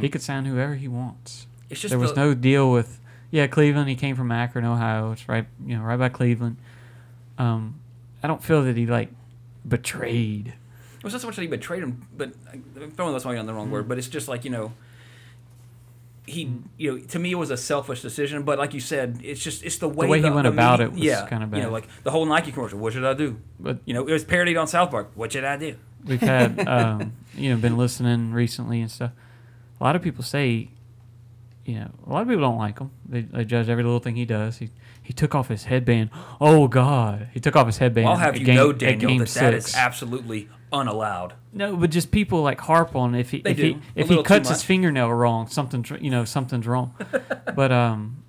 He 0.00 0.08
could 0.08 0.22
sign 0.22 0.44
whoever 0.44 0.76
he 0.76 0.86
wants. 0.86 1.46
It's 1.68 1.80
Mm-hmm. 1.80 1.82
just 1.82 1.90
there 1.90 1.98
was 1.98 2.12
the- 2.14 2.20
no 2.20 2.34
deal 2.34 2.70
with 2.70 3.00
yeah 3.32 3.48
Cleveland. 3.48 3.88
He 3.88 3.96
came 3.96 4.14
from 4.14 4.30
Akron, 4.30 4.64
Ohio. 4.64 5.10
It's 5.12 5.28
right 5.28 5.46
you 5.66 5.76
know 5.76 5.82
right 5.82 5.98
by 5.98 6.08
Cleveland. 6.08 6.56
Um, 7.36 7.80
I 8.22 8.28
don't 8.28 8.42
feel 8.42 8.62
that 8.62 8.76
he 8.76 8.86
like 8.86 9.10
betrayed. 9.66 10.54
It 11.00 11.04
was 11.04 11.14
not 11.14 11.22
so 11.22 11.28
much 11.28 11.36
that 11.36 11.42
he 11.42 11.48
betrayed 11.48 11.82
him, 11.82 12.06
but 12.14 12.32
uh, 12.48 12.86
throwing 12.94 13.14
this 13.14 13.24
on 13.24 13.46
the 13.46 13.54
wrong 13.54 13.70
word. 13.70 13.88
But 13.88 13.96
it's 13.96 14.06
just 14.06 14.28
like 14.28 14.44
you 14.44 14.50
know, 14.50 14.72
he 16.26 16.52
you 16.76 16.92
know 16.92 17.04
to 17.06 17.18
me 17.18 17.32
it 17.32 17.36
was 17.36 17.50
a 17.50 17.56
selfish 17.56 18.02
decision. 18.02 18.42
But 18.42 18.58
like 18.58 18.74
you 18.74 18.80
said, 18.80 19.18
it's 19.24 19.42
just 19.42 19.64
it's 19.64 19.78
the 19.78 19.88
way 19.88 20.06
the 20.06 20.12
way 20.12 20.22
he 20.22 20.30
went 20.30 20.46
about 20.46 20.80
it 20.80 20.92
was 20.92 21.00
yeah, 21.00 21.26
kinda 21.26 21.46
bad 21.46 21.56
You 21.56 21.62
know, 21.64 21.70
like 21.70 21.88
the 22.02 22.10
whole 22.10 22.26
Nike 22.26 22.52
commercial. 22.52 22.78
What 22.78 22.92
should 22.92 23.04
I 23.04 23.14
do? 23.14 23.40
But 23.58 23.78
You 23.86 23.94
know, 23.94 24.06
it 24.06 24.12
was 24.12 24.24
parodied 24.24 24.58
on 24.58 24.66
South 24.66 24.90
Park. 24.90 25.10
What 25.14 25.32
should 25.32 25.44
I 25.44 25.56
do? 25.56 25.76
we've 26.04 26.20
had 26.20 26.66
um, 26.68 27.12
you 27.34 27.50
know 27.50 27.56
been 27.56 27.76
listening 27.76 28.32
recently 28.32 28.80
and 28.80 28.90
stuff. 28.90 29.12
A 29.80 29.84
lot 29.84 29.96
of 29.96 30.02
people 30.02 30.22
say, 30.22 30.68
you 31.64 31.76
know, 31.76 31.90
a 32.06 32.12
lot 32.12 32.22
of 32.22 32.28
people 32.28 32.42
don't 32.42 32.58
like 32.58 32.78
him. 32.78 32.90
They, 33.08 33.22
they 33.22 33.44
judge 33.44 33.68
every 33.68 33.82
little 33.82 34.00
thing 34.00 34.16
he 34.16 34.24
does. 34.24 34.58
He 34.58 34.70
he 35.02 35.12
took 35.12 35.34
off 35.34 35.48
his 35.48 35.64
headband. 35.64 36.10
Oh 36.40 36.68
God, 36.68 37.28
he 37.32 37.40
took 37.40 37.56
off 37.56 37.66
his 37.66 37.78
headband. 37.78 38.08
I'll 38.08 38.16
have 38.16 38.36
you 38.36 38.44
game- 38.44 38.56
know, 38.56 38.72
Daniel, 38.72 39.18
that 39.18 39.28
that 39.28 39.54
is 39.54 39.74
absolutely 39.74 40.48
unallowed. 40.72 41.34
No, 41.52 41.76
but 41.76 41.90
just 41.90 42.10
people 42.10 42.42
like 42.42 42.60
harp 42.60 42.94
on 42.94 43.14
if 43.14 43.30
he 43.30 43.40
They 43.40 43.50
if 43.50 43.56
do. 43.56 43.62
he 43.62 43.78
if 43.94 44.08
he 44.08 44.22
cuts 44.22 44.48
his 44.48 44.62
fingernail 44.62 45.12
wrong, 45.12 45.48
something's 45.48 45.90
you 45.90 46.10
know 46.10 46.24
something's 46.24 46.66
wrong. 46.66 46.94
but 47.54 47.72
um, 47.72 48.22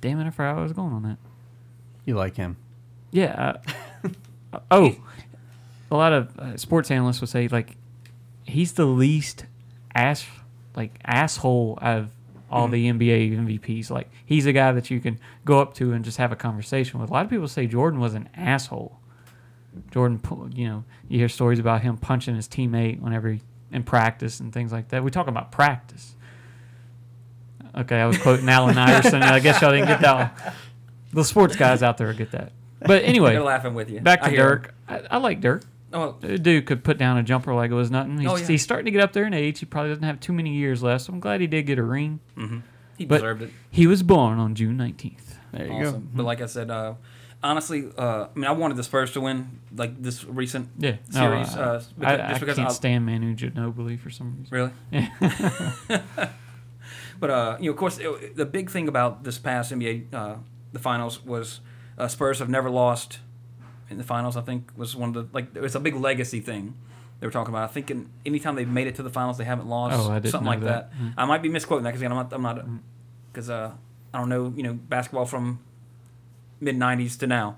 damn 0.00 0.20
it, 0.20 0.26
I 0.26 0.30
forgot 0.30 0.54
what 0.54 0.60
I 0.60 0.62
was 0.62 0.72
going 0.72 0.92
on 0.92 1.02
that. 1.02 1.18
You 2.04 2.14
like 2.14 2.36
him. 2.36 2.56
Yeah. 3.10 3.58
Uh, 4.02 4.08
oh, 4.70 4.96
a 5.90 5.96
lot 5.96 6.12
of 6.12 6.38
uh, 6.38 6.56
sports 6.56 6.90
analysts 6.90 7.20
would 7.20 7.30
say 7.30 7.48
like 7.48 7.76
he's 8.44 8.72
the 8.72 8.86
least 8.86 9.46
ass 9.94 10.26
like 10.74 10.98
asshole 11.04 11.78
out 11.82 11.98
of 11.98 12.10
all 12.50 12.68
the 12.68 12.90
NBA 12.90 13.32
MVPs. 13.60 13.90
Like 13.90 14.10
he's 14.24 14.46
a 14.46 14.52
guy 14.52 14.72
that 14.72 14.90
you 14.90 15.00
can 15.00 15.18
go 15.44 15.60
up 15.60 15.74
to 15.74 15.92
and 15.92 16.04
just 16.04 16.18
have 16.18 16.32
a 16.32 16.36
conversation 16.36 17.00
with. 17.00 17.10
A 17.10 17.12
lot 17.12 17.24
of 17.24 17.30
people 17.30 17.48
say 17.48 17.66
Jordan 17.66 17.98
was 17.98 18.14
an 18.14 18.28
asshole. 18.36 18.98
Jordan, 19.90 20.20
you 20.54 20.68
know, 20.68 20.84
you 21.08 21.18
hear 21.18 21.28
stories 21.28 21.58
about 21.58 21.82
him 21.82 21.96
punching 21.96 22.34
his 22.34 22.48
teammate 22.48 23.00
whenever 23.00 23.30
he, 23.32 23.40
in 23.70 23.82
practice 23.82 24.40
and 24.40 24.52
things 24.52 24.70
like 24.72 24.88
that. 24.88 25.02
We 25.04 25.10
talk 25.10 25.26
about 25.28 25.50
practice. 25.52 26.14
Okay, 27.76 27.96
I 28.00 28.06
was 28.06 28.18
quoting 28.18 28.48
Allen 28.48 28.76
Iverson. 28.76 29.22
I 29.22 29.40
guess 29.40 29.60
y'all 29.62 29.70
didn't 29.72 29.88
get 29.88 30.00
that. 30.02 30.38
One. 30.38 30.54
The 31.14 31.24
sports 31.24 31.56
guys 31.56 31.82
out 31.82 31.96
there 31.98 32.12
get 32.12 32.32
that. 32.32 32.52
But 32.80 33.02
anyway, 33.04 33.32
They're 33.32 33.42
laughing 33.42 33.74
with 33.74 33.90
you. 33.90 34.00
back 34.00 34.20
to 34.22 34.28
'em. 34.28 34.34
Dirk. 34.36 34.74
I, 34.88 35.02
I 35.12 35.16
like 35.18 35.40
Dirk. 35.40 35.62
Oh, 35.94 36.16
The 36.20 36.38
Dude 36.38 36.64
could 36.66 36.84
put 36.84 36.96
down 36.98 37.18
a 37.18 37.22
jumper 37.22 37.54
like 37.54 37.70
it 37.70 37.74
was 37.74 37.90
nothing. 37.90 38.18
He's, 38.18 38.28
Oh, 38.28 38.36
yeah. 38.36 38.46
he's 38.46 38.62
starting 38.62 38.86
to 38.86 38.90
get 38.90 39.02
up 39.02 39.12
there 39.12 39.24
in 39.24 39.34
age. 39.34 39.58
He 39.58 39.66
probably 39.66 39.90
doesn't 39.90 40.04
have 40.04 40.20
too 40.20 40.32
many 40.32 40.54
years 40.54 40.82
left. 40.82 41.04
So 41.04 41.12
I'm 41.12 41.20
glad 41.20 41.40
he 41.42 41.46
did 41.46 41.64
get 41.66 41.78
a 41.78 41.82
ring. 41.82 42.20
Mm-hmm. 42.36 42.58
he 42.96 43.04
But 43.04 43.16
deserved 43.16 43.42
it. 43.42 43.50
he 43.70 43.86
was 43.86 44.02
born 44.02 44.38
on 44.38 44.54
June 44.54 44.78
19th. 44.78 45.34
There 45.52 45.66
you 45.66 45.72
Awesome. 45.72 45.92
go. 46.00 46.02
But 46.14 46.22
like 46.24 46.40
I 46.40 46.46
said, 46.46 46.70
uh, 46.70 46.94
honestly, 47.42 47.90
uh, 47.98 48.26
I 48.34 48.38
mean, 48.38 48.46
I 48.46 48.52
wanted 48.52 48.76
the 48.76 48.82
Spurs 48.84 49.12
to 49.12 49.20
win 49.20 49.60
like 49.74 50.02
this 50.02 50.24
recent 50.24 50.68
Yeah. 50.78 50.96
No, 51.12 51.20
series. 51.20 51.56
uh, 51.56 51.60
uh, 51.60 51.64
I, 51.64 51.78
because, 51.78 52.20
I 52.20 52.28
just 52.28 52.40
because 52.40 52.56
can't 52.56 52.68
I, 52.68 52.72
stand 52.72 53.06
Manu 53.06 53.34
Ginobili 53.34 53.98
for 53.98 54.10
some 54.10 54.36
reason. 54.38 54.48
Really? 54.50 54.70
Yeah. 54.90 56.28
But 57.22 57.30
uh, 57.30 57.56
you 57.60 57.66
know, 57.66 57.70
of 57.70 57.76
course, 57.76 57.98
it, 57.98 58.34
the 58.36 58.44
big 58.44 58.68
thing 58.68 58.88
about 58.88 59.22
this 59.22 59.38
past 59.38 59.70
NBA, 59.72 60.12
uh, 60.12 60.36
the 60.72 60.80
finals 60.80 61.24
was 61.24 61.60
uh, 61.96 62.08
Spurs 62.08 62.40
have 62.40 62.48
never 62.48 62.68
lost 62.68 63.20
in 63.88 63.96
the 63.96 64.02
finals. 64.02 64.36
I 64.36 64.40
think 64.40 64.72
was 64.76 64.96
one 64.96 65.10
of 65.10 65.14
the 65.14 65.28
like 65.32 65.54
it 65.54 65.62
was 65.62 65.76
a 65.76 65.80
big 65.80 65.94
legacy 65.94 66.40
thing 66.40 66.74
they 67.20 67.26
were 67.28 67.30
talking 67.30 67.54
about. 67.54 67.70
I 67.70 67.72
think 67.72 67.92
in, 67.92 68.10
anytime 68.26 68.56
they've 68.56 68.68
made 68.68 68.88
it 68.88 68.96
to 68.96 69.04
the 69.04 69.10
finals, 69.10 69.38
they 69.38 69.44
haven't 69.44 69.68
lost. 69.68 69.96
Oh, 70.00 70.10
I 70.10 70.18
didn't 70.18 70.32
something 70.32 70.46
know 70.46 70.50
like 70.50 70.60
that. 70.62 70.90
that. 70.90 71.00
Mm. 71.00 71.14
I 71.16 71.24
might 71.26 71.42
be 71.42 71.48
misquoting 71.48 71.84
that 71.84 71.90
because 71.92 72.02
I'm 72.02 72.10
not. 72.10 72.32
I'm 72.32 72.42
not 72.42 72.66
because 73.32 73.48
uh, 73.48 73.70
I 74.12 74.18
don't 74.18 74.28
know. 74.28 74.52
You 74.56 74.64
know, 74.64 74.72
basketball 74.74 75.26
from 75.26 75.60
mid 76.62 76.76
'90s 76.78 77.18
to 77.18 77.26
now. 77.26 77.56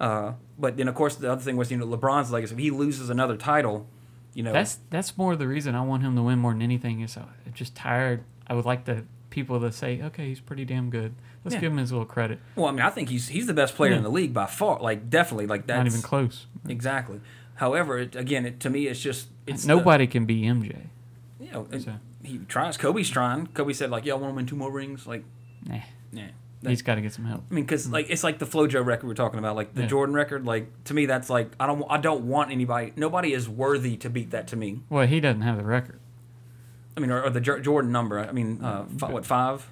Uh, 0.00 0.32
but 0.58 0.76
then, 0.76 0.88
of 0.88 0.94
course, 0.94 1.14
the 1.14 1.30
other 1.30 1.40
thing 1.42 1.56
was 1.56 1.70
you 1.70 1.76
know 1.76 1.86
LeBron's 1.86 2.30
legacy. 2.30 2.54
If 2.54 2.58
he 2.58 2.70
loses 2.70 3.08
another 3.10 3.36
title, 3.36 3.86
you 4.34 4.42
know, 4.42 4.52
That's 4.52 4.78
that's 4.90 5.16
more 5.16 5.36
the 5.36 5.46
reason 5.46 5.74
I 5.74 5.82
want 5.82 6.02
him 6.02 6.16
to 6.16 6.22
win 6.22 6.38
more 6.38 6.52
than 6.52 6.62
anything. 6.62 7.00
Is 7.00 7.16
I'm 7.16 7.26
just 7.54 7.74
tired. 7.74 8.24
I 8.46 8.54
would 8.54 8.64
like 8.64 8.84
the 8.84 9.04
people 9.30 9.60
to 9.60 9.70
say, 9.72 10.00
okay, 10.02 10.28
he's 10.28 10.40
pretty 10.40 10.64
damn 10.64 10.88
good. 10.90 11.14
Let's 11.44 11.54
Yeah. 11.54 11.60
give 11.60 11.72
him 11.72 11.78
his 11.78 11.92
little 11.92 12.06
credit. 12.06 12.38
well, 12.56 12.66
I 12.66 12.70
mean, 12.72 12.80
I 12.82 12.90
think 12.90 13.08
he's 13.08 13.28
he's 13.28 13.46
the 13.46 13.54
best 13.54 13.74
player 13.76 13.92
Yeah. 13.92 13.98
in 13.98 14.02
the 14.02 14.10
league 14.10 14.32
by 14.34 14.46
far. 14.46 14.80
Like 14.80 15.08
definitely, 15.10 15.46
like 15.46 15.66
that's 15.66 15.78
Not 15.78 15.86
even 15.86 16.02
close. 16.02 16.46
Exactly. 16.68 17.20
However, 17.56 17.98
it, 17.98 18.14
again, 18.16 18.44
it, 18.44 18.60
to 18.60 18.70
me, 18.70 18.86
it's 18.86 19.00
just 19.00 19.28
it's 19.46 19.62
the- 19.62 19.68
Nobody 19.68 20.06
can 20.06 20.26
be 20.26 20.42
MJ. 20.42 20.88
you 21.40 21.50
know, 21.52 21.66
So- 21.78 21.94
he 22.22 22.38
tries. 22.48 22.76
Kobe's 22.76 23.08
trying. 23.08 23.46
Kobe 23.48 23.72
said 23.72 23.90
like, 23.90 24.04
"Yeah, 24.04 24.14
I 24.14 24.16
want 24.16 24.32
to 24.32 24.36
win 24.36 24.46
two 24.46 24.56
more 24.56 24.70
rings." 24.70 25.06
Like, 25.06 25.24
nah, 25.66 25.78
Nah, 26.12 26.22
yeah. 26.62 26.70
he's 26.70 26.82
got 26.82 26.94
to 26.96 27.00
get 27.00 27.12
some 27.12 27.24
help. 27.24 27.44
I 27.50 27.54
mean, 27.54 27.64
because 27.64 27.88
like 27.88 28.06
it's 28.10 28.24
like 28.24 28.38
the 28.38 28.46
FloJo 28.46 28.84
record 28.84 29.06
we're 29.06 29.14
talking 29.14 29.38
about, 29.38 29.56
like 29.56 29.74
the 29.74 29.82
Yeah. 29.82 29.88
Jordan 29.88 30.14
record. 30.14 30.44
Like 30.46 30.84
to 30.84 30.94
me, 30.94 31.06
that's 31.06 31.28
like 31.30 31.50
I 31.60 31.66
don't 31.66 31.84
I 31.88 31.98
don't 31.98 32.24
want 32.28 32.50
anybody. 32.50 32.92
Nobody 32.96 33.32
is 33.32 33.48
worthy 33.48 33.96
to 33.98 34.10
beat 34.10 34.30
that 34.30 34.46
to 34.48 34.56
me. 34.56 34.80
Well, 34.90 35.06
he 35.06 35.20
doesn't 35.20 35.42
have 35.42 35.56
the 35.58 35.64
record. 35.64 36.00
I 36.96 37.00
mean, 37.00 37.10
or, 37.10 37.22
or 37.22 37.30
the 37.30 37.40
Jor- 37.40 37.60
Jordan 37.60 37.92
number. 37.92 38.18
I 38.18 38.32
mean, 38.32 38.62
uh, 38.64 38.84
fi- 38.98 39.10
what 39.12 39.26
five? 39.26 39.70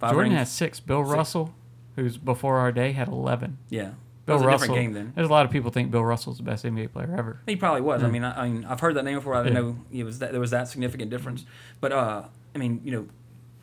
Five 0.00 0.10
Jordan 0.12 0.32
rings? 0.32 0.38
has 0.40 0.52
six. 0.52 0.80
Bill 0.80 1.04
Six. 1.04 1.14
Russell, 1.16 1.54
who's 1.94 2.16
before 2.18 2.58
our 2.58 2.72
day, 2.72 2.90
had 2.92 3.06
11. 3.08 3.58
Yeah. 3.70 3.92
Bill 4.26 4.38
That 4.38 4.46
Russell. 4.46 4.68
different 4.68 4.80
game 4.80 4.92
then. 4.94 5.12
There's 5.14 5.28
a 5.28 5.30
lot 5.30 5.44
of 5.46 5.52
people 5.52 5.70
think 5.70 5.90
Bill 5.92 6.02
Russell's 6.04 6.38
the 6.38 6.42
best 6.42 6.64
NBA 6.64 6.92
player 6.92 7.14
ever. 7.16 7.40
He 7.46 7.54
probably 7.56 7.82
was. 7.82 8.02
I 8.02 8.10
mean, 8.10 8.24
I, 8.24 8.42
I 8.44 8.48
mean, 8.48 8.64
I've 8.64 8.80
heard 8.80 8.96
that 8.96 9.04
name 9.04 9.16
before. 9.16 9.34
I 9.36 9.44
didn't 9.44 9.54
Yeah. 9.56 9.60
know 9.62 9.76
it 9.92 10.02
was 10.04 10.18
that 10.18 10.32
there 10.32 10.40
was 10.40 10.50
that 10.50 10.66
significant 10.66 11.10
difference. 11.10 11.44
But 11.80 11.92
uh, 11.92 12.22
I 12.54 12.58
mean, 12.58 12.80
you 12.82 12.90
know, 12.90 13.06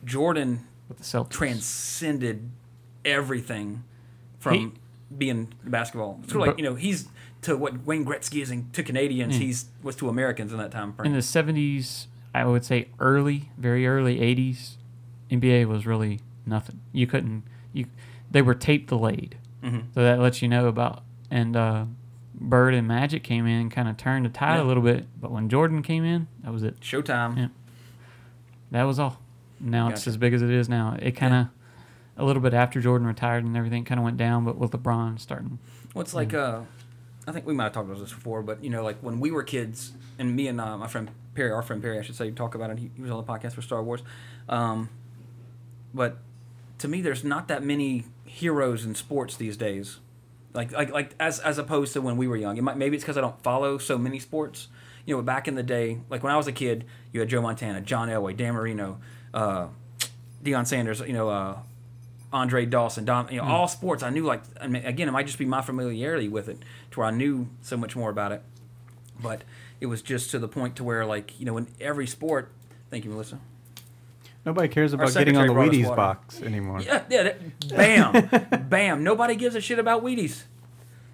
Jordan 0.04 0.66
with 0.88 0.98
the 0.98 1.04
Celtics. 1.04 1.30
transcended 1.30 2.48
everything 3.04 3.84
from 4.38 4.54
He- 4.54 4.72
being 5.16 5.52
basketball. 5.64 6.20
Sort 6.26 6.42
of 6.42 6.48
like 6.48 6.58
you 6.58 6.64
know, 6.64 6.74
he's 6.74 7.08
to 7.42 7.56
what 7.56 7.84
Wayne 7.84 8.04
Gretzky 8.04 8.40
is 8.42 8.50
in, 8.50 8.70
to 8.72 8.82
Canadians. 8.82 9.36
He's 9.36 9.66
was 9.82 9.96
to 9.96 10.08
Americans 10.08 10.52
in 10.52 10.58
that 10.58 10.70
time 10.70 10.92
frame. 10.92 11.06
In 11.06 11.12
the 11.12 11.18
70s, 11.22 12.06
I 12.34 12.44
would 12.44 12.64
say 12.64 12.88
early, 13.00 13.50
very 13.58 13.86
early 13.86 14.18
80s, 14.20 14.76
NBA 15.30 15.66
was 15.66 15.86
really 15.86 16.20
nothing. 16.46 16.80
You 16.92 17.06
couldn't 17.06 17.42
you 17.72 17.86
they 18.30 18.42
were 18.42 18.54
tape 18.54 18.88
delayed. 18.88 19.36
Mhm. 19.62 19.84
So 19.94 20.02
that 20.02 20.18
lets 20.18 20.40
you 20.42 20.48
know 20.48 20.66
about 20.66 21.02
and 21.30 21.56
uh, 21.56 21.84
Bird 22.34 22.74
and 22.74 22.88
Magic 22.88 23.22
came 23.22 23.46
in 23.46 23.70
kind 23.70 23.88
of 23.88 23.96
turned 23.96 24.24
the 24.24 24.28
tide 24.30 24.56
Yeah. 24.56 24.62
a 24.62 24.64
little 24.64 24.82
bit, 24.82 25.06
but 25.20 25.30
when 25.30 25.48
Jordan 25.48 25.82
came 25.82 26.04
in, 26.04 26.26
that 26.42 26.52
was 26.52 26.62
it. 26.62 26.80
Showtime. 26.80 27.36
Yeah. 27.38 27.48
That 28.70 28.84
was 28.84 28.98
all. 28.98 29.20
Now 29.60 29.88
it's 29.90 30.06
as 30.06 30.16
big 30.16 30.32
as 30.34 30.42
it 30.42 30.50
is 30.50 30.68
now. 30.68 30.96
It 31.00 31.12
kind 31.12 31.34
of 31.34 31.46
a 32.16 32.24
little 32.24 32.42
bit 32.42 32.54
after 32.54 32.80
Jordan 32.80 33.06
retired 33.06 33.44
and 33.44 33.56
everything 33.56 33.84
kind 33.84 33.98
of 33.98 34.04
went 34.04 34.16
down, 34.16 34.44
but 34.44 34.56
with 34.56 34.72
LeBron 34.72 35.18
starting 35.18 35.58
Well, 35.94 36.02
it's 36.02 36.14
like 36.14 36.34
uh, 36.34 36.60
I 37.26 37.32
think 37.32 37.46
we 37.46 37.54
might 37.54 37.64
have 37.64 37.72
talked 37.72 37.88
about 37.88 38.00
this 38.00 38.12
before, 38.12 38.42
but 38.42 38.62
you 38.62 38.70
know, 38.70 38.82
like 38.82 38.98
when 39.00 39.20
we 39.20 39.30
were 39.30 39.42
kids, 39.42 39.92
and 40.18 40.34
me 40.34 40.48
and 40.48 40.60
uh, 40.60 40.76
my 40.76 40.88
friend 40.88 41.10
Perry, 41.34 41.50
our 41.50 41.62
friend 41.62 41.82
Perry, 41.82 41.98
I 41.98 42.02
should 42.02 42.16
say, 42.16 42.30
talk 42.30 42.54
about 42.54 42.70
it. 42.70 42.78
He, 42.78 42.90
he 42.94 43.02
was 43.02 43.10
on 43.10 43.16
the 43.24 43.32
podcast 43.32 43.54
for 43.54 43.62
Star 43.62 43.82
Wars. 43.82 44.02
Um, 44.48 44.88
but 45.94 46.18
to 46.78 46.88
me, 46.88 47.00
there's 47.00 47.24
not 47.24 47.48
that 47.48 47.62
many 47.62 48.04
heroes 48.24 48.84
in 48.84 48.94
sports 48.94 49.36
these 49.36 49.56
days. 49.56 49.98
Like, 50.52 50.72
like, 50.72 50.90
like 50.90 51.14
as 51.18 51.38
as 51.40 51.58
opposed 51.58 51.92
to 51.94 52.00
when 52.00 52.16
we 52.16 52.28
were 52.28 52.36
young. 52.36 52.56
It 52.58 52.62
might, 52.62 52.76
maybe 52.76 52.96
it's 52.96 53.04
because 53.04 53.16
I 53.16 53.20
don't 53.20 53.40
follow 53.42 53.78
so 53.78 53.96
many 53.96 54.18
sports. 54.18 54.68
You 55.06 55.16
know, 55.16 55.22
back 55.22 55.48
in 55.48 55.54
the 55.54 55.62
day, 55.62 56.00
like 56.10 56.22
when 56.22 56.32
I 56.32 56.36
was 56.36 56.46
a 56.46 56.52
kid, 56.52 56.84
you 57.12 57.20
had 57.20 57.28
Joe 57.28 57.40
Montana, 57.40 57.80
John 57.80 58.08
Elway, 58.08 58.36
Dan 58.36 58.54
Marino, 58.54 59.00
uh, 59.32 59.68
Deion 60.44 60.66
Sanders. 60.66 61.00
You 61.00 61.14
know, 61.14 61.28
uh, 61.28 61.58
Andre 62.32 62.64
Dawson, 62.64 63.04
Dom, 63.04 63.28
you 63.30 63.36
know, 63.38 63.44
all 63.44 63.68
sports. 63.68 64.02
I 64.02 64.10
knew 64.10 64.24
like 64.24 64.42
I 64.60 64.66
mean, 64.66 64.84
again, 64.84 65.08
it 65.08 65.12
might 65.12 65.26
just 65.26 65.38
be 65.38 65.44
my 65.44 65.60
familiarity 65.62 66.28
with 66.28 66.48
it 66.48 66.58
to 66.92 67.00
where 67.00 67.08
I 67.08 67.10
knew 67.10 67.48
so 67.60 67.76
much 67.76 67.94
more 67.94 68.10
about 68.10 68.32
it. 68.32 68.42
But 69.22 69.42
it 69.80 69.86
was 69.86 70.00
just 70.02 70.30
to 70.30 70.38
the 70.38 70.48
point 70.48 70.76
to 70.76 70.84
where 70.84 71.04
like 71.04 71.38
you 71.38 71.46
know 71.46 71.56
in 71.56 71.68
every 71.80 72.06
sport. 72.06 72.50
Thank 72.90 73.04
you, 73.04 73.10
Melissa. 73.10 73.38
Nobody 74.44 74.68
cares 74.68 74.92
about 74.92 75.12
getting 75.14 75.36
on 75.36 75.46
the 75.46 75.52
Wheaties 75.52 75.94
box 75.94 76.42
anymore. 76.42 76.80
Yeah, 76.80 77.04
yeah. 77.08 77.22
That, 77.22 77.68
bam, 77.68 78.66
bam. 78.68 79.04
Nobody 79.04 79.36
gives 79.36 79.54
a 79.54 79.60
shit 79.60 79.78
about 79.78 80.02
Wheaties. 80.02 80.42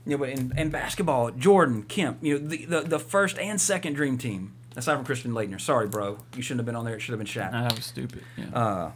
You 0.06 0.12
know, 0.12 0.18
but 0.18 0.30
in, 0.30 0.56
in 0.56 0.70
basketball, 0.70 1.30
Jordan, 1.32 1.82
Kemp, 1.82 2.18
you 2.22 2.38
know, 2.38 2.48
the, 2.48 2.64
the 2.64 2.80
the 2.82 2.98
first 2.98 3.38
and 3.38 3.60
second 3.60 3.94
dream 3.94 4.16
team. 4.16 4.54
Aside 4.76 4.94
from 4.94 5.04
Christian 5.04 5.32
Laettner, 5.32 5.60
sorry, 5.60 5.88
bro, 5.88 6.20
you 6.36 6.42
shouldn't 6.42 6.60
have 6.60 6.66
been 6.66 6.76
on 6.76 6.84
there. 6.84 6.94
It 6.94 7.00
should 7.00 7.12
have 7.12 7.18
been 7.18 7.26
Shaq. 7.26 7.50
that 7.50 7.74
was 7.74 7.84
stupid. 7.84 8.22
Yeah. 8.36 8.46
Uh, 8.52 8.92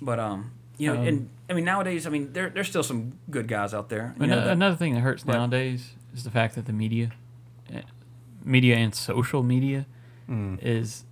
but 0.00 0.20
um, 0.20 0.52
you 0.78 0.92
know, 0.92 1.00
Um, 1.00 1.06
and 1.06 1.28
I 1.50 1.52
mean 1.54 1.64
nowadays, 1.64 2.06
I 2.06 2.10
mean 2.10 2.32
there 2.32 2.50
there's 2.50 2.68
still 2.68 2.82
some 2.82 3.12
good 3.30 3.48
guys 3.48 3.72
out 3.74 3.88
there. 3.88 4.14
You 4.18 4.24
Ano- 4.24 4.34
know, 4.36 4.44
that- 4.44 4.52
another 4.52 4.76
thing 4.76 4.94
that 4.94 5.00
hurts 5.00 5.24
Right. 5.24 5.34
nowadays 5.36 5.92
is 6.14 6.24
the 6.24 6.30
fact 6.30 6.54
that 6.54 6.66
the 6.66 6.72
media, 6.72 7.10
eh, 7.72 7.82
media 8.44 8.76
and 8.76 8.94
social 8.94 9.42
media, 9.42 9.86
Mm. 10.28 10.58
is 10.62 11.04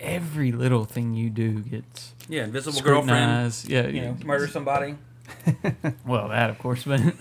every 0.00 0.52
little 0.52 0.84
thing 0.84 1.14
you 1.14 1.30
do 1.30 1.60
gets 1.60 2.14
yeah, 2.28 2.44
invisible 2.44 2.80
girlfriend. 2.80 3.54
Yeah, 3.66 3.86
You 3.86 4.00
know, 4.02 4.16
murder 4.24 4.46
somebody. 4.48 4.96
well, 6.06 6.28
that 6.28 6.50
of 6.50 6.58
course, 6.58 6.84
but 6.84 7.00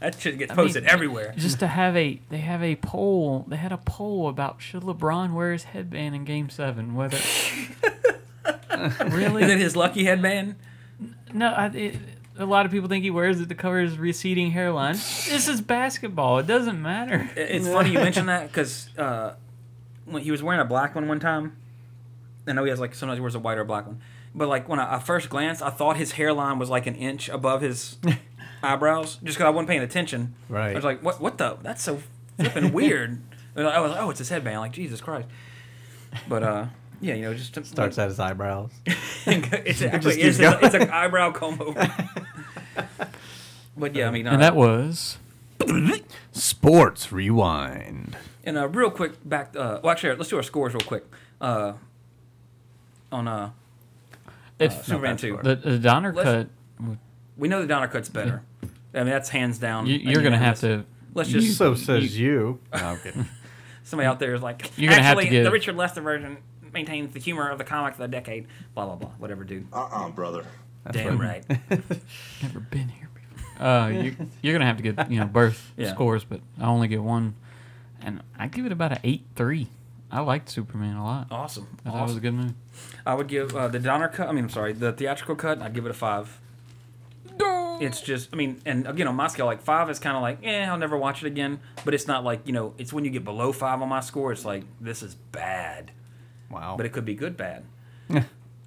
That 0.00 0.20
shit 0.20 0.36
gets 0.36 0.52
I 0.52 0.56
mean, 0.56 0.66
posted 0.66 0.84
everywhere. 0.84 1.32
just 1.38 1.60
to 1.60 1.66
have 1.66 1.96
a 1.96 2.20
they 2.28 2.38
have 2.38 2.62
a 2.62 2.76
poll. 2.76 3.46
They 3.48 3.56
had 3.56 3.72
a 3.72 3.78
poll 3.78 4.28
about 4.28 4.60
should 4.60 4.82
LeBron 4.82 5.32
wear 5.32 5.52
his 5.52 5.64
headband 5.64 6.14
in 6.14 6.24
Game 6.24 6.50
Seven. 6.50 6.94
Whether 6.94 7.16
Is 8.46 9.48
it 9.50 9.58
his 9.58 9.76
lucky 9.76 10.04
headband? 10.04 10.56
No, 11.34 11.48
I, 11.52 11.66
it, 11.66 11.96
a 12.38 12.46
lot 12.46 12.64
of 12.66 12.72
people 12.72 12.88
think 12.88 13.04
he 13.04 13.10
wears 13.10 13.40
it 13.40 13.48
to 13.48 13.54
cover 13.54 13.80
his 13.80 13.98
receding 13.98 14.50
hairline. 14.50 14.94
This 14.94 15.48
is 15.48 15.60
basketball. 15.60 16.38
It 16.38 16.46
doesn't 16.46 16.80
matter. 16.80 17.30
It's 17.36 17.68
funny 17.68 17.90
you 17.90 17.98
mention 17.98 18.26
that 18.26 18.48
because 18.48 18.88
uh, 18.96 19.34
when 20.04 20.22
he 20.22 20.30
was 20.30 20.42
wearing 20.42 20.60
a 20.60 20.64
black 20.64 20.94
one 20.94 21.06
one 21.08 21.20
time, 21.20 21.56
I 22.46 22.52
know 22.52 22.64
he 22.64 22.70
has 22.70 22.80
like 22.80 22.94
sometimes 22.94 23.18
he 23.18 23.20
wears 23.20 23.34
a 23.34 23.38
white 23.38 23.58
or 23.58 23.64
black 23.64 23.86
one, 23.86 24.00
but 24.34 24.48
like 24.48 24.68
when 24.68 24.78
I, 24.80 24.96
I 24.96 24.98
first 24.98 25.28
glanced, 25.28 25.62
I 25.62 25.70
thought 25.70 25.96
his 25.96 26.12
hairline 26.12 26.58
was 26.58 26.70
like 26.70 26.86
an 26.86 26.94
inch 26.94 27.28
above 27.28 27.60
his 27.60 27.98
eyebrows, 28.62 29.16
just 29.22 29.38
because 29.38 29.46
I 29.46 29.50
wasn't 29.50 29.68
paying 29.68 29.82
attention. 29.82 30.34
Right. 30.48 30.72
I 30.72 30.74
was 30.74 30.84
like, 30.84 31.02
what? 31.02 31.20
What 31.20 31.38
the? 31.38 31.58
That's 31.62 31.82
so 31.82 32.00
flipping 32.38 32.72
weird. 32.72 33.20
I 33.56 33.80
was 33.80 33.92
like, 33.92 34.02
oh, 34.02 34.10
it's 34.10 34.18
his 34.18 34.28
headband. 34.28 34.60
Like 34.60 34.72
Jesus 34.72 35.00
Christ. 35.00 35.28
But 36.28 36.42
uh, 36.42 36.66
yeah, 37.04 37.14
you 37.14 37.22
know, 37.22 37.34
just 37.34 37.54
to, 37.54 37.64
Starts 37.64 37.98
at 37.98 38.08
his 38.08 38.18
eyebrows. 38.18 38.70
it's 38.86 39.78
just 39.78 39.94
actually 39.94 40.22
it's, 40.22 40.38
a, 40.38 40.58
it's 40.64 40.74
an 40.74 40.90
eyebrow 40.90 41.30
comb 41.32 41.60
over. 41.60 41.86
but 43.76 43.94
yeah, 43.94 44.08
I 44.08 44.10
mean, 44.10 44.26
uh, 44.26 44.32
And 44.32 44.42
that 44.42 44.56
was 44.56 45.18
Sports 46.32 47.12
Rewind. 47.12 48.16
And 48.44 48.56
uh, 48.56 48.68
real 48.68 48.90
quick, 48.90 49.12
back. 49.24 49.54
Uh, 49.54 49.80
well, 49.82 49.92
actually, 49.92 50.16
let's 50.16 50.30
do 50.30 50.36
our 50.36 50.42
scores 50.42 50.72
real 50.74 50.80
quick. 50.82 51.04
Uh, 51.40 51.74
on 53.12 53.28
uh, 53.28 53.50
if 54.58 54.84
Superman 54.84 55.16
two, 55.16 55.38
the, 55.42 55.56
the 55.56 55.78
Donner 55.78 56.12
Let's- 56.12 56.48
cut. 56.80 56.96
we 57.36 57.48
know 57.48 57.60
the 57.60 57.66
Donner 57.66 57.88
cut's 57.88 58.08
better. 58.08 58.42
I 58.94 58.98
mean, 58.98 59.06
that's 59.06 59.28
hands 59.28 59.58
down. 59.58 59.86
You, 59.86 59.98
you're 59.98 60.22
gonna 60.22 60.38
have 60.38 60.60
to. 60.60 60.84
Let's 61.12 61.30
you- 61.30 61.40
just 61.40 61.58
So 61.58 61.74
says 61.74 62.18
you. 62.18 62.60
No, 62.72 62.78
I'm 62.78 62.98
kidding. 62.98 63.26
somebody 63.82 64.06
out 64.06 64.18
there 64.18 64.34
is 64.34 64.42
like, 64.42 64.72
You're 64.76 64.90
gonna 64.90 65.02
have 65.02 65.18
to 65.18 65.22
actually, 65.24 65.42
the 65.42 65.50
Richard 65.50 65.76
Lester 65.76 66.00
version 66.00 66.38
maintains 66.74 67.14
the 67.14 67.20
humor 67.20 67.48
of 67.48 67.56
the 67.58 67.64
comic 67.64 67.92
of 67.94 67.98
the 67.98 68.08
decade. 68.08 68.46
Blah 68.74 68.84
blah 68.86 68.96
blah. 68.96 69.10
Whatever, 69.18 69.44
dude. 69.44 69.66
Uh-uh, 69.72 70.10
brother. 70.10 70.44
Damn 70.90 71.18
right. 71.18 71.42
Never 72.42 72.60
been 72.60 72.88
here 72.90 73.08
before. 73.14 73.66
Uh, 73.66 73.88
you, 73.88 74.16
you're 74.42 74.52
gonna 74.52 74.66
have 74.66 74.76
to 74.76 74.82
get 74.82 75.10
you 75.10 75.18
know 75.20 75.26
birth 75.26 75.72
Yeah. 75.78 75.92
scores, 75.94 76.24
but 76.24 76.40
I 76.60 76.64
only 76.66 76.88
get 76.88 77.02
one, 77.02 77.34
and 78.02 78.22
I 78.38 78.48
give 78.48 78.66
it 78.66 78.72
about 78.72 78.92
an 78.92 78.98
eight 79.04 79.24
three. 79.34 79.68
I 80.10 80.20
liked 80.20 80.48
Superman 80.50 80.96
a 80.96 81.04
lot. 81.04 81.28
Awesome. 81.30 81.66
I 81.86 81.90
thought 81.90 82.02
it 82.02 82.06
was 82.06 82.16
a 82.16 82.20
good 82.20 82.34
movie. 82.34 82.54
I 83.06 83.14
would 83.14 83.26
give 83.28 83.56
uh, 83.56 83.66
the 83.68 83.78
Donner 83.80 84.08
cut. 84.08 84.28
I 84.28 84.32
mean, 84.32 84.44
I'm 84.44 84.50
sorry, 84.50 84.72
the 84.72 84.92
theatrical 84.92 85.34
cut. 85.36 85.60
I'd 85.62 85.72
give 85.74 85.86
it 85.86 85.90
a 85.90 85.94
five. 85.94 86.38
It's 87.80 88.00
just, 88.00 88.28
I 88.32 88.36
mean, 88.36 88.60
and 88.64 88.86
again 88.86 89.08
on 89.08 89.16
my 89.16 89.26
scale, 89.26 89.46
like 89.46 89.60
five 89.60 89.90
is 89.90 89.98
kind 89.98 90.14
of 90.16 90.22
like, 90.22 90.38
eh, 90.44 90.64
I'll 90.64 90.78
never 90.78 90.96
watch 90.96 91.24
it 91.24 91.26
again. 91.26 91.58
But 91.84 91.92
it's 91.94 92.06
not 92.06 92.22
like 92.22 92.46
you 92.46 92.52
know, 92.52 92.74
it's 92.78 92.92
when 92.92 93.04
you 93.04 93.10
get 93.10 93.24
below 93.24 93.50
five 93.52 93.82
on 93.82 93.88
my 93.88 93.98
score, 93.98 94.30
it's 94.30 94.44
like 94.44 94.62
this 94.80 95.02
is 95.02 95.16
bad. 95.16 95.90
Wow. 96.50 96.76
But 96.76 96.86
it 96.86 96.92
could 96.92 97.04
be 97.04 97.14
good 97.14 97.36
bad, 97.36 97.64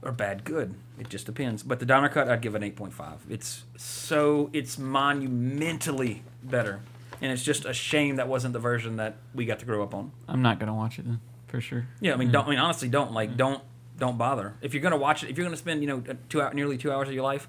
or 0.02 0.12
bad 0.12 0.44
good. 0.44 0.76
It 1.00 1.10
just 1.10 1.26
depends. 1.26 1.64
But 1.64 1.80
the 1.80 1.86
Donner 1.86 2.10
cut, 2.10 2.28
I'd 2.30 2.42
give 2.42 2.56
an 2.56 2.64
eight 2.64 2.76
point 2.76 2.94
five. 2.94 3.20
It's 3.30 3.64
so 3.78 4.50
it's 4.54 4.78
monumentally 4.78 6.24
better, 6.44 6.82
and 7.22 7.32
it's 7.32 7.44
just 7.44 7.66
a 7.66 7.74
shame 7.74 8.16
that 8.18 8.28
wasn't 8.28 8.54
the 8.54 8.60
version 8.60 8.98
that 8.98 9.18
we 9.34 9.46
got 9.46 9.60
to 9.60 9.66
grow 9.66 9.84
up 9.84 9.94
on. 9.94 10.12
I'm 10.28 10.42
not 10.42 10.60
gonna 10.60 10.76
watch 10.76 11.00
it 11.00 11.06
then 11.06 11.20
for 11.48 11.62
sure. 11.62 11.88
Yeah, 12.02 12.14
I 12.14 12.18
mean, 12.18 12.32
don't. 12.32 12.46
I 12.46 12.50
mean, 12.50 12.60
honestly, 12.60 12.90
don't 12.90 13.14
like, 13.14 13.38
don't, 13.38 13.64
don't 13.98 14.18
bother. 14.18 14.56
If 14.62 14.74
you're 14.74 14.84
gonna 14.84 14.98
watch 14.98 15.24
it, 15.24 15.30
if 15.30 15.38
you're 15.38 15.46
gonna 15.46 15.58
spend, 15.58 15.82
you 15.82 15.88
know, 15.88 16.04
two 16.30 16.42
hour, 16.42 16.54
nearly 16.54 16.78
two 16.78 16.92
hours 16.92 17.08
of 17.08 17.14
your 17.14 17.24
life, 17.24 17.48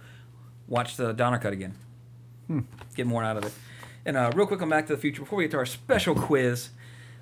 watch 0.66 0.96
the 0.96 1.12
Donner 1.12 1.38
cut 1.38 1.52
again. 1.52 1.74
Get 2.94 3.06
more 3.06 3.22
out 3.22 3.36
of 3.36 3.44
it. 3.44 3.52
And 4.06 4.16
uh, 4.16 4.30
real 4.34 4.46
quick 4.46 4.62
on 4.62 4.70
Back 4.70 4.86
to 4.86 4.94
the 4.94 5.00
Future, 5.00 5.20
before 5.20 5.36
we 5.36 5.44
get 5.44 5.50
to 5.50 5.58
our 5.58 5.66
special 5.66 6.14
quiz 6.14 6.70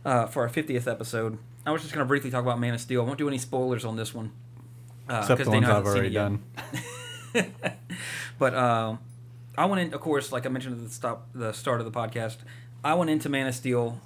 uh, 0.05 0.27
for 0.27 0.43
our 0.43 0.49
50th 0.49 0.87
episode, 0.87 1.39
I 1.67 1.73
was 1.73 1.83
just 1.83 1.93
gonna 1.93 2.07
briefly 2.07 2.31
talk 2.31 2.43
about 2.43 2.61
Man 2.61 2.75
of 2.75 2.81
Steel. 2.81 3.03
I 3.03 3.05
won't 3.05 3.19
do 3.19 3.29
any 3.29 3.39
spoilers 3.39 3.85
on 3.85 3.97
this 3.97 4.14
one. 4.14 4.33
Uh, 5.09 5.19
Except 5.21 5.45
the 5.45 5.51
ones 5.51 5.69
I've 5.69 5.85
already 5.85 6.11
done. 6.11 6.43
But 8.39 8.55
um, 8.55 8.99
I 9.57 9.64
went 9.64 9.81
in, 9.81 9.95
of 9.95 10.01
course, 10.01 10.33
like 10.33 10.47
I 10.47 10.49
mentioned 10.49 10.77
at 10.77 10.85
the 10.85 10.93
stop, 10.93 11.29
the 11.35 11.53
start 11.53 11.81
of 11.81 11.91
the 11.91 11.99
podcast. 11.99 12.39
I 12.85 12.95
went 12.95 13.11
into 13.11 13.29
Man 13.29 13.47
of 13.47 13.55
Steel, 13.55 14.01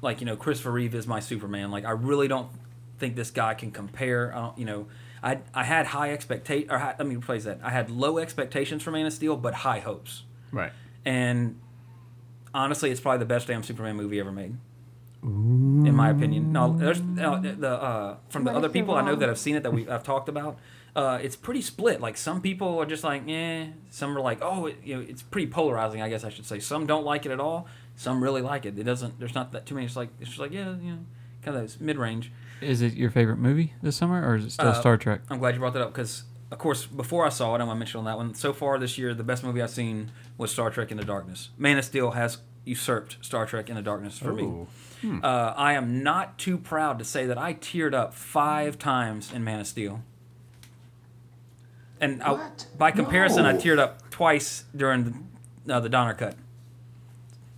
like 0.00 0.20
you 0.20 0.26
know, 0.26 0.36
Christopher 0.36 0.70
Reeve 0.70 0.94
is 0.94 1.06
my 1.06 1.20
Superman. 1.20 1.70
Like 1.70 1.84
I 1.84 1.90
really 1.90 2.28
don't 2.28 2.48
think 2.98 3.16
this 3.16 3.30
guy 3.30 3.54
can 3.54 3.70
compare. 3.70 4.32
I 4.34 4.38
don't, 4.38 4.58
you 4.58 4.64
know, 4.64 4.86
I 5.22 5.38
I 5.52 5.64
had 5.64 5.86
high 5.86 6.12
expectation, 6.12 6.70
or 6.70 6.78
high, 6.78 6.94
let 6.98 7.06
me 7.06 7.16
rephrase 7.16 7.42
that. 7.44 7.60
I 7.62 7.70
had 7.70 7.90
low 7.90 8.18
expectations 8.18 8.82
for 8.82 8.90
Man 8.90 9.06
of 9.06 9.12
Steel, 9.12 9.36
but 9.36 9.54
high 9.54 9.80
hopes. 9.80 10.22
Right. 10.52 10.72
And 11.04 11.58
honestly, 12.54 12.90
it's 12.90 13.00
probably 13.00 13.18
the 13.18 13.26
best 13.26 13.48
damn 13.48 13.62
Superman 13.62 13.96
movie 13.96 14.20
ever 14.20 14.32
made. 14.32 14.56
In 15.22 15.94
my 15.94 16.10
opinion, 16.10 16.50
no, 16.52 16.72
there's 16.72 16.98
uh, 17.00 17.38
the 17.40 17.70
uh, 17.70 18.16
from 18.28 18.42
the 18.44 18.50
other 18.50 18.66
if 18.66 18.74
you're 18.74 18.82
people 18.82 18.94
I 18.96 19.02
know 19.02 19.10
wrong? 19.10 19.20
that 19.20 19.28
have 19.28 19.38
seen 19.38 19.54
it 19.54 19.62
that 19.62 19.72
we 19.72 19.88
I've 19.88 20.02
talked 20.02 20.28
about. 20.28 20.58
Uh, 20.96 21.18
it's 21.22 21.36
pretty 21.36 21.62
split. 21.62 22.00
Like 22.00 22.16
some 22.16 22.40
people 22.42 22.78
are 22.78 22.84
just 22.84 23.04
like, 23.04 23.22
eh. 23.28 23.68
Some 23.90 24.16
are 24.18 24.20
like, 24.20 24.38
oh, 24.42 24.66
it, 24.66 24.78
you 24.84 24.96
know, 24.96 25.00
it's 25.08 25.22
pretty 25.22 25.46
polarizing. 25.46 26.02
I 26.02 26.08
guess 26.08 26.24
I 26.24 26.28
should 26.28 26.44
say. 26.44 26.58
Some 26.58 26.86
don't 26.86 27.04
like 27.04 27.24
it 27.24 27.30
at 27.30 27.38
all. 27.40 27.68
Some 27.94 28.22
really 28.22 28.42
like 28.42 28.66
it. 28.66 28.76
It 28.78 28.82
doesn't. 28.82 29.18
There's 29.20 29.34
not 29.34 29.52
that 29.52 29.64
too 29.64 29.74
many. 29.76 29.86
It's 29.86 29.96
like 29.96 30.08
it's 30.20 30.30
just 30.30 30.40
like 30.40 30.52
yeah, 30.52 30.74
you 30.76 30.90
know, 30.92 30.98
kind 31.42 31.56
of 31.56 31.80
mid 31.80 31.98
range. 31.98 32.32
Is 32.60 32.82
it 32.82 32.94
your 32.94 33.10
favorite 33.10 33.38
movie 33.38 33.74
this 33.80 33.96
summer, 33.96 34.26
or 34.28 34.34
is 34.36 34.44
it 34.44 34.50
still 34.52 34.68
Uh, 34.68 34.74
Star 34.80 34.96
Trek? 34.96 35.20
I'm 35.30 35.38
glad 35.38 35.54
you 35.54 35.60
brought 35.60 35.72
that 35.74 35.82
up 35.82 35.92
because, 35.92 36.24
of 36.50 36.58
course, 36.58 36.84
before 36.86 37.24
I 37.24 37.28
saw 37.28 37.54
it, 37.54 37.60
I 37.60 37.64
want 37.64 37.76
to 37.76 37.78
mention 37.78 37.98
on 38.00 38.04
that 38.06 38.16
one, 38.16 38.34
so 38.34 38.52
far 38.52 38.78
this 38.78 38.98
year, 38.98 39.14
the 39.14 39.24
best 39.24 39.42
movie 39.44 39.62
I've 39.62 39.70
seen 39.70 40.10
was 40.36 40.50
Star 40.52 40.70
Trek 40.70 40.90
Into 40.90 41.04
Darkness. 41.04 41.50
Man 41.58 41.78
of 41.78 41.84
Steel 41.84 42.12
has 42.12 42.38
usurped 42.64 43.18
Star 43.20 43.46
Trek 43.46 43.68
Into 43.70 43.82
Darkness 43.82 44.18
for 44.18 44.32
me. 44.32 44.66
Ooh. 45.04 45.20
Uh, 45.22 45.54
I 45.56 45.72
am 45.74 46.02
not 46.02 46.38
too 46.38 46.58
proud 46.58 46.98
to 46.98 47.04
say 47.04 47.26
that 47.26 47.38
I 47.38 47.54
teared 47.54 47.94
up 47.94 48.14
five 48.14 48.78
times 48.78 49.32
in 49.32 49.42
Man 49.44 49.60
of 49.60 49.66
Steel. 49.66 50.02
And 52.00 52.22
I, 52.22 52.50
by 52.76 52.90
comparison, 52.90 53.44
I 53.44 53.54
teared 53.54 53.78
up 53.78 54.10
twice 54.10 54.64
during 54.74 55.24
the, 55.64 55.74
uh, 55.74 55.80
the 55.80 55.88
Donner 55.88 56.14
cut. 56.14 56.36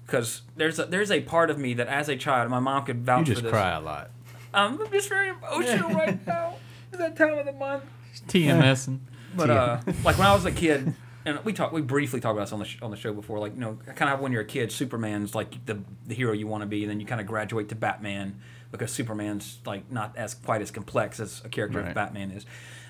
Because 0.04 0.42
there's 0.56 0.78
a, 0.78 0.84
there's 0.84 1.10
a 1.10 1.22
part 1.22 1.50
of 1.50 1.58
me 1.58 1.72
that, 1.74 1.88
as 1.88 2.10
a 2.10 2.16
child, 2.16 2.50
my 2.50 2.58
mom 2.58 2.84
could 2.84 3.04
vouch 3.04 3.26
for 3.26 3.30
this. 3.30 3.30
You 3.30 3.34
for 3.36 3.40
just 3.42 3.52
cry 3.52 3.70
a 3.70 3.80
lot. 3.80 4.10
I'm 4.52 4.78
just 4.90 5.08
very 5.08 5.30
emotional 5.30 5.90
right 5.90 6.24
now. 6.26 6.54
It's 6.90 6.98
that 6.98 7.16
time 7.16 7.38
of 7.38 7.46
the 7.46 7.52
month. 7.52 7.84
TMSing. 8.28 9.00
But 9.36 9.50
uh, 9.50 9.80
like 10.04 10.18
when 10.18 10.26
I 10.26 10.34
was 10.34 10.44
a 10.44 10.52
kid, 10.52 10.94
and 11.24 11.38
we 11.44 11.52
talked, 11.52 11.72
we 11.72 11.80
briefly 11.80 12.20
talked 12.20 12.36
about 12.36 12.44
this 12.44 12.52
on 12.52 12.58
the 12.58 12.64
sh- 12.64 12.78
on 12.82 12.90
the 12.90 12.96
show 12.96 13.12
before. 13.12 13.38
Like 13.38 13.54
you 13.54 13.60
know, 13.60 13.78
kind 13.94 14.12
of 14.12 14.20
when 14.20 14.32
you're 14.32 14.42
a 14.42 14.46
kid, 14.46 14.70
Superman's 14.70 15.34
like 15.34 15.64
the 15.66 15.80
the 16.06 16.14
hero 16.14 16.32
you 16.32 16.46
want 16.46 16.62
to 16.62 16.66
be, 16.66 16.82
and 16.82 16.90
then 16.90 17.00
you 17.00 17.06
kind 17.06 17.20
of 17.20 17.26
graduate 17.26 17.68
to 17.70 17.74
Batman 17.74 18.40
because 18.70 18.92
Superman's 18.92 19.58
like 19.64 19.90
not 19.90 20.16
as 20.16 20.34
quite 20.34 20.60
as 20.60 20.70
complex 20.70 21.20
as 21.20 21.42
a 21.44 21.48
character 21.48 21.80
as 21.80 21.94
Batman 21.94 22.30
is. 22.30 22.44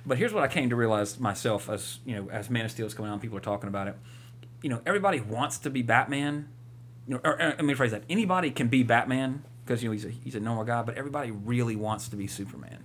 But 0.07 0.19
here's 0.19 0.33
what 0.33 0.43
I 0.43 0.49
came 0.49 0.71
to 0.71 0.77
realize 0.77 1.19
myself 1.19 1.71
as 1.71 1.99
you 2.05 2.17
know, 2.17 2.29
as 2.31 2.51
Man 2.51 2.65
of 2.65 2.71
Steel 2.71 2.87
is 2.87 2.95
coming 2.95 3.11
out, 3.11 3.21
people 3.21 3.39
are 3.39 3.43
talking 3.43 3.69
about 3.69 3.89
it. 3.89 3.97
You 4.63 4.71
know, 4.71 4.81
everybody 4.87 5.21
wants 5.21 5.59
to 5.59 5.71
be 5.71 5.83
Batman. 5.83 6.49
You 7.07 7.15
know, 7.15 7.21
or, 7.23 7.41
or, 7.41 7.49
let 7.51 7.65
me 7.65 7.75
rephrase 7.75 7.91
that. 7.91 8.03
Anybody 8.09 8.51
can 8.51 8.69
be 8.69 8.83
Batman 8.83 9.45
because 9.65 9.83
you 9.83 9.89
know 9.89 9.93
he's 9.93 10.05
a 10.05 10.11
he's 10.11 10.35
a 10.35 10.41
normal 10.41 10.65
guy, 10.65 10.83
but 10.83 10.97
everybody 10.97 11.31
really 11.31 11.77
wants 11.77 12.09
to 12.09 12.17
be 12.17 12.27
Superman. 12.27 12.83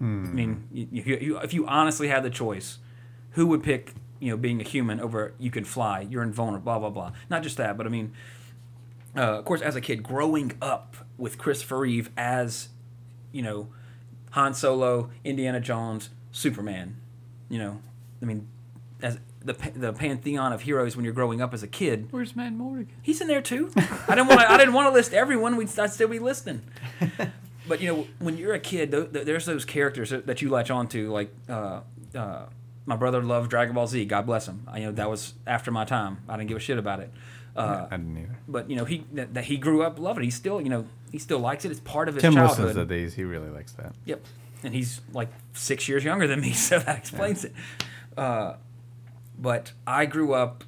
I 0.00 0.04
hmm. 0.04 0.34
mean, 0.34 0.68
you, 0.72 0.88
you, 0.90 1.18
you, 1.20 1.38
if 1.38 1.54
you 1.54 1.66
honestly 1.66 2.08
had 2.08 2.22
the 2.22 2.30
choice, 2.30 2.78
who 3.34 3.46
would 3.46 3.62
pick, 3.62 3.92
you 4.20 4.30
know, 4.30 4.36
being 4.36 4.60
a 4.60 4.64
human 4.64 5.00
over 5.00 5.34
you 5.38 5.50
can 5.50 5.64
fly, 5.64 6.00
you're 6.00 6.22
invulnerable, 6.22 6.64
blah 6.64 6.78
blah 6.78 6.90
blah. 6.90 7.12
Not 7.30 7.42
just 7.42 7.56
that, 7.58 7.76
but 7.76 7.86
I 7.86 7.90
mean, 7.90 8.12
uh, 9.16 9.38
of 9.38 9.44
course, 9.44 9.60
as 9.60 9.76
a 9.76 9.80
kid, 9.80 10.02
growing 10.02 10.52
up 10.60 10.96
with 11.16 11.38
Christopher 11.38 11.80
Reeve 11.80 12.10
as, 12.16 12.68
you 13.32 13.42
know, 13.42 13.68
Han 14.32 14.54
Solo, 14.54 15.10
Indiana 15.22 15.60
Jones, 15.60 16.10
Superman, 16.32 16.96
you 17.48 17.58
know, 17.58 17.80
I 18.22 18.24
mean, 18.24 18.48
as 19.02 19.18
the 19.40 19.52
the 19.74 19.92
pantheon 19.92 20.52
of 20.52 20.62
heroes 20.62 20.96
when 20.96 21.04
you're 21.04 21.14
growing 21.14 21.40
up 21.40 21.52
as 21.52 21.62
a 21.62 21.68
kid, 21.68 22.08
Where's 22.10 22.34
Matt 22.34 22.52
Morgan? 22.52 22.88
He's 23.02 23.20
in 23.20 23.28
there 23.28 23.42
too. 23.42 23.70
I 23.76 24.14
didn't 24.14 24.28
want 24.28 24.40
to. 24.40 24.50
I 24.50 24.56
didn't 24.56 24.74
want 24.74 24.88
to 24.88 24.92
list 24.92 25.12
everyone. 25.12 25.56
We'd 25.56 25.78
I'd 25.78 25.92
still 25.92 26.08
be 26.08 26.18
listening. 26.18 26.62
But 27.66 27.80
you 27.80 27.88
know, 27.88 28.06
when 28.18 28.36
you're 28.36 28.54
a 28.54 28.60
kid, 28.60 28.90
th- 28.90 29.12
th- 29.12 29.24
there's 29.24 29.46
those 29.46 29.64
characters 29.64 30.10
that, 30.10 30.26
that 30.26 30.42
you 30.42 30.50
latch 30.50 30.70
onto. 30.70 31.10
Like 31.10 31.34
uh, 31.48 31.80
uh, 32.14 32.46
my 32.86 32.96
brother 32.96 33.22
loved 33.22 33.50
Dragon 33.50 33.74
Ball 33.74 33.86
Z. 33.86 34.04
God 34.06 34.26
bless 34.26 34.46
him. 34.46 34.66
I, 34.66 34.78
you 34.78 34.86
know 34.86 34.92
that 34.92 35.08
was 35.10 35.34
after 35.46 35.70
my 35.70 35.84
time. 35.84 36.18
I 36.28 36.36
didn't 36.36 36.48
give 36.48 36.56
a 36.56 36.60
shit 36.60 36.78
about 36.78 37.00
it. 37.00 37.10
Uh, 37.56 37.86
I 37.90 37.96
didn't 37.96 38.18
either. 38.18 38.38
but 38.48 38.68
you 38.68 38.76
know, 38.76 38.84
he 38.84 39.04
that, 39.12 39.34
that 39.34 39.44
he 39.44 39.56
grew 39.56 39.82
up 39.82 39.98
loving. 39.98 40.22
it. 40.22 40.26
He 40.26 40.30
still, 40.30 40.60
you 40.60 40.68
know, 40.68 40.86
he 41.12 41.18
still 41.18 41.38
likes 41.38 41.64
it. 41.64 41.70
It's 41.70 41.80
part 41.80 42.08
of 42.08 42.14
his 42.14 42.22
Tim 42.22 42.34
childhood. 42.34 42.66
listens 42.66 42.82
to 42.82 42.84
these. 42.84 43.14
He 43.14 43.24
really 43.24 43.50
likes 43.50 43.72
that. 43.72 43.94
Yep. 44.04 44.24
And 44.64 44.74
he's 44.74 45.00
like 45.12 45.28
six 45.52 45.88
years 45.88 46.04
younger 46.04 46.26
than 46.26 46.40
me, 46.40 46.52
so 46.54 46.78
that 46.78 46.98
explains 46.98 47.44
it. 47.44 47.52
Uh, 48.16 48.54
but 49.38 49.72
I 49.86 50.06
grew 50.06 50.34
up 50.34 50.64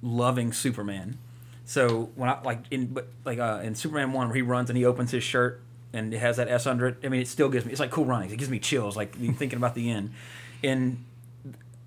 loving 0.00 0.52
Superman. 0.52 1.18
So 1.64 2.10
when 2.16 2.28
I 2.28 2.40
like 2.42 2.60
in 2.70 2.86
but 2.88 3.08
like 3.24 3.38
uh, 3.38 3.60
in 3.62 3.74
Superman 3.74 4.12
one 4.12 4.28
where 4.28 4.36
he 4.36 4.42
runs 4.42 4.70
and 4.70 4.76
he 4.76 4.84
opens 4.84 5.10
his 5.10 5.24
shirt 5.24 5.60
and 5.92 6.12
it 6.12 6.18
has 6.18 6.36
that 6.36 6.48
S 6.48 6.66
under 6.66 6.88
it. 6.88 6.98
I 7.04 7.08
mean, 7.08 7.20
it 7.20 7.28
still 7.28 7.48
gives 7.48 7.64
me 7.64 7.72
it's 7.72 7.80
like 7.80 7.90
cool 7.90 8.04
runnings. 8.04 8.32
It 8.32 8.36
gives 8.36 8.50
me 8.50 8.58
chills. 8.58 8.96
Like 8.96 9.14
thinking 9.14 9.54
about 9.54 9.74
the 9.74 9.90
end. 9.90 10.12
In 10.62 11.04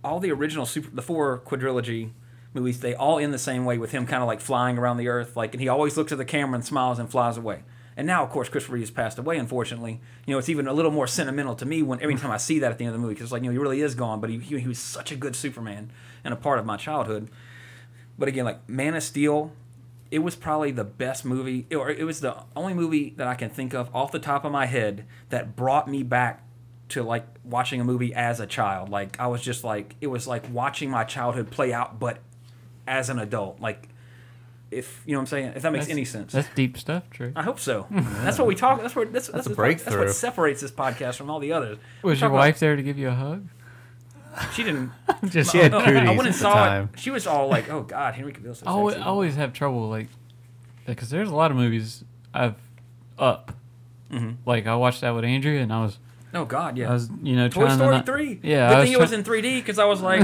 all 0.05 0.19
the 0.19 0.31
original 0.31 0.65
super 0.65 0.89
the 0.95 1.01
four 1.01 1.39
quadrilogy 1.39 2.11
movies, 2.53 2.79
they 2.79 2.95
all 2.95 3.19
end 3.19 3.33
the 3.33 3.39
same 3.39 3.65
way 3.65 3.77
with 3.77 3.91
him 3.91 4.05
kind 4.05 4.21
of 4.21 4.27
like 4.27 4.39
flying 4.39 4.77
around 4.77 4.97
the 4.97 5.07
earth, 5.07 5.35
like 5.35 5.53
and 5.53 5.61
he 5.61 5.67
always 5.67 5.97
looks 5.97 6.11
at 6.11 6.17
the 6.17 6.25
camera 6.25 6.55
and 6.55 6.65
smiles 6.65 6.99
and 6.99 7.09
flies 7.09 7.37
away. 7.37 7.63
And 7.97 8.05
now, 8.05 8.23
of 8.23 8.29
course, 8.29 8.49
Christopher 8.49 8.73
Reeve 8.73 8.83
has 8.83 8.91
passed 8.91 9.17
away. 9.17 9.37
Unfortunately, 9.37 10.01
you 10.25 10.33
know 10.33 10.37
it's 10.37 10.49
even 10.49 10.67
a 10.67 10.73
little 10.73 10.91
more 10.91 11.07
sentimental 11.07 11.55
to 11.55 11.65
me 11.65 11.81
when 11.81 12.01
every 12.01 12.15
time 12.15 12.31
I 12.31 12.37
see 12.37 12.59
that 12.59 12.71
at 12.71 12.77
the 12.77 12.85
end 12.85 12.93
of 12.93 12.99
the 12.99 13.01
movie 13.01 13.15
because 13.15 13.25
it's 13.25 13.31
like 13.31 13.41
you 13.41 13.49
know 13.49 13.53
he 13.53 13.57
really 13.57 13.81
is 13.81 13.95
gone, 13.95 14.21
but 14.21 14.29
he, 14.29 14.37
he 14.37 14.59
he 14.59 14.67
was 14.67 14.79
such 14.79 15.11
a 15.11 15.15
good 15.15 15.35
Superman 15.35 15.91
and 16.23 16.33
a 16.33 16.37
part 16.37 16.59
of 16.59 16.65
my 16.65 16.77
childhood. 16.77 17.29
But 18.17 18.29
again, 18.29 18.45
like 18.45 18.69
Man 18.69 18.95
of 18.95 19.03
Steel, 19.03 19.51
it 20.11 20.19
was 20.19 20.35
probably 20.35 20.71
the 20.71 20.83
best 20.83 21.25
movie, 21.25 21.67
or 21.75 21.89
it 21.89 22.03
was 22.03 22.21
the 22.21 22.43
only 22.55 22.73
movie 22.73 23.13
that 23.17 23.27
I 23.27 23.35
can 23.35 23.49
think 23.49 23.73
of 23.73 23.93
off 23.93 24.11
the 24.11 24.19
top 24.19 24.45
of 24.45 24.51
my 24.51 24.65
head 24.65 25.05
that 25.29 25.55
brought 25.55 25.89
me 25.89 26.03
back 26.03 26.43
to 26.89 27.03
like 27.03 27.25
watching 27.43 27.81
a 27.81 27.83
movie 27.83 28.13
as 28.13 28.39
a 28.39 28.45
child. 28.47 28.89
Like 28.89 29.19
I 29.19 29.27
was 29.27 29.41
just 29.41 29.63
like 29.63 29.95
it 30.01 30.07
was 30.07 30.27
like 30.27 30.51
watching 30.51 30.89
my 30.89 31.03
childhood 31.03 31.49
play 31.51 31.73
out, 31.73 31.99
but 31.99 32.19
as 32.87 33.09
an 33.09 33.19
adult. 33.19 33.59
Like 33.59 33.89
if 34.71 35.01
you 35.05 35.13
know 35.13 35.19
what 35.19 35.23
I'm 35.23 35.27
saying, 35.27 35.45
if 35.55 35.61
that 35.61 35.71
makes 35.71 35.85
That's- 35.85 35.91
any 35.95 36.05
sense. 36.05 36.31
That's 36.33 36.49
deep 36.55 36.77
stuff, 36.77 37.09
true. 37.11 37.31
I 37.35 37.43
hope 37.43 37.59
so. 37.59 37.87
That's 37.91 38.37
what 38.37 38.47
we 38.47 38.55
talk. 38.55 38.81
That's 38.81 38.95
what 38.95 39.11
that's, 39.13 39.27
that's, 39.27 39.47
a 39.47 39.53
what- 39.53 39.77
That's 39.77 39.95
what 39.95 40.11
separates 40.11 40.61
this 40.61 40.71
podcast 40.71 41.15
from 41.15 41.29
all 41.29 41.39
the 41.39 41.51
others. 41.53 41.77
Was 42.01 42.19
talk 42.19 42.27
your 42.27 42.29
about- 42.31 42.39
wife 42.39 42.59
there 42.59 42.75
to 42.75 42.83
give 42.83 42.97
you 42.97 43.09
a 43.09 43.13
hug? 43.13 43.47
She 44.53 44.63
didn't. 44.63 44.91
Just 45.29 45.51
She 45.53 45.59
had 45.59 45.71
no, 45.71 45.79
cooties 45.79 45.95
I 46.01 46.05
went 46.07 46.19
and 46.19 46.27
at 46.27 46.33
the 46.33 46.39
saw 46.39 46.53
time. 46.55 46.89
it. 46.93 46.99
She 46.99 47.09
was 47.09 47.25
all 47.25 47.47
like, 47.47 47.69
"Oh 47.69 47.83
God, 47.83 48.15
Henry 48.15 48.33
Cavill's 48.33 48.59
so 48.59 48.65
I 48.67 48.71
always. 48.71 48.95
I 48.97 49.01
always 49.03 49.35
have 49.37 49.53
trouble 49.53 49.87
like 49.89 50.07
because 50.85 51.09
there's 51.09 51.29
a 51.29 51.35
lot 51.35 51.51
of 51.51 51.57
movies 51.57 52.03
I've 52.33 52.55
up. 53.17 53.53
Mm-hmm. 54.11 54.31
Like 54.45 54.67
I 54.67 54.75
watched 54.75 54.99
that 55.01 55.11
with 55.11 55.23
Andrea, 55.23 55.61
and 55.61 55.71
I 55.71 55.81
was 55.83 55.99
Oh 56.35 56.45
God, 56.45 56.77
yeah. 56.77 56.89
I 56.89 56.93
was 56.93 57.09
you 57.23 57.35
know 57.35 57.47
Toy 57.49 57.63
trying 57.65 57.77
Story 57.77 57.89
to 57.91 57.97
not, 57.97 58.05
three. 58.05 58.39
Yeah, 58.43 58.69
Good 58.69 58.75
I 58.75 58.79
was 58.79 58.85
thing 58.85 58.93
it 58.93 58.99
was 58.99 59.11
in 59.13 59.23
3D 59.23 59.57
because 59.59 59.79
I 59.79 59.85
was 59.85 60.01
like 60.01 60.21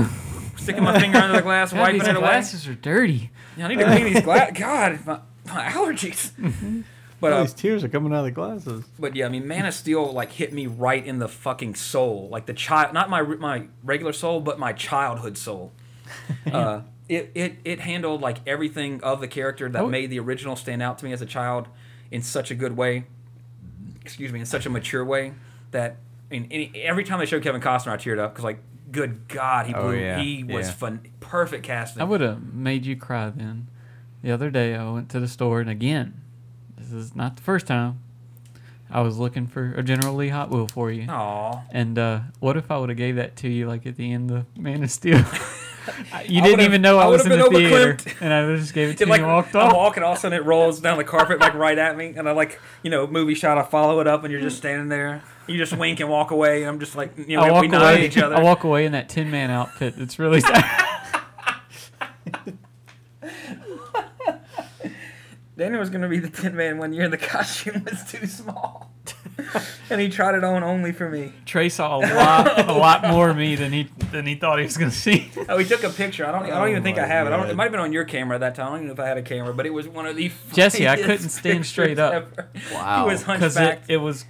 sticking 0.58 0.84
my 0.84 1.00
finger 1.00 1.18
under 1.18 1.38
the 1.38 1.42
glass, 1.42 1.72
God, 1.74 1.80
wiping 1.80 2.00
these 2.00 2.08
it 2.10 2.16
away. 2.16 2.28
glasses 2.28 2.68
are 2.68 2.76
dirty. 2.76 3.30
Yeah, 3.58 3.66
I 3.66 3.68
need 3.70 3.80
to 3.80 3.86
clean 3.86 4.14
these 4.14 4.22
glasses. 4.24 4.58
God, 4.58 5.00
my, 5.06 5.20
my 5.54 5.66
allergies. 5.70 6.32
But 7.22 7.34
All 7.34 7.40
uh, 7.42 7.44
these 7.44 7.54
tears 7.54 7.84
are 7.84 7.88
coming 7.88 8.12
out 8.14 8.20
of 8.22 8.26
the 8.26 8.32
glasses. 8.32 8.84
but 8.98 9.16
yeah, 9.16 9.28
I 9.28 9.30
mean, 9.30 9.48
Man 9.48 9.68
of 9.68 9.76
Steel 9.76 10.12
like 10.12 10.32
hit 10.32 10.52
me 10.54 10.66
right 10.66 11.06
in 11.06 11.20
the 11.20 11.28
fucking 11.28 11.76
soul, 11.76 12.28
like 12.32 12.48
the 12.48 12.54
child, 12.56 12.96
not 12.96 13.12
my 13.12 13.22
my 13.22 13.68
regular 13.84 14.12
soul, 14.12 14.42
but 14.42 14.58
my 14.58 14.74
childhood 14.74 15.38
soul. 15.38 15.72
uh, 16.52 16.82
it, 17.08 17.30
it 17.36 17.58
it 17.64 17.80
handled 17.82 18.22
like 18.22 18.38
everything 18.48 19.04
of 19.04 19.22
the 19.22 19.28
character 19.28 19.70
that 19.70 19.84
Oh. 19.84 19.88
made 19.88 20.10
the 20.10 20.18
original 20.20 20.56
stand 20.56 20.82
out 20.82 20.98
to 20.98 21.06
me 21.06 21.14
as 21.14 21.22
a 21.22 21.28
child 21.28 21.68
in 22.10 22.24
such 22.24 22.50
a 22.50 22.56
good 22.56 22.76
way. 22.76 23.06
Excuse 24.04 24.32
me, 24.32 24.40
in 24.40 24.48
such 24.48 24.66
a 24.66 24.70
mature 24.72 25.06
way 25.06 25.34
that 25.72 25.98
in 26.30 26.48
any, 26.52 26.72
every 26.84 27.04
time 27.04 27.20
they 27.20 27.26
showed 27.26 27.44
Kevin 27.44 27.62
Costner, 27.62 27.92
I 27.92 27.98
teared 27.98 28.20
up 28.20 28.34
because 28.34 28.44
like, 28.44 28.60
good 28.92 29.28
God, 29.28 29.66
he 29.68 29.74
Oh, 29.74 29.84
blew. 29.90 29.96
yeah, 30.00 30.20
he 30.20 30.44
was 30.44 30.68
yeah. 30.68 30.74
fun, 30.74 31.02
perfect 31.20 31.64
casting. 31.64 32.02
I 32.02 32.06
would 32.06 32.22
have 32.22 32.54
made 32.54 32.86
you 32.86 32.96
cry 32.96 33.30
then. 33.30 33.68
The 34.22 34.32
other 34.32 34.50
day 34.50 34.76
I 34.76 34.90
went 34.92 35.10
to 35.10 35.20
the 35.20 35.28
store 35.28 35.62
and 35.62 35.70
again, 35.70 36.22
this 36.78 36.92
is 36.92 37.16
not 37.16 37.36
the 37.38 37.42
first 37.42 37.68
time. 37.68 38.00
I 38.90 39.02
was 39.02 39.18
looking 39.18 39.48
for 39.48 39.74
a 39.76 39.84
General 39.84 40.16
Lee 40.16 40.28
Hot 40.30 40.50
Wheel 40.50 40.68
for 40.68 40.92
you. 40.92 41.08
Aw. 41.10 41.62
And 41.72 41.98
uh, 41.98 42.20
what 42.42 42.58
if 42.58 42.70
I 42.70 42.78
would 42.78 42.90
have 42.90 42.98
gave 42.98 43.16
that 43.16 43.38
to 43.38 43.48
you 43.50 43.66
like 43.68 43.86
at 43.86 43.96
the 43.96 44.12
end 44.12 44.30
of 44.32 44.46
Man 44.58 44.84
of 44.84 44.92
Steel? 44.92 45.24
you 46.28 46.42
I 46.42 46.46
didn't 46.46 46.62
even 46.62 46.82
know 46.82 47.00
I, 47.00 47.04
I 47.04 47.08
was 47.08 47.26
in 47.26 47.30
the 47.30 47.50
theater, 47.50 47.94
overclipped. 47.96 48.16
and 48.22 48.34
I 48.34 48.56
just 48.56 48.74
gave 48.74 48.90
it 48.90 48.98
to 48.98 49.04
It 49.04 49.08
you 49.08 49.12
like 49.12 49.22
walked 49.24 49.56
I'm 49.56 49.70
off. 49.70 49.76
walking, 49.76 50.04
all 50.04 50.12
of 50.14 50.18
a 50.18 50.22
sudden 50.22 50.38
it 50.40 50.46
rolls 50.46 50.80
down 50.80 50.98
the 50.98 51.04
carpet 51.04 51.40
like 51.40 51.54
right 51.54 51.78
at 51.78 51.98
me, 51.98 52.14
and 52.16 52.28
I 52.30 52.32
like 52.34 52.60
you 52.84 52.90
know 52.92 53.08
movie 53.08 53.34
shot. 53.36 53.58
I 53.58 53.64
follow 53.64 54.00
it 54.00 54.08
up, 54.08 54.24
and 54.24 54.32
you're 54.32 54.42
just 54.42 54.58
standing 54.58 54.90
there. 54.90 55.24
You 55.48 55.58
just 55.58 55.76
wink 55.76 56.00
and 56.00 56.10
walk 56.10 56.32
away, 56.32 56.62
and 56.62 56.70
I'm 56.70 56.80
just 56.80 56.96
like 56.96 57.18
you 57.18 57.36
know 57.38 57.44
I 57.44 57.62
we, 57.62 57.68
nod 57.68 57.82
at 57.84 57.94
away. 57.96 58.06
each 58.06 58.18
other. 58.18 58.36
I 58.36 58.42
walk 58.44 58.64
away 58.64 58.86
in 58.86 58.92
that 58.94 59.10
Tin 59.10 59.32
Man 59.32 59.50
outfit. 59.50 59.96
It's 59.98 60.20
really 60.20 60.40
sad. 60.42 60.88
Daniel 65.58 65.80
was 65.80 65.90
gonna 65.90 66.10
be 66.10 66.20
the 66.20 66.30
Tin 66.30 66.56
Man 66.56 66.78
one 66.78 66.94
year, 66.94 67.04
and 67.04 67.14
the 67.14 67.18
costume 67.18 67.84
was 67.90 68.04
too 68.10 68.26
small, 68.26 68.92
and 69.90 70.00
he 70.02 70.10
tried 70.10 70.36
it 70.36 70.44
on 70.44 70.64
only 70.64 70.92
for 70.92 71.10
me. 71.10 71.34
Trey 71.46 71.70
saw 71.70 71.98
a 71.98 72.00
lot, 72.16 72.68
a 72.70 72.74
lot 72.74 73.08
more 73.08 73.30
of 73.30 73.38
me 73.38 73.56
than 73.56 73.72
he 73.72 73.90
than 74.12 74.26
he 74.26 74.36
thought 74.36 74.60
he 74.60 74.66
was 74.66 74.78
gonna 74.78 74.92
see. 74.92 75.32
Oh, 75.50 75.58
he 75.58 75.66
took 75.66 75.84
a 75.84 75.90
picture. 75.90 76.26
I 76.26 76.32
don't. 76.32 76.44
I 76.44 76.48
don't 76.50 76.62
Oh 76.62 76.68
even 76.68 76.84
think 76.84 76.98
oh 76.98 77.02
I 77.02 77.04
my 77.04 77.08
have 77.14 77.28
it. 77.28 77.34
I 77.34 77.38
don't, 77.38 77.50
it 77.50 77.56
might 77.56 77.64
have 77.64 77.72
been 77.72 77.82
on 77.82 77.94
your 77.94 78.06
camera 78.06 78.36
at 78.36 78.40
that 78.42 78.56
time. 78.56 78.68
I 78.68 78.70
don't 78.70 78.78
even 78.80 78.88
know 78.88 78.94
if 78.94 79.00
I 79.00 79.08
had 79.08 79.18
a 79.18 79.22
camera, 79.22 79.54
but 79.54 79.66
it 79.66 79.72
was 79.74 79.88
one 79.88 80.06
of 80.06 80.16
the. 80.16 80.32
Jesse, 80.54 80.88
I 80.88 80.96
couldn't 80.98 81.30
stand 81.30 81.66
straight 81.66 82.00
up. 82.00 82.14
ever. 82.14 82.50
Wow. 82.74 83.04
He 83.06 83.12
was 83.12 83.24
because 83.24 83.58
it, 83.58 83.82
it 83.88 83.98
was 83.98 84.26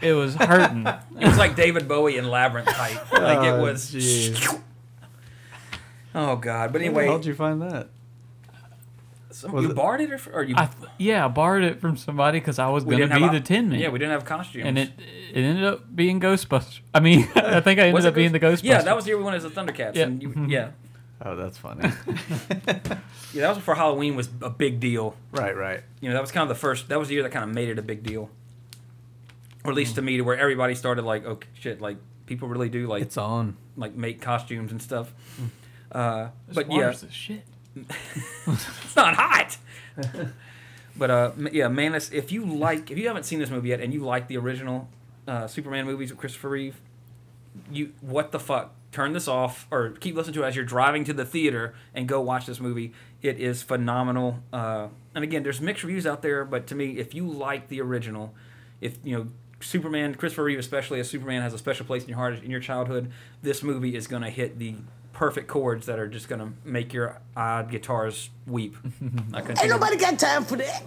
it 0.00 0.12
was 0.12 0.34
hurting. 0.34 0.86
It 1.20 1.26
was 1.28 1.38
like 1.38 1.54
David 1.56 1.86
Bowie 1.88 2.16
in 2.18 2.28
Labyrinth 2.28 2.68
type. 2.68 3.12
Like 3.12 3.38
it 3.46 3.52
Oh, 3.52 3.62
was. 3.62 3.90
jeez. 3.92 4.60
Oh 6.14 6.36
God! 6.36 6.72
But 6.72 6.80
anyway, 6.82 7.06
hell 7.06 7.18
did 7.18 7.26
you 7.26 7.34
find 7.34 7.60
that? 7.62 7.88
Some, 9.34 9.56
you 9.58 9.70
it- 9.70 9.74
borrowed 9.76 10.00
it 10.00 10.10
or, 10.12 10.20
or 10.32 10.42
you? 10.42 10.54
I 10.56 10.68
yeah, 10.98 11.24
I 11.24 11.28
borrowed 11.28 11.64
it 11.64 11.80
from 11.80 11.96
somebody 11.96 12.38
because 12.40 12.58
I 12.58 12.68
was 12.68 12.84
gonna 12.84 13.06
be 13.06 13.20
have 13.20 13.32
the 13.32 13.40
Tin 13.40 13.68
Man. 13.68 13.78
Yeah, 13.80 13.88
we 13.88 13.98
didn't 13.98 14.12
have 14.12 14.24
costumes. 14.24 14.64
and 14.66 14.78
it 14.78 14.90
it 15.32 15.40
ended 15.42 15.64
up 15.64 15.94
being 15.94 16.20
Ghostbusters. 16.20 16.80
I 16.94 17.00
mean, 17.00 17.28
I 17.34 17.60
think 17.60 17.78
I 17.78 17.84
ended 17.84 17.94
Was 17.94 18.04
it 18.04 18.08
up 18.08 18.14
being 18.14 18.32
the 18.32 18.38
Ghost- 18.38 18.62
Ghostbusters. 18.64 18.68
Yeah, 18.68 18.82
that 18.82 18.96
was 18.96 19.04
the 19.04 19.10
year 19.10 19.18
we 19.18 19.24
went 19.24 19.36
as 19.36 19.42
the 19.42 19.50
Thundercats. 19.50 19.94
Yeah. 19.96 20.04
And 20.04 20.22
you, 20.22 20.28
mm-hmm. 20.30 20.50
yeah, 20.50 20.70
Oh, 21.24 21.36
that's 21.36 21.56
funny. 21.56 21.88
yeah, 22.66 23.42
that 23.42 23.48
was 23.48 23.58
before 23.58 23.74
Halloween 23.76 24.16
was 24.16 24.28
a 24.42 24.50
big 24.50 24.80
deal. 24.80 25.16
right, 25.32 25.56
right. 25.56 25.80
You 26.00 26.08
know, 26.08 26.14
that 26.14 26.20
was 26.20 26.32
kind 26.32 26.42
of 26.42 26.48
the 26.48 26.60
first. 26.60 26.88
That 26.88 26.98
was 26.98 27.08
the 27.08 27.14
year 27.14 27.22
that 27.22 27.32
kind 27.32 27.48
of 27.48 27.54
made 27.54 27.68
it 27.68 27.78
a 27.78 27.82
big 27.82 28.02
deal. 28.02 28.30
or 29.64 29.70
at 29.70 29.76
least 29.76 29.92
mm. 29.92 29.96
to 29.96 30.02
me, 30.02 30.16
to 30.18 30.22
where 30.22 30.36
everybody 30.38 30.74
started 30.74 31.04
like, 31.04 31.24
oh 31.24 31.38
shit, 31.54 31.80
like 31.80 31.96
people 32.26 32.48
really 32.48 32.68
do 32.68 32.86
like 32.86 33.02
It's 33.02 33.16
on. 33.16 33.56
like 33.76 33.94
make 33.94 34.20
costumes 34.20 34.70
and 34.72 34.82
stuff. 34.82 35.12
Mm. 35.40 35.48
Uh, 35.92 36.28
but 36.52 36.70
yeah, 36.70 36.90
the 36.90 37.10
shit. 37.10 37.44
it's 38.46 38.96
not 38.96 39.14
hot. 39.14 39.56
but 40.96 41.10
uh, 41.10 41.32
yeah, 41.52 41.68
man, 41.68 41.94
it's- 41.94 42.10
if 42.12 42.30
you 42.32 42.44
like, 42.44 42.90
if 42.90 42.98
you 42.98 43.06
haven't 43.08 43.24
seen 43.24 43.38
this 43.38 43.50
movie 43.50 43.68
yet, 43.70 43.80
and 43.80 43.92
you 43.92 44.04
like 44.04 44.28
the 44.28 44.36
original 44.36 44.88
uh, 45.26 45.46
Superman 45.46 45.86
movies 45.86 46.10
with 46.10 46.18
Christopher 46.18 46.50
Reeve, 46.50 46.80
you 47.70 47.92
what 48.00 48.32
the 48.32 48.38
fuck? 48.40 48.72
Turn 48.92 49.12
this 49.12 49.26
off 49.26 49.66
or 49.72 49.90
keep 49.90 50.14
listening 50.14 50.34
to 50.34 50.44
it 50.44 50.46
as 50.46 50.56
you're 50.56 50.64
driving 50.64 51.02
to 51.04 51.12
the 51.12 51.24
theater 51.24 51.74
and 51.94 52.06
go 52.06 52.20
watch 52.20 52.46
this 52.46 52.60
movie. 52.60 52.92
It 53.22 53.40
is 53.40 53.60
phenomenal. 53.62 54.38
Uh, 54.52 54.88
and 55.14 55.24
again, 55.24 55.42
there's 55.42 55.60
mixed 55.60 55.82
reviews 55.82 56.06
out 56.06 56.22
there, 56.22 56.44
but 56.44 56.66
to 56.68 56.74
me, 56.76 56.98
if 56.98 57.12
you 57.14 57.26
like 57.26 57.68
the 57.68 57.80
original, 57.80 58.34
if 58.80 58.98
you 59.02 59.16
know 59.16 59.28
Superman, 59.60 60.14
Christopher 60.14 60.44
Reeve 60.44 60.58
especially 60.60 61.00
as 61.00 61.08
Superman 61.10 61.42
has 61.42 61.52
a 61.54 61.58
special 61.58 61.86
place 61.86 62.02
in 62.04 62.08
your 62.10 62.18
heart 62.18 62.42
in 62.42 62.50
your 62.50 62.60
childhood, 62.60 63.10
this 63.42 63.62
movie 63.64 63.96
is 63.96 64.06
going 64.06 64.22
to 64.22 64.30
hit 64.30 64.58
the 64.58 64.76
perfect 65.14 65.48
chords 65.48 65.86
that 65.86 65.98
are 65.98 66.08
just 66.08 66.28
gonna 66.28 66.52
make 66.64 66.92
your 66.92 67.20
odd 67.36 67.70
guitars 67.70 68.30
weep. 68.46 68.76
Ain't 69.34 69.68
nobody 69.68 69.96
got 69.96 70.18
time 70.18 70.44
for 70.44 70.56
that. 70.56 70.82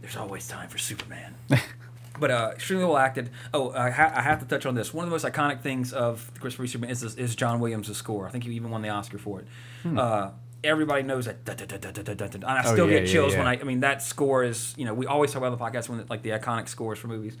There's 0.00 0.16
always 0.16 0.46
time 0.46 0.68
for 0.68 0.78
Superman. 0.78 1.34
but 2.20 2.30
uh, 2.30 2.50
extremely 2.52 2.84
well 2.84 2.98
acted. 2.98 3.30
Oh, 3.52 3.72
I, 3.72 3.90
ha- 3.90 4.12
I, 4.14 4.22
have 4.22 4.40
to 4.40 4.46
touch 4.46 4.66
on 4.66 4.74
this. 4.74 4.92
One 4.92 5.04
of 5.04 5.10
the 5.10 5.14
most 5.14 5.24
iconic 5.24 5.62
things 5.62 5.92
of 5.92 6.30
Christopher 6.40 6.66
Superman 6.66 6.90
is, 6.90 7.02
is 7.02 7.34
John 7.34 7.60
Williams' 7.60 7.96
score. 7.96 8.26
I 8.26 8.30
think 8.30 8.44
he 8.44 8.52
even 8.52 8.70
won 8.70 8.82
the 8.82 8.90
Oscar 8.90 9.18
for 9.18 9.40
it. 9.40 9.46
Hmm. 9.82 9.98
Uh, 9.98 10.30
everybody 10.64 11.02
knows 11.02 11.26
that. 11.26 11.36
And 11.48 12.44
I 12.44 12.62
oh, 12.64 12.72
still 12.72 12.84
oh, 12.84 12.88
yeah, 12.88 13.00
get 13.00 13.08
chills 13.08 13.32
yeah, 13.32 13.38
yeah. 13.38 13.44
when 13.44 13.58
I. 13.58 13.60
I 13.60 13.64
mean, 13.64 13.80
that 13.80 14.02
score 14.02 14.44
is. 14.44 14.74
You 14.76 14.84
know, 14.84 14.94
we 14.94 15.06
always 15.06 15.32
talk 15.32 15.42
about 15.42 15.56
the 15.56 15.64
podcast 15.64 15.88
when 15.88 16.04
like 16.08 16.22
the 16.22 16.30
iconic 16.30 16.68
scores 16.68 16.98
for 16.98 17.08
movies. 17.08 17.36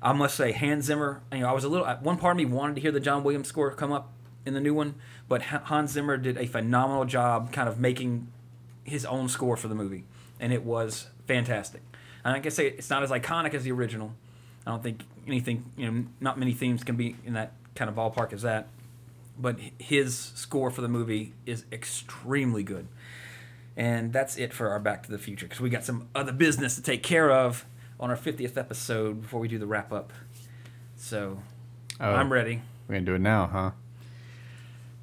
I 0.00 0.12
must 0.12 0.36
say, 0.36 0.52
Hans 0.52 0.86
Zimmer. 0.86 1.22
You 1.32 1.40
know, 1.40 1.48
I 1.48 1.52
was 1.52 1.64
a 1.64 1.68
little. 1.68 1.86
One 1.86 2.16
part 2.16 2.32
of 2.32 2.36
me 2.38 2.44
wanted 2.44 2.76
to 2.76 2.80
hear 2.80 2.92
the 2.92 3.00
John 3.00 3.22
Williams 3.22 3.48
score 3.48 3.70
come 3.72 3.92
up 3.92 4.12
in 4.46 4.54
the 4.54 4.60
new 4.60 4.74
one, 4.74 4.94
but 5.28 5.42
Hans 5.42 5.92
Zimmer 5.92 6.16
did 6.16 6.38
a 6.38 6.46
phenomenal 6.46 7.04
job, 7.04 7.52
kind 7.52 7.68
of 7.68 7.78
making 7.78 8.28
his 8.84 9.04
own 9.04 9.28
score 9.28 9.56
for 9.56 9.68
the 9.68 9.74
movie, 9.74 10.04
and 10.40 10.52
it 10.52 10.64
was 10.64 11.08
fantastic. 11.26 11.82
And 12.24 12.34
I 12.34 12.40
can 12.40 12.50
say 12.50 12.68
it's 12.68 12.90
not 12.90 13.02
as 13.02 13.10
iconic 13.10 13.54
as 13.54 13.64
the 13.64 13.72
original. 13.72 14.12
I 14.66 14.70
don't 14.70 14.82
think 14.82 15.02
anything, 15.26 15.70
you 15.76 15.90
know, 15.90 16.04
not 16.20 16.38
many 16.38 16.52
themes 16.52 16.84
can 16.84 16.96
be 16.96 17.16
in 17.24 17.34
that 17.34 17.52
kind 17.74 17.88
of 17.88 17.96
ballpark 17.96 18.32
as 18.32 18.42
that. 18.42 18.68
But 19.38 19.58
his 19.78 20.16
score 20.18 20.70
for 20.70 20.80
the 20.80 20.88
movie 20.88 21.32
is 21.46 21.64
extremely 21.70 22.64
good. 22.64 22.88
And 23.76 24.12
that's 24.12 24.36
it 24.36 24.52
for 24.52 24.70
our 24.70 24.80
Back 24.80 25.04
to 25.04 25.12
the 25.12 25.18
Future 25.18 25.46
because 25.46 25.60
we 25.60 25.70
got 25.70 25.84
some 25.84 26.08
other 26.12 26.32
business 26.32 26.74
to 26.74 26.82
take 26.82 27.04
care 27.04 27.30
of 27.30 27.64
on 28.00 28.10
our 28.10 28.16
50th 28.16 28.56
episode 28.56 29.22
before 29.22 29.38
we 29.38 29.46
do 29.46 29.58
the 29.58 29.66
wrap 29.66 29.92
up. 29.92 30.12
So 30.96 31.38
Oh, 32.00 32.12
I'm 32.12 32.32
ready. 32.32 32.60
We're 32.86 32.96
gonna 32.96 33.06
do 33.06 33.14
it 33.14 33.20
now, 33.20 33.46
huh? 33.46 33.70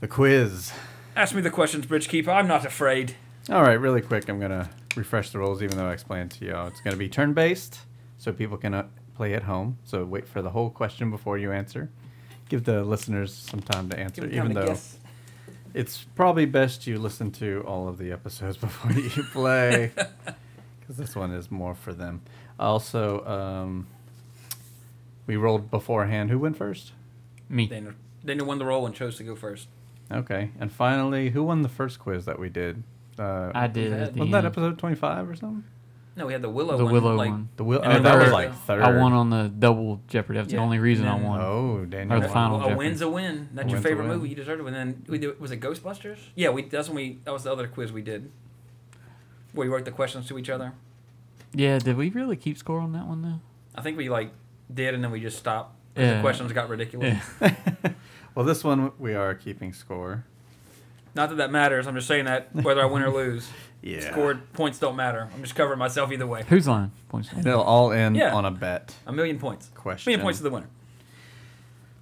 The 0.06 0.10
quiz. 0.10 0.72
Ask 1.15 1.34
me 1.34 1.41
the 1.41 1.49
questions, 1.49 1.88
Bridgekeeper. 1.88 2.27
I'm 2.27 2.48
not 2.48 2.64
afraid. 2.64 3.15
All 3.49 3.64
right, 3.64 3.73
really 3.73 4.02
quick. 4.02 4.30
I'm 4.30 4.40
gonna 4.40 4.69
refresh 4.95 5.32
the 5.32 5.40
rules, 5.40 5.64
even 5.64 5.77
though 5.80 5.88
I 5.88 5.94
explained 5.94 6.30
to 6.34 6.45
y'all. 6.45 6.68
It's 6.68 6.80
gonna 6.80 6.95
be 6.95 7.10
turn-based, 7.10 7.80
so 8.19 8.32
people 8.32 8.56
can 8.56 8.76
uh, 8.76 8.86
play 9.15 9.34
at 9.34 9.41
home. 9.41 9.80
So 9.84 10.06
wait 10.06 10.27
for 10.27 10.44
the 10.44 10.52
whole 10.52 10.69
question 10.69 11.10
before 11.10 11.40
you 11.40 11.52
answer. 11.52 11.90
Give 12.49 12.64
the 12.64 12.84
listeners 12.84 13.34
some 13.34 13.61
time 13.61 13.90
to 13.90 13.99
answer, 13.99 14.22
Give 14.22 14.34
even 14.34 14.49
to 14.49 14.53
though 14.53 14.68
guess. 14.68 14.99
it's 15.73 16.03
probably 16.14 16.45
best 16.45 16.86
you 16.86 16.99
listen 16.99 17.32
to 17.32 17.64
all 17.65 17.88
of 17.88 17.98
the 17.98 18.11
episodes 18.11 18.57
before 18.68 18.91
you 18.91 19.23
play, 19.32 19.91
because 20.82 20.98
this 20.98 21.15
one 21.15 21.32
is 21.32 21.49
more 21.49 21.73
for 21.73 21.94
them. 21.94 22.22
Also, 22.60 23.26
um, 23.26 23.88
we 25.26 25.36
rolled 25.36 25.72
beforehand. 25.72 26.30
Who 26.30 26.38
went 26.38 26.57
first? 26.57 26.91
Me. 27.49 27.65
Daniel, 27.65 27.94
Daniel 28.23 28.45
won 28.45 28.60
the 28.60 28.65
roll 28.65 28.86
and 28.86 28.94
chose 28.94 29.18
to 29.18 29.23
go 29.23 29.36
first. 29.36 29.68
Okay, 30.11 30.52
and 30.60 30.72
finally, 30.72 31.30
who 31.32 31.44
won 31.44 31.61
the 31.61 31.69
first 31.69 31.99
quiz 31.99 32.26
that 32.26 32.38
we 32.40 32.49
did? 32.49 32.84
Uh, 33.18 33.52
I 33.56 33.68
did. 33.68 33.91
had- 33.91 34.02
At 34.02 34.14
wasn't 34.15 34.32
that 34.34 34.45
episode 34.45 34.77
twenty-five 34.77 35.30
or 35.30 35.36
something? 35.36 35.64
No, 36.18 36.26
we 36.27 36.32
had 36.34 36.41
the 36.41 36.49
Willow 36.49 36.77
the 36.77 36.86
one. 36.86 36.94
Willow 36.94 37.15
like, 37.15 37.30
one. 37.30 37.49
The 37.57 37.64
Willow 37.65 37.82
And 37.84 37.98
Oh, 38.06 38.10
that 38.10 38.19
was 38.23 38.32
like 38.32 38.53
third. 38.53 38.82
I 38.84 38.98
won 38.98 39.11
on 39.11 39.30
the 39.30 39.49
double 39.49 39.99
Jeopardy. 40.07 40.40
That's 40.40 40.52
Yeah. 40.53 40.60
the 40.60 40.64
only 40.64 40.80
reason 40.80 41.06
I 41.07 41.15
won. 41.15 41.41
Oh, 41.41 41.84
Daniel. 41.86 42.15
Or 42.18 42.19
the 42.22 42.27
won. 42.27 42.34
final 42.34 42.56
a 42.57 42.60
Jeopardy. 42.61 42.77
win's 42.77 43.02
a 43.02 43.10
win. 43.10 43.49
That's 43.53 43.68
A 43.68 43.72
your 43.72 43.82
favorite 43.82 44.07
movie. 44.07 44.30
You 44.30 44.36
deserved 44.36 44.61
it. 44.61 44.65
And 44.68 44.76
then 44.76 45.03
we 45.10 45.18
did, 45.18 45.38
was 45.41 45.52
it 45.52 45.60
Ghostbusters? 45.60 46.19
Yeah, 46.36 46.52
we 46.52 46.61
that's 46.64 46.88
when 46.88 46.95
we 46.95 47.19
that 47.26 47.32
was 47.34 47.44
the 47.44 47.52
other 47.52 47.68
quiz 47.68 47.91
we 47.91 48.02
did. 48.02 48.32
Where 49.52 49.68
we 49.68 49.73
wrote 49.73 49.84
the 49.84 49.91
questions 49.91 50.27
to 50.27 50.38
each 50.40 50.49
other. 50.49 50.72
Yeah, 51.53 51.80
did 51.80 51.98
we 51.98 52.10
really 52.11 52.38
keep 52.38 52.57
score 52.57 52.80
on 52.80 52.94
that 52.94 53.07
one 53.07 53.22
though? 53.22 53.40
I 53.73 53.82
think 53.82 53.98
we 53.98 54.07
like 54.07 54.32
did, 54.73 54.94
and 54.94 55.03
then 55.03 55.11
we 55.11 55.19
just 55.19 55.38
stopped. 55.38 55.76
'cause 55.95 56.15
The 56.15 56.22
questions 56.22 56.52
got 56.53 56.69
ridiculous. 56.69 57.18
Yeah. 57.41 57.53
Well, 58.36 58.45
this 58.45 58.64
one 58.64 58.91
we 58.99 59.14
are 59.16 59.34
keeping 59.34 59.74
score. 59.74 60.26
Not 61.16 61.30
that 61.30 61.36
that 61.36 61.52
matters. 61.52 61.88
I'm 61.88 61.95
just 61.95 62.07
saying 62.07 62.26
that 62.26 62.53
whether 62.53 62.82
I 62.82 62.86
win 62.86 63.02
or 63.02 63.10
lose, 63.14 63.48
Yeah. 63.82 64.12
scored 64.12 64.52
points 64.53 64.78
don't 64.80 64.98
matter. 64.98 65.30
I'm 65.34 65.41
just 65.41 65.56
covering 65.56 65.80
myself 65.80 66.12
either 66.12 66.28
way. 66.28 66.44
Who's 66.49 66.68
line? 66.68 66.91
Points. 67.07 67.32
And 67.32 67.45
it'll 67.48 67.62
all 67.64 67.91
end 67.94 68.18
Yeah. 68.18 68.34
on 68.36 68.44
a 68.45 68.52
bet. 68.52 68.95
A 69.07 69.14
million 69.14 69.40
points. 69.40 69.72
Question. 69.74 70.12
million 70.12 70.22
points 70.26 70.40
to 70.40 70.44
the 70.44 70.49
winner. 70.52 70.68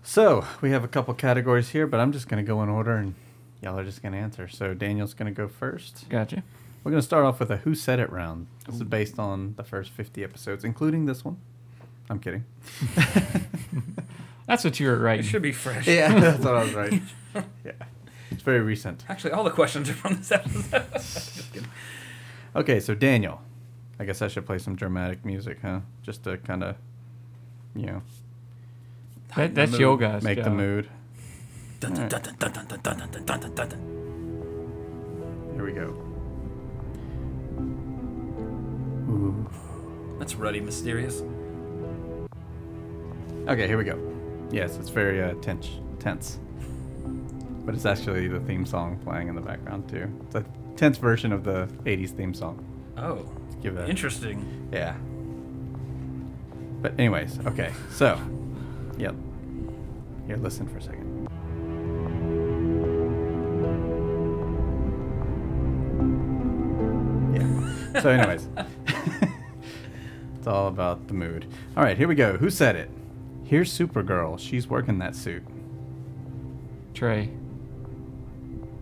So 0.01 0.45
we 0.61 0.71
have 0.71 0.83
a 0.83 0.87
couple 0.87 1.13
categories 1.13 1.69
here, 1.69 1.85
but 1.87 1.99
I'm 1.99 2.11
just 2.11 2.27
gonna 2.27 2.43
go 2.43 2.61
in 2.63 2.69
order, 2.69 2.95
and 2.95 3.13
y'all 3.61 3.77
are 3.77 3.83
just 3.85 4.01
gonna 4.01 4.17
answer. 4.17 4.47
So 4.47 4.73
Daniel's 4.73 5.13
gonna 5.13 5.31
go 5.31 5.47
first. 5.47 6.09
Gotcha. 6.09 6.43
We're 6.83 6.91
gonna 6.91 7.01
start 7.03 7.23
off 7.23 7.39
with 7.39 7.51
a 7.51 7.57
Who 7.57 7.75
Said 7.75 7.99
It 7.99 8.11
round. 8.11 8.47
This 8.65 8.75
is 8.75 8.83
based 8.83 9.17
on 9.19 9.53
the 9.55 9.63
first 9.63 9.91
50 9.91 10.23
episodes, 10.23 10.63
including 10.65 11.05
this 11.05 11.23
one. 11.23 11.37
I'm 12.09 12.19
kidding. 12.19 12.43
That's 14.47 14.63
what 14.63 14.79
you 14.79 14.87
were 14.87 14.97
right. 14.97 15.19
It 15.19 15.23
should 15.23 15.41
be 15.41 15.51
fresh. 15.51 15.87
Yeah, 15.87 16.13
that's 16.19 16.43
what 16.43 16.55
I 16.55 16.63
was 16.63 16.73
right. 16.73 17.01
Yeah, 17.65 17.71
it's 18.29 18.43
very 18.43 18.59
recent. 18.61 19.05
Actually, 19.09 19.31
all 19.31 19.43
the 19.43 19.49
questions 19.49 19.89
are 19.89 19.93
from 19.93 20.17
this 20.17 20.31
episode. 20.31 20.85
just 20.93 21.51
kidding. 21.53 21.67
Okay, 22.55 22.79
so 22.79 22.93
Daniel, 22.93 23.41
I 23.99 24.05
guess 24.05 24.21
I 24.21 24.27
should 24.27 24.45
play 24.45 24.59
some 24.59 24.75
dramatic 24.75 25.25
music, 25.25 25.57
huh? 25.63 25.79
Just 26.03 26.23
to 26.25 26.37
kind 26.37 26.63
of, 26.63 26.75
you 27.75 27.87
know, 27.87 28.01
That, 29.35 29.55
that's 29.55 29.71
mood. 29.71 29.79
your 29.79 29.97
guys. 29.97 30.21
make 30.23 30.43
the 30.43 30.51
mood. 30.51 30.89
Dun, 31.79 31.93
dun, 31.93 32.07
dun, 32.07 32.21
dun, 32.21 32.35
dun, 32.37 32.53
dun, 32.53 32.67
dun, 32.67 32.83
dun, 32.83 33.09
dun, 33.11 33.25
dun, 33.25 33.39
dun, 33.55 33.69
dun. 33.69 35.51
Here 35.55 35.65
we 35.65 35.71
go. 35.73 35.97
That's 40.19 40.35
ruddy, 40.35 40.61
mysterious. 40.61 41.23
Okay, 43.47 43.65
here 43.67 43.77
we 43.77 43.83
go. 43.85 44.12
Yes, 44.51 44.77
it's 44.77 44.89
very 44.89 45.21
uh, 45.21 45.33
tense, 45.35 45.69
tense. 45.99 46.39
But 47.65 47.75
it's 47.75 47.85
actually 47.85 48.27
the 48.27 48.39
theme 48.41 48.65
song 48.65 48.99
playing 49.03 49.29
in 49.29 49.35
the 49.35 49.41
background 49.41 49.87
too. 49.89 50.07
It's 50.25 50.35
a 50.35 50.45
tense 50.75 50.97
version 50.97 51.31
of 51.31 51.43
the 51.43 51.67
'80s 51.85 52.11
theme 52.11 52.33
song. 52.33 52.63
Oh, 52.97 53.25
Give 53.61 53.75
that. 53.75 53.89
interesting. 53.89 54.67
Yeah. 54.71 54.95
But 56.81 56.99
anyways, 56.99 57.39
okay. 57.47 57.71
So, 57.91 58.19
yep. 58.97 59.15
Here, 60.27 60.35
listen 60.37 60.67
for 60.67 60.77
a 60.77 60.81
second. 60.81 61.27
Yeah. 67.33 68.01
So, 68.01 68.09
anyways, 68.09 68.47
it's 70.37 70.47
all 70.47 70.67
about 70.67 71.07
the 71.07 71.13
mood. 71.13 71.45
All 71.75 71.83
right, 71.83 71.97
here 71.97 72.07
we 72.07 72.15
go. 72.15 72.37
Who 72.37 72.49
said 72.49 72.75
it? 72.75 72.89
Here's 73.53 73.71
Supergirl. 73.71 74.39
She's 74.39 74.67
working 74.67 74.97
that 74.97 75.15
suit. 75.15 75.43
Trey. 76.95 77.29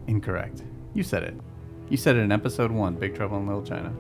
Incorrect. 0.08 0.64
You 0.94 1.04
said 1.04 1.24
it. 1.24 1.34
You 1.90 1.98
said 1.98 2.16
it 2.16 2.20
in 2.20 2.32
episode 2.32 2.72
one, 2.72 2.96
Big 2.96 3.14
Trouble 3.14 3.36
in 3.40 3.48
Little 3.48 3.64
China. 3.66 3.92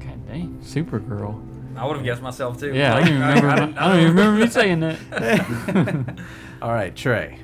God 0.00 0.26
dang. 0.28 0.58
Supergirl. 0.62 1.42
I 1.78 1.86
would 1.86 1.96
have 1.96 2.04
guessed 2.04 2.20
myself 2.20 2.60
too. 2.60 2.74
Yeah, 2.74 2.92
I 2.92 2.98
Like, 3.00 3.04
don't 3.06 3.14
even 3.14 3.26
remember. 3.26 3.48
I, 3.48 3.54
didn't- 3.56 3.74
don't 3.76 3.96
even 4.00 4.08
remember 4.16 4.40
me 4.44 4.50
saying 4.50 4.80
that. 4.80 6.18
All 6.60 6.72
right, 6.74 6.94
Trey. 6.94 7.38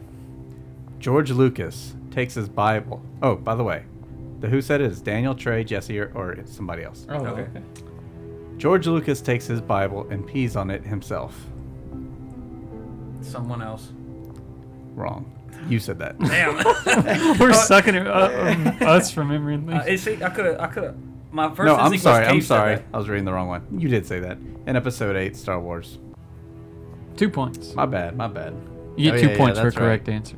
George 0.99 1.31
Lucas 1.31 1.95
takes 2.11 2.35
his 2.35 2.51
Bible. 2.51 3.01
Oh, 3.23 3.35
by 3.35 3.55
the 3.55 3.65
way, 3.65 3.85
the 4.41 4.49
Who 4.49 4.61
said 4.61 4.83
it 4.83 4.93
is 4.93 5.01
Daniel, 5.01 5.35
Trey, 5.35 5.65
Jesse, 5.65 5.99
or, 5.99 6.13
or 6.15 6.37
somebody 6.45 6.83
else. 6.83 7.07
oh, 7.09 7.15
Okay. 7.25 7.41
okay. 7.41 7.63
George 8.59 8.87
Lucas 8.87 9.21
takes 9.21 9.47
his 9.47 9.61
Bible 9.61 10.07
and 10.11 10.27
pees 10.27 10.57
on 10.57 10.71
it 10.71 10.83
himself. 10.85 11.39
Someone 13.21 13.63
else. 13.63 13.91
Wrong. 14.95 15.31
You 15.69 15.79
said 15.79 15.99
that. 15.99 16.19
Damn. 16.19 16.57
We're 17.39 17.53
sucking 17.53 17.95
it, 17.95 18.07
uh, 18.07 18.31
um, 18.55 18.77
us 18.89 19.17
remembering 19.17 19.71
uh, 19.73 19.83
things. 19.83 20.03
see, 20.03 20.23
I 20.23 20.31
could 20.31 20.45
have. 20.47 20.61
I 20.61 20.67
could 20.69 20.85
have. 20.85 20.97
My 21.33 21.49
first. 21.55 21.67
no, 21.67 21.77
I'm 21.77 21.97
sorry. 21.99 22.25
I'm 22.27 22.41
sorry. 22.41 22.83
I 22.93 22.97
was 22.97 23.09
reading 23.09 23.25
the 23.25 23.33
wrong 23.33 23.49
one. 23.49 23.67
You 23.79 23.89
did 23.89 24.07
say 24.07 24.21
that 24.21 24.39
in 24.67 24.77
episode 24.77 25.17
eight, 25.17 25.37
Star 25.37 25.61
Wars. 25.61 25.99
two 27.17 27.29
points. 27.29 27.75
My 27.75 27.85
bad. 27.87 28.17
My 28.17 28.29
bad. 28.29 28.55
You 28.97 29.11
Oh, 29.11 29.15
get 29.15 29.21
two 29.21 29.27
yeah, 29.27 29.33
yeah, 29.33 29.37
points 29.39 29.59
for 29.59 29.65
that's 29.65 29.77
right. 29.77 29.83
correct 29.83 30.09
answer. 30.09 30.37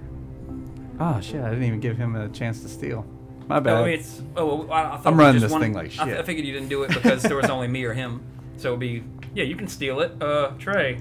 Oh 0.99 1.21
shit! 1.21 1.41
I 1.41 1.51
didn't 1.51 1.65
even 1.65 1.79
give 1.81 1.97
him 1.97 2.17
a 2.17 2.29
chance 2.31 2.63
to 2.63 2.69
steal. 2.69 3.07
My 3.49 3.61
bad. 3.61 3.85
I 3.85 3.89
it's. 3.89 4.23
Oh, 4.37 4.47
well, 4.47 4.73
I, 4.73 4.83
I 4.83 4.97
thought 4.99 5.07
I'm 5.07 5.19
running 5.19 5.41
this 5.41 5.53
thing 5.53 5.73
like 5.73 5.99
I, 5.99 6.05
th- 6.05 6.19
I 6.19 6.23
figured 6.23 6.47
you 6.47 6.53
didn't 6.53 6.69
do 6.69 6.83
it 6.83 6.89
because 6.89 7.23
there 7.23 7.37
was 7.37 7.49
only 7.51 7.67
me 7.67 7.85
or 7.85 7.95
him. 7.95 8.23
So 8.59 8.69
it'll 8.69 8.79
be 8.79 9.03
yeah, 9.35 9.45
you 9.45 9.57
can 9.57 9.69
steal 9.69 10.01
it. 10.01 10.21
Uh, 10.23 10.51
Trey. 10.59 11.01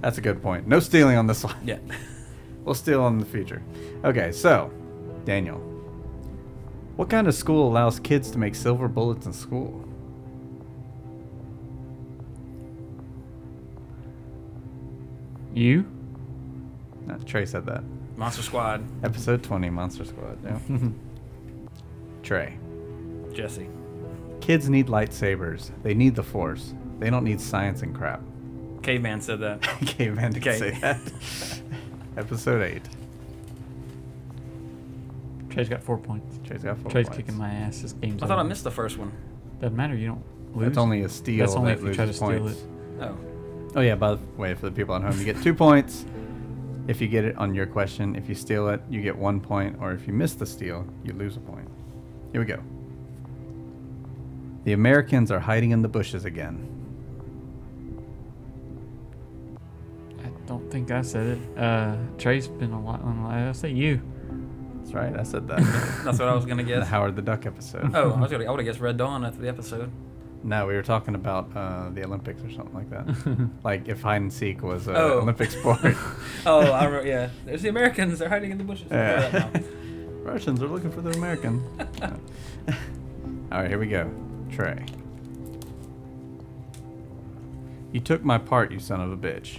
That's 0.00 0.18
a 0.18 0.20
good 0.20 0.42
point. 0.42 0.66
No 0.66 0.80
stealing 0.80 1.16
on 1.16 1.26
this 1.26 1.44
one. 1.44 1.56
Yeah. 1.64 1.78
We'll 2.64 2.74
steal 2.74 3.06
in 3.08 3.18
the 3.18 3.26
future. 3.26 3.62
Okay, 4.04 4.32
so, 4.32 4.70
Daniel. 5.24 5.58
What 6.96 7.08
kind 7.08 7.26
of 7.26 7.34
school 7.34 7.68
allows 7.68 7.98
kids 7.98 8.30
to 8.32 8.38
make 8.38 8.54
silver 8.54 8.86
bullets 8.88 9.26
in 9.26 9.32
school? 9.32 9.86
You? 15.54 15.86
No, 17.06 17.16
Trey 17.18 17.46
said 17.46 17.66
that. 17.66 17.82
Monster 18.16 18.42
Squad. 18.42 18.84
Episode 19.02 19.42
20, 19.42 19.70
Monster 19.70 20.04
Squad. 20.04 20.38
Yeah. 20.44 20.58
Trey. 22.30 22.56
Jesse. 23.32 23.68
Kids 24.40 24.68
need 24.70 24.86
lightsabers. 24.86 25.72
They 25.82 25.94
need 25.94 26.14
the 26.14 26.22
Force. 26.22 26.74
They 27.00 27.10
don't 27.10 27.24
need 27.24 27.40
science 27.40 27.82
and 27.82 27.92
crap. 27.92 28.22
Caveman 28.84 29.20
said 29.20 29.40
that. 29.40 29.60
Caveman 29.84 30.34
did 30.34 30.46
Okay. 30.46 30.56
say 30.56 30.70
that. 30.78 31.00
Episode 32.16 32.62
8. 32.62 32.82
Trey's 35.48 35.68
got 35.68 35.82
four 35.82 35.98
points. 35.98 36.38
Trey's 36.46 36.62
got 36.62 36.78
four 36.78 36.92
Trey's 36.92 37.08
points. 37.08 37.16
kicking 37.16 37.36
my 37.36 37.50
ass. 37.50 37.80
This 37.82 37.94
game's 37.94 38.22
I 38.22 38.28
thought 38.28 38.38
I 38.38 38.44
missed 38.44 38.62
the 38.62 38.70
first 38.70 38.96
one. 38.96 39.10
Doesn't 39.60 39.76
matter. 39.76 39.96
You 39.96 40.06
don't 40.06 40.54
lose. 40.54 40.66
That's 40.66 40.78
only 40.78 41.02
a 41.02 41.08
steal. 41.08 41.40
That's 41.44 41.56
only 41.56 41.74
that 41.74 41.80
if 41.80 41.84
you 41.84 41.94
try 41.94 42.04
to 42.06 42.12
loses 42.12 42.16
steal 42.16 42.46
it. 42.46 42.58
Oh. 43.00 43.18
Oh 43.74 43.80
yeah, 43.80 43.96
by 43.96 44.14
the 44.14 44.20
way, 44.36 44.54
for 44.54 44.66
the 44.66 44.72
people 44.72 44.94
at 44.94 45.02
home, 45.02 45.18
you 45.18 45.24
get 45.24 45.42
two 45.42 45.52
points 45.52 46.06
if 46.86 47.00
you 47.00 47.08
get 47.08 47.24
it 47.24 47.36
on 47.38 47.56
your 47.56 47.66
question. 47.66 48.14
If 48.14 48.28
you 48.28 48.36
steal 48.36 48.68
it, 48.68 48.80
you 48.88 49.02
get 49.02 49.18
one 49.18 49.40
point, 49.40 49.78
or 49.80 49.90
if 49.94 50.06
you 50.06 50.12
miss 50.12 50.34
the 50.34 50.46
steal, 50.46 50.86
you 51.02 51.12
lose 51.14 51.36
a 51.36 51.40
point. 51.40 51.68
Here 52.32 52.40
we 52.40 52.46
go. 52.46 52.60
The 54.64 54.72
Americans 54.72 55.30
are 55.32 55.40
hiding 55.40 55.70
in 55.70 55.82
the 55.82 55.88
bushes 55.88 56.24
again. 56.24 56.66
I 60.22 60.28
don't 60.46 60.70
think 60.70 60.90
I 60.90 61.02
said 61.02 61.38
it. 61.38 61.58
Uh, 61.58 61.96
Trey's 62.18 62.48
been 62.48 62.72
a 62.72 62.80
lot 62.80 63.02
on. 63.02 63.22
the 63.22 63.28
I 63.48 63.52
say 63.52 63.70
you. 63.70 64.00
That's 64.80 64.92
right, 64.94 65.16
I 65.18 65.22
said 65.22 65.48
that. 65.48 65.58
That's 66.04 66.18
what 66.18 66.28
I 66.28 66.34
was 66.34 66.44
gonna 66.46 66.62
guess. 66.62 66.80
the. 66.80 66.84
Howard 66.86 67.16
the 67.16 67.22
Duck 67.22 67.46
episode. 67.46 67.90
Oh, 67.94 68.12
I 68.12 68.20
was 68.20 68.30
gonna. 68.30 68.44
I 68.48 68.50
would 68.50 68.60
have 68.60 68.66
guessed 68.66 68.80
Red 68.80 68.96
Dawn 68.96 69.24
after 69.24 69.40
the 69.40 69.48
episode. 69.48 69.90
No, 70.42 70.66
we 70.66 70.74
were 70.74 70.82
talking 70.82 71.14
about 71.14 71.54
uh, 71.54 71.90
the 71.90 72.02
Olympics 72.04 72.42
or 72.42 72.50
something 72.50 72.74
like 72.74 72.88
that. 72.90 73.50
like 73.64 73.88
if 73.88 74.00
hide 74.00 74.22
and 74.22 74.32
seek 74.32 74.62
was 74.62 74.88
an 74.88 74.96
Oh. 74.96 75.18
Olympic 75.20 75.50
sport. 75.50 75.80
Oh, 76.46 76.60
I 76.72 76.84
remember. 76.86 77.06
Yeah, 77.06 77.28
there's 77.44 77.62
the 77.62 77.68
Americans. 77.68 78.18
They're 78.18 78.28
hiding 78.30 78.50
in 78.50 78.58
the 78.58 78.64
bushes. 78.64 78.90
I 78.90 78.96
remember 78.96 79.30
that 79.50 79.54
Yeah. 79.62 79.68
Russians 80.30 80.62
are 80.62 80.68
looking 80.68 80.92
for 80.92 81.00
the 81.00 81.10
American. 81.10 81.60
All 83.50 83.58
right, 83.62 83.68
here 83.68 83.80
we 83.80 83.88
go. 83.88 84.08
Trey. 84.52 84.84
You 87.90 87.98
took 87.98 88.22
my 88.22 88.38
part, 88.38 88.70
you 88.70 88.78
son 88.78 89.00
of 89.00 89.10
a 89.10 89.16
bitch. 89.16 89.58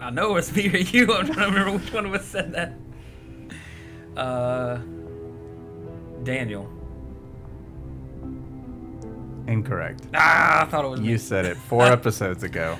I 0.00 0.10
know 0.10 0.30
it 0.30 0.34
was 0.34 0.54
me 0.56 0.68
or 0.74 0.76
you. 0.78 1.14
I'm 1.14 1.26
trying 1.26 1.52
to 1.52 1.56
remember 1.56 1.78
which 1.78 1.92
one 1.92 2.04
of 2.04 2.12
us 2.12 2.24
said 2.24 2.52
that. 2.54 4.20
Uh, 4.20 4.80
Daniel. 6.24 6.68
Incorrect. 9.46 10.02
Ah, 10.14 10.62
I 10.62 10.64
thought 10.64 10.84
it 10.84 10.88
was 10.88 11.00
You 11.00 11.12
me. 11.12 11.18
said 11.18 11.44
it 11.44 11.56
four 11.56 11.82
episodes 11.86 12.42
ago. 12.42 12.76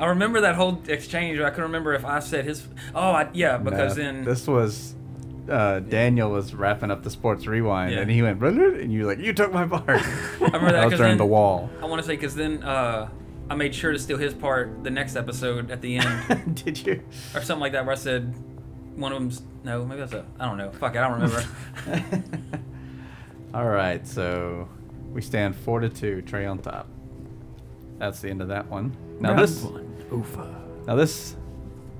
I 0.00 0.06
remember 0.06 0.40
that 0.40 0.54
whole 0.56 0.82
exchange. 0.88 1.38
I 1.40 1.50
couldn't 1.50 1.64
remember 1.64 1.92
if 1.94 2.04
I 2.04 2.20
said 2.20 2.44
his. 2.46 2.66
Oh, 2.94 3.10
I, 3.10 3.28
yeah, 3.34 3.58
because 3.58 3.96
No, 3.98 4.02
then 4.02 4.24
this 4.24 4.46
was 4.48 4.94
uh, 5.48 5.80
Daniel 5.80 6.30
was 6.30 6.54
wrapping 6.54 6.90
up 6.90 7.02
the 7.02 7.10
sports 7.10 7.46
rewind, 7.46 7.92
Yeah. 7.92 8.00
and 8.00 8.10
he 8.10 8.22
went, 8.22 8.38
"Brother," 8.38 8.74
and 8.80 8.92
you 8.92 9.00
were 9.02 9.06
like, 9.14 9.18
"You 9.18 9.32
took 9.32 9.52
my 9.52 9.66
part." 9.66 9.88
I 9.90 10.38
remember 10.40 10.72
that 10.72 10.76
I 10.82 10.86
was 10.86 10.98
during 10.98 11.18
the 11.18 11.26
wall. 11.26 11.68
I 11.82 11.86
want 11.86 12.00
to 12.00 12.06
say 12.06 12.14
because 12.14 12.34
then 12.34 12.62
uh, 12.62 13.08
I 13.50 13.54
made 13.56 13.74
sure 13.74 13.92
to 13.92 13.98
steal 13.98 14.16
his 14.16 14.32
part 14.32 14.82
the 14.84 14.90
next 14.90 15.16
episode 15.16 15.70
at 15.70 15.80
the 15.82 15.98
end 15.98 16.54
Did 16.64 16.86
you? 16.86 17.02
or 17.34 17.42
something 17.42 17.60
like 17.60 17.72
that. 17.72 17.84
Where 17.84 17.92
I 17.92 17.98
said 17.98 18.34
one 18.96 19.12
of 19.12 19.18
them's 19.18 19.42
no, 19.64 19.84
maybe 19.84 20.00
that's 20.00 20.12
a 20.14 20.24
I 20.38 20.46
don't 20.46 20.56
know. 20.56 20.70
Fuck, 20.72 20.94
it, 20.94 20.98
I 20.98 21.08
don't 21.08 21.20
remember. 21.20 21.44
All 23.54 23.68
right, 23.68 24.06
so 24.06 24.68
we 25.12 25.20
stand 25.20 25.56
four 25.56 25.80
to 25.80 25.88
two. 25.88 26.22
Trey 26.22 26.46
on 26.46 26.58
top. 26.58 26.86
That's 27.98 28.20
the 28.20 28.30
end 28.30 28.40
of 28.40 28.48
that 28.48 28.66
one. 28.68 28.96
Now 29.20 29.30
Round 29.30 29.40
this, 29.40 29.62
one. 29.62 29.89
Now 30.86 30.96
this 30.96 31.36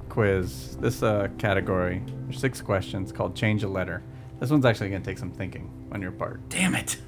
quiz, 0.08 0.76
this 0.76 1.02
uh, 1.02 1.28
category, 1.38 2.02
there's 2.24 2.40
six 2.40 2.60
questions 2.60 3.12
called 3.12 3.34
change 3.34 3.62
a 3.62 3.68
letter. 3.68 4.02
This 4.38 4.50
one's 4.50 4.64
actually 4.64 4.90
gonna 4.90 5.04
take 5.04 5.18
some 5.18 5.30
thinking 5.30 5.70
on 5.92 6.02
your 6.02 6.12
part. 6.12 6.46
Damn 6.48 6.74
it. 6.74 6.98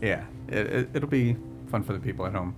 Yeah, 0.00 0.24
it, 0.48 0.66
it, 0.66 0.90
it'll 0.94 1.08
be 1.08 1.36
fun 1.68 1.82
for 1.82 1.92
the 1.92 2.00
people 2.00 2.26
at 2.26 2.32
home. 2.32 2.56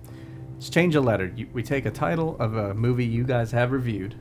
Let's 0.55 0.69
change 0.69 0.95
a 0.95 1.01
letter. 1.01 1.31
You, 1.35 1.47
we 1.53 1.61
take 1.61 1.85
a 1.85 1.91
title 1.91 2.37
of 2.39 2.55
a 2.55 2.73
movie 2.73 3.05
you 3.05 3.23
guys 3.23 3.51
have 3.51 3.71
reviewed 3.71 4.15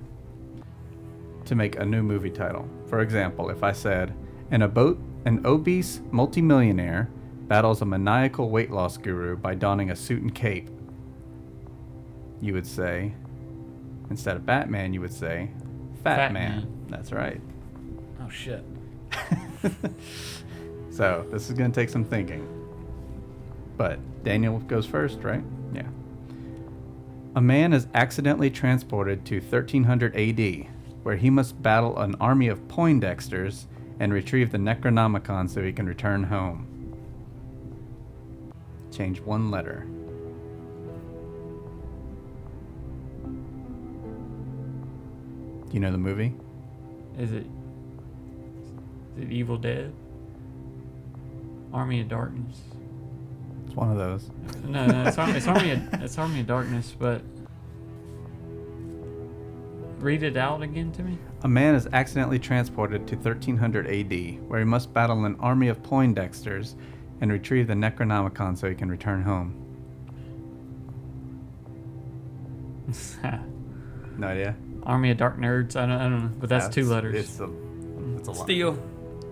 to 1.45 1.55
make 1.55 1.77
a 1.79 1.85
new 1.85 2.03
movie 2.03 2.31
title. 2.31 2.69
For 2.89 3.01
example, 3.01 3.49
if 3.51 3.63
I 3.63 3.73
said, 3.73 4.15
an, 4.51 4.61
abo- 4.61 5.01
an 5.25 5.45
obese 5.47 6.01
multimillionaire 6.11 7.09
battles 7.49 7.83
a 7.83 7.85
maniacal 7.85 8.51
weight 8.51 8.71
loss 8.71 8.97
guru 8.97 9.37
by 9.37 9.55
donning 9.55 9.91
a 9.91 9.97
suit 9.97 10.23
and 10.23 10.35
cape, 10.35 10.69
you 12.41 12.53
would 12.55 12.67
say, 12.67 13.15
instead 14.13 14.37
of 14.37 14.47
Batman, 14.47 14.95
you 14.95 15.01
would 15.01 15.13
say, 15.13 15.51
Fat, 16.05 16.17
Fat 16.17 16.33
man. 16.33 16.51
Man. 16.51 16.87
That's 16.89 17.13
right. 17.13 17.41
Oh 18.21 18.29
shit. 18.31 18.65
So 20.93 21.27
this 21.31 21.49
is 21.49 21.57
going 21.57 21.73
to 21.73 21.81
take 21.81 21.89
some 21.89 22.05
thinking. 22.05 22.47
But 23.79 23.99
Daniel 24.25 24.59
goes 24.59 24.85
first, 24.85 25.23
right? 25.23 25.43
Yeah. 25.73 25.89
A 27.35 27.41
man 27.41 27.73
is 27.73 27.87
accidentally 27.95 28.51
transported 28.51 29.25
to 29.27 29.41
1300 29.41 30.15
AD, 30.15 30.67
where 31.03 31.17
he 31.17 31.31
must 31.31 31.63
battle 31.63 31.99
an 31.99 32.15
army 32.17 32.49
of 32.49 32.69
Poindexters 32.69 33.65
and 34.01 34.13
retrieve 34.13 34.53
the 34.53 34.59
Necronomicon 34.59 35.49
so 35.49 35.63
he 35.63 35.73
can 35.73 35.87
return 35.87 36.25
home. 36.25 36.69
Change 38.91 39.23
one 39.23 39.51
letter. 39.51 39.87
Do 45.73 45.77
you 45.77 45.81
know 45.81 45.91
the 45.91 45.97
movie? 45.97 46.35
Is 47.19 47.33
it? 47.33 47.47
Is 49.17 49.23
it 49.23 49.33
Evil 49.33 49.57
Dead? 49.57 49.91
Army 51.73 52.03
of 52.03 52.09
Darkness. 52.09 52.61
It's 53.67 53.75
one 53.75 53.91
of 53.91 53.97
those. 53.97 54.29
No, 54.67 54.85
no, 54.85 55.09
it's, 55.09 55.17
Ar- 55.17 55.31
it's 55.35 55.47
Army. 55.47 55.71
Of, 55.71 55.95
it's 55.95 56.19
Army 56.19 56.41
of 56.41 56.47
Darkness, 56.47 56.95
but 56.99 57.23
read 59.99 60.23
it 60.23 60.37
out 60.37 60.61
again 60.61 60.93
to 60.93 61.03
me. 61.03 61.17
A 61.43 61.49
man 61.49 61.75
is 61.75 61.89
accidentally 61.95 62.39
transported 62.39 63.07
to 63.07 63.17
1300 63.17 63.87
AD, 63.87 64.47
where 64.51 64.59
he 64.59 64.67
must 64.67 64.93
battle 64.93 65.25
an 65.25 65.37
army 65.41 65.69
of 65.69 65.83
Poindexters 65.83 66.75
and 67.23 67.33
retrieve 67.33 67.67
the 67.67 67.73
Necronomicon 67.73 68.59
so 68.59 68.69
he 68.69 68.75
can 68.75 68.91
return 68.91 69.23
home. 69.23 69.55
No 74.19 74.27
idea. 74.27 74.55
Army 74.85 75.11
of 75.11 75.17
Dark 75.17 75.39
Nerds. 75.39 75.77
I 75.77 75.87
don't, 75.87 75.93
I 75.93 76.03
don't 76.09 76.23
know, 76.25 76.31
but 76.39 76.49
that's 76.49 76.69
two 76.69 76.87
letters. 76.89 77.15
It's 77.15 77.41
a, 77.41 77.51
it's 78.17 78.29
a 78.29 78.33
lot. 78.33 78.45
Steel. 78.45 78.79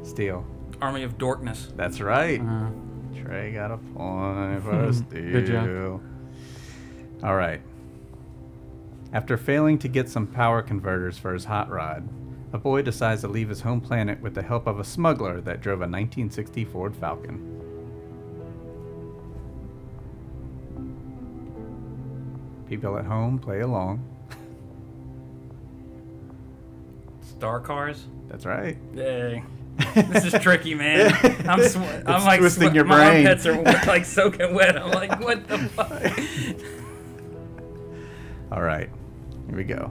Steel. 0.02 0.46
Army 0.80 1.02
of 1.02 1.18
Dorkness. 1.18 1.74
That's 1.76 2.00
right. 2.00 2.40
Uh, 2.40 2.70
Trey 3.20 3.52
got 3.52 3.70
a 3.70 3.76
point 3.76 4.62
for 4.62 4.92
steel. 4.92 5.32
Good 5.32 5.46
job. 5.46 6.02
All 7.22 7.36
right. 7.36 7.60
After 9.12 9.36
failing 9.36 9.78
to 9.80 9.88
get 9.88 10.08
some 10.08 10.26
power 10.26 10.62
converters 10.62 11.18
for 11.18 11.34
his 11.34 11.44
hot 11.44 11.68
rod, 11.68 12.08
a 12.52 12.58
boy 12.58 12.82
decides 12.82 13.20
to 13.22 13.28
leave 13.28 13.48
his 13.48 13.60
home 13.60 13.80
planet 13.80 14.20
with 14.20 14.34
the 14.34 14.42
help 14.42 14.66
of 14.66 14.78
a 14.78 14.84
smuggler 14.84 15.40
that 15.40 15.60
drove 15.60 15.78
a 15.80 15.86
1960 15.86 16.64
Ford 16.64 16.96
Falcon. 16.96 17.56
People 22.68 22.96
at 22.96 23.04
home, 23.04 23.38
play 23.38 23.60
along. 23.60 24.04
Star 27.40 27.58
Cars. 27.58 28.04
That's 28.28 28.44
right. 28.44 28.76
Yay. 28.94 29.42
This 29.94 30.26
is 30.26 30.34
tricky, 30.42 30.74
man. 30.74 31.10
I'm, 31.48 31.66
sw- 31.66 31.78
I'm 32.06 32.22
like 32.26 32.40
twisting 32.40 32.68
swe- 32.68 32.74
your 32.74 32.84
my 32.84 32.96
brain. 32.96 33.26
armpits 33.26 33.46
are 33.46 33.62
like 33.86 34.04
soaking 34.04 34.52
wet. 34.54 34.76
I'm 34.76 34.90
like, 34.90 35.18
what 35.20 35.48
the 35.48 35.56
fuck? 35.70 35.90
All 38.52 38.60
right, 38.62 38.90
here 39.48 39.56
we 39.56 39.64
go. 39.64 39.90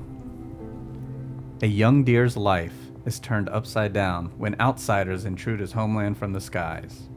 A 1.63 1.65
young 1.65 2.03
deer's 2.03 2.37
life 2.37 2.75
is 3.07 3.19
turned 3.19 3.49
upside 3.49 3.91
down 3.93 4.27
when 4.37 4.55
outsiders 4.61 5.25
intrude 5.25 5.59
his 5.59 5.71
homeland 5.71 6.19
from 6.19 6.33
the 6.33 6.41
skies. 6.41 7.09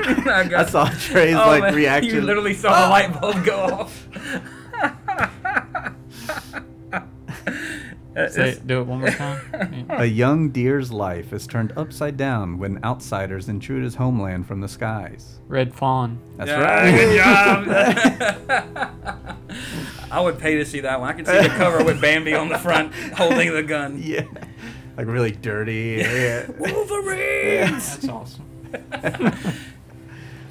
I, 0.28 0.50
I 0.56 0.64
saw 0.66 0.88
Trey's 0.88 1.34
Oh, 1.34 1.46
like 1.46 1.62
man, 1.62 1.74
reaction. 1.74 2.14
You 2.14 2.20
literally 2.22 2.54
saw 2.54 2.70
the 2.70 2.86
ah! 2.86 2.90
light 2.90 3.20
bulb 3.20 3.44
go 3.44 3.56
off. 3.64 4.08
Say 8.30 8.50
it, 8.50 8.64
do 8.66 8.80
it 8.80 8.86
one 8.86 9.00
more 9.00 9.10
time. 9.10 9.86
Yeah. 9.88 10.02
A 10.02 10.04
young 10.04 10.50
deer's 10.50 10.92
life 10.92 11.32
is 11.32 11.48
turned 11.48 11.72
upside 11.76 12.16
down 12.16 12.58
when 12.58 12.78
outsiders 12.84 13.48
intrude 13.48 13.82
his 13.82 13.96
homeland 13.96 14.46
from 14.46 14.60
the 14.60 14.68
skies. 14.68 15.40
Red 15.48 15.74
Fawn. 15.74 16.20
That's 16.36 16.48
Yeah, 16.48 16.60
right. 16.60 16.92
Good 16.94 17.16
job. 17.18 17.66
I 20.12 20.20
would 20.20 20.38
pay 20.38 20.54
to 20.58 20.64
see 20.64 20.78
that 20.80 21.00
one. 21.00 21.08
I 21.08 21.12
can 21.12 21.26
see 21.26 21.42
the 21.42 21.48
cover 21.48 21.82
with 21.82 22.00
Bambi 22.00 22.34
on 22.34 22.48
the 22.48 22.58
front 22.58 22.94
holding 23.14 23.52
the 23.52 23.64
gun. 23.64 24.00
yeah. 24.00 24.22
Like 24.96 25.08
really 25.08 25.32
dirty. 25.32 25.96
Yeah. 25.98 26.46
Wolverines. 26.56 27.98
That's 27.98 28.08
awesome. 28.08 28.44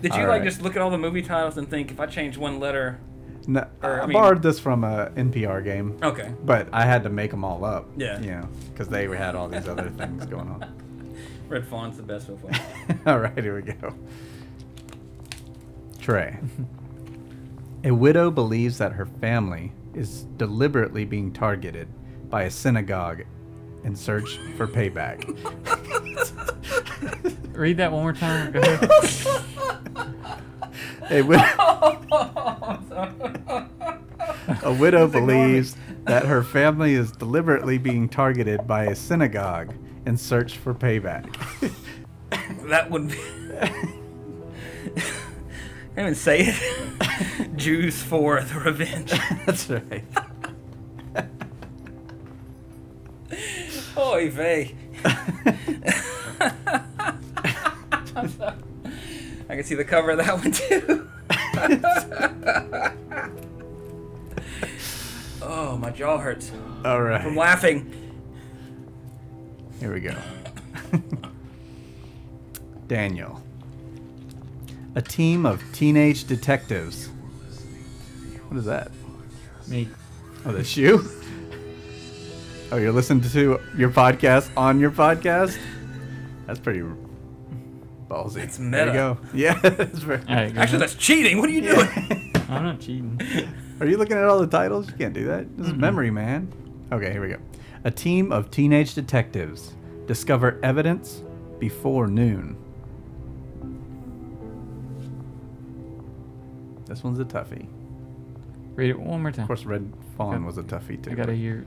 Did 0.04 0.14
you 0.16 0.22
All 0.24 0.28
like 0.28 0.42
right. 0.42 0.44
just 0.44 0.62
look 0.62 0.76
at 0.76 0.82
all 0.82 0.90
the 0.90 0.98
movie 0.98 1.22
titles 1.22 1.58
and 1.58 1.68
think 1.70 1.90
if 1.90 1.98
I 2.00 2.06
change 2.08 2.38
one 2.38 2.60
letter? 2.60 3.00
No, 3.48 3.66
Or, 3.82 4.02
I 4.02 4.04
I 4.04 4.06
mean- 4.06 4.14
borrowed 4.14 4.42
this 4.42 4.60
from 4.60 4.84
a 4.84 5.12
NPR 5.16 5.64
game. 5.64 5.98
Okay. 6.04 6.34
But 6.44 6.68
I 6.74 6.86
had 6.86 7.04
to 7.04 7.10
make 7.10 7.32
them 7.32 7.46
all 7.46 7.64
up. 7.64 7.88
Yeah. 7.96 8.20
You 8.20 8.32
know, 8.32 8.50
because 8.72 8.90
they 8.90 9.08
had 9.08 9.34
all 9.34 9.48
these 9.48 9.66
other 9.68 9.90
things 9.90 10.26
going 10.26 10.50
on. 10.50 10.76
Red 11.48 11.66
Fawn's 11.66 11.96
the 11.98 12.04
best 12.04 12.28
so 12.28 12.36
far. 12.38 12.52
all 13.14 13.20
right, 13.20 13.38
here 13.38 13.56
we 13.56 13.62
go. 13.62 13.96
Trey. 16.02 16.38
A 17.86 17.92
widow 17.92 18.30
believes 18.30 18.78
that 18.80 18.92
her 18.94 19.06
family 19.06 19.72
is 19.94 20.24
deliberately 20.38 21.06
being 21.06 21.32
targeted 21.32 21.88
by 22.30 22.44
a 22.44 22.52
synagogue 22.52 23.24
in 23.86 23.96
search 23.96 24.38
for 24.58 24.68
payback. 24.68 25.24
Read 27.54 27.78
that 27.78 27.92
one 27.92 28.02
more 28.02 28.14
time. 28.14 28.52
Go 28.52 28.60
ahead. 28.60 28.90
A 31.10 31.22
widow, 31.22 31.44
a 34.64 34.74
widow 34.74 35.08
believes 35.08 35.76
that 36.06 36.26
her 36.26 36.44
family 36.44 36.94
is 36.94 37.12
deliberately 37.12 37.78
being 37.78 38.08
targeted 38.08 38.66
by 38.66 38.86
a 38.86 38.96
synagogue 38.96 39.74
in 40.06 40.18
search 40.18 40.58
for 40.58 40.74
payback. 40.74 41.30
that 42.70 42.90
would 42.90 43.10
be. 43.10 43.18
I 43.62 43.68
can't 45.96 46.08
even 46.08 46.16
say 46.16 46.54
it. 46.56 47.56
Jews 47.58 48.02
for 48.02 48.42
the 48.42 48.60
revenge. 48.60 49.12
That's 49.46 49.70
right. 49.70 50.04
Oy 53.98 54.32
vey. 54.32 54.76
I 59.50 59.56
can 59.56 59.64
see 59.64 59.76
the 59.76 59.84
cover 59.84 60.12
of 60.12 60.18
that 60.20 60.38
one 60.38 60.52
too. 60.52 61.10
oh, 65.42 65.78
my 65.78 65.90
jaw 65.90 66.18
hurts 66.18 66.52
All 66.86 66.98
from 66.98 67.06
right. 67.06 67.36
laughing. 67.36 67.92
Here 69.80 69.94
we 69.94 70.00
go. 70.00 70.16
Daniel. 72.88 73.42
A 74.96 75.02
team 75.02 75.46
of 75.46 75.64
teenage 75.74 76.26
detectives. 76.26 77.08
What 78.48 78.58
is 78.60 78.66
that? 78.66 78.92
Me. 79.68 79.90
Oh, 80.46 80.52
the 80.52 80.64
shoe? 80.64 81.10
Oh, 82.72 82.78
you're 82.78 82.92
listening 82.92 83.28
to 83.32 83.60
your 83.78 83.90
podcast 83.90 84.50
on 84.56 84.80
your 84.80 84.92
podcast? 84.92 85.58
That's 86.46 86.60
pretty 86.60 86.84
ballsy. 88.14 88.38
It's 88.44 88.58
There 88.58 88.88
you 88.88 88.94
go. 88.94 89.18
Yeah, 89.34 89.60
very. 89.60 90.20
All 90.28 90.36
right, 90.36 90.54
go 90.54 90.62
Actually, 90.62 90.62
ahead. 90.62 90.80
that's 90.82 90.96
cheating. 90.96 91.40
What 91.40 91.50
are 91.50 91.54
you 91.54 91.62
doing? 91.62 92.32
I'm 92.50 92.64
not 92.64 92.80
cheating. 92.80 93.20
Are 93.80 93.88
you 93.88 93.98
looking 93.98 94.18
at 94.18 94.26
all 94.26 94.40
the 94.40 94.48
titles? 94.48 94.88
You 94.88 94.94
can't 94.94 95.14
do 95.14 95.26
that. 95.26 95.58
This 95.58 95.68
is 95.68 95.74
memory, 95.74 96.12
man. 96.12 96.52
Okay, 96.92 97.12
here 97.12 97.22
we 97.22 97.30
go. 97.30 97.38
A 97.84 97.92
team 97.92 98.32
of 98.32 98.52
teenage 98.52 98.94
detectives 98.94 99.74
discover 100.06 100.60
evidence 100.64 101.24
before 101.60 102.08
noon. 102.08 102.56
This 106.86 107.04
one's 107.04 107.20
a 107.20 107.26
toughie. 107.26 107.68
Read 108.76 108.90
it 108.92 109.00
one 109.00 109.22
more 109.22 109.32
time. 109.32 109.44
Of 109.44 109.48
course, 109.48 109.66
Red 109.66 109.92
Fawn 110.18 110.46
was 110.46 110.58
a 110.58 110.64
toughie 110.64 111.02
too. 111.02 111.12
I 111.12 111.14
gotta 111.16 111.28
but- 111.32 111.38
hear. 111.38 111.66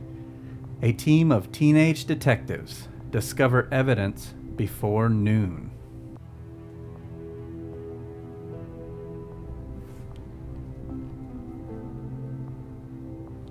A 0.82 0.92
team 0.92 1.32
of 1.32 1.50
teenage 1.52 2.04
detectives 2.04 2.88
discover 3.10 3.66
evidence 3.72 4.34
before 4.56 5.08
noon. 5.08 5.70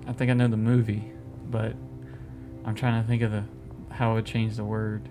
I 0.06 0.12
think 0.12 0.30
I 0.30 0.34
know 0.34 0.48
the 0.48 0.56
movie, 0.56 1.04
but 1.50 1.74
I'm 2.64 2.74
trying 2.74 3.02
to 3.02 3.08
think 3.08 3.22
of 3.22 3.30
the 3.32 3.44
how 3.90 4.10
I 4.10 4.14
would 4.14 4.26
change 4.26 4.56
the 4.56 4.64
word. 4.64 5.08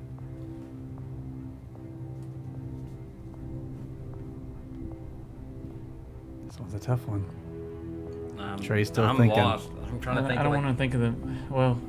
This 6.48 6.60
one's 6.60 6.74
a 6.74 6.80
tough 6.80 7.08
one. 7.08 7.26
Um, 8.38 8.60
Trey's 8.60 8.88
still 8.88 9.06
I'm 9.06 9.18
thinking. 9.18 9.40
lost. 9.40 9.70
I'm 9.90 10.00
trying 10.00 10.18
I, 10.18 10.22
to 10.22 10.28
think. 10.28 10.40
I 10.40 10.44
don't 10.44 10.54
of, 10.54 10.58
like, 10.58 10.66
want 10.66 10.78
to 10.78 10.82
think 10.82 10.94
of 10.94 11.02
the. 11.02 11.14
Well, 11.54 11.80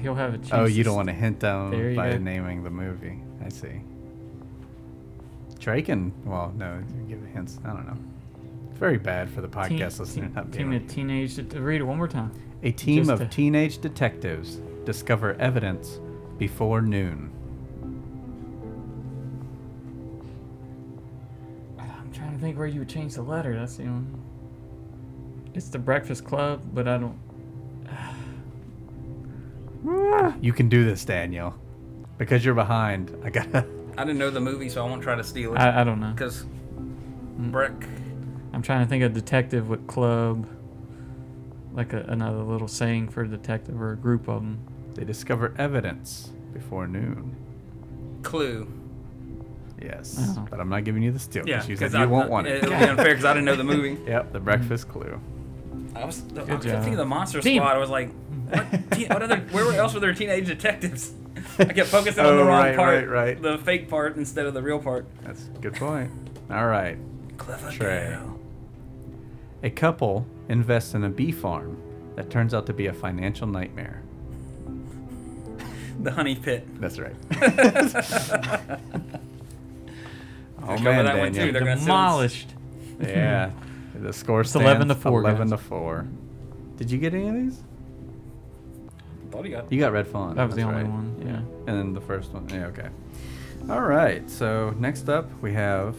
he'll 0.00 0.14
have 0.14 0.34
a 0.34 0.38
chance. 0.38 0.52
Oh, 0.52 0.64
you 0.66 0.82
don't 0.84 0.96
want 0.96 1.08
to 1.08 1.14
hint 1.14 1.40
them 1.40 1.70
by 1.94 2.12
go. 2.12 2.18
naming 2.18 2.64
the 2.64 2.70
movie. 2.70 3.20
I 3.44 3.48
see. 3.48 3.80
Trey 5.58 5.82
can. 5.82 6.12
Well, 6.24 6.52
no, 6.56 6.82
give 7.08 7.22
hints. 7.26 7.58
I 7.64 7.68
don't 7.68 7.86
know. 7.86 7.96
It's 8.70 8.78
very 8.78 8.98
bad 8.98 9.30
for 9.30 9.40
the 9.42 9.48
teen- 9.48 9.78
podcast 9.78 10.00
listener. 10.00 10.24
teen- 10.26 10.34
not 10.34 10.52
Team 10.52 10.70
being 10.70 10.82
of 10.82 10.88
teenage. 10.88 11.38
Read 11.54 11.80
it 11.80 11.84
one 11.84 11.98
more 11.98 12.08
time. 12.08 12.32
A 12.62 12.72
team 12.72 13.04
just 13.04 13.10
of 13.10 13.18
to- 13.20 13.26
teenage 13.28 13.78
detectives 13.78 14.60
discover 14.84 15.34
evidence 15.34 16.00
before 16.38 16.82
noon. 16.82 17.30
I'm 21.78 22.12
trying 22.12 22.32
to 22.32 22.38
think 22.38 22.58
where 22.58 22.66
you 22.66 22.80
would 22.80 22.88
change 22.88 23.14
the 23.14 23.22
letter. 23.22 23.54
That's 23.54 23.76
the 23.76 23.84
only. 23.84 24.18
It's 25.54 25.68
the 25.68 25.78
Breakfast 25.78 26.24
Club, 26.24 26.62
but 26.72 26.88
I 26.88 26.98
don't. 26.98 27.18
You 30.42 30.52
can 30.52 30.68
do 30.68 30.84
this, 30.84 31.06
Daniel. 31.06 31.54
Because 32.18 32.44
you're 32.44 32.54
behind, 32.54 33.16
I 33.24 33.30
gotta. 33.30 33.66
I 33.96 34.04
didn't 34.04 34.18
know 34.18 34.28
the 34.30 34.40
movie, 34.40 34.68
so 34.68 34.84
I 34.84 34.88
won't 34.88 35.02
try 35.02 35.14
to 35.14 35.24
steal 35.24 35.54
it. 35.54 35.58
I, 35.58 35.80
I 35.80 35.84
don't 35.84 36.00
know. 36.00 36.10
Because 36.10 36.44
mm. 36.44 37.50
Brick. 37.50 37.86
I'm 38.52 38.60
trying 38.60 38.84
to 38.84 38.88
think 38.88 39.02
of 39.02 39.14
detective 39.14 39.70
with 39.70 39.86
club. 39.86 40.46
Like 41.72 41.92
a, 41.92 42.00
another 42.08 42.42
little 42.42 42.68
saying 42.68 43.08
for 43.10 43.22
a 43.22 43.28
detective 43.28 43.80
or 43.80 43.92
a 43.92 43.96
group 43.96 44.28
of 44.28 44.42
them. 44.42 44.58
They 44.94 45.04
discover 45.04 45.54
evidence 45.58 46.30
before 46.52 46.86
noon. 46.86 47.36
Clue. 48.22 48.68
Yes, 49.80 50.16
Oh. 50.36 50.46
but 50.50 50.60
I'm 50.60 50.68
not 50.68 50.84
giving 50.84 51.02
you 51.02 51.10
the 51.10 51.18
steal 51.18 51.48
Yeah, 51.48 51.56
because 51.56 51.68
you 51.70 51.76
said 51.76 51.94
I, 51.94 52.02
you 52.04 52.08
won't 52.10 52.28
want 52.28 52.46
it. 52.46 52.56
it. 52.56 52.64
It 52.64 52.68
would 52.70 52.78
be 52.78 52.84
unfair 52.84 53.04
because 53.06 53.24
I 53.24 53.32
didn't 53.32 53.46
know 53.46 53.56
the 53.56 53.64
movie. 53.64 53.96
Yep, 54.06 54.32
the 54.32 54.40
breakfast 54.40 54.88
clue. 54.88 55.18
I 55.94 56.04
was, 56.04 56.22
I 56.36 56.42
was 56.42 56.64
thinking 56.64 56.92
of 56.92 56.96
the. 56.98 57.04
Monster 57.06 57.40
Damn. 57.40 57.56
Squad. 57.62 57.76
I 57.76 57.78
was 57.78 57.88
like, 57.90 58.10
what, 58.50 58.90
teen, 58.92 59.08
what 59.08 59.22
other? 59.22 59.38
Where 59.50 59.72
else 59.74 59.94
were 59.94 60.00
there 60.00 60.12
teenage 60.12 60.46
detectives? 60.46 61.12
I 61.58 61.64
kept 61.64 61.88
focusing 61.88 62.24
on 62.24 62.34
Oh, 62.34 62.36
the 62.36 62.44
wrong 62.44 62.60
right, 62.60 62.76
part, 62.76 63.06
right, 63.06 63.08
right. 63.08 63.42
the 63.42 63.56
fake 63.58 63.88
part 63.88 64.16
instead 64.16 64.44
of 64.46 64.52
the 64.54 64.62
real 64.62 64.78
part. 64.80 65.06
That's 65.22 65.44
a 65.46 65.58
good 65.60 65.74
point. 65.74 66.10
All 66.50 66.66
right. 66.66 66.98
Clever 67.38 67.70
Trey. 67.70 68.08
girl. 68.10 68.39
A 69.62 69.70
couple 69.70 70.26
invests 70.48 70.94
in 70.94 71.04
a 71.04 71.08
bee 71.08 71.32
farm 71.32 71.76
that 72.16 72.30
turns 72.30 72.54
out 72.54 72.66
to 72.66 72.72
be 72.72 72.86
a 72.86 72.92
financial 72.92 73.46
nightmare. 73.46 74.02
The 76.00 76.10
honey 76.12 76.34
pit. 76.34 76.66
That's 76.80 76.98
right. 76.98 77.14
oh 77.32 77.38
cover 80.62 80.82
man, 80.82 81.04
that 81.04 81.18
one, 81.18 81.32
too. 81.32 81.38
Daniel. 81.38 81.52
They're 81.52 81.60
gonna. 81.60 81.76
Demolished. 81.80 82.54
Yeah, 83.00 83.50
the 83.94 84.12
score 84.12 84.40
It's 84.40 84.54
11 84.54 84.88
to 84.88 84.94
4, 84.94 85.20
Eleven 85.20 85.48
guys. 85.50 85.58
to 85.58 85.64
four. 85.64 86.06
Did 86.76 86.90
you 86.90 86.98
get 86.98 87.12
any 87.14 87.28
of 87.28 87.34
these? 87.34 87.62
Thought 89.30 89.44
he 89.44 89.50
got. 89.50 89.70
You 89.70 89.78
got 89.78 89.92
Red 89.92 90.06
Fawn. 90.08 90.36
That 90.36 90.46
was 90.46 90.54
the 90.56 90.62
that's 90.62 90.72
only 90.74 90.84
right. 90.84 90.90
one. 90.90 91.22
Yeah. 91.24 91.70
And 91.70 91.78
then 91.78 91.92
the 91.92 92.00
first 92.00 92.32
one. 92.32 92.48
Yeah, 92.48 92.66
okay. 92.66 92.88
All 93.68 93.82
right. 93.82 94.28
So 94.30 94.74
next 94.78 95.08
up 95.08 95.30
we 95.42 95.52
have 95.52 95.94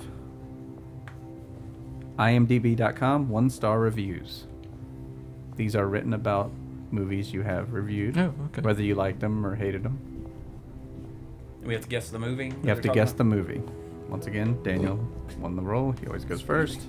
imdb.com 2.29 3.29
one 3.29 3.49
star 3.49 3.79
reviews. 3.79 4.45
These 5.55 5.75
are 5.75 5.87
written 5.87 6.13
about 6.13 6.51
movies 6.91 7.33
you 7.33 7.41
have 7.41 7.73
reviewed, 7.73 8.17
Oh, 8.17 8.33
okay. 8.47 8.61
whether 8.61 8.81
you 8.83 8.95
liked 8.95 9.19
them 9.19 9.45
or 9.45 9.55
hated 9.55 9.83
them. 9.83 9.97
We 11.63 11.73
have 11.73 11.83
to 11.83 11.89
guess 11.89 12.09
the 12.09 12.19
movie. 12.19 12.53
You 12.63 12.69
have 12.69 12.81
to 12.81 12.89
guess 12.89 13.13
the 13.13 13.23
movie. 13.23 13.61
Once 14.09 14.27
again, 14.27 14.61
Daniel 14.63 14.97
won 15.39 15.55
the 15.55 15.61
role. 15.61 15.91
He 15.93 16.07
always 16.07 16.25
goes 16.25 16.41
first. 16.41 16.81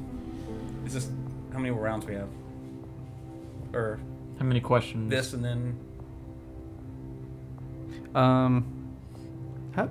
Is 0.87 0.95
this 0.95 1.11
how 1.53 1.59
many 1.59 1.71
rounds 1.71 2.07
we 2.07 2.15
have? 2.15 2.29
Or 3.73 4.01
How 4.39 4.45
many 4.45 4.61
questions? 4.61 5.11
this 5.11 5.33
and 5.35 5.45
then 5.45 5.77
Um, 8.15 8.65
how? 9.75 9.89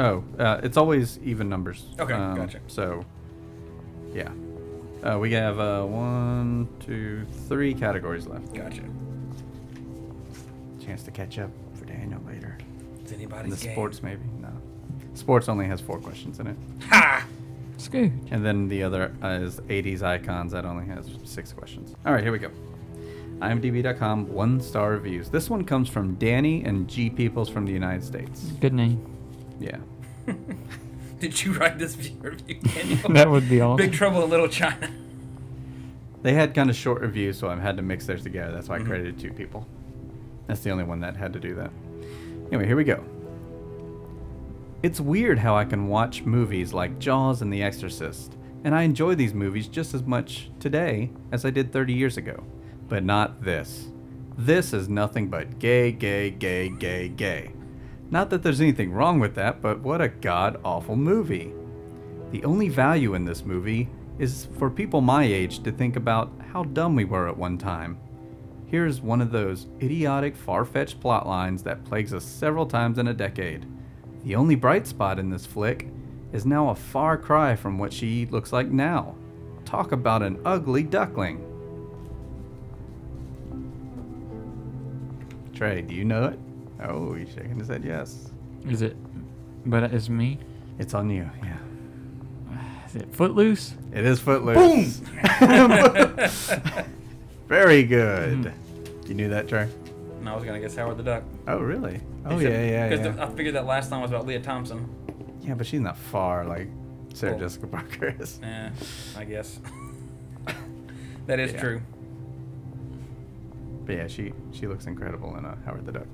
Oh, 0.00 0.24
uh, 0.38 0.60
it's 0.64 0.76
always 0.76 1.18
even 1.22 1.48
numbers. 1.48 1.86
Okay, 1.98 2.12
um, 2.14 2.34
gotcha. 2.34 2.58
So, 2.66 3.04
yeah, 4.14 4.30
uh, 5.02 5.18
we 5.18 5.32
have 5.32 5.58
uh, 5.58 5.84
one, 5.84 6.68
two, 6.80 7.24
three 7.48 7.74
categories 7.74 8.26
left. 8.26 8.52
gotcha. 8.54 8.82
chance 10.84 11.02
to 11.04 11.10
catch 11.10 11.38
up 11.38 11.50
for 11.74 11.84
Daniel 11.84 12.20
later. 12.26 12.56
It's 13.00 13.12
In 13.12 13.18
anybody's 13.18 13.58
the 13.58 13.64
game. 13.66 13.74
sports, 13.74 14.02
maybe? 14.02 14.22
No. 14.40 14.48
Sports 15.14 15.48
only 15.48 15.66
has 15.66 15.80
four 15.80 15.98
questions 15.98 16.38
in 16.40 16.46
it. 16.48 16.56
Ha! 16.88 17.26
Scooch. 17.78 18.12
And 18.30 18.44
then 18.44 18.68
the 18.68 18.82
other 18.84 19.12
uh, 19.22 19.28
is 19.42 19.58
80s 19.60 20.02
icons. 20.02 20.52
That 20.52 20.64
only 20.64 20.86
has 20.86 21.08
six 21.24 21.52
questions. 21.52 21.94
All 22.06 22.12
right, 22.12 22.22
here 22.22 22.32
we 22.32 22.38
go. 22.38 22.50
IMDb.com 23.40 24.32
one 24.32 24.60
star 24.60 24.90
reviews. 24.92 25.28
This 25.28 25.50
one 25.50 25.64
comes 25.64 25.88
from 25.88 26.14
Danny 26.14 26.62
and 26.64 26.86
G 26.88 27.10
Peoples 27.10 27.48
from 27.48 27.66
the 27.66 27.72
United 27.72 28.04
States. 28.04 28.52
Good 28.60 28.72
name. 28.72 29.04
Yeah. 29.58 29.78
Did 31.22 31.44
you 31.44 31.52
write 31.52 31.78
this 31.78 31.96
review, 32.20 32.58
Daniel? 32.60 33.08
That 33.10 33.30
would 33.30 33.48
be 33.48 33.60
awesome. 33.60 33.76
Big 33.76 33.92
Trouble 33.92 34.24
in 34.24 34.30
Little 34.30 34.48
China. 34.48 34.90
They 36.22 36.32
had 36.32 36.52
kind 36.52 36.68
of 36.68 36.74
short 36.74 37.00
reviews, 37.00 37.38
so 37.38 37.48
I 37.48 37.54
had 37.54 37.76
to 37.76 37.82
mix 37.84 38.06
theirs 38.06 38.24
together. 38.24 38.50
That's 38.50 38.68
why 38.68 38.74
I 38.74 38.78
mm-hmm. 38.80 38.88
credited 38.88 39.20
two 39.20 39.32
people. 39.32 39.68
That's 40.48 40.62
the 40.62 40.70
only 40.70 40.82
one 40.82 40.98
that 40.98 41.16
had 41.16 41.32
to 41.34 41.38
do 41.38 41.54
that. 41.54 41.70
Anyway, 42.48 42.66
here 42.66 42.74
we 42.74 42.82
go. 42.82 43.04
It's 44.82 44.98
weird 44.98 45.38
how 45.38 45.56
I 45.56 45.64
can 45.64 45.86
watch 45.86 46.22
movies 46.22 46.72
like 46.72 46.98
Jaws 46.98 47.40
and 47.40 47.52
The 47.52 47.62
Exorcist, 47.62 48.36
and 48.64 48.74
I 48.74 48.82
enjoy 48.82 49.14
these 49.14 49.32
movies 49.32 49.68
just 49.68 49.94
as 49.94 50.02
much 50.02 50.50
today 50.58 51.12
as 51.30 51.44
I 51.44 51.50
did 51.50 51.72
30 51.72 51.92
years 51.92 52.16
ago. 52.16 52.42
But 52.88 53.04
not 53.04 53.44
this. 53.44 53.90
This 54.36 54.72
is 54.72 54.88
nothing 54.88 55.28
but 55.28 55.60
gay, 55.60 55.92
gay, 55.92 56.32
gay, 56.32 56.68
gay, 56.68 57.06
gay. 57.10 57.52
Not 58.12 58.28
that 58.28 58.42
there's 58.42 58.60
anything 58.60 58.92
wrong 58.92 59.20
with 59.20 59.34
that, 59.36 59.62
but 59.62 59.80
what 59.80 60.02
a 60.02 60.08
god 60.08 60.60
awful 60.62 60.96
movie. 60.96 61.54
The 62.30 62.44
only 62.44 62.68
value 62.68 63.14
in 63.14 63.24
this 63.24 63.42
movie 63.42 63.88
is 64.18 64.48
for 64.58 64.68
people 64.68 65.00
my 65.00 65.24
age 65.24 65.62
to 65.62 65.72
think 65.72 65.96
about 65.96 66.30
how 66.52 66.64
dumb 66.64 66.94
we 66.94 67.06
were 67.06 67.26
at 67.26 67.38
one 67.38 67.56
time. 67.56 67.98
Here's 68.66 69.00
one 69.00 69.22
of 69.22 69.32
those 69.32 69.66
idiotic, 69.80 70.36
far 70.36 70.66
fetched 70.66 71.00
plot 71.00 71.26
lines 71.26 71.62
that 71.62 71.86
plagues 71.86 72.12
us 72.12 72.22
several 72.22 72.66
times 72.66 72.98
in 72.98 73.08
a 73.08 73.14
decade. 73.14 73.66
The 74.24 74.34
only 74.34 74.56
bright 74.56 74.86
spot 74.86 75.18
in 75.18 75.30
this 75.30 75.46
flick 75.46 75.88
is 76.34 76.44
now 76.44 76.68
a 76.68 76.74
far 76.74 77.16
cry 77.16 77.56
from 77.56 77.78
what 77.78 77.94
she 77.94 78.26
looks 78.26 78.52
like 78.52 78.68
now. 78.68 79.14
Talk 79.64 79.92
about 79.92 80.22
an 80.22 80.38
ugly 80.44 80.82
duckling. 80.82 81.42
Trey, 85.54 85.80
do 85.80 85.94
you 85.94 86.04
know 86.04 86.24
it? 86.24 86.38
Oh, 86.88 87.14
he's 87.14 87.28
shaking 87.30 87.58
his 87.58 87.68
head 87.68 87.84
yes. 87.84 88.30
Is 88.68 88.82
it? 88.82 88.96
But 89.66 89.84
it's 89.92 90.08
me. 90.08 90.38
It's 90.78 90.94
on 90.94 91.10
you, 91.10 91.28
yeah. 91.42 91.58
Is 92.88 92.96
it 92.96 93.14
Footloose? 93.14 93.74
It 93.92 94.04
is 94.04 94.20
Footloose. 94.20 94.98
Boom! 94.98 95.40
Very 97.48 97.82
good. 97.84 98.46
Hmm. 98.46 99.08
You 99.08 99.14
knew 99.14 99.28
that, 99.30 99.48
Trey? 99.48 99.68
And 100.20 100.28
I 100.28 100.34
was 100.34 100.44
gonna 100.44 100.60
guess 100.60 100.76
Howard 100.76 100.96
the 100.96 101.02
Duck. 101.02 101.24
Oh, 101.48 101.58
really? 101.58 102.00
Oh, 102.24 102.36
Except- 102.36 102.42
yeah, 102.52 102.64
yeah, 102.64 102.88
Because 102.88 103.16
yeah. 103.16 103.26
I 103.26 103.30
figured 103.30 103.54
that 103.56 103.66
last 103.66 103.90
line 103.90 104.00
was 104.02 104.10
about 104.10 104.26
Lea 104.26 104.38
Thompson. 104.40 104.88
Yeah, 105.42 105.54
but 105.54 105.66
she's 105.66 105.80
not 105.80 105.96
far 105.96 106.44
like 106.44 106.68
Sarah 107.14 107.32
Well- 107.32 107.40
Jessica 107.40 107.66
Parker 107.66 108.14
is. 108.20 108.38
Yeah, 108.42 108.70
I 109.16 109.24
guess. 109.24 109.60
that 111.26 111.40
is 111.40 111.52
Yeah. 111.52 111.60
true. 111.60 111.82
But 113.84 113.96
yeah, 113.96 114.06
she 114.06 114.32
she 114.52 114.66
looks 114.66 114.86
incredible 114.86 115.36
in 115.36 115.44
uh, 115.44 115.56
Howard 115.64 115.86
the 115.86 115.92
Duck. 115.92 116.06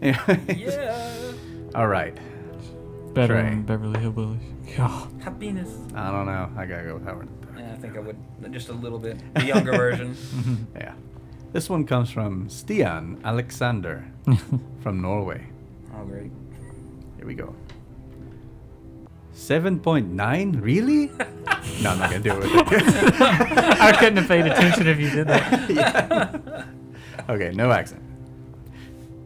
Yeah. 0.00 1.22
All 1.74 1.88
right. 1.88 2.16
Better 3.14 3.34
Trey. 3.34 3.50
than 3.50 3.62
Beverly 3.62 3.98
Hillbillies. 4.00 4.76
God. 4.76 5.08
Happiness. 5.22 5.70
I 5.94 6.10
don't 6.12 6.26
know. 6.26 6.50
I 6.56 6.66
gotta 6.66 6.84
go 6.84 6.94
with 6.94 7.04
Howard. 7.04 7.28
the 7.40 7.46
Duck. 7.46 7.54
Yeah, 7.58 7.72
I 7.72 7.76
think 7.76 7.96
I 7.96 8.00
would 8.00 8.16
just 8.52 8.68
a 8.68 8.72
little 8.74 8.98
bit. 8.98 9.16
The 9.34 9.44
younger 9.44 9.72
version. 9.76 10.16
Yeah. 10.76 10.94
This 11.52 11.70
one 11.70 11.86
comes 11.86 12.10
from 12.10 12.48
Stian 12.48 13.22
Alexander 13.24 14.04
from 14.82 15.00
Norway. 15.00 15.46
Oh 15.94 16.04
great. 16.04 16.30
Here 17.16 17.26
we 17.26 17.34
go. 17.34 17.54
7.9? 19.34 20.62
Really? 20.62 21.06
no, 21.82 21.90
I'm 21.90 21.98
not 21.98 22.10
gonna 22.10 22.20
do 22.20 22.32
it. 22.32 22.38
With 22.40 22.52
you. 22.72 22.78
I 23.20 23.94
couldn't 23.98 24.16
have 24.18 24.28
paid 24.28 24.46
attention 24.46 24.86
if 24.86 24.98
you 24.98 25.10
did 25.10 25.26
that. 25.28 26.66
Okay, 27.30 27.50
no 27.50 27.72
accent. 27.72 28.02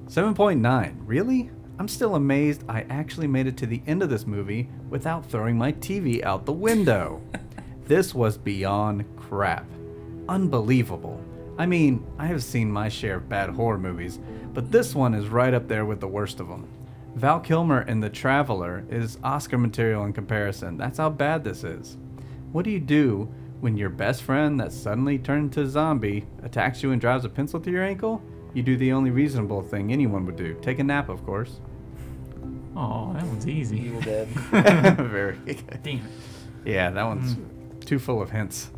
7.9. 0.06 0.94
Really? 1.04 1.50
I'm 1.78 1.86
still 1.86 2.14
amazed 2.14 2.64
I 2.68 2.86
actually 2.88 3.26
made 3.26 3.46
it 3.46 3.56
to 3.58 3.66
the 3.66 3.82
end 3.86 4.02
of 4.02 4.10
this 4.10 4.26
movie 4.26 4.68
without 4.88 5.24
throwing 5.24 5.58
my 5.58 5.72
TV 5.72 6.22
out 6.24 6.46
the 6.46 6.52
window. 6.52 7.20
this 7.86 8.14
was 8.14 8.38
beyond 8.38 9.04
crap. 9.16 9.66
Unbelievable. 10.28 11.22
I 11.58 11.66
mean, 11.66 12.06
I 12.18 12.26
have 12.26 12.42
seen 12.42 12.72
my 12.72 12.88
share 12.88 13.16
of 13.16 13.28
bad 13.28 13.50
horror 13.50 13.78
movies, 13.78 14.18
but 14.54 14.72
this 14.72 14.94
one 14.94 15.14
is 15.14 15.28
right 15.28 15.52
up 15.52 15.68
there 15.68 15.84
with 15.84 16.00
the 16.00 16.08
worst 16.08 16.40
of 16.40 16.48
them. 16.48 16.66
Val 17.16 17.40
Kilmer 17.40 17.82
in 17.82 18.00
The 18.00 18.08
Traveler 18.08 18.84
is 18.88 19.18
Oscar 19.22 19.58
material 19.58 20.04
in 20.04 20.12
comparison. 20.12 20.76
That's 20.76 20.98
how 20.98 21.10
bad 21.10 21.44
this 21.44 21.64
is. 21.64 21.98
What 22.52 22.64
do 22.64 22.70
you 22.70 22.80
do 22.80 23.32
when 23.60 23.76
your 23.76 23.88
best 23.90 24.22
friend 24.22 24.58
that 24.60 24.72
suddenly 24.72 25.18
turned 25.18 25.52
to 25.54 25.62
a 25.62 25.66
zombie 25.66 26.26
attacks 26.42 26.82
you 26.82 26.92
and 26.92 27.00
drives 27.00 27.24
a 27.24 27.28
pencil 27.28 27.60
through 27.60 27.74
your 27.74 27.84
ankle? 27.84 28.22
You 28.54 28.62
do 28.62 28.76
the 28.76 28.92
only 28.92 29.10
reasonable 29.10 29.62
thing 29.62 29.92
anyone 29.92 30.26
would 30.26 30.36
do 30.36 30.54
take 30.62 30.78
a 30.78 30.84
nap, 30.84 31.08
of 31.08 31.24
course. 31.24 31.60
Oh, 32.76 33.12
that 33.14 33.24
one's 33.24 33.46
easy. 33.46 33.78
Evil 33.80 34.00
Dead. 34.00 34.28
Very 35.08 35.36
good. 35.44 35.82
Damn 35.82 35.96
it. 35.98 36.02
Yeah, 36.64 36.90
that 36.90 37.02
one's 37.04 37.36
too 37.84 37.98
full 37.98 38.22
of 38.22 38.30
hints. 38.30 38.70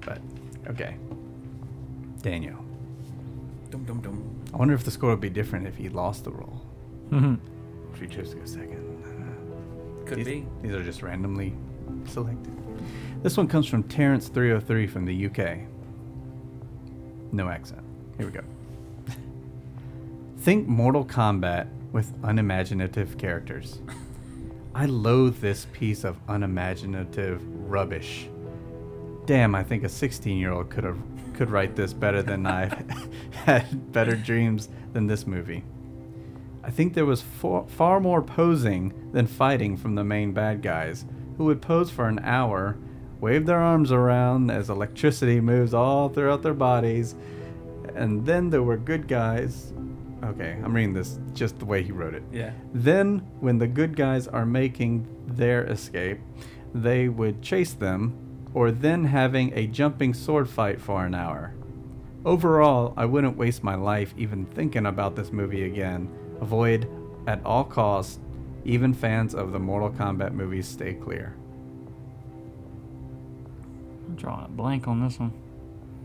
But, 0.00 0.20
okay. 0.68 0.96
Daniel. 2.22 2.56
dum 3.70 3.84
dum 3.84 4.00
dum. 4.00 4.40
I 4.52 4.56
wonder 4.56 4.74
if 4.74 4.84
the 4.84 4.90
score 4.90 5.10
would 5.10 5.20
be 5.20 5.30
different 5.30 5.66
if 5.66 5.76
he 5.76 5.88
lost 5.88 6.24
the 6.24 6.30
role. 6.32 6.60
Mhm. 7.10 7.38
If 7.94 8.00
he 8.00 8.06
chose 8.06 8.30
to 8.30 8.36
go 8.36 8.44
second. 8.44 8.86
Could 10.06 10.18
these, 10.18 10.26
be. 10.26 10.46
These 10.62 10.72
are 10.72 10.82
just 10.82 11.02
randomly 11.02 11.54
selected. 12.06 12.52
This 13.22 13.36
one 13.36 13.48
comes 13.48 13.66
from 13.66 13.84
Terrence303 13.84 14.88
from 14.88 15.04
the 15.04 15.26
UK. 15.26 15.58
No 17.32 17.48
accent. 17.48 17.82
Here 18.16 18.26
we 18.26 18.32
go. 18.32 18.42
Think 20.38 20.66
Mortal 20.66 21.04
Kombat 21.04 21.68
with 21.92 22.14
unimaginative 22.22 23.18
characters. 23.18 23.80
I 24.74 24.86
loathe 24.86 25.38
this 25.40 25.66
piece 25.72 26.02
of 26.02 26.16
unimaginative 26.28 27.42
rubbish. 27.70 28.26
Damn, 29.26 29.54
I 29.54 29.64
think 29.64 29.84
a 29.84 29.88
16-year-old 29.88 30.70
could 30.70 30.84
have 30.84 30.98
could 31.34 31.50
write 31.50 31.76
this 31.76 31.92
better 31.92 32.22
than 32.22 32.46
I've 32.46 32.72
had 33.32 33.92
better 33.92 34.16
dreams 34.16 34.68
than 34.92 35.06
this 35.06 35.26
movie. 35.26 35.64
I 36.62 36.70
think 36.70 36.94
there 36.94 37.06
was 37.06 37.22
far 37.22 38.00
more 38.00 38.22
posing 38.22 38.92
than 39.12 39.26
fighting 39.26 39.76
from 39.76 39.94
the 39.94 40.04
main 40.04 40.32
bad 40.32 40.62
guys, 40.62 41.04
who 41.36 41.44
would 41.44 41.62
pose 41.62 41.90
for 41.90 42.08
an 42.08 42.18
hour, 42.22 42.76
wave 43.20 43.46
their 43.46 43.58
arms 43.58 43.92
around 43.92 44.50
as 44.50 44.70
electricity 44.70 45.40
moves 45.40 45.74
all 45.74 46.08
throughout 46.08 46.42
their 46.42 46.54
bodies, 46.54 47.14
and 47.94 48.24
then 48.24 48.50
there 48.50 48.62
were 48.62 48.76
good 48.76 49.06
guys. 49.06 49.72
Okay, 50.22 50.58
I'm 50.62 50.74
reading 50.74 50.92
this 50.92 51.18
just 51.32 51.58
the 51.58 51.64
way 51.64 51.82
he 51.82 51.92
wrote 51.92 52.14
it. 52.14 52.22
Yeah. 52.32 52.52
Then, 52.74 53.18
when 53.40 53.58
the 53.58 53.66
good 53.66 53.96
guys 53.96 54.28
are 54.28 54.46
making 54.46 55.06
their 55.26 55.64
escape, 55.64 56.20
they 56.74 57.08
would 57.08 57.42
chase 57.42 57.72
them, 57.72 58.16
or 58.52 58.70
then 58.70 59.04
having 59.04 59.52
a 59.54 59.66
jumping 59.66 60.14
sword 60.14 60.48
fight 60.48 60.80
for 60.80 61.04
an 61.04 61.14
hour. 61.14 61.54
Overall, 62.24 62.92
I 62.96 63.06
wouldn't 63.06 63.38
waste 63.38 63.64
my 63.64 63.76
life 63.76 64.12
even 64.18 64.44
thinking 64.44 64.84
about 64.84 65.16
this 65.16 65.32
movie 65.32 65.64
again. 65.64 66.10
Avoid 66.40 66.88
at 67.26 67.44
all 67.44 67.64
costs. 67.64 68.18
Even 68.64 68.92
fans 68.92 69.34
of 69.34 69.52
the 69.52 69.58
Mortal 69.58 69.90
Kombat 69.90 70.32
movies 70.32 70.68
stay 70.68 70.92
clear. 70.92 71.34
I'm 74.20 74.26
drawing 74.26 74.44
a 74.44 74.48
blank 74.48 74.86
on 74.86 75.02
this 75.02 75.18
one. 75.18 75.32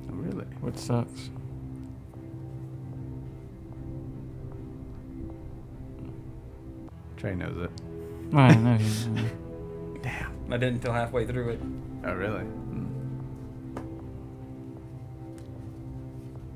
Oh, 0.10 0.14
really? 0.14 0.46
What 0.62 0.80
sucks? 0.80 1.30
Trey 7.18 7.36
knows 7.36 7.58
it. 7.58 7.72
I 8.36 8.54
know. 8.56 8.76
you- 8.78 9.30
Damn. 10.02 10.32
I 10.52 10.58
didn't 10.58 10.76
until 10.76 10.94
halfway 10.94 11.26
through 11.26 11.50
it. 11.50 11.60
Oh, 12.06 12.14
really? 12.14 12.44
Hmm. 12.44 12.86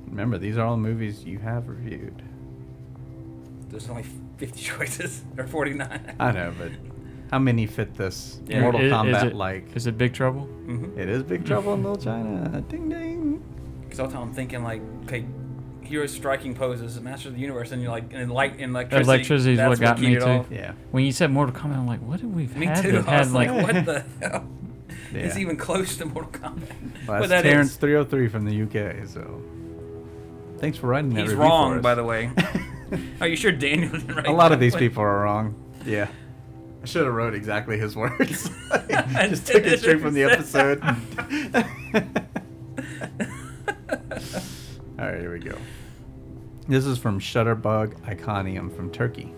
Remember, 0.08 0.38
these 0.38 0.58
are 0.58 0.66
all 0.66 0.78
movies 0.78 1.24
you 1.24 1.40
have 1.40 1.68
reviewed. 1.68 2.22
There's 3.70 3.90
only 3.90 4.06
50 4.38 4.62
choices 4.62 5.24
or 5.38 5.48
49. 5.48 6.16
I 6.20 6.32
know, 6.32 6.54
but 6.58 6.72
how 7.32 7.40
many 7.40 7.66
fit 7.68 7.96
this 7.96 8.40
Yeah. 8.48 8.62
Mortal 8.62 8.82
Is- 8.82 8.88
is 8.88 8.94
Kombat 8.94 9.24
it- 9.28 9.36
like? 9.36 9.76
Is 9.76 9.88
it 9.88 9.98
Big 9.98 10.14
Trouble? 10.14 10.48
Mm-hmm. 10.66 11.00
It 11.00 11.10
is 11.10 11.24
Big 11.24 11.46
Trouble 11.46 11.74
in 11.74 11.84
Little 11.84 11.98
China. 11.98 12.62
Ding 12.70 12.90
ding. 12.90 13.44
Because 13.84 14.00
all 14.00 14.08
the 14.08 14.14
time 14.14 14.24
I'm 14.24 14.34
thinking 14.34 14.64
like, 14.64 14.82
okay, 15.06 15.26
heroes 15.82 16.12
striking 16.14 16.54
poses, 16.54 17.00
Master 17.02 17.30
of 17.30 17.36
the 17.36 17.42
Universe, 17.42 17.72
and 17.72 17.82
you're 17.82 17.92
like, 17.92 18.14
and 18.14 18.32
light, 18.32 18.54
and 18.60 18.72
electricity. 18.72 19.04
Electricity 19.10 19.52
is 19.54 19.58
that's 19.58 19.70
what 19.70 19.80
got 19.80 19.98
keyed 19.98 20.10
me 20.10 20.16
it 20.16 20.20
too. 20.20 20.26
off. 20.26 20.46
Yeah. 20.52 20.74
When 20.92 21.04
you 21.06 21.12
said 21.12 21.32
Mortal 21.32 21.56
Kombat, 21.56 21.76
I'm 21.78 21.88
like, 21.88 22.02
what 22.02 22.20
did 22.20 22.34
we 22.34 22.48
Me 22.48 22.66
had 22.68 22.82
too. 22.84 22.92
that 22.94 23.08
I 23.08 23.12
had 23.12 23.20
was 23.22 23.34
like, 23.34 23.50
like 23.50 23.64
what 23.74 23.86
the 23.86 24.04
hell? 24.22 24.48
Yeah. 25.12 25.20
It's 25.22 25.38
even 25.38 25.58
close 25.58 25.98
to 25.98 26.06
Mortal 26.06 26.32
Kombat. 26.32 27.08
Well, 27.08 27.20
but 27.20 27.30
that's 27.30 27.30
that 27.30 27.46
is- 27.46 27.52
Terrence 27.52 27.76
303 27.78 28.28
from 28.28 28.46
the 28.46 28.62
UK. 28.64 29.08
So, 29.08 29.42
thanks 30.60 30.78
for 30.78 30.88
writing 30.88 31.10
that. 31.16 31.22
He's 31.22 31.30
review 31.32 31.38
for 31.44 31.50
wrong, 31.50 31.76
us. 31.78 31.82
by 31.82 31.96
the 31.96 32.04
way. 32.04 32.30
Are 33.22 33.28
you 33.28 33.36
sure 33.36 33.52
Daniel 33.52 33.92
didn't 33.92 34.16
write 34.16 34.28
A 34.28 34.32
lot 34.32 34.50
that 34.50 34.56
of 34.56 34.60
these 34.60 34.74
one? 34.74 34.80
people 34.80 35.04
are 35.04 35.22
wrong. 35.24 35.56
Yeah. 35.86 36.08
I 36.82 36.86
should 36.86 37.06
have 37.06 37.14
wrote 37.14 37.34
exactly 37.34 37.78
his 37.78 37.96
words. 37.96 38.50
Just 38.90 39.48
took 39.48 39.66
it 39.66 39.80
straight 39.80 40.00
from 40.02 40.14
the 40.14 40.24
episode. 40.24 40.82
All 45.00 45.06
right, 45.06 45.20
here 45.20 45.34
we 45.34 45.40
go. 45.40 45.58
This 46.68 46.86
is 46.86 46.98
from 46.98 47.20
Shutterbug 47.20 48.08
Iconium 48.08 48.70
from 48.70 48.92
Turkey. 48.92 49.34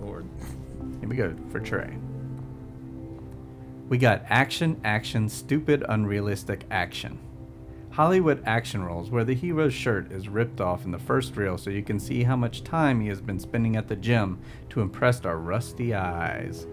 Lord. 0.00 0.26
Here 1.00 1.08
we 1.08 1.16
go 1.16 1.34
for 1.50 1.60
Trey. 1.60 1.96
We 3.88 3.98
got 3.98 4.22
action, 4.28 4.80
action, 4.84 5.28
stupid, 5.28 5.84
unrealistic 5.88 6.64
action. 6.70 7.18
Hollywood 8.00 8.42
action 8.46 8.82
roles 8.82 9.10
where 9.10 9.24
the 9.24 9.34
hero's 9.34 9.74
shirt 9.74 10.10
is 10.10 10.26
ripped 10.26 10.58
off 10.58 10.86
in 10.86 10.90
the 10.90 10.98
first 10.98 11.36
reel 11.36 11.58
so 11.58 11.68
you 11.68 11.82
can 11.82 12.00
see 12.00 12.22
how 12.22 12.34
much 12.34 12.64
time 12.64 12.98
he 12.98 13.08
has 13.08 13.20
been 13.20 13.38
spending 13.38 13.76
at 13.76 13.88
the 13.88 13.96
gym 13.96 14.38
to 14.70 14.80
impress 14.80 15.22
our 15.26 15.36
rusty 15.36 15.92
eyes. 15.92 16.66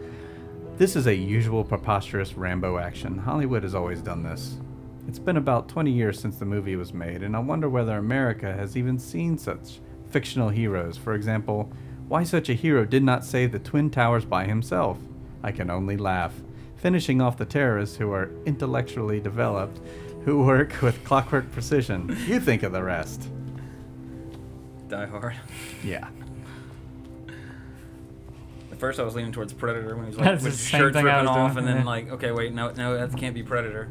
This 0.78 0.96
is 0.96 1.06
a 1.06 1.14
usual 1.14 1.66
preposterous 1.66 2.36
Rambo 2.36 2.78
action. 2.78 3.18
Hollywood 3.18 3.64
has 3.64 3.76
always 3.76 4.02
done 4.02 4.24
this. 4.24 4.56
It's 5.06 5.20
been 5.20 5.36
about 5.36 5.68
20 5.68 5.92
years 5.92 6.18
since 6.18 6.38
the 6.38 6.46
movie 6.46 6.78
was 6.78 6.94
made, 6.94 7.24
and 7.24 7.36
I 7.36 7.40
wonder 7.40 7.68
whether 7.68 7.98
America 7.98 8.54
has 8.54 8.78
even 8.78 8.98
seen 8.98 9.38
such 9.38 9.82
fictional 10.10 10.48
heroes. 10.48 10.96
For 10.96 11.14
example, 11.14 11.70
why 12.08 12.24
such 12.24 12.48
a 12.48 12.54
hero 12.54 12.86
did 12.86 13.04
not 13.04 13.26
save 13.26 13.52
the 13.52 13.60
Twin 13.60 13.90
Towers 13.90 14.24
by 14.24 14.46
himself. 14.46 14.98
I 15.44 15.52
can 15.52 15.70
only 15.70 15.98
laugh. 15.98 16.36
Finishing 16.78 17.20
off 17.20 17.36
the 17.36 17.46
terrorists 17.46 17.98
who 17.98 18.12
are 18.12 18.32
intellectually 18.46 19.20
developed, 19.20 19.82
who 20.26 20.44
work 20.44 20.82
with 20.82 21.04
clockwork 21.04 21.52
precision. 21.52 22.18
You 22.28 22.40
think 22.40 22.64
of 22.64 22.72
the 22.72 22.84
rest. 22.84 23.30
Die 24.90 25.06
Hard. 25.06 25.36
Yeah. 25.84 26.08
At 28.72 28.80
first, 28.80 29.00
I 29.00 29.04
was 29.04 29.16
leaning 29.16 29.32
towards 29.32 29.54
Predator 29.54 29.96
when 29.96 30.06
he 30.06 30.10
was 30.10 30.18
like 30.18 30.26
That's 30.26 30.44
with 30.44 30.54
the 30.54 30.58
his 30.58 30.70
same 30.70 30.80
shirt 30.82 30.94
thing 30.94 31.06
ripping 31.06 31.18
I 31.18 31.22
was 31.22 31.30
off, 31.30 31.54
doing, 31.54 31.58
and 31.60 31.68
then 31.68 31.78
yeah. 31.78 31.84
like, 31.84 32.12
okay, 32.12 32.32
wait, 32.32 32.54
no, 32.54 32.72
no, 32.72 32.96
that 32.98 33.18
can't 33.18 33.34
be 33.34 33.44
Predator. 33.44 33.90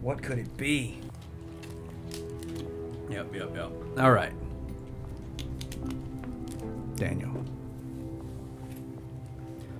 What 0.00 0.22
could 0.22 0.38
it 0.38 0.56
be? 0.56 0.98
Yep, 3.10 3.34
yep, 3.34 3.50
yep. 3.54 3.70
All 3.98 4.12
right. 4.12 4.32
Daniel. 6.96 7.44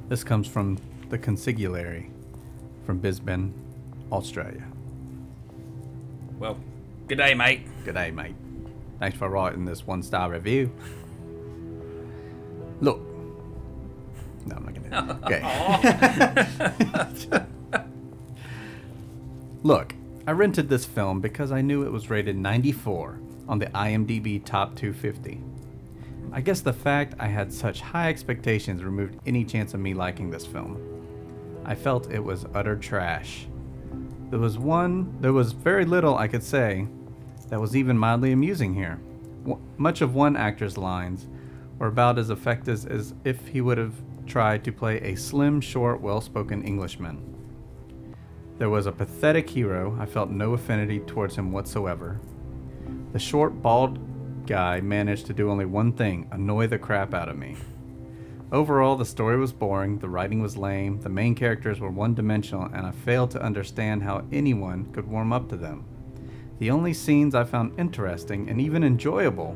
This 0.08 0.24
comes 0.24 0.46
from 0.46 0.78
the 1.10 1.18
Consigliere 1.18 2.10
from 2.84 2.98
Bisbee, 2.98 3.52
Australia. 4.10 4.64
Well, 6.38 6.56
good 7.08 7.18
day, 7.18 7.34
mate. 7.34 7.62
Good 7.84 7.94
day, 7.94 8.10
mate. 8.10 8.34
Thanks 8.98 9.18
for 9.18 9.28
writing 9.28 9.64
this 9.64 9.86
one 9.86 10.02
star 10.02 10.30
review. 10.30 10.72
Look. 12.80 13.00
No, 14.46 14.56
I'm 14.56 14.64
not 14.64 14.74
gonna. 14.74 15.20
Okay. 17.32 17.44
Look, 19.62 19.94
I 20.26 20.30
rented 20.30 20.68
this 20.68 20.84
film 20.84 21.20
because 21.20 21.50
I 21.50 21.60
knew 21.60 21.82
it 21.82 21.90
was 21.90 22.10
rated 22.10 22.36
94 22.36 23.18
on 23.48 23.58
the 23.58 23.66
IMDb 23.66 24.44
Top 24.44 24.76
250. 24.76 25.42
I 26.32 26.40
guess 26.40 26.60
the 26.60 26.72
fact 26.72 27.14
I 27.18 27.26
had 27.26 27.52
such 27.52 27.80
high 27.80 28.08
expectations 28.08 28.84
removed 28.84 29.18
any 29.26 29.44
chance 29.44 29.74
of 29.74 29.80
me 29.80 29.94
liking 29.94 30.30
this 30.30 30.46
film. 30.46 30.80
I 31.64 31.74
felt 31.74 32.12
it 32.12 32.22
was 32.22 32.46
utter 32.54 32.76
trash. 32.76 33.48
There 34.30 34.38
was 34.38 34.58
one, 34.58 35.16
there 35.20 35.32
was 35.32 35.52
very 35.52 35.84
little 35.84 36.16
I 36.16 36.28
could 36.28 36.42
say 36.42 36.86
that 37.48 37.60
was 37.60 37.74
even 37.74 37.96
mildly 37.96 38.32
amusing 38.32 38.74
here. 38.74 39.00
W- 39.44 39.60
much 39.78 40.02
of 40.02 40.14
one 40.14 40.36
actor's 40.36 40.76
lines 40.76 41.26
were 41.78 41.86
about 41.86 42.18
as 42.18 42.28
effective 42.28 42.86
as 42.90 43.14
if 43.24 43.48
he 43.48 43.60
would 43.60 43.78
have 43.78 43.94
tried 44.26 44.64
to 44.64 44.72
play 44.72 45.00
a 45.00 45.14
slim, 45.16 45.60
short, 45.60 46.00
well 46.00 46.20
spoken 46.20 46.62
Englishman. 46.62 47.22
There 48.58 48.68
was 48.68 48.86
a 48.86 48.92
pathetic 48.92 49.48
hero. 49.48 49.96
I 49.98 50.04
felt 50.04 50.30
no 50.30 50.52
affinity 50.52 50.98
towards 51.00 51.36
him 51.36 51.52
whatsoever. 51.52 52.20
The 53.12 53.18
short, 53.18 53.62
bald 53.62 53.98
guy 54.46 54.80
managed 54.80 55.26
to 55.26 55.32
do 55.32 55.50
only 55.50 55.64
one 55.64 55.92
thing 55.92 56.28
annoy 56.32 56.66
the 56.66 56.78
crap 56.78 57.14
out 57.14 57.28
of 57.28 57.38
me. 57.38 57.56
Overall, 58.50 58.96
the 58.96 59.04
story 59.04 59.36
was 59.36 59.52
boring, 59.52 59.98
the 59.98 60.08
writing 60.08 60.40
was 60.40 60.56
lame, 60.56 61.00
the 61.02 61.10
main 61.10 61.34
characters 61.34 61.80
were 61.80 61.90
one 61.90 62.14
dimensional, 62.14 62.64
and 62.64 62.86
I 62.86 62.92
failed 62.92 63.30
to 63.32 63.42
understand 63.42 64.02
how 64.02 64.24
anyone 64.32 64.90
could 64.92 65.06
warm 65.06 65.34
up 65.34 65.50
to 65.50 65.56
them. 65.56 65.84
The 66.58 66.70
only 66.70 66.94
scenes 66.94 67.34
I 67.34 67.44
found 67.44 67.78
interesting 67.78 68.48
and 68.48 68.58
even 68.58 68.82
enjoyable 68.82 69.54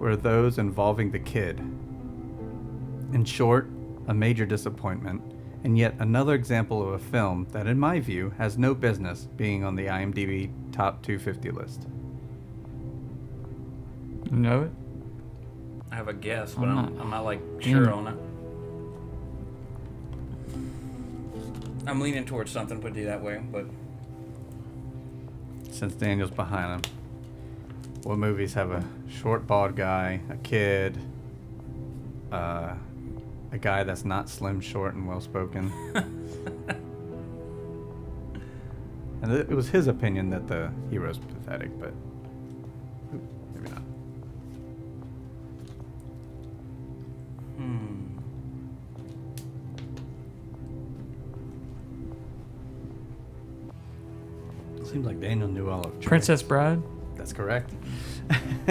were 0.00 0.16
those 0.16 0.58
involving 0.58 1.12
the 1.12 1.20
kid. 1.20 1.60
In 3.12 3.24
short, 3.24 3.70
a 4.08 4.14
major 4.14 4.44
disappointment, 4.44 5.22
and 5.62 5.78
yet 5.78 5.94
another 6.00 6.34
example 6.34 6.82
of 6.82 6.94
a 6.94 6.98
film 6.98 7.46
that, 7.52 7.68
in 7.68 7.78
my 7.78 8.00
view, 8.00 8.34
has 8.38 8.58
no 8.58 8.74
business 8.74 9.28
being 9.36 9.62
on 9.62 9.76
the 9.76 9.86
IMDb 9.86 10.50
Top 10.72 11.00
250 11.02 11.50
list. 11.52 11.86
You 14.30 14.36
know 14.36 14.62
it? 14.62 14.70
I 15.90 15.94
have 15.96 16.08
a 16.08 16.12
guess, 16.12 16.54
but 16.54 16.68
I'm 16.68 16.78
I'm, 16.78 16.94
not- 16.94 17.00
I'm 17.02 17.10
not 17.10 17.24
like 17.24 17.40
sure 17.60 17.84
it. 17.84 17.92
on 17.92 18.06
it. 18.08 18.16
I'm 21.88 22.00
leaning 22.00 22.24
towards 22.24 22.50
something, 22.50 22.80
put 22.80 22.96
it 22.96 23.04
that 23.04 23.22
way, 23.22 23.40
but 23.52 23.66
Since 25.70 25.94
Daniel's 25.94 26.30
behind 26.32 26.84
him, 26.84 26.92
what 28.02 28.18
movies 28.18 28.54
have 28.54 28.70
a 28.72 28.82
short, 29.08 29.46
bald 29.46 29.76
guy, 29.76 30.20
a 30.28 30.36
kid, 30.38 30.98
uh, 32.32 32.74
a 33.52 33.58
guy 33.58 33.84
that's 33.84 34.04
not 34.04 34.28
slim, 34.28 34.60
short, 34.60 34.94
and 34.94 35.06
well 35.06 35.20
spoken? 35.20 35.70
and 39.22 39.32
it 39.32 39.48
it 39.50 39.54
was 39.54 39.68
his 39.68 39.86
opinion 39.86 40.30
that 40.30 40.48
the 40.48 40.70
hero's 40.90 41.18
pathetic, 41.18 41.70
but 41.78 41.92
Hmm. 47.56 48.02
Seems 54.84 55.06
like 55.06 55.20
Daniel 55.20 55.48
knew 55.48 55.68
all 55.68 55.80
of 55.84 55.92
Trey. 56.00 56.08
Princess 56.08 56.42
Bride? 56.42 56.80
That's 57.16 57.32
correct. 57.32 57.70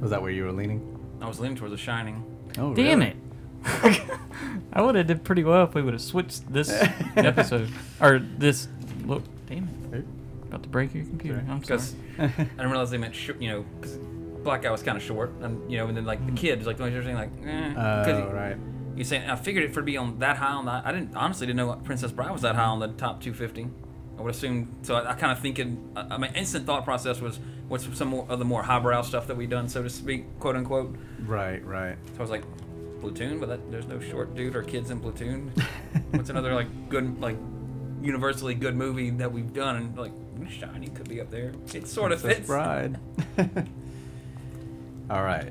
Was 0.00 0.10
that 0.10 0.20
where 0.20 0.30
you 0.30 0.44
were 0.44 0.52
leaning? 0.52 0.86
I 1.20 1.26
was 1.28 1.40
leaning 1.40 1.56
towards 1.56 1.72
The 1.72 1.78
Shining. 1.78 2.24
Oh, 2.58 2.74
Damn 2.74 3.00
really? 3.00 3.16
it. 3.64 4.02
I 4.72 4.80
would 4.82 4.94
have 4.94 5.06
did 5.06 5.22
pretty 5.24 5.44
well 5.44 5.64
if 5.64 5.74
we 5.74 5.82
would 5.82 5.92
have 5.94 6.02
switched 6.02 6.50
this 6.52 6.70
episode. 7.16 7.70
Or 8.00 8.18
this. 8.18 8.68
Look, 9.04 9.22
damn 9.46 9.68
it. 9.92 10.04
About 10.48 10.62
to 10.62 10.68
break 10.68 10.94
your 10.94 11.04
computer. 11.04 11.44
I'm 11.48 11.62
sorry. 11.62 11.80
I 12.18 12.26
didn't 12.28 12.70
realize 12.70 12.90
they 12.90 12.98
meant, 12.98 13.14
sh- 13.14 13.30
you 13.38 13.48
know, 13.50 13.64
because 13.80 13.98
Black 14.42 14.62
Guy 14.62 14.70
was 14.70 14.82
kind 14.82 14.96
of 14.96 15.02
short, 15.02 15.32
and 15.42 15.70
you 15.70 15.78
know, 15.78 15.86
and 15.88 15.96
then 15.96 16.04
like 16.04 16.24
the 16.24 16.32
kid 16.32 16.58
was 16.58 16.66
like 16.66 16.76
the 16.78 16.84
only 16.84 17.00
thing, 17.02 17.14
like, 17.14 17.30
eh. 17.44 17.74
Oh, 17.76 18.04
he- 18.28 18.32
right. 18.34 18.56
You 18.96 19.04
saying 19.04 19.30
I 19.30 19.36
figured 19.36 19.64
it 19.64 19.72
for 19.72 19.82
be 19.82 19.96
on 19.96 20.18
that 20.18 20.36
high 20.36 20.52
on 20.52 20.66
that. 20.66 20.84
I 20.86 20.92
didn't 20.92 21.14
honestly 21.16 21.46
didn't 21.46 21.56
know 21.58 21.72
Princess 21.84 22.10
Bride 22.12 22.30
was 22.32 22.42
that 22.42 22.54
high 22.56 22.64
on 22.64 22.80
the 22.80 22.88
top 22.88 23.22
250. 23.22 23.68
I 24.18 24.22
would 24.22 24.34
assume. 24.34 24.76
So 24.82 24.94
I, 24.96 25.10
I 25.12 25.14
kind 25.14 25.32
of 25.32 25.38
thinking. 25.38 25.92
I, 25.96 26.14
I 26.14 26.18
mean, 26.18 26.32
instant 26.34 26.66
thought 26.66 26.84
process 26.84 27.20
was 27.20 27.38
what's 27.68 27.86
some 27.96 28.08
more 28.08 28.26
of 28.28 28.38
the 28.38 28.44
more 28.44 28.62
highbrow 28.62 29.02
stuff 29.02 29.26
that 29.28 29.36
we've 29.36 29.48
done, 29.48 29.68
so 29.68 29.82
to 29.82 29.88
speak, 29.88 30.24
quote 30.38 30.56
unquote. 30.56 30.96
Right, 31.20 31.64
right. 31.64 31.96
So 32.08 32.18
I 32.18 32.20
was 32.20 32.30
like, 32.30 32.42
Platoon, 33.00 33.38
but 33.38 33.48
that, 33.48 33.70
there's 33.70 33.86
no 33.86 34.00
short 34.00 34.34
dude 34.34 34.54
or 34.56 34.62
kids 34.62 34.90
in 34.90 35.00
Platoon. 35.00 35.48
What's 36.10 36.28
another 36.28 36.52
like 36.54 36.88
good 36.90 37.20
like 37.20 37.36
universally 38.02 38.54
good 38.54 38.76
movie 38.76 39.08
that 39.10 39.32
we've 39.32 39.52
done? 39.52 39.76
And 39.76 39.96
like 39.98 40.12
Shining 40.50 40.92
could 40.94 41.08
be 41.08 41.20
up 41.20 41.30
there. 41.30 41.52
It 41.72 41.86
sort 41.86 42.12
of 42.12 42.20
Princess 42.20 42.38
fits. 42.38 42.46
Bride. 42.48 42.98
All 45.10 45.22
right. 45.22 45.50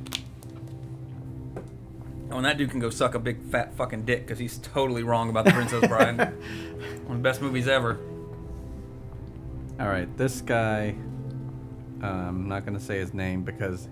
Oh, 2.32 2.38
and 2.38 2.46
that 2.46 2.58
dude 2.58 2.70
can 2.72 2.80
go 2.80 2.90
suck 2.90 3.14
a 3.16 3.20
big 3.20 3.42
fat 3.52 3.76
fucking 3.76 4.06
dick 4.06 4.22
because 4.26 4.40
he's 4.40 4.58
totally 4.60 5.04
wrong 5.04 5.30
about 5.30 5.46
the 5.46 5.52
Princess 5.52 5.86
Bride. 5.88 6.18
One 6.18 6.28
of 6.28 7.18
the 7.18 7.24
best 7.24 7.42
movies 7.42 7.68
ever. 7.68 8.00
All 9.80 9.88
right. 9.88 10.08
This 10.18 10.42
guy, 10.42 10.90
um, 12.02 12.04
I'm 12.04 12.48
not 12.48 12.66
going 12.66 12.78
to 12.78 12.84
say 12.84 13.00
his 13.00 13.14
name 13.14 13.44
because 13.44 13.90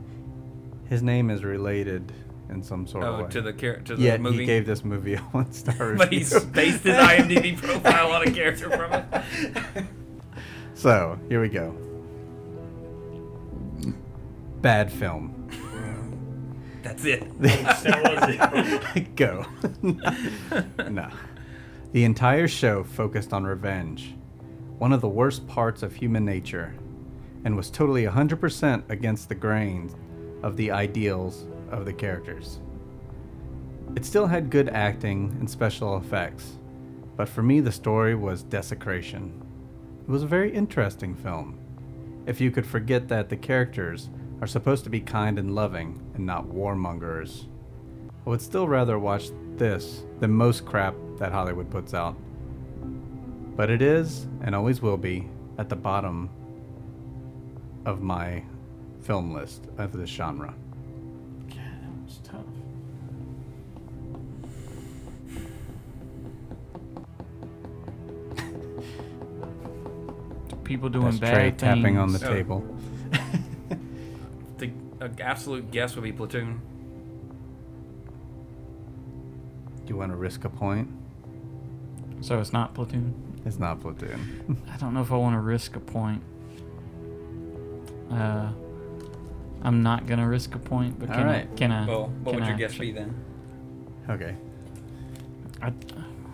his 0.88 1.02
name 1.04 1.30
is 1.32 1.44
related 1.44 2.14
in 2.50 2.64
some 2.64 2.88
sort 2.88 3.04
of 3.04 3.20
Oh, 3.20 3.24
way. 3.24 3.30
to 3.32 3.42
the 3.42 3.54
char- 3.54 3.78
to 3.78 3.96
the 3.96 4.02
Yet 4.04 4.22
movie. 4.22 4.38
he 4.40 4.46
gave 4.46 4.66
this 4.66 4.86
movie 4.86 5.14
a 5.16 5.20
one 5.20 5.52
star 5.52 5.76
review. 5.90 5.98
but 5.98 6.12
he's 6.14 6.40
based 6.46 6.84
his 6.84 6.96
IMDb 6.96 7.58
profile 7.58 8.12
on 8.12 8.26
a 8.28 8.32
character 8.32 8.70
from 8.70 8.94
it. 8.94 9.86
So 10.76 11.18
here 11.28 11.42
we 11.42 11.50
go. 11.50 11.76
Bad 14.62 14.92
film. 14.92 15.37
That's 16.88 17.04
it. 17.04 17.42
that 17.42 18.82
was 18.82 18.96
it. 18.96 19.16
Go. 19.18 19.46
no. 20.90 21.10
The 21.92 22.06
entire 22.06 22.48
show 22.48 22.86
focused 22.86 23.34
on 23.34 23.44
revenge, 23.44 24.16
one 24.78 24.94
of 24.94 25.02
the 25.02 25.10
worst 25.10 25.46
parts 25.48 25.84
of 25.84 25.94
human 25.94 26.24
nature, 26.24 26.74
and 27.44 27.58
was 27.58 27.70
totally 27.70 28.06
100% 28.06 28.90
against 28.90 29.28
the 29.28 29.36
grain 29.36 29.94
of 30.44 30.56
the 30.56 30.72
ideals 30.72 31.46
of 31.72 31.84
the 31.84 31.92
characters. 31.92 32.62
It 33.98 34.06
still 34.06 34.28
had 34.28 34.50
good 34.50 34.70
acting 34.70 35.36
and 35.42 35.50
special 35.50 35.98
effects, 35.98 36.58
but 37.18 37.28
for 37.28 37.44
me, 37.44 37.60
the 37.60 37.72
story 37.72 38.16
was 38.16 38.44
desecration. 38.44 39.46
It 40.08 40.10
was 40.10 40.24
a 40.24 40.28
very 40.28 40.54
interesting 40.54 41.16
film. 41.16 41.60
If 42.26 42.40
you 42.40 42.50
could 42.50 42.66
forget 42.66 43.10
that 43.10 43.28
the 43.28 43.38
characters 43.38 44.10
are 44.42 44.48
supposed 44.48 44.84
to 44.84 44.90
be 44.90 45.00
kind 45.00 45.40
and 45.40 45.56
loving 45.56 46.00
and 46.16 46.26
not 46.26 46.48
warmongers, 46.48 47.46
I 48.26 48.30
would 48.30 48.42
still 48.42 48.68
rather 48.68 49.00
watch 49.00 49.30
this 49.58 50.04
than 50.20 50.32
most 50.32 50.66
crap 50.66 50.96
that 51.18 51.32
Hollywood 51.32 51.70
puts 51.72 51.94
out. 51.94 52.16
But 53.56 53.70
it 53.70 53.82
is, 53.82 54.28
and 54.42 54.54
always 54.54 54.82
will 54.82 54.98
be, 54.98 55.28
at 55.58 55.70
the 55.70 55.76
bottom 55.76 56.30
of 57.86 58.02
my 58.02 58.44
film 59.02 59.34
list 59.34 59.64
of 59.78 59.94
this 59.94 60.10
genre. 60.10 60.54
God, 61.50 61.58
that 61.58 62.04
was 62.06 62.20
tough. 62.24 62.44
People 70.64 70.90
doing 70.90 71.06
That's 71.06 71.20
bad 71.20 71.34
Trey 71.34 71.50
things. 71.52 71.62
tapping 71.62 71.98
on 71.98 72.12
the 72.12 72.26
Oh. 72.26 72.34
table. 72.34 72.77
The 75.00 75.06
uh, 75.06 75.10
absolute 75.20 75.72
guess 75.72 75.96
would 75.96 76.04
be 76.04 76.12
Platoon. 76.12 76.62
Do 79.86 79.94
you 79.94 79.98
want 79.98 80.12
to 80.12 80.18
risk 80.18 80.44
a 80.44 80.50
point? 80.50 80.90
So 82.22 82.40
it's 82.40 82.52
not 82.52 82.74
platoon. 82.74 83.14
It's 83.46 83.60
not 83.60 83.80
Platoon. 83.80 84.62
I 84.74 84.78
don't 84.78 84.94
know 84.94 85.02
if 85.02 85.12
I 85.12 85.16
want 85.16 85.36
to 85.36 85.40
risk 85.40 85.76
a 85.76 85.80
point. 85.80 86.22
Uh, 88.12 88.50
I'm 89.62 89.84
not 89.84 90.08
gonna 90.08 90.28
risk 90.28 90.56
a 90.56 90.60
point, 90.60 91.00
but 91.00 91.10
All 91.10 91.16
can 91.16 91.26
right. 91.26 91.48
I? 91.52 91.56
Can 91.56 91.72
I? 91.72 91.86
Well, 91.86 92.08
what 92.24 92.32
can 92.34 92.40
would 92.42 92.48
your 92.48 92.56
I 92.56 92.60
guess 92.60 92.74
ch- 92.74 92.80
be 92.80 92.92
then? 92.92 93.14
okay. 94.10 94.36
I, 95.62 95.74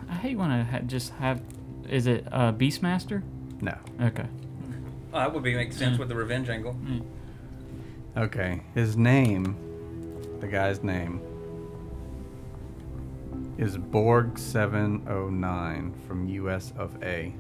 I 0.10 0.14
hate 0.16 0.38
when 0.38 0.50
I 0.52 0.62
ha- 0.64 0.80
just 0.80 1.12
have. 1.14 1.42
Is 1.90 2.08
it 2.08 2.26
uh, 2.32 2.54
Beastmaster? 2.54 3.24
No. 3.62 3.76
Okay. 4.02 4.26
Oh, 5.14 5.20
that 5.20 5.34
would 5.34 5.44
be 5.44 5.54
make 5.56 5.74
sense 5.74 5.98
with 5.98 6.10
the 6.10 6.16
revenge 6.16 6.50
angle. 6.50 6.76
Okay. 8.16 8.62
His 8.76 8.96
name, 8.96 9.58
the 10.40 10.48
guy's 10.48 10.84
name, 10.84 11.20
is 13.58 13.78
Borg709 13.78 15.94
from 16.08 16.28
US 16.28 16.74
of 16.78 17.02
A. 17.04 17.34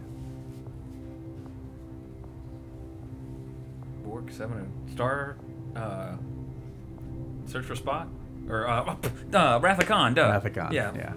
Borg 4.03 4.31
seven 4.31 4.71
Star. 4.93 5.37
Uh, 5.75 6.13
search 7.45 7.65
for 7.65 7.75
Spock 7.75 8.07
or 8.49 8.67
uh, 8.67 8.95
uh, 9.33 9.59
Khan. 9.81 10.13
Duh. 10.13 10.21
Wrath 10.21 10.45
of 10.45 10.53
Khan. 10.53 10.71
Yeah. 10.73 10.91
Yeah. 10.95 11.13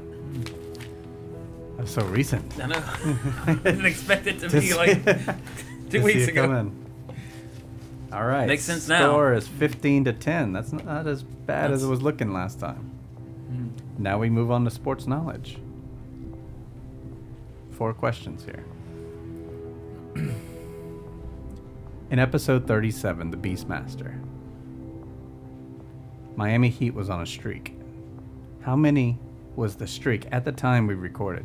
That's 1.77 1.91
so 1.91 2.03
recent. 2.07 2.59
I 2.59 2.66
know. 2.66 2.83
I 3.47 3.55
didn't 3.55 3.85
expect 3.87 4.27
it 4.27 4.39
to 4.41 4.49
be 4.61 4.74
like 4.74 5.05
two 5.91 6.03
weeks 6.03 6.28
ago. 6.28 6.47
coming. 6.47 6.86
All 8.16 8.24
right. 8.24 8.47
Makes 8.48 8.64
sense 8.64 8.88
now. 8.88 9.10
Score 9.10 9.34
is 9.34 9.47
15 9.47 10.05
to 10.05 10.14
10. 10.14 10.55
That's 10.55 10.72
not 10.72 11.06
as 11.06 11.22
bad 11.22 11.70
as 11.70 11.84
it 11.84 11.86
was 11.86 12.01
looking 12.01 12.32
last 12.32 12.59
time. 12.59 12.90
Hmm. 13.48 13.68
Now 13.98 14.18
we 14.18 14.30
move 14.30 14.51
on 14.51 14.64
to 14.64 14.70
sports 14.70 15.06
knowledge. 15.06 15.59
Four 17.72 17.93
questions 17.93 18.43
here. 18.47 18.64
In 22.10 22.18
episode 22.18 22.66
37, 22.66 23.32
The 23.32 23.36
Beastmaster, 23.36 24.18
Miami 26.36 26.70
Heat 26.70 26.94
was 26.94 27.10
on 27.10 27.20
a 27.20 27.26
streak. 27.26 27.74
How 28.62 28.76
many 28.76 29.18
was 29.56 29.76
the 29.76 29.86
streak 29.86 30.26
at 30.32 30.47
the 30.47 30.52
time 30.52 30.86
we 30.86 30.94
recorded? 30.94 31.44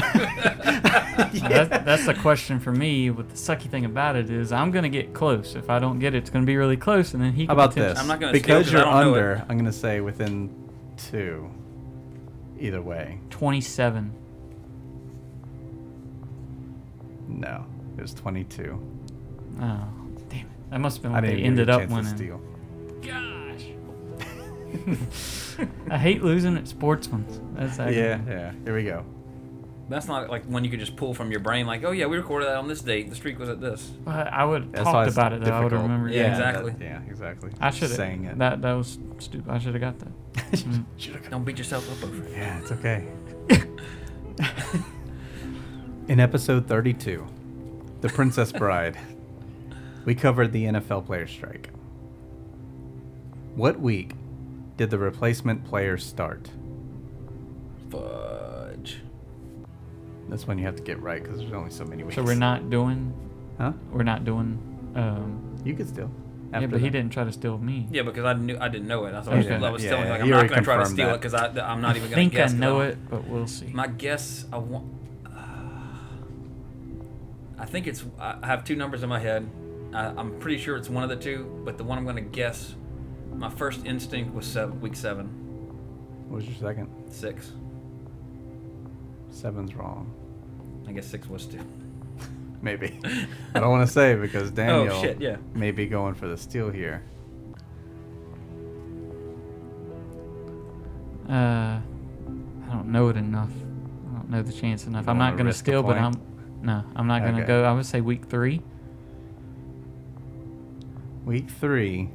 Fuck 1.16 1.32
me. 1.34 1.40
That's, 1.40 1.68
that's 1.84 2.06
the 2.06 2.14
question 2.14 2.58
for 2.60 2.72
me. 2.72 3.10
But 3.10 3.28
the 3.28 3.34
sucky 3.36 3.68
thing 3.70 3.84
about 3.84 4.16
it 4.16 4.30
is, 4.30 4.52
I'm 4.52 4.70
gonna 4.70 4.88
get 4.88 5.12
close. 5.14 5.54
If 5.54 5.68
I 5.70 5.78
don't 5.78 5.98
get 5.98 6.14
it, 6.14 6.18
it's 6.18 6.30
gonna 6.30 6.46
be 6.46 6.56
really 6.56 6.76
close, 6.76 7.14
and 7.14 7.22
then 7.22 7.32
he. 7.32 7.44
How 7.46 7.48
can 7.48 7.52
about 7.54 7.70
potent- 7.74 7.88
this? 7.94 7.98
I'm 7.98 8.06
not 8.08 8.20
gonna 8.20 8.32
steal 8.32 8.42
because 8.42 8.64
'cause 8.66 8.74
I 8.74 8.78
you're 8.78 8.84
don't 8.86 8.94
know 9.04 9.14
it. 9.14 9.18
under. 9.22 9.46
I'm 9.48 9.56
gonna 9.58 9.72
say 9.72 10.00
within 10.00 10.50
two. 10.96 11.50
Either 12.58 12.82
way, 12.82 13.18
Twenty-seven. 13.30 14.12
no. 17.28 17.64
It 17.96 18.02
was 18.02 18.14
22. 18.14 18.78
Oh, 19.60 19.88
damn 20.28 20.40
it! 20.40 20.46
That 20.70 20.80
must 20.80 20.96
have 20.98 21.02
been 21.04 21.12
I 21.12 21.16
what 21.16 21.20
didn't 21.22 21.36
they 21.36 21.40
even 21.40 21.58
ended 21.58 21.66
get 21.68 21.74
a 21.74 21.82
up 21.82 21.88
chance 21.88 21.90
to 21.90 21.96
winning. 21.96 22.16
steal. 22.16 22.40
Gosh. 25.58 25.68
I 25.90 25.98
hate 25.98 26.22
losing 26.22 26.56
at 26.56 26.68
sportsmen. 26.68 27.24
That's 27.54 27.78
Yeah, 27.78 28.20
yeah. 28.26 28.52
Here 28.64 28.74
we 28.74 28.84
go. 28.84 29.04
That's 29.90 30.06
not 30.06 30.30
like 30.30 30.44
one 30.44 30.64
you 30.64 30.70
could 30.70 30.78
just 30.78 30.94
pull 30.94 31.14
from 31.14 31.32
your 31.32 31.40
brain. 31.40 31.66
Like, 31.66 31.82
oh 31.82 31.90
yeah, 31.90 32.06
we 32.06 32.16
recorded 32.16 32.46
that 32.46 32.56
on 32.56 32.68
this 32.68 32.80
date. 32.80 33.10
The 33.10 33.16
streak 33.16 33.40
was 33.40 33.48
at 33.48 33.60
this. 33.60 33.90
Well, 34.06 34.28
I 34.32 34.44
would 34.44 34.62
have 34.62 34.72
That's 34.72 34.86
why 34.86 34.92
talked 34.92 35.08
it's 35.08 35.16
about 35.16 35.32
it 35.32 35.44
though. 35.44 35.50
I 35.50 35.60
would 35.64 35.72
have 35.72 35.80
difficult. 35.82 35.90
remembered. 35.90 36.12
Yeah, 36.14 36.22
that. 36.22 36.30
exactly. 36.38 36.72
that- 36.72 36.80
yeah, 36.84 37.00
exactly. 37.10 37.50
I 37.60 37.70
should 37.70 37.88
have. 37.88 37.96
saying 37.96 38.24
it. 38.24 38.38
That 38.38 38.62
that 38.62 38.72
was 38.72 38.98
stupid. 39.18 39.50
I 39.50 39.58
should 39.58 39.74
have 39.74 39.80
got 39.82 39.98
that. 39.98 40.12
Mm. 41.00 41.30
Don't 41.30 41.44
beat 41.44 41.58
yourself 41.58 41.90
up 41.90 42.08
over 42.08 42.22
it. 42.24 42.30
Yeah, 42.32 42.58
it's 42.60 42.70
okay. 42.72 43.06
In 46.08 46.18
episode 46.20 46.66
32, 46.66 47.26
The 48.00 48.08
Princess 48.08 48.52
Bride, 48.52 48.96
we 50.04 50.14
covered 50.14 50.52
the 50.52 50.64
NFL 50.66 51.06
player 51.06 51.26
strike. 51.26 51.70
What 53.54 53.80
week 53.80 54.12
did 54.76 54.90
the 54.90 54.98
replacement 54.98 55.64
players 55.64 56.04
start? 56.04 56.50
Fudge. 57.90 58.29
That's 60.30 60.46
when 60.46 60.56
you 60.58 60.64
have 60.64 60.76
to 60.76 60.82
get 60.82 61.02
right 61.02 61.22
because 61.22 61.38
there's 61.40 61.52
only 61.52 61.70
so 61.70 61.84
many 61.84 62.02
weeks. 62.04 62.14
So 62.14 62.22
we're 62.22 62.34
not 62.34 62.70
doing. 62.70 63.12
Huh? 63.58 63.72
We're 63.92 64.04
not 64.04 64.24
doing. 64.24 64.58
Um, 64.94 65.56
You 65.64 65.74
could 65.74 65.88
still. 65.88 66.10
yeah, 66.50 66.56
After 66.58 66.68
but 66.68 66.80
he 66.80 66.88
didn't 66.88 67.10
try 67.10 67.24
to 67.24 67.32
steal 67.32 67.58
me. 67.58 67.88
Yeah, 67.90 68.02
because 68.02 68.24
I 68.24 68.32
knew 68.34 68.56
I 68.60 68.68
didn't 68.68 68.86
know 68.88 69.04
it. 69.06 69.12
That's 69.12 69.26
what 69.26 69.38
Okay. 69.38 69.50
I 69.50 69.54
was, 69.58 69.64
I 69.64 69.70
was 69.70 69.84
Yeah, 69.84 69.90
telling 69.90 70.06
yeah, 70.06 70.12
Like, 70.12 70.22
I'm 70.22 70.30
not 70.30 70.48
gonna 70.48 70.62
try 70.62 70.76
to 70.78 70.86
steal 70.86 71.06
that. 71.08 71.14
it 71.16 71.20
because 71.20 71.34
I'm 71.34 71.80
not 71.80 71.96
even 71.96 72.06
I 72.08 72.10
gonna 72.10 72.14
think 72.14 72.34
I 72.34 72.36
guess. 72.36 72.52
'cause 72.52 72.60
know 72.60 72.78
don't- 72.78 72.88
it, 72.92 73.10
but 73.10 73.26
we'll 73.28 73.46
see. 73.46 73.66
My 73.74 73.86
guess, 73.88 74.46
I 74.52 74.58
want. 74.58 74.86
Uh, 75.26 75.30
I 77.58 77.64
think 77.66 77.86
it's. 77.86 78.04
I 78.18 78.38
have 78.46 78.64
two 78.64 78.76
numbers 78.76 79.02
in 79.02 79.08
my 79.08 79.18
head. 79.18 79.48
I, 79.92 80.06
I'm 80.06 80.38
pretty 80.38 80.58
sure 80.58 80.76
it's 80.76 80.88
one 80.88 81.02
of 81.02 81.10
the 81.10 81.16
two, 81.16 81.60
but 81.64 81.76
the 81.76 81.84
one 81.84 81.98
I'm 81.98 82.04
going 82.04 82.16
to 82.16 82.22
guess. 82.22 82.74
My 83.34 83.50
first 83.50 83.84
instinct 83.86 84.32
was 84.34 84.46
seven, 84.46 84.80
week 84.80 84.94
seven, 84.96 85.26
What 86.28 86.36
was 86.36 86.46
your 86.46 86.56
second? 86.56 86.88
six. 87.10 87.52
Seven's 89.30 89.74
wrong. 89.74 90.12
I 90.88 90.92
guess 90.92 91.06
six 91.06 91.28
was 91.28 91.46
too. 91.46 91.60
Maybe. 92.62 92.98
I 93.54 93.60
don't 93.60 93.70
want 93.70 93.86
to 93.86 93.92
say 93.92 94.14
because 94.16 94.50
Daniel 94.50 94.94
Oh, 94.94 95.00
shit, 95.02 95.20
yeah. 95.20 95.36
may 95.54 95.70
be 95.70 95.86
going 95.86 96.14
for 96.14 96.28
the 96.28 96.36
steal 96.36 96.70
here. 96.70 97.02
Uh, 101.28 101.78
I 102.68 102.72
don't 102.72 102.88
know 102.88 103.08
it 103.08 103.16
enough. 103.16 103.50
I 104.10 104.16
don't 104.16 104.30
know 104.30 104.42
the 104.42 104.52
chance 104.52 104.86
enough. 104.86 105.06
You 105.06 105.10
I'm 105.12 105.18
not 105.18 105.36
gonna 105.36 105.52
steal, 105.52 105.82
but 105.82 105.96
I'm. 105.96 106.14
No, 106.62 106.84
I'm 106.96 107.06
not 107.06 107.22
gonna 107.22 107.38
Okay. 107.38 107.46
go. 107.46 107.64
I 107.64 107.72
would 107.72 107.86
say 107.86 108.00
week 108.00 108.24
three. 108.26 108.62
Week 111.24 111.48
three, 111.48 112.10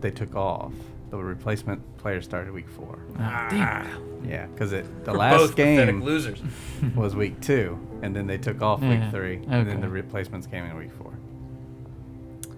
they 0.00 0.10
took 0.10 0.34
off. 0.34 0.72
The 1.10 1.16
replacement 1.18 1.98
player 1.98 2.20
started 2.22 2.52
week 2.54 2.68
four. 2.68 2.98
Oh, 3.14 3.16
damn. 3.50 4.24
Yeah, 4.28 4.46
because 4.46 4.72
it 4.72 5.04
the 5.04 5.12
We're 5.12 5.18
last 5.18 5.38
both 5.38 5.50
pathetic 5.56 5.94
game 5.96 6.02
losers. 6.02 6.40
was 6.94 7.16
week 7.16 7.40
two, 7.40 7.78
and 8.02 8.14
then 8.14 8.26
they 8.26 8.38
took 8.38 8.62
off 8.62 8.80
Yeah, 8.82 8.90
week 9.04 9.10
three, 9.10 9.36
and 9.48 9.68
then 9.68 9.80
the 9.80 9.88
replacements 9.88 10.46
came 10.46 10.64
in 10.64 10.76
week 10.76 10.92
four. 10.92 11.12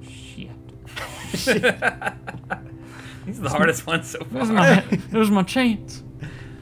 Shit. 0.07 0.51
These 3.27 3.39
are 3.39 3.43
the 3.43 3.49
hardest 3.51 3.87
ones 3.87 4.11
so 4.11 4.19
It 4.21 4.29
far. 4.31 4.45
my. 4.47 4.79
it 4.91 5.13
was 5.13 5.31
my 5.31 5.45
chance. 5.45 6.03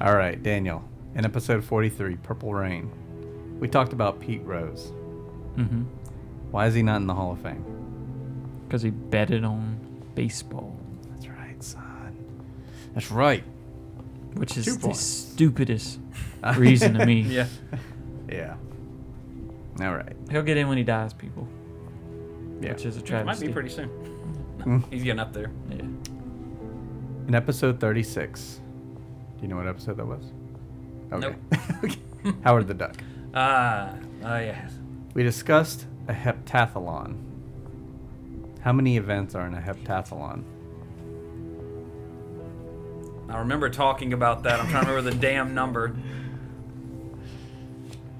All 0.00 0.14
right, 0.14 0.40
Daniel. 0.42 0.84
In 1.14 1.24
episode 1.24 1.64
43, 1.64 2.16
Purple 2.16 2.54
Rain, 2.54 2.90
we 3.58 3.66
talked 3.66 3.92
about 3.92 4.20
Pete 4.20 4.42
Rose. 4.44 4.92
Mm-hmm. 5.56 5.82
Why 6.52 6.66
is 6.66 6.74
he 6.74 6.82
not 6.82 6.96
in 6.96 7.06
the 7.08 7.14
Hall 7.14 7.32
of 7.32 7.40
Fame? 7.40 7.64
Because 8.66 8.82
he 8.82 8.90
betted 8.90 9.42
on 9.44 9.78
baseball, 10.14 10.69
That's 10.69 10.69
right, 10.69 10.69
son. 10.69 10.69
That's 12.94 13.10
right. 13.10 13.44
which 14.34 14.56
is 14.56 14.64
Two 14.64 14.74
the 14.74 14.78
points. 14.80 15.00
stupidest 15.00 15.98
reason 16.56 16.94
to 16.94 17.06
me. 17.06 17.20
yeah. 17.22 17.46
Yeah. 18.28 18.56
All 19.80 19.94
right. 19.94 20.14
He'll 20.30 20.42
get 20.42 20.56
in 20.56 20.68
when 20.68 20.78
he 20.78 20.84
dies, 20.84 21.12
people. 21.12 21.48
Yeah. 22.60 22.72
Which 22.72 22.84
is 22.84 22.96
a 22.96 23.00
It 23.00 23.06
travesty. 23.06 23.44
might 23.44 23.48
be 23.48 23.52
pretty 23.52 23.68
soon. 23.70 23.88
Mm. 24.58 24.84
He's 24.92 25.02
getting 25.02 25.20
up 25.20 25.32
there. 25.32 25.50
Yeah. 25.70 25.76
In 27.28 27.34
episode 27.34 27.80
36, 27.80 28.60
do 29.36 29.42
you 29.42 29.48
know 29.48 29.56
what 29.56 29.66
episode 29.68 29.96
that 29.96 30.06
was? 30.06 30.24
Okay. 31.12 31.34
Okay. 32.22 32.36
Howard 32.44 32.66
the 32.68 32.74
Duck. 32.74 32.96
Ah, 33.34 33.94
oh 34.24 34.36
yes. 34.38 34.72
We 35.14 35.22
discussed 35.22 35.86
a 36.08 36.12
heptathlon. 36.12 37.16
How 38.60 38.72
many 38.74 38.98
events 38.98 39.34
are 39.34 39.46
in 39.46 39.54
a 39.54 39.60
heptathlon? 39.60 40.44
I 43.30 43.38
remember 43.38 43.70
talking 43.70 44.12
about 44.12 44.42
that. 44.42 44.58
I'm 44.58 44.68
trying 44.68 44.86
to 44.86 44.90
remember 44.90 45.10
the 45.12 45.16
damn 45.16 45.54
number. 45.54 45.94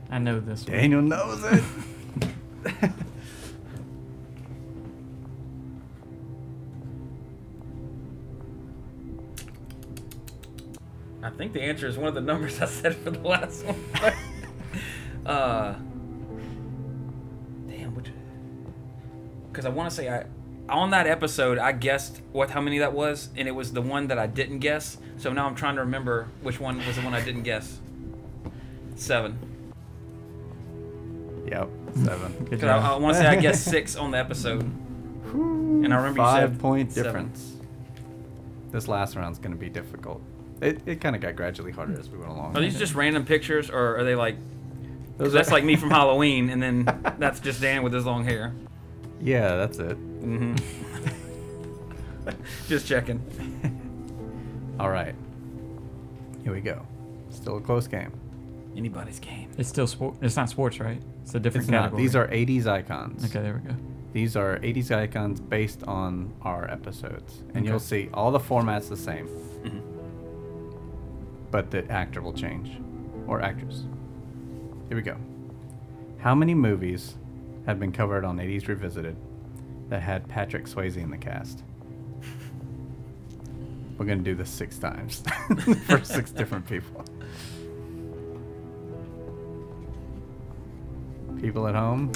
I 0.09 0.19
know 0.19 0.39
this 0.39 0.65
one. 0.67 0.77
Daniel 0.77 1.03
knows 1.03 1.45
it. 1.45 1.65
I 11.23 11.31
think 11.31 11.53
the 11.53 11.63
answer 11.63 11.87
is 11.87 11.99
one 11.99 12.09
of 12.09 12.15
the 12.15 12.21
numbers 12.21 12.61
I 12.61 12.67
said 12.67 12.97
for 12.97 13.11
the 13.11 13.27
last 13.27 13.65
one. 13.65 14.15
uh, 15.27 15.75
damn, 17.69 17.95
which? 17.95 18.11
Because 19.51 19.67
I 19.67 19.71
want 19.71 19.91
to 19.91 19.97
say 19.97 20.09
I, 20.09 20.25
on 20.71 20.91
that 20.91 21.07
episode, 21.07 21.59
I 21.59 21.73
guessed 21.73 22.21
what 22.33 22.51
how 22.51 22.61
many 22.61 22.79
that 22.79 22.93
was, 22.93 23.29
and 23.37 23.47
it 23.47 23.53
was 23.53 23.73
the 23.73 23.83
one 23.83 24.07
that 24.09 24.19
I 24.19 24.27
didn't 24.27 24.61
guess. 24.61 24.99
So 25.19 25.33
now 25.33 25.47
I'm 25.47 25.55
trying 25.55 25.75
to 25.75 25.83
remember 25.83 26.29
which 26.43 26.59
one 26.61 26.85
was 26.87 26.97
the 26.97 27.03
one 27.03 27.15
I 27.15 27.23
didn't 27.23 27.43
guess. 27.43 27.79
Seven. 28.95 29.39
yep, 31.47 31.69
seven. 31.95 32.33
Good 32.39 32.51
Because 32.51 32.65
I, 32.65 32.79
I 32.95 32.97
want 32.97 33.17
to 33.17 33.23
say 33.23 33.27
I 33.29 33.37
guessed 33.41 33.65
six 33.65 33.97
on 33.97 34.11
the 34.11 34.19
episode, 34.19 34.63
and 35.33 35.93
I 35.93 35.97
remember 35.97 36.21
you 36.21 36.27
Five 36.27 36.51
said 36.53 36.61
point 36.61 36.93
seven. 36.93 37.13
difference. 37.13 37.57
This 38.73 38.89
last 38.89 39.17
round's 39.17 39.39
going 39.39 39.53
to 39.53 39.59
be 39.59 39.69
difficult. 39.69 40.23
It, 40.61 40.81
it 40.87 41.01
kind 41.01 41.17
of 41.17 41.23
got 41.23 41.37
gradually 41.37 41.73
harder 41.73 41.99
as 41.99 42.09
we 42.09 42.19
went 42.19 42.31
along. 42.31 42.57
Are 42.57 42.61
these 42.61 42.79
just 42.79 42.95
random 42.95 43.25
pictures, 43.25 43.71
or 43.71 43.97
are 43.99 44.05
they 44.05 44.15
like? 44.15 44.37
Those 45.17 45.29
Cause 45.29 45.33
that's 45.33 45.51
like 45.51 45.65
me 45.65 45.77
from 45.77 45.91
Halloween, 45.99 46.51
and 46.51 46.63
then 46.63 46.85
that's 47.19 47.41
just 47.41 47.61
Dan 47.61 47.83
with 47.83 47.93
his 47.93 48.07
long 48.07 48.25
hair. 48.25 48.55
Yeah, 49.21 49.57
that's 49.57 49.79
it. 49.79 49.97
Hmm 50.21 50.55
just 52.69 52.87
checking. 52.87 53.21
All 54.81 54.91
right. 54.91 55.15
Here 56.45 56.53
we 56.53 56.61
go. 56.61 56.87
Still 57.31 57.59
a 57.59 57.61
close 57.61 57.87
game. 57.87 58.13
Anybody's 58.77 59.19
game. 59.19 59.51
It's 59.59 59.69
still 59.69 59.87
sport. 59.87 60.15
It's 60.23 60.37
not 60.37 60.49
sports, 60.49 60.81
right? 60.81 61.01
It's 61.23 61.35
a 61.35 61.41
different 61.41 61.65
It's 61.65 61.71
not. 61.71 61.83
category. 61.91 62.03
These 62.03 62.17
are 62.17 62.29
80s 62.29 62.67
icons. 62.67 63.25
Okay, 63.25 63.41
there 63.43 63.61
we 63.63 63.69
go. 63.69 63.77
These 64.13 64.37
are 64.37 64.59
80s 64.59 64.91
icons 64.91 65.41
based 65.41 65.83
on 65.85 66.33
our 66.43 66.71
episodes. 66.71 67.43
And 67.55 67.67
you'll 67.67 67.79
see 67.79 68.09
all 68.15 68.31
the 68.31 68.39
formats 68.41 68.89
the 68.89 68.97
same. 68.97 69.29
Mhm. 69.65 69.83
But 71.51 71.71
the 71.71 71.89
actor 71.91 72.23
will 72.23 72.33
change. 72.33 72.71
Or 73.27 73.43
actress. 73.43 73.85
Here 74.89 74.97
we 74.97 75.03
go. 75.03 75.17
How 76.19 76.35
many 76.35 76.55
movies 76.55 77.17
have 77.67 77.79
been 77.79 77.93
covered 77.93 78.25
on 78.25 78.39
80s 78.41 78.67
Revisited 78.69 79.17
that 79.91 80.01
had 80.01 80.27
Patrick 80.29 80.65
Swayze 80.65 80.97
in 80.97 81.11
the 81.11 81.19
cast? 81.19 81.63
We're 83.99 84.07
going 84.07 84.19
to 84.19 84.25
do 84.25 84.35
this 84.35 84.49
six 84.49 84.79
times 84.79 85.23
for 85.87 86.03
six 86.03 86.31
different 86.41 86.67
people. 86.67 87.05
People 91.39 91.69
at 91.69 91.75
home, 91.75 92.11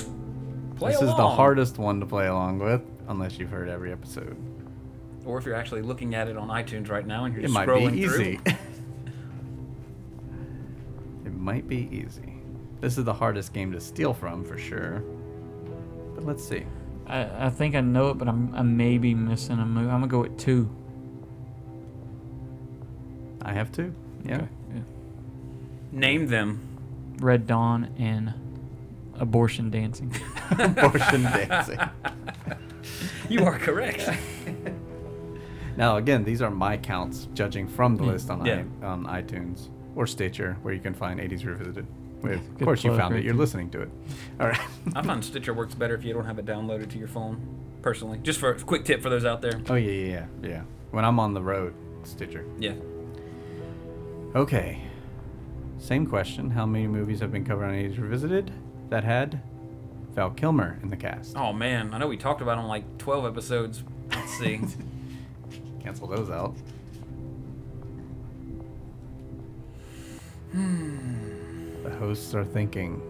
Play 0.76 0.92
this 0.92 1.02
is 1.02 1.08
the 1.08 1.28
hardest 1.28 1.78
one 1.78 2.00
to 2.00 2.06
play 2.06 2.26
along 2.26 2.58
with, 2.58 2.80
unless 3.08 3.38
you've 3.38 3.50
heard 3.50 3.68
every 3.68 3.92
episode. 3.92 4.36
Or 5.26 5.38
if 5.38 5.44
you're 5.44 5.54
actually 5.54 5.82
looking 5.82 6.14
at 6.14 6.28
it 6.28 6.36
on 6.36 6.48
iTunes 6.48 6.88
right 6.88 7.06
now 7.06 7.24
and 7.24 7.34
you're 7.34 7.40
It 7.40 7.48
just 7.48 7.54
might 7.54 7.68
scrolling 7.68 7.92
be 7.92 8.00
easy. 8.00 8.40
it 11.26 11.34
might 11.34 11.68
be 11.68 11.88
easy. 11.90 12.34
This 12.80 12.98
is 12.98 13.04
the 13.04 13.14
hardest 13.14 13.52
game 13.52 13.72
to 13.72 13.80
steal 13.80 14.12
from 14.12 14.44
for 14.44 14.58
sure. 14.58 15.02
But 16.14 16.24
let's 16.24 16.46
see. 16.46 16.64
I, 17.06 17.46
I 17.46 17.50
think 17.50 17.74
I 17.74 17.80
know 17.80 18.10
it, 18.10 18.18
but 18.18 18.28
I'm 18.28 18.54
I 18.54 18.62
may 18.62 18.98
be 18.98 19.14
missing 19.14 19.58
a 19.58 19.66
move. 19.66 19.88
I'm 19.90 20.00
gonna 20.00 20.06
go 20.06 20.20
with 20.20 20.38
two. 20.38 20.70
I 23.42 23.52
have 23.52 23.70
two. 23.72 23.94
Yeah. 24.24 24.36
Okay, 24.36 24.48
yeah. 24.74 24.80
Name 25.92 26.26
them. 26.28 26.60
Red 27.18 27.46
Dawn 27.46 27.94
and 27.98 28.32
abortion 29.18 29.70
dancing. 29.70 30.14
Abortion 30.58 31.22
dancing. 31.24 31.78
You 33.28 33.44
are 33.44 33.58
correct. 33.58 34.08
Now 35.76 35.96
again, 35.96 36.22
these 36.22 36.40
are 36.40 36.52
my 36.52 36.76
counts, 36.76 37.26
judging 37.34 37.66
from 37.66 37.96
the 37.96 38.04
list 38.04 38.30
on 38.30 38.46
Yeah. 38.46 38.62
I, 38.80 38.86
on 38.86 39.06
iTunes 39.06 39.70
or 39.96 40.06
Stitcher, 40.06 40.56
where 40.62 40.72
you 40.72 40.78
can 40.80 40.94
find 40.94 41.18
80s 41.18 41.44
Revisited. 41.44 41.84
With, 42.24 42.40
of 42.40 42.58
Good 42.58 42.64
course, 42.64 42.82
you 42.84 42.90
plug 42.90 43.00
found 43.00 43.12
it. 43.14 43.16
right 43.18 43.24
You're 43.24 43.34
there. 43.34 43.40
listening 43.40 43.70
to 43.70 43.82
it. 43.82 43.90
All 44.40 44.48
right. 44.48 44.60
I 44.94 45.02
find 45.02 45.24
Stitcher 45.24 45.54
works 45.54 45.74
better 45.74 45.94
if 45.94 46.04
you 46.04 46.12
don't 46.14 46.24
have 46.24 46.38
it 46.38 46.46
downloaded 46.46 46.90
to 46.90 46.98
your 46.98 47.08
phone. 47.08 47.60
Personally, 47.82 48.18
just 48.22 48.40
for 48.40 48.50
a 48.50 48.58
quick 48.58 48.84
tip 48.86 49.02
for 49.02 49.10
those 49.10 49.24
out 49.26 49.42
there. 49.42 49.60
oh 49.68 49.74
yeah, 49.74 49.90
yeah, 49.90 50.26
yeah, 50.42 50.48
yeah. 50.48 50.62
When 50.90 51.04
I'm 51.04 51.20
on 51.20 51.34
the 51.34 51.42
road, 51.42 51.74
Stitcher. 52.04 52.44
Yeah. 52.58 52.72
Okay. 54.34 54.80
Same 55.78 56.06
question. 56.06 56.48
How 56.50 56.64
many 56.64 56.86
movies 56.86 57.20
have 57.20 57.30
been 57.30 57.44
covered 57.44 57.66
on 57.66 57.74
Age 57.74 57.98
Revisited 57.98 58.50
that 58.88 59.04
had 59.04 59.42
Val 60.14 60.30
Kilmer 60.30 60.78
in 60.82 60.88
the 60.88 60.96
cast? 60.96 61.36
Oh 61.36 61.52
man, 61.52 61.92
I 61.92 61.98
know 61.98 62.06
we 62.06 62.16
talked 62.16 62.40
about 62.40 62.52
it 62.56 62.62
on 62.62 62.68
like 62.68 62.96
12 62.98 63.26
episodes. 63.26 63.82
Let's 64.10 64.38
see. 64.38 64.60
Cancel 65.82 66.06
those 66.06 66.30
out. 66.30 66.56
Hmm. 70.52 71.23
The 71.84 71.90
hosts 71.90 72.34
are 72.34 72.44
thinking. 72.44 73.00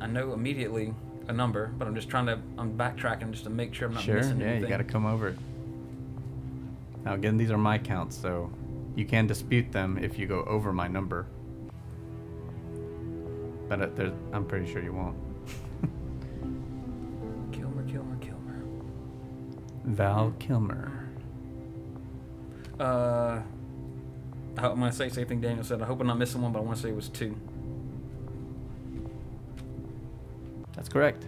I 0.00 0.06
know 0.06 0.32
immediately 0.32 0.94
a 1.28 1.32
number, 1.32 1.70
but 1.78 1.86
I'm 1.86 1.94
just 1.94 2.08
trying 2.08 2.26
to. 2.26 2.40
I'm 2.58 2.76
backtracking 2.76 3.30
just 3.32 3.44
to 3.44 3.50
make 3.50 3.74
sure 3.74 3.88
I'm 3.88 3.94
not 3.94 4.02
Sure, 4.02 4.16
missing 4.16 4.40
yeah, 4.40 4.46
anything. 4.46 4.62
you 4.62 4.68
got 4.68 4.78
to 4.78 4.84
come 4.84 5.06
over. 5.06 5.36
Now, 7.04 7.14
again, 7.14 7.36
these 7.36 7.50
are 7.50 7.58
my 7.58 7.78
counts, 7.78 8.16
so 8.16 8.50
you 8.96 9.04
can 9.04 9.26
dispute 9.26 9.70
them 9.72 9.98
if 9.98 10.18
you 10.18 10.26
go 10.26 10.42
over 10.44 10.72
my 10.72 10.88
number. 10.88 11.26
But 13.68 13.98
uh, 14.00 14.10
I'm 14.32 14.46
pretty 14.46 14.70
sure 14.72 14.82
you 14.82 14.92
won't. 14.92 15.16
Kilmer, 17.52 17.84
Kilmer, 17.84 18.16
Kilmer. 18.20 18.62
Val 19.84 20.34
Kilmer. 20.38 21.08
Uh, 22.80 23.40
I 24.56 24.60
hope- 24.62 24.72
I'm 24.72 24.78
gonna 24.80 24.92
say 24.92 25.08
the 25.08 25.14
same 25.14 25.26
thing 25.26 25.40
Daniel 25.40 25.64
said. 25.64 25.80
I 25.82 25.86
hope 25.86 26.00
I'm 26.00 26.06
not 26.06 26.18
missing 26.18 26.42
one, 26.42 26.52
but 26.52 26.58
I 26.58 26.62
want 26.62 26.76
to 26.76 26.82
say 26.82 26.88
it 26.90 26.96
was 26.96 27.08
two. 27.08 27.36
That's 30.74 30.88
correct. 30.88 31.24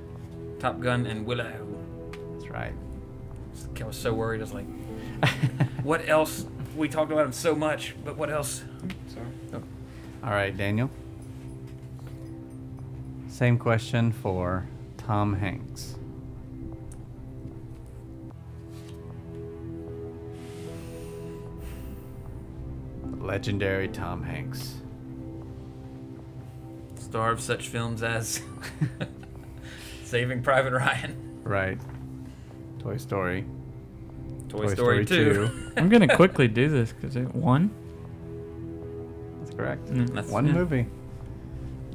Top 0.58 0.80
Gun 0.80 1.06
and 1.06 1.26
Willow. 1.26 1.52
That's 2.32 2.48
right. 2.50 2.72
I 3.80 3.84
was 3.84 3.96
so 3.96 4.12
worried. 4.14 4.40
I 4.40 4.44
was 4.44 4.52
like, 4.54 4.66
what 5.82 6.08
else? 6.08 6.46
We 6.76 6.88
talked 6.88 7.12
about 7.12 7.26
him 7.26 7.32
so 7.32 7.54
much, 7.54 7.94
but 8.04 8.16
what 8.16 8.30
else? 8.30 8.62
Sorry. 9.08 9.26
Oh. 9.52 9.62
All 10.24 10.30
right, 10.30 10.56
Daniel. 10.56 10.88
Same 13.28 13.58
question 13.58 14.12
for 14.12 14.66
Tom 14.96 15.34
Hanks. 15.34 15.96
Legendary 23.22 23.88
Tom 23.88 24.22
Hanks. 24.22 24.74
Star 26.98 27.30
of 27.30 27.40
such 27.40 27.68
films 27.68 28.02
as 28.02 28.42
Saving 30.04 30.42
Private 30.42 30.72
Ryan, 30.72 31.40
Right. 31.44 31.78
Toy 32.78 32.96
Story. 32.96 33.44
Toy, 34.48 34.74
Story, 34.74 35.04
2. 35.06 35.72
I'm 35.76 35.88
gonna 35.88 36.14
quickly 36.16 36.48
do 36.48 36.68
this 36.68 36.92
because 36.92 37.16
it 37.16 37.34
one. 37.34 37.70
That's 39.40 39.54
correct. 39.56 39.86
Mm, 39.86 40.08
That's- 40.08 40.30
One 40.30 40.46
yeah. 40.46 40.52
movie. 40.52 40.86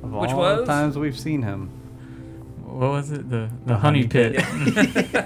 Of 0.04 0.12
Which 0.12 0.30
all 0.32 0.44
the 0.56 0.60
was? 0.62 0.68
times 0.68 0.98
we've 0.98 1.18
seen 1.20 1.42
him. 1.42 1.70
What 2.64 2.90
was 2.92 3.12
it? 3.12 3.30
The 3.30 3.50
the, 3.66 3.74
The 3.74 3.78
honey, 3.78 4.02
Honey 4.04 4.08
pit. 4.08 5.26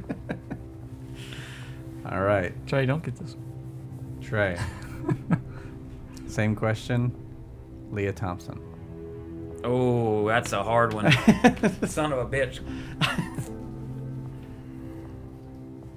All 2.10 2.20
right, 2.20 2.52
Trey, 2.68 2.86
don't 2.86 3.02
get 3.04 3.16
this. 3.16 3.36
Trey. 4.20 4.56
Same 6.26 6.54
question. 6.54 7.12
Lea 7.90 8.12
Thompson. 8.12 8.60
Oh, 9.64 10.26
that's 10.28 10.52
a 10.52 10.62
hard 10.62 10.92
one. 10.92 11.10
Son 11.86 12.12
of 12.12 12.18
a 12.18 12.26
bitch. 12.26 12.60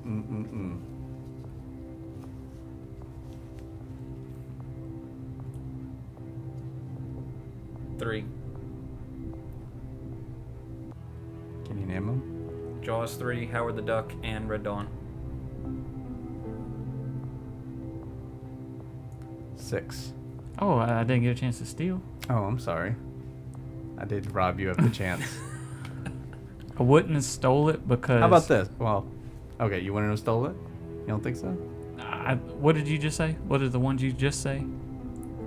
Mm-mm-mm. 0.06 0.80
Three. 8.00 8.26
Can 11.66 11.80
you 11.80 11.86
name 11.86 12.08
them? 12.08 12.80
Jaws 12.82 13.16
3, 13.16 13.46
Howard 13.48 13.76
the 13.76 13.82
Duck, 13.82 14.14
and 14.24 14.50
Red 14.50 14.64
Dawn. 14.64 14.88
Six. 19.60 20.14
Oh, 20.60 20.78
I 20.78 21.02
I 21.02 21.04
didn't 21.04 21.24
get 21.24 21.38
a 21.38 21.40
chance 21.40 21.60
to 21.60 21.66
steal. 21.66 22.02
Oh, 22.30 22.44
I'm 22.44 22.60
sorry. 22.60 22.96
I 23.98 24.06
did 24.06 24.32
rob 24.34 24.60
you 24.60 24.70
of 24.72 24.78
the 24.78 24.90
chance. 24.90 25.24
I 26.80 26.84
wouldn't 26.84 27.14
have 27.16 27.24
stole 27.24 27.70
it 27.70 27.88
because. 27.88 28.20
How 28.22 28.28
about 28.28 28.48
this? 28.48 28.70
Well, 28.80 29.06
okay, 29.60 29.80
you 29.80 29.94
wouldn't 29.94 30.12
have 30.12 30.20
stole 30.20 30.46
it? 30.46 30.56
You 31.02 31.08
don't 31.08 31.24
think 31.24 31.36
so? 31.36 31.58
I, 32.00 32.36
what 32.36 32.76
did 32.76 32.88
you 32.88 32.98
just 32.98 33.18
say? 33.18 33.36
What 33.48 33.62
are 33.62 33.70
the 33.70 33.80
ones 33.80 34.02
you 34.02 34.12
just 34.14 34.42
say? 34.42 34.64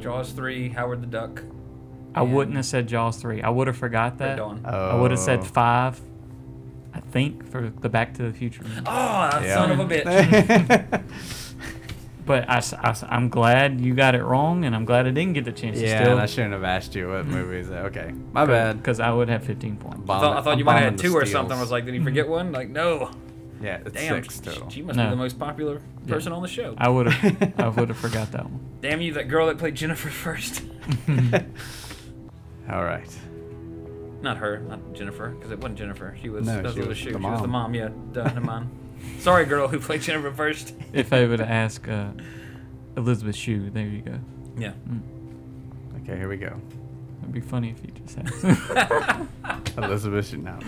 Jaws 0.01 0.33
three, 0.33 0.69
Howard 0.69 1.01
the 1.03 1.07
Duck. 1.07 1.43
I 2.15 2.23
and 2.23 2.35
wouldn't 2.35 2.57
have 2.57 2.67
said 2.67 2.87
Jaws 2.89 3.17
three. 3.17 3.41
I 3.43 3.49
would 3.49 3.67
have 3.69 3.77
forgot 3.77 4.19
that. 4.19 4.37
Dawn. 4.37 4.61
I 4.65 4.95
would 4.97 5.11
have 5.13 5.21
Oh. 5.21 5.23
said 5.23 5.45
five. 5.47 5.99
I 6.93 7.01
think 7.01 7.49
for 7.51 7.71
the 7.71 7.89
Back 7.89 8.13
to 8.15 8.23
the 8.25 8.33
Future. 8.33 8.63
movie. 8.65 8.81
Oh, 8.81 9.31
that 9.31 9.43
Yeah. 9.43 9.55
son 9.55 9.71
of 9.71 9.79
a 9.81 9.85
bitch. 9.87 11.03
But 12.25 12.49
I, 12.49 12.63
am 13.11 13.29
glad 13.29 13.81
you 13.81 13.95
got 13.95 14.15
it 14.15 14.23
wrong, 14.23 14.65
and 14.65 14.77
I'm 14.77 14.85
glad 14.85 15.07
I 15.07 15.11
didn't 15.11 15.33
get 15.33 15.45
the 15.45 15.53
chance 15.53 15.79
yeah, 15.81 16.05
to 16.05 16.13
and 16.13 16.21
I 16.21 16.27
steal. 16.27 16.35
shouldn't 16.37 16.53
have 16.53 16.63
asked 16.63 16.95
you 16.95 17.09
what 17.09 17.27
movies. 17.27 17.69
Okay, 17.71 18.13
my 18.33 18.47
bad. 18.47 18.77
Because 18.77 19.01
I 19.01 19.11
would 19.11 19.29
have 19.29 19.45
15 19.45 19.77
points. 19.77 19.99
I 20.05 20.21
thought, 20.21 20.37
I 20.37 20.43
thought 20.43 20.59
you 20.59 20.65
might 20.65 20.81
have 20.81 20.93
had 20.93 20.99
two 20.99 21.15
or 21.15 21.27
something. 21.27 21.57
I 21.57 21.61
was 21.61 21.71
like, 21.71 21.85
did 21.85 21.95
you 21.95 22.01
mm-hmm. 22.01 22.07
forget 22.07 22.29
one? 22.29 22.53
Like, 22.53 22.69
no. 22.69 23.11
yeah, 23.61 23.81
it's 23.85 23.93
Damn, 23.95 24.23
six 24.23 24.39
total. 24.39 24.71
she 24.71 24.83
must 24.83 24.97
No. 24.97 25.07
be 25.07 25.11
the 25.11 25.17
most 25.17 25.39
popular 25.39 25.81
person 26.07 26.33
on 26.33 26.43
the 26.43 26.49
show. 26.49 26.75
I 26.79 26.89
would 26.89 27.09
have. 27.09 27.61
I 27.61 27.69
would 27.81 27.89
have 27.89 27.99
forgot 27.99 28.31
that 28.33 28.45
one. 28.45 28.61
Damn 28.81 29.01
you, 29.01 29.13
that 29.15 29.29
girl 29.29 29.47
that 29.49 29.59
played 29.59 29.75
Jennifer 29.75 30.09
first. 30.09 30.63
All 32.71 32.85
right. 32.85 33.09
Not 34.21 34.37
her, 34.37 34.61
not 34.61 34.93
Jennifer, 34.95 35.31
because 35.31 35.51
it 35.51 35.59
wasn't 35.59 35.79
Jennifer. 35.79 36.17
She 36.23 36.29
was. 36.29 36.47
No, 36.47 36.55
that 36.55 36.65
was 36.65 36.75
she 36.75 36.81
the 36.81 36.87
was 36.87 36.97
Shue. 36.99 37.13
the 37.13 37.19
She 37.19 37.25
was 37.27 37.41
the 37.41 37.49
mom. 37.49 37.73
mom. 37.73 37.75
Yeah, 37.75 37.89
duh, 38.13 38.23
never 38.25 38.41
mind. 38.41 38.71
Sorry, 39.19 39.45
girl 39.45 39.69
who 39.69 39.79
played 39.79 40.03
Jennifer 40.03 40.33
first. 40.33 40.75
If 40.93 41.13
I 41.13 41.27
would 41.27 41.39
have 41.41 41.49
asked 41.49 41.89
uh, 41.89 42.11
Elizabeth 42.97 43.37
Shue, 43.37 43.71
there 43.71 43.87
you 43.87 44.03
go. 44.03 44.19
Yeah. 44.59 44.73
Okay, 46.03 46.17
here 46.17 46.29
we 46.29 46.37
go. 46.37 46.61
It'd 47.23 47.33
be 47.33 47.41
funny 47.41 47.71
if 47.71 47.83
you 47.85 47.93
just 48.05 48.19
asked. 48.19 49.77
Elizabeth 49.79 50.29
should 50.29 50.43
know. 50.45 50.59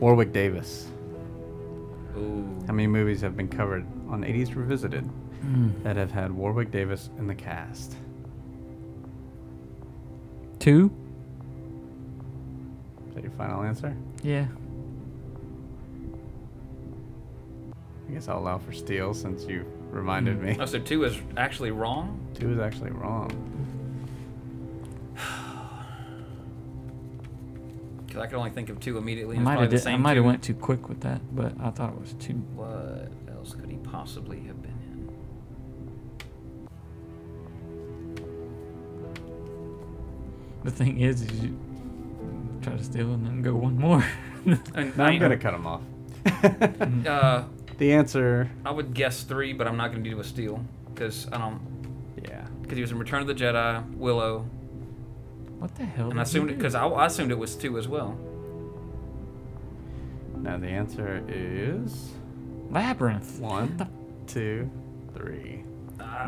Warwick 0.00 0.32
Davis. 0.32 0.88
Ooh. 2.18 2.46
How 2.66 2.72
many 2.74 2.86
movies 2.86 3.20
have 3.22 3.36
been 3.36 3.48
covered 3.48 3.86
on 4.08 4.22
80s 4.22 4.54
Revisited 4.54 5.04
Hmm. 5.42 5.68
that 5.82 5.96
have 5.96 6.10
had 6.10 6.32
Warwick 6.32 6.70
Davis 6.70 7.10
in 7.18 7.26
the 7.26 7.34
cast? 7.34 7.96
Two? 10.58 10.90
Is 13.08 13.14
that 13.14 13.22
your 13.22 13.32
final 13.32 13.62
answer? 13.62 13.96
Yeah. 14.22 14.46
Guess 18.16 18.28
I'll 18.28 18.38
allow 18.38 18.56
for 18.56 18.72
steal 18.72 19.12
since 19.12 19.44
you 19.44 19.66
reminded 19.90 20.40
me. 20.40 20.56
Oh, 20.58 20.64
so 20.64 20.78
two 20.78 21.04
is 21.04 21.18
actually 21.36 21.70
wrong. 21.70 22.18
Two 22.32 22.50
is 22.50 22.58
actually 22.58 22.90
wrong. 22.92 23.30
Because 28.06 28.22
I 28.22 28.26
could 28.28 28.38
only 28.38 28.50
think 28.50 28.70
of 28.70 28.80
two 28.80 28.96
immediately. 28.96 29.36
I 29.36 29.40
might 29.40 29.58
have 29.60 29.68
did, 29.68 29.86
I 29.86 29.96
might 29.98 30.16
have 30.16 30.24
went 30.24 30.42
too 30.42 30.54
quick 30.54 30.88
with 30.88 31.00
that, 31.00 31.20
but 31.36 31.52
I 31.60 31.68
thought 31.70 31.92
it 31.92 32.00
was 32.00 32.14
two. 32.14 32.32
What 32.54 33.12
else 33.36 33.54
could 33.54 33.68
he 33.68 33.76
possibly 33.76 34.38
have 34.46 34.62
been 34.62 34.70
in? 34.70 35.10
The 40.64 40.70
thing 40.70 41.00
is, 41.00 41.20
is 41.20 41.40
you 41.44 41.58
try 42.62 42.76
to 42.76 42.82
steal 42.82 43.12
and 43.12 43.26
then 43.26 43.42
go 43.42 43.54
one 43.54 43.76
more. 43.78 44.02
And 44.74 44.96
No, 44.96 45.04
I- 45.04 45.08
I'm 45.08 45.18
gonna 45.20 45.36
cut 45.36 45.52
him 45.52 45.66
off. 45.66 45.82
Uh, 47.06 47.42
the 47.78 47.92
answer, 47.92 48.50
I 48.64 48.70
would 48.70 48.94
guess 48.94 49.22
three, 49.22 49.52
but 49.52 49.66
I'm 49.68 49.76
not 49.76 49.90
going 49.92 50.02
to 50.04 50.10
do 50.10 50.18
a 50.20 50.24
steal 50.24 50.64
because 50.92 51.26
I 51.32 51.38
don't. 51.38 51.60
yeah. 52.28 52.46
Because 52.62 52.76
he 52.76 52.82
was 52.82 52.90
in 52.92 52.98
Return 52.98 53.20
of 53.22 53.26
the 53.28 53.34
Jedi, 53.34 53.94
Willow, 53.96 54.46
what 55.58 55.74
the 55.76 55.84
hell? 55.84 56.10
and 56.10 56.18
I 56.18 56.22
assumed 56.22 56.48
because 56.48 56.74
I, 56.74 56.86
I 56.86 57.06
assumed 57.06 57.30
it 57.30 57.38
was 57.38 57.54
two 57.54 57.78
as 57.78 57.86
well. 57.88 58.18
Now 60.36 60.58
the 60.58 60.66
answer 60.68 61.22
is 61.28 62.10
Labyrinth. 62.70 63.40
one, 63.40 63.88
two, 64.26 64.70
three. 65.14 65.64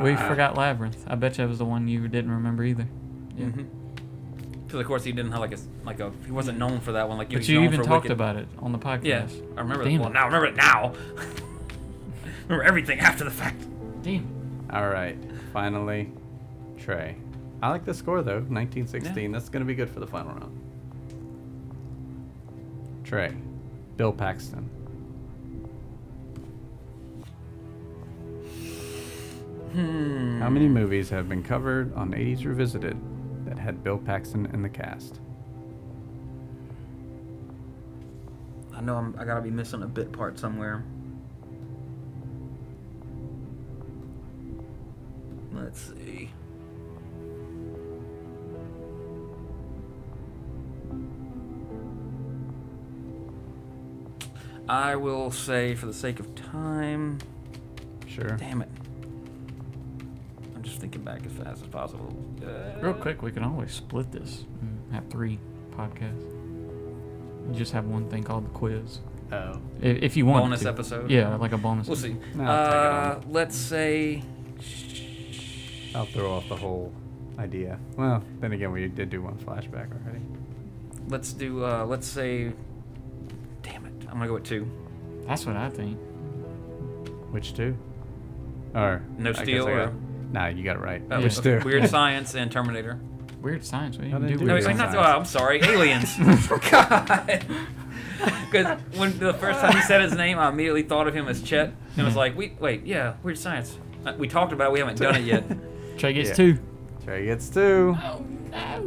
We 0.03 0.13
Ah. 0.15 0.29
forgot 0.29 0.57
Labyrinth. 0.57 1.05
I 1.07 1.15
bet 1.15 1.37
you 1.39 1.45
that 1.45 1.49
was 1.49 1.59
the 1.59 1.65
one 1.65 1.89
you 1.89 2.09
didn't 2.09 2.31
remember 2.31 2.65
either. 2.65 2.87
Yeah. 3.37 3.51
Because 4.69 4.81
of 4.81 4.87
course 4.87 5.03
he 5.03 5.13
didn't 5.13 5.33
have 5.33 5.41
like 5.41 5.53
a 5.53 5.55
s- 5.55 5.67
like 5.83 5.99
a 5.99 6.13
he 6.27 6.31
wasn't 6.31 6.59
known 6.59 6.81
for 6.81 6.93
that 6.93 7.09
one 7.09 7.17
like 7.17 7.29
he 7.29 7.37
But 7.37 7.39
was 7.41 7.49
you 7.49 7.55
known 7.57 7.65
even 7.65 7.81
for 7.81 7.87
talked 7.87 8.03
Wicket. 8.05 8.13
about 8.13 8.37
it 8.37 8.47
on 8.59 8.71
the 8.73 8.79
podcast. 8.79 9.05
Yeah, 9.05 9.27
I 9.57 9.61
remember. 9.63 9.85
Damn 9.85 10.01
well, 10.01 10.11
now 10.11 10.25
I 10.25 10.27
remember 10.27 10.47
it 10.49 10.57
now. 10.57 10.93
remember 12.49 12.65
everything 12.65 13.01
after 13.01 13.25
the 13.25 13.31
fact. 13.31 13.65
Damn. 14.03 14.29
All 14.71 14.89
right. 14.91 15.17
Finally, 15.55 16.13
Trey. 16.79 17.17
I 17.63 17.71
like 17.71 17.87
the 17.87 17.95
score 17.95 18.21
though. 18.23 18.41
1916. 18.41 19.33
That's 19.33 19.49
gonna 19.49 19.65
be 19.65 19.75
good 19.75 19.89
for 19.89 20.01
the 20.01 20.07
final 20.07 20.33
round. 20.35 20.55
Trey. 23.05 23.35
Bill 23.97 24.13
Paxton. 24.13 24.69
Hmm. 29.73 30.41
How 30.41 30.49
many 30.49 30.69
movies 30.69 31.11
have 31.11 31.29
been 31.29 31.43
covered 31.43 31.95
on 31.95 32.13
80s 32.13 32.45
Revisited 32.47 32.97
that 33.49 33.59
had 33.59 33.83
Bill 33.83 33.99
Paxton 33.99 34.47
in 34.53 34.63
the 34.63 34.69
cast? 34.69 35.21
I 38.75 38.81
know 38.81 38.97
I'm, 38.97 39.15
I 39.19 39.25
gotta 39.25 39.41
be 39.41 39.51
missing 39.51 39.83
a 39.83 39.87
bit 39.87 40.13
part 40.13 40.39
somewhere. 40.39 40.85
Let's 45.53 45.81
see. 45.81 46.31
I 54.69 54.97
will 54.97 55.31
say, 55.31 55.75
for 55.75 55.87
the 55.87 55.95
sake 55.95 56.21
of 56.21 56.35
time, 56.35 57.19
Sure. 58.07 58.37
damn 58.37 58.61
it. 58.61 58.69
I'm 60.79 60.83
just 60.91 60.95
thinking 60.95 61.03
back 61.03 61.27
as 61.27 61.33
fast 61.33 61.63
as 61.63 61.69
possible. 61.69 62.15
Uh, 62.41 62.79
Real 62.81 62.95
quick, 62.95 63.21
we 63.23 63.33
can 63.33 63.43
always 63.43 63.73
split 63.73 64.13
this 64.13 64.45
and 64.61 64.93
have 64.95 65.09
three 65.11 65.39
podcasts. 65.77 66.23
You 67.49 67.55
just 67.55 67.73
have 67.73 67.87
one 67.87 68.09
thing 68.09 68.23
called 68.23 68.45
the 68.45 68.51
quiz. 68.51 69.01
Oh. 69.33 69.59
If, 69.83 70.03
if 70.03 70.17
you 70.17 70.25
want 70.25 70.45
Bonus 70.45 70.61
to. 70.63 70.69
episode? 70.69 71.11
Yeah, 71.11 71.35
like 71.37 71.51
a 71.53 71.59
bonus. 71.59 71.89
We'll 71.89 71.97
see. 71.97 72.17
No, 72.35 72.45
Uh, 72.45 73.21
let's 73.29 73.57
say. 73.57 74.23
I'll 75.97 76.07
throw 76.07 76.31
off 76.33 76.49
the 76.49 76.57
whole 76.57 76.93
idea. 77.39 77.79
Well, 77.97 78.23
then 78.41 78.53
again, 78.53 78.71
we 78.71 78.87
did 78.89 79.11
do 79.11 79.21
one 79.23 79.35
flashback 79.39 79.91
already. 79.93 80.23
Let's 81.09 81.33
do. 81.33 81.65
Uh, 81.65 81.85
let's 81.87 82.07
say. 82.07 82.53
Damn 83.63 83.85
it! 83.87 83.93
I'm 84.07 84.15
gonna 84.15 84.29
go 84.29 84.35
with 84.35 84.45
two. 84.45 84.71
That's 85.27 85.45
what 85.45 85.57
I 85.57 85.71
think. 85.71 85.99
Which 87.33 87.55
two? 87.55 87.77
Or 88.75 89.03
No 89.19 89.31
I 89.31 89.33
guess 89.33 89.43
Steal 89.43 89.67
I 89.67 89.71
got- 89.71 89.89
or- 89.89 89.93
Nah, 90.33 90.47
you 90.49 90.63
got 90.65 90.77
it 90.77 90.81
right. 90.81 91.03
Uh, 91.11 91.21
Which 91.21 91.39
okay, 91.39 91.59
two? 91.61 91.65
Weird 91.65 91.89
Science 91.91 92.35
and 92.35 92.51
Terminator. 92.53 92.99
Weird 93.41 93.65
science. 93.65 93.97
We 93.97 94.07
I 94.07 94.11
didn't 94.11 94.23
didn't 94.23 94.33
do 94.33 94.39
do 94.41 94.45
No, 94.47 94.55
weird 94.55 94.59
it's 94.59 94.67
like 94.67 94.77
Weird 94.79 94.93
not. 94.93 94.93
science. 94.95 95.07
Oh, 95.09 95.19
I'm 95.19 95.25
sorry. 95.25 95.61
Aliens. 95.63 96.17
God. 96.71 97.45
Because 98.51 98.81
when 98.97 99.17
the 99.21 99.33
first 99.35 99.61
time 99.61 99.77
he 99.77 99.83
said 99.83 100.01
his 100.03 100.15
name, 100.15 100.39
I 100.41 100.49
immediately 100.49 100.83
thought 100.83 101.07
of 101.07 101.15
him 101.15 101.29
as 101.29 101.41
Chet, 101.41 101.73
and 101.97 102.05
was 102.05 102.17
like, 102.17 102.37
"Wait, 102.37 102.61
wait, 102.61 102.85
yeah, 102.85 103.15
Weird 103.23 103.39
Science. 103.39 103.79
Uh, 104.05 104.15
We 104.19 104.27
talked 104.27 104.53
about. 104.53 104.71
it, 104.71 104.73
We 104.73 104.79
haven't 104.81 104.99
done 104.99 105.15
it 105.15 105.25
yet." 105.25 105.45
Trey 105.99 106.15
gets 106.15 106.31
Yeah. 106.31 106.35
two. 106.35 106.59
Trey 107.05 107.27
gets 107.27 107.49
two. 107.49 107.97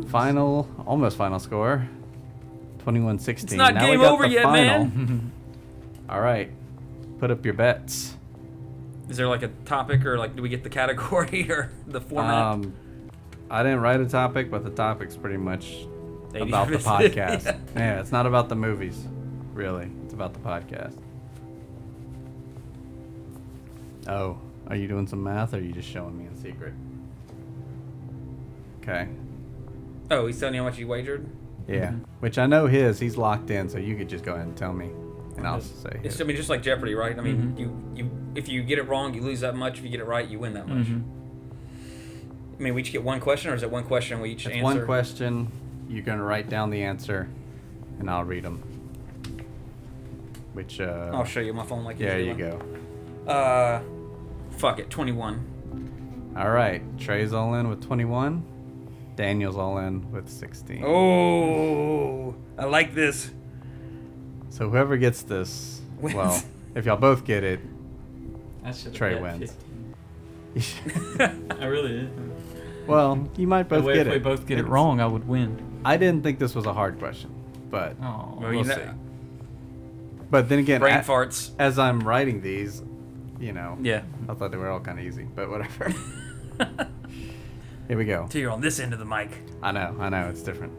Final, 0.09 0.67
almost 0.85 1.15
final 1.17 1.39
score. 1.39 1.87
21-16. 2.85 3.43
It's 3.43 3.53
not 3.53 3.73
now 3.75 3.85
we 3.85 3.91
game 3.91 4.01
over 4.01 4.25
yet, 4.25 4.43
final. 4.43 4.85
man. 4.85 5.31
All 6.09 6.19
right, 6.19 6.51
put 7.19 7.31
up 7.31 7.45
your 7.45 7.53
bets. 7.53 8.17
Is 9.11 9.17
there 9.17 9.27
like 9.27 9.43
a 9.43 9.49
topic, 9.65 10.05
or 10.05 10.17
like, 10.17 10.37
do 10.37 10.41
we 10.41 10.47
get 10.47 10.63
the 10.63 10.69
category 10.69 11.45
or 11.51 11.69
the 11.85 11.99
format? 11.99 12.33
Um, 12.33 12.73
I 13.49 13.61
didn't 13.61 13.81
write 13.81 13.99
a 13.99 14.07
topic, 14.07 14.49
but 14.49 14.63
the 14.63 14.69
topic's 14.69 15.17
pretty 15.17 15.35
much 15.35 15.85
about 16.33 16.69
the 16.69 16.77
podcast. 16.77 17.43
yeah. 17.43 17.57
yeah, 17.75 17.99
it's 17.99 18.13
not 18.13 18.25
about 18.25 18.47
the 18.47 18.55
movies, 18.55 19.05
really. 19.53 19.91
It's 20.05 20.13
about 20.13 20.31
the 20.31 20.39
podcast. 20.39 20.97
Oh, 24.07 24.39
are 24.67 24.77
you 24.77 24.87
doing 24.87 25.07
some 25.07 25.21
math, 25.21 25.53
or 25.53 25.57
are 25.57 25.59
you 25.59 25.73
just 25.73 25.89
showing 25.89 26.17
me 26.17 26.27
in 26.27 26.35
secret? 26.37 26.73
Okay. 28.81 29.09
oh, 30.09 30.25
he's 30.25 30.39
telling 30.39 30.55
you 30.55 30.61
how 30.61 30.69
much 30.69 30.79
you 30.79 30.87
wagered. 30.87 31.27
Yeah, 31.67 31.91
which 32.21 32.37
I 32.37 32.45
know 32.45 32.65
his. 32.67 32.97
He's 32.97 33.17
locked 33.17 33.51
in, 33.51 33.67
so 33.67 33.77
you 33.77 33.97
could 33.97 34.07
just 34.07 34.23
go 34.23 34.35
ahead 34.35 34.47
and 34.47 34.55
tell 34.55 34.71
me, 34.71 34.89
and 35.37 35.47
I'll 35.47 35.61
say. 35.61 35.99
It's. 36.03 36.19
I 36.21 36.23
mean, 36.23 36.35
just 36.37 36.49
like 36.49 36.61
Jeopardy, 36.61 36.93
right? 36.95 37.17
I 37.17 37.21
mean, 37.21 37.53
Mhm. 37.55 37.59
you, 37.59 37.81
you, 37.95 38.11
if 38.35 38.47
you 38.49 38.63
get 38.63 38.77
it 38.79 38.83
wrong, 38.87 39.13
you 39.13 39.21
lose 39.21 39.39
that 39.41 39.55
much. 39.55 39.77
If 39.79 39.83
you 39.83 39.89
get 39.89 39.99
it 39.99 40.05
right, 40.05 40.27
you 40.27 40.39
win 40.39 40.53
that 40.53 40.67
much. 40.67 40.87
Mhm. 40.87 41.03
I 42.59 42.63
mean, 42.63 42.73
we 42.75 42.81
each 42.81 42.91
get 42.91 43.03
one 43.03 43.19
question, 43.19 43.51
or 43.51 43.55
is 43.55 43.63
it 43.63 43.71
one 43.71 43.83
question 43.83 44.19
we 44.21 44.31
each 44.31 44.45
It's 44.45 44.55
answer? 44.55 44.63
one 44.63 44.85
question. 44.85 45.51
You're 45.89 46.03
gonna 46.03 46.23
write 46.23 46.47
down 46.49 46.69
the 46.69 46.83
answer, 46.83 47.27
and 47.99 48.09
I'll 48.09 48.23
read 48.23 48.43
them. 48.43 48.61
Which 50.53 50.79
uh. 50.79 51.11
I'll 51.13 51.25
show 51.25 51.39
you 51.39 51.53
my 51.53 51.65
phone 51.65 51.83
like 51.83 51.99
Yeah, 51.99 52.09
there 52.09 52.19
you 52.21 52.33
go. 52.33 52.61
Uh, 53.29 53.81
fuck 54.51 54.79
it, 54.79 54.89
twenty-one. 54.89 55.47
All 56.37 56.49
right, 56.49 56.81
Trey's 56.97 57.33
all 57.33 57.55
in 57.55 57.67
with 57.69 57.81
21. 57.85 58.43
Daniel's 59.17 59.57
all 59.57 59.77
in 59.79 60.09
with 60.11 60.29
16. 60.29 60.81
Oh, 60.85 62.33
I 62.57 62.63
like 62.65 62.95
this. 62.95 63.31
So 64.51 64.69
whoever 64.69 64.95
gets 64.97 65.23
this, 65.23 65.81
Wins. 65.99 66.15
well, 66.15 66.43
if 66.75 66.85
y'all 66.85 66.97
both 66.97 67.25
get 67.25 67.43
it, 67.43 67.59
I 68.63 68.71
should 68.71 68.93
Trey 68.93 69.19
wins. 69.19 69.53
I 71.19 71.65
really 71.65 71.89
did. 72.01 72.11
well, 72.87 73.27
you 73.37 73.47
might 73.47 73.69
both 73.69 73.79
That 73.79 73.87
way 73.87 73.93
get 73.95 74.07
if 74.07 74.13
it. 74.13 74.17
we 74.17 74.19
both 74.19 74.45
get 74.45 74.57
it 74.57 74.61
It's- 74.61 74.71
wrong, 74.71 74.99
I 74.99 75.07
would 75.07 75.27
win. 75.27 75.57
I 75.83 75.97
didn't 75.97 76.21
think 76.23 76.37
this 76.37 76.53
was 76.53 76.65
a 76.67 76.73
hard 76.73 76.99
question, 76.99 77.31
but 77.71 77.95
Oh, 78.01 78.03
Well, 78.03 78.37
we'll 78.41 78.53
you 78.53 78.63
know, 78.65 78.75
see. 78.75 78.81
But 80.29 80.47
then 80.49 80.59
again, 80.59 80.79
brain 80.81 80.97
a- 80.97 81.01
farts. 81.01 81.51
as 81.57 81.79
I'm 81.79 82.01
writing 82.01 82.41
these, 82.41 82.83
you 83.39 83.53
know, 83.53 83.77
Yeah. 83.81 84.03
I 84.29 84.33
thought 84.35 84.51
they 84.51 84.57
were 84.57 84.69
all 84.69 84.79
kind 84.81 84.99
of 84.99 85.05
easy, 85.05 85.23
but 85.23 85.49
whatever. 85.49 85.89
Here 87.87 87.97
we 87.97 88.05
go. 88.05 88.27
Till 88.29 88.41
you're 88.41 88.51
on 88.51 88.61
this 88.61 88.79
end 88.79 88.93
of 88.93 88.99
the 88.99 89.05
mic. 89.05 89.29
I 89.63 89.71
know, 89.71 89.95
I 89.99 90.09
know, 90.09 90.27
it's 90.29 90.43
different. 90.43 90.73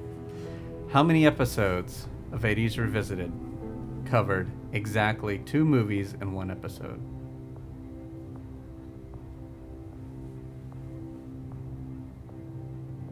How 0.90 1.02
many 1.02 1.26
episodes 1.26 2.06
of 2.32 2.42
80s 2.42 2.78
Revisited 2.78 3.32
covered 4.06 4.50
exactly 4.72 5.38
two 5.38 5.64
movies 5.64 6.14
in 6.20 6.32
one 6.32 6.50
episode? 6.50 7.00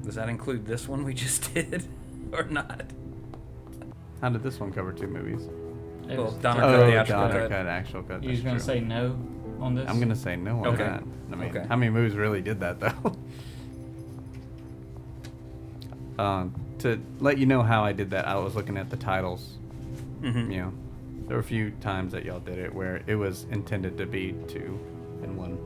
Does 0.05 0.15
that 0.15 0.29
include 0.29 0.67
this 0.67 0.89
one 0.89 1.05
we 1.05 1.15
just 1.15 1.53
did, 1.55 1.85
or 2.33 2.45
not? 2.45 2.83
How 4.21 4.29
did 4.31 4.43
this 4.43 4.59
one 4.61 4.73
cover 4.73 4.93
two 4.93 5.07
movies? 5.07 5.43
It 6.09 6.17
Well, 6.17 6.27
was- 6.27 6.35
Donner 6.35 6.65
oh, 6.65 6.73
cut, 6.81 6.87
theatrical 6.91 7.23
Donner 7.29 7.41
cut. 7.41 7.51
cut, 7.51 7.67
actual 7.67 8.03
cut. 8.03 8.23
You 8.23 8.31
was 8.31 8.43
that's 8.43 8.47
gonna 8.53 8.61
say 8.61 8.81
no 8.81 9.17
on 9.61 9.75
this? 9.75 9.89
I'm 9.89 10.01
gonna 10.01 10.17
say 10.17 10.37
no 10.37 10.59
on 10.61 10.67
Okay. 10.69 10.85
that. 10.85 11.03
I 11.33 11.37
mean, 11.37 11.51
Okay. 11.51 11.67
how 11.69 11.77
many 11.77 11.91
movies 11.91 12.15
really 12.17 12.41
did 12.43 12.61
that 12.61 12.81
though? 12.81 13.17
um, 16.23 16.55
to 16.79 17.01
let 17.21 17.39
you 17.39 17.47
know 17.47 17.62
how 17.62 17.85
I 17.85 17.93
did 17.93 18.11
that, 18.11 18.27
I 18.27 18.37
was 18.37 18.55
looking 18.57 18.77
at 18.79 18.91
the 18.91 18.97
titles. 18.97 19.59
Mm-hmm. 20.23 20.51
You 20.51 20.61
know, 20.61 20.73
there 21.27 21.37
were 21.37 21.41
a 21.41 21.45
few 21.45 21.71
times 21.81 22.13
that 22.13 22.25
y'all 22.25 22.41
did 22.41 22.59
it 22.59 22.75
where 22.75 23.03
it 23.07 23.15
was 23.15 23.47
intended 23.51 23.97
to 23.99 24.07
be 24.07 24.35
two 24.49 24.79
in 25.23 25.37
one. 25.37 25.59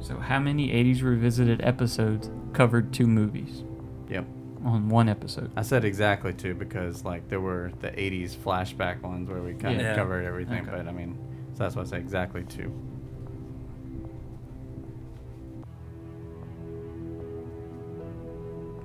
So 0.00 0.16
how 0.18 0.40
many 0.40 0.70
80s 0.70 1.02
revisited 1.02 1.60
episodes 1.62 2.30
covered 2.52 2.92
two 2.92 3.06
movies 3.06 3.62
Yep. 4.08 4.26
on 4.64 4.88
one 4.88 5.08
episode? 5.08 5.50
I 5.56 5.62
said 5.62 5.84
exactly 5.84 6.32
two 6.34 6.54
because 6.54 7.04
like 7.04 7.28
there 7.28 7.40
were 7.40 7.70
the 7.80 7.88
'80s 7.90 8.34
flashback 8.36 9.00
ones 9.02 9.28
where 9.28 9.40
we 9.42 9.54
kind 9.54 9.76
of 9.76 9.82
Yeah. 9.82 9.94
covered 9.94 10.24
everything, 10.24 10.62
Okay. 10.62 10.70
but 10.76 10.88
I 10.88 10.92
mean, 10.92 11.16
so 11.54 11.62
that's 11.64 11.76
why 11.76 11.82
I 11.82 11.84
say 11.84 11.98
exactly 11.98 12.42
two. 12.44 12.72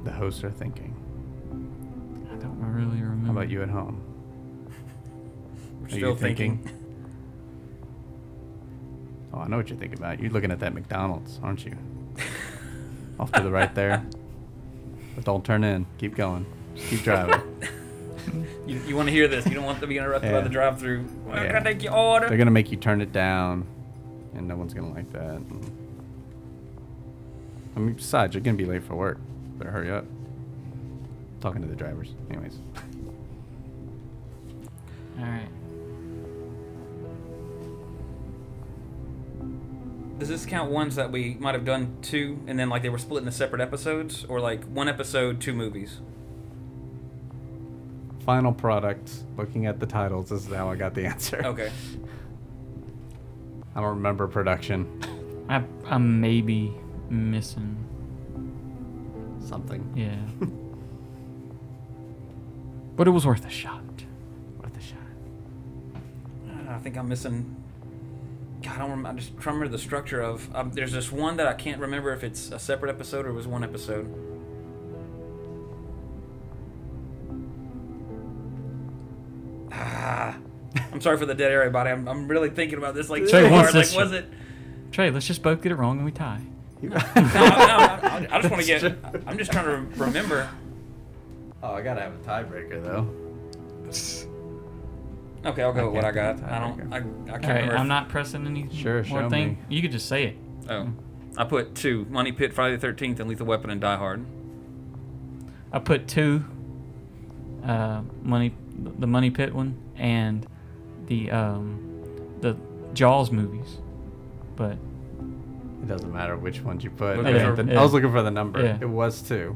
The 0.03 0.11
hosts 0.11 0.43
are 0.43 0.51
thinking. 0.51 0.95
I 2.31 2.35
don't 2.35 2.59
really 2.61 3.01
remember. 3.01 3.25
How 3.25 3.31
about 3.31 3.49
you 3.49 3.61
at 3.61 3.69
home? 3.69 4.01
We're 5.91 5.97
still 5.97 6.09
you 6.11 6.15
thinking? 6.15 6.57
thinking. 6.57 6.73
Oh, 9.33 9.41
I 9.41 9.47
know 9.47 9.57
what 9.57 9.69
you're 9.69 9.77
thinking 9.77 9.99
about. 9.99 10.19
You're 10.19 10.31
looking 10.31 10.49
at 10.51 10.59
that 10.61 10.73
McDonald's, 10.73 11.39
aren't 11.43 11.63
you? 11.63 11.77
Off 13.19 13.31
to 13.33 13.41
the 13.43 13.51
right 13.51 13.75
there. 13.75 14.03
But 15.15 15.25
don't 15.25 15.45
turn 15.45 15.63
in. 15.63 15.85
Keep 15.99 16.15
going. 16.15 16.45
Just 16.75 16.89
keep 16.89 17.01
driving. 17.03 17.41
You, 18.65 18.81
you 18.85 18.95
want 18.97 19.07
to 19.07 19.13
hear 19.13 19.29
this? 19.29 19.45
You 19.45 19.53
don't 19.53 19.63
want 19.63 19.79
to 19.79 19.87
be 19.87 19.97
interrupted 19.97 20.29
by 20.29 20.41
the 20.41 20.49
drive-through. 20.49 21.05
Well, 21.25 21.41
Yeah. 21.41 21.47
Can 21.53 21.55
I 21.67 21.71
take 21.71 21.83
your 21.83 21.93
order? 21.93 22.27
They're 22.27 22.37
gonna 22.37 22.51
make 22.51 22.69
you 22.69 22.75
turn 22.77 22.99
it 22.99 23.13
down, 23.13 23.65
and 24.35 24.45
no 24.45 24.57
one's 24.57 24.73
gonna 24.73 24.91
like 24.93 25.09
that. 25.13 25.35
And- 25.35 25.71
I 27.77 27.79
mean, 27.79 27.93
besides, 27.93 28.33
you're 28.35 28.41
gonna 28.41 28.57
be 28.57 28.65
late 28.65 28.83
for 28.83 28.95
work. 28.95 29.19
Better 29.57 29.71
hurry 29.71 29.89
up. 29.89 30.03
Talking 31.39 31.61
to 31.61 31.67
the 31.69 31.75
drivers, 31.77 32.09
anyways. 32.29 32.57
All 35.19 35.23
right. 35.25 35.47
Does 40.19 40.29
this 40.29 40.45
count 40.45 40.71
ones 40.71 40.95
that 40.95 41.11
we 41.11 41.35
might 41.35 41.53
have 41.53 41.65
done 41.65 41.97
two, 42.01 42.39
and 42.47 42.57
then 42.57 42.69
like 42.69 42.81
they 42.81 42.89
were 42.89 42.97
split 42.97 43.21
into 43.21 43.31
separate 43.31 43.61
episodes, 43.61 44.25
or 44.25 44.39
like 44.39 44.63
one 44.65 44.89
episode, 44.89 45.39
two 45.39 45.53
movies? 45.53 45.99
Final 48.25 48.51
product. 48.51 49.11
Looking 49.37 49.67
at 49.67 49.79
the 49.79 49.85
titles, 49.85 50.29
this 50.29 50.47
is 50.47 50.53
how 50.53 50.69
I 50.69 50.75
got 50.75 50.95
the 50.95 51.05
answer. 51.05 51.41
Okay. 51.45 51.71
I 53.75 53.81
don't 53.81 53.89
remember 53.89 54.27
production. 54.27 55.45
I 55.49 55.63
I'm 55.85 56.19
maybe 56.19 56.73
missing. 57.09 57.77
Something. 59.39 59.93
Yeah. 59.95 60.17
but 62.95 63.07
it 63.07 63.11
was 63.11 63.25
worth 63.25 63.45
a 63.45 63.49
shot. 63.51 63.83
Worth 64.59 64.75
a 64.75 64.81
shot. 64.81 64.97
I 66.69 66.79
think 66.79 66.97
I'm 66.97 67.07
missing. 67.07 67.55
God, 68.63 68.75
I 68.75 68.77
don't 68.79 68.89
remember. 68.89 69.09
I'm 69.09 69.17
just 69.17 69.29
trying 69.33 69.43
to 69.55 69.59
remember 69.59 69.77
the 69.77 69.81
structure 69.81 70.21
of. 70.21 70.53
Um, 70.55 70.71
there's 70.71 70.91
this 70.91 71.11
one 71.11 71.37
that 71.37 71.47
I 71.47 71.53
can't 71.53 71.79
remember 71.79 72.11
if 72.13 72.23
it's 72.23 72.51
a 72.51 72.59
separate 72.59 72.89
episode 72.89 73.25
or 73.25 73.29
it 73.29 73.33
was 73.33 73.47
one 73.47 73.63
episode. 73.63 74.11
Ah, 79.71 80.37
I'm 80.91 81.01
sorry 81.01 81.17
for 81.17 81.25
the 81.25 81.35
dead 81.35 81.51
air, 81.51 81.61
everybody. 81.61 81.89
I'm, 81.91 82.07
I'm 82.07 82.27
really 82.27 82.49
thinking 82.49 82.77
about 82.77 82.95
this 82.95 83.09
like 83.09 83.27
Trey 83.27 83.43
so 83.43 83.51
wants 83.51 83.71
hard. 83.71 83.75
Like, 83.75 83.85
this 83.85 83.95
was 83.95 84.11
it? 84.11 84.25
Trey, 84.91 85.11
let's 85.11 85.27
just 85.27 85.43
both 85.43 85.61
get 85.61 85.71
it 85.71 85.75
wrong 85.75 85.97
and 85.97 86.05
we 86.05 86.11
tie. 86.11 86.41
No, 86.81 86.89
no, 86.89 86.99
I, 86.99 88.27
I 88.29 88.39
just 88.41 88.51
want 88.51 88.63
to 88.63 88.67
get. 88.67 88.83
I'm 89.25 89.37
just 89.37 89.51
trying 89.51 89.65
to 89.65 90.01
remember. 90.03 90.47
Oh, 91.63 91.73
I 91.73 91.81
gotta 91.81 92.01
have 92.01 92.13
a 92.13 92.17
tiebreaker 92.19 92.83
though. 92.83 94.27
Okay, 95.47 95.63
I'll 95.63 95.73
go 95.73 95.85
with 95.87 95.95
what 95.95 96.05
I 96.05 96.11
got. 96.11 96.43
I 96.43 96.59
don't. 96.59 96.93
I, 96.93 96.97
I 96.97 96.99
can't 96.99 97.09
All 97.29 97.35
right, 97.35 97.47
remember. 97.61 97.77
I'm 97.77 97.87
not 97.87 98.09
pressing 98.09 98.45
any 98.45 98.69
Sure, 98.71 99.03
more 99.05 99.21
show 99.21 99.29
thing. 99.29 99.49
me. 99.49 99.57
You 99.69 99.81
could 99.81 99.91
just 99.91 100.07
say 100.07 100.25
it. 100.25 100.37
Oh, 100.69 100.89
I 101.37 101.45
put 101.45 101.73
two: 101.75 102.05
Money 102.09 102.31
Pit, 102.31 102.53
Friday 102.53 102.75
the 102.75 102.81
Thirteenth, 102.81 103.19
and 103.19 103.29
Lethal 103.29 103.45
Weapon 103.47 103.69
and 103.69 103.79
Die 103.81 103.95
Hard. 103.95 104.25
I 105.71 105.79
put 105.79 106.07
two. 106.07 106.43
Uh, 107.63 108.01
money, 108.21 108.53
the 108.99 109.07
Money 109.07 109.29
Pit 109.29 109.53
one, 109.53 109.77
and 109.97 110.45
the 111.07 111.31
um, 111.31 111.79
the 112.41 112.55
Jaws 112.93 113.31
movies, 113.31 113.77
but 114.55 114.77
It 115.81 115.87
doesn't 115.87 116.13
matter 116.13 116.37
which 116.37 116.61
ones 116.61 116.83
you 116.83 116.89
put. 116.91 117.17
Okay. 117.17 117.29
I, 117.29 117.37
Yeah, 117.37 117.51
the- 117.51 117.63
yeah. 117.65 117.81
Was 117.81 117.93
looking 117.93 118.11
for 118.11 118.21
the 118.21 118.31
number. 118.31 118.61
Yeah. 118.63 118.77
It 118.81 118.89
was 118.89 119.21
two. 119.21 119.55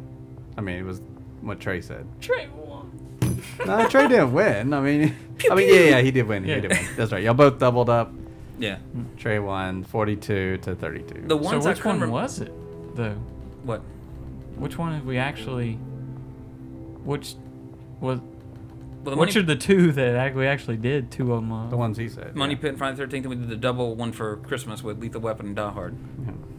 I 0.57 0.61
mean, 0.61 0.76
it 0.77 0.84
was 0.84 1.01
what 1.41 1.59
Trey 1.59 1.80
said. 1.81 2.05
Trey 2.19 2.47
won. 2.55 2.61
No, 3.65 3.88
Trey 3.88 4.07
didn't 4.07 4.34
win. 4.34 4.73
I 4.73 4.81
mean, 4.81 5.15
I 5.49 5.55
mean, 5.55 5.73
yeah, 5.73 5.81
yeah, 5.81 6.01
he 6.01 6.11
did 6.11 6.27
win. 6.27 6.45
Yeah. 6.45 6.55
He 6.55 6.61
did 6.61 6.72
win. 6.72 6.85
That's 6.95 7.11
right. 7.11 7.23
Y'all 7.23 7.34
both 7.34 7.59
doubled 7.59 7.89
up. 7.89 8.11
Yeah. 8.57 8.77
Trey 9.18 9.39
won 9.39 9.84
42 9.84 10.57
to 10.57 10.76
32. 10.76 11.23
The 11.27 11.38
ones 11.38 11.65
I 11.65 11.69
which 11.69 11.84
one 11.84 11.99
rem- 11.99 12.11
was 12.11 12.39
it, 12.39 12.51
though? 12.95 13.15
What? 13.63 13.81
Which 14.57 14.77
one 14.77 14.93
have 14.93 15.05
we 15.05 15.18
actually? 15.18 15.73
Which 17.03 17.35
was? 17.99 18.19
Well, 18.19 19.13
the 19.15 19.18
which 19.18 19.35
money, 19.35 19.43
are 19.43 19.47
the 19.47 19.55
two 19.55 19.91
that 19.93 20.35
we 20.35 20.45
actually 20.45 20.77
did? 20.77 21.09
Two 21.11 21.34
of 21.34 21.41
them. 21.41 21.51
Uh, 21.51 21.69
the 21.69 21.77
ones 21.77 21.97
he 21.97 22.07
said. 22.07 22.35
Money 22.35 22.53
yeah. 22.53 22.61
Pit 22.61 22.69
and 22.72 22.77
Friday 22.77 22.97
the 22.97 23.05
13th, 23.05 23.13
and 23.22 23.30
we 23.30 23.35
did 23.35 23.49
the 23.49 23.55
double 23.55 23.95
one 23.95 24.11
for 24.11 24.38
Christmas 24.38 24.84
with 24.84 24.99
Lethal 24.99 25.22
Weapon 25.22 25.47
and 25.47 25.55
Die 25.55 25.72
Hard. 25.72 25.95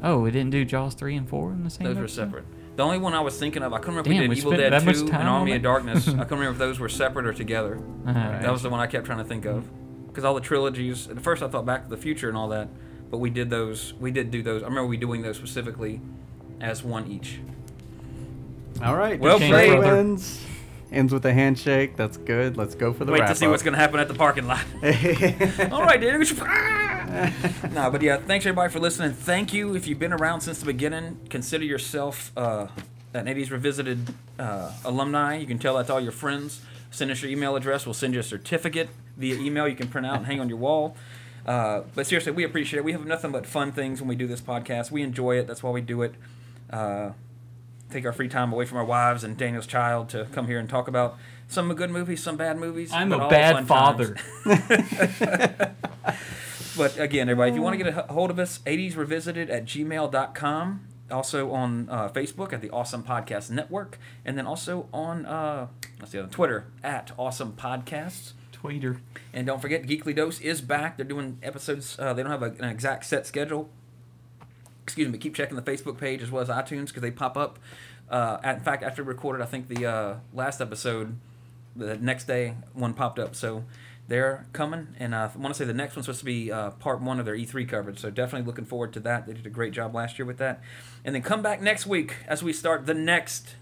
Oh, 0.02 0.18
we 0.18 0.32
didn't 0.32 0.50
do 0.50 0.64
Jaws 0.64 0.94
three 0.94 1.14
and 1.14 1.28
four 1.28 1.52
in 1.52 1.62
the 1.62 1.70
same. 1.70 1.86
Those 1.86 1.98
were 1.98 2.09
separate. 2.09 2.44
The 2.77 2.82
only 2.82 2.99
one 2.99 3.12
I 3.12 3.20
was 3.20 3.39
thinking 3.39 3.62
of, 3.62 3.73
I 3.73 3.78
couldn't 3.78 3.97
remember 3.97 4.11
Damn, 4.11 4.23
if 4.23 4.28
we 4.28 4.28
we 4.28 4.35
did 4.35 4.39
Evil 4.39 4.53
Dead 4.53 4.73
that 4.73 4.94
2 4.94 5.12
and 5.12 5.28
Army 5.28 5.55
of 5.57 5.62
Darkness. 5.62 6.09
I 6.09 6.11
couldn't 6.12 6.31
remember 6.31 6.53
if 6.53 6.59
those 6.59 6.78
were 6.78 6.89
separate 6.89 7.27
or 7.27 7.32
together. 7.35 7.78
Alright. 8.07 8.43
That 8.43 8.51
was 8.51 8.62
the 8.62 8.70
one 8.70 8.81
I 8.81 8.86
kept 8.86 9.05
trying 9.05 9.19
to 9.19 9.24
think 9.24 9.44
of. 9.44 9.69
Because 10.07 10.24
all 10.24 10.35
the 10.35 10.40
trilogies, 10.40 11.09
at 11.09 11.20
first 11.20 11.43
I 11.43 11.49
thought 11.49 11.66
Back 11.66 11.85
to 11.85 11.90
the 11.90 11.97
Future 12.01 12.28
and 12.28 12.36
all 12.36 12.49
that, 12.49 12.69
but 13.11 13.19
we 13.19 13.28
did 13.31 13.51
those, 13.51 13.93
we 14.01 14.11
did 14.11 14.31
do 14.31 14.43
those. 14.43 14.62
I 14.62 14.66
remember 14.66 14.86
we 14.86 14.97
doing 14.97 15.23
those 15.23 15.36
specifically 15.36 16.01
as 16.61 16.82
one 16.82 17.11
each. 17.11 17.40
All 18.82 18.97
right. 18.97 19.19
Well 19.20 19.39
Trey 19.39 19.77
played. 19.77 19.78
wins. 19.81 20.44
Ends 20.93 21.12
with 21.12 21.24
a 21.24 21.32
handshake. 21.32 21.97
That's 21.97 22.19
good. 22.19 22.56
Let's 22.56 22.74
go 22.74 22.93
for 22.93 23.06
the 23.06 23.12
Wait 23.12 23.27
to 23.27 23.35
see 23.35 23.47
what's 23.47 23.62
going 23.62 23.73
to 23.73 23.81
happen 23.81 23.98
at 23.98 24.09
the 24.09 24.14
parking 24.14 24.47
lot. 24.47 24.64
All 25.73 25.82
right, 25.82 25.98
dude. 25.98 26.36
no, 27.73 27.90
but 27.90 28.02
yeah, 28.02 28.19
thanks 28.19 28.44
everybody 28.44 28.70
for 28.70 28.78
listening. 28.78 29.12
Thank 29.12 29.55
you 29.55 29.74
if 29.74 29.86
you've 29.86 29.98
been 29.98 30.12
around 30.12 30.43
since 30.43 30.59
the 30.60 30.66
beginning. 30.66 31.19
Consider 31.31 31.64
yourself 31.64 32.31
uh, 32.36 32.66
an 33.14 33.24
80s 33.24 33.51
Revisited 33.51 34.14
uh, 34.39 34.73
alumni. 34.85 35.36
You 35.36 35.47
can 35.47 35.59
tell 35.59 35.78
that 35.78 35.86
to 35.86 35.94
all 35.94 36.01
your 36.01 36.12
friends. 36.12 36.60
Send 36.90 37.10
us 37.10 37.23
your 37.23 37.31
email 37.31 37.56
address. 37.56 37.86
We'll 37.86 37.94
send 37.94 38.12
you 38.12 38.20
a 38.20 38.23
certificate 38.23 38.90
via 39.16 39.36
email 39.36 39.66
you 39.66 39.77
can 39.77 39.89
print 39.89 40.06
out 40.06 40.16
and 40.16 40.27
hang 40.27 40.40
on 40.40 40.51
your 40.51 40.59
wall. 40.59 40.94
Uh, 41.47 41.82
but 41.94 42.06
seriously, 42.06 42.32
we 42.32 42.44
appreciate 42.44 42.78
it. 42.78 42.85
We 42.85 42.93
have 42.93 43.06
nothing 43.06 43.32
but 43.32 43.47
fun 43.47 43.73
things 43.73 44.01
when 44.01 44.09
we 44.09 44.14
do 44.14 44.27
this 44.27 44.43
podcast. 44.43 44.90
We 44.90 45.02
enjoy 45.02 45.39
it. 45.39 45.47
That's 45.47 45.62
why 45.62 45.70
we 45.70 45.81
do 45.81 46.02
it. 46.02 46.14
Take 47.93 48.06
our 48.06 48.12
free 48.12 48.28
time 48.28 48.52
away 48.52 48.64
from 48.64 48.78
our 48.78 48.85
wives 48.85 49.23
and 49.23 49.36
Daniel's 49.36 49.66
child 49.66 50.09
to 50.10 50.27
come 50.32 50.47
here 50.47 50.59
and 50.59 50.69
talk 50.69 50.89
about 50.89 51.19
some 51.47 51.73
good 51.74 51.90
movies, 51.90 52.23
some 52.23 52.36
bad 52.39 52.56
movies. 52.59 52.90
I'm 52.93 53.12
a 53.12 53.28
bad 53.28 53.66
father. 53.69 54.16
But 56.77 56.98
again, 56.98 57.28
everybody, 57.28 57.51
if 57.51 57.55
you 57.55 57.62
want 57.62 57.78
to 57.78 57.85
get 57.85 57.94
a 57.94 58.12
hold 58.12 58.31
of 58.31 58.39
us, 58.39 58.60
80s 58.60 58.97
revisited 58.97 59.51
at 59.51 59.66
gmail.com. 59.66 60.89
also 61.10 61.51
on 61.51 61.89
uh, 61.90 62.09
Facebook 62.09 62.52
at 62.52 62.62
the 62.62 62.70
Awesome 62.70 63.02
Podcast 63.02 63.51
Network, 63.51 63.98
and 64.24 64.39
then 64.39 64.47
also 64.47 64.89
on 64.93 65.27
uh, 65.27 65.66
let's 66.01 66.12
see, 66.12 66.19
on 66.19 66.31
Twitter 66.31 66.66
at 66.82 67.12
Awesome 67.19 67.52
Podcasts. 67.52 68.32
Twitter. 68.52 69.01
And 69.32 69.47
don't 69.47 69.60
forget, 69.60 69.82
Geekly 69.82 70.14
Dose 70.14 70.40
is 70.40 70.60
back. 70.60 70.97
They're 70.97 71.05
doing 71.05 71.39
episodes. 71.43 71.98
Uh, 71.98 72.14
they 72.14 72.23
don't 72.23 72.31
have 72.31 72.43
a, 72.43 72.55
an 72.59 72.64
exact 72.64 73.05
set 73.05 73.27
schedule. 73.27 73.69
Excuse 74.84 75.09
me. 75.09 75.18
Keep 75.18 75.34
checking 75.34 75.56
the 75.56 75.62
Facebook 75.62 75.98
page 75.98 76.22
as 76.22 76.30
well 76.30 76.42
as 76.42 76.48
iTunes 76.48 76.88
because 76.88 77.02
they 77.02 77.10
pop 77.10 77.36
up. 77.36 77.59
Uh, 78.10 78.38
in 78.44 78.60
fact, 78.60 78.82
after 78.82 79.02
we 79.02 79.09
recorded, 79.09 79.42
I 79.42 79.46
think 79.46 79.68
the 79.68 79.86
uh, 79.86 80.16
last 80.34 80.60
episode, 80.60 81.16
the 81.74 81.96
next 81.96 82.24
day 82.24 82.54
one 82.74 82.92
popped 82.92 83.18
up. 83.18 83.34
So 83.34 83.64
they're 84.09 84.46
coming, 84.52 84.88
and 84.98 85.14
uh, 85.14 85.30
I 85.34 85.38
want 85.38 85.54
to 85.54 85.59
say 85.59 85.64
the 85.64 85.72
next 85.72 85.96
one's 85.96 86.06
supposed 86.06 86.20
to 86.20 86.24
be 86.26 86.50
uh, 86.50 86.70
part 86.72 87.00
one 87.00 87.18
of 87.20 87.24
their 87.24 87.36
E3 87.36 87.68
coverage. 87.68 88.00
So 88.00 88.10
definitely 88.10 88.46
looking 88.46 88.64
forward 88.64 88.92
to 88.94 89.00
that. 89.00 89.26
They 89.26 89.32
did 89.32 89.46
a 89.46 89.50
great 89.50 89.72
job 89.72 89.94
last 89.94 90.18
year 90.18 90.26
with 90.26 90.38
that. 90.38 90.60
And 91.04 91.14
then 91.14 91.22
come 91.22 91.42
back 91.42 91.62
next 91.62 91.86
week 91.86 92.16
as 92.26 92.42
we 92.42 92.52
start 92.52 92.86
the 92.86 92.94
next. 92.94 93.54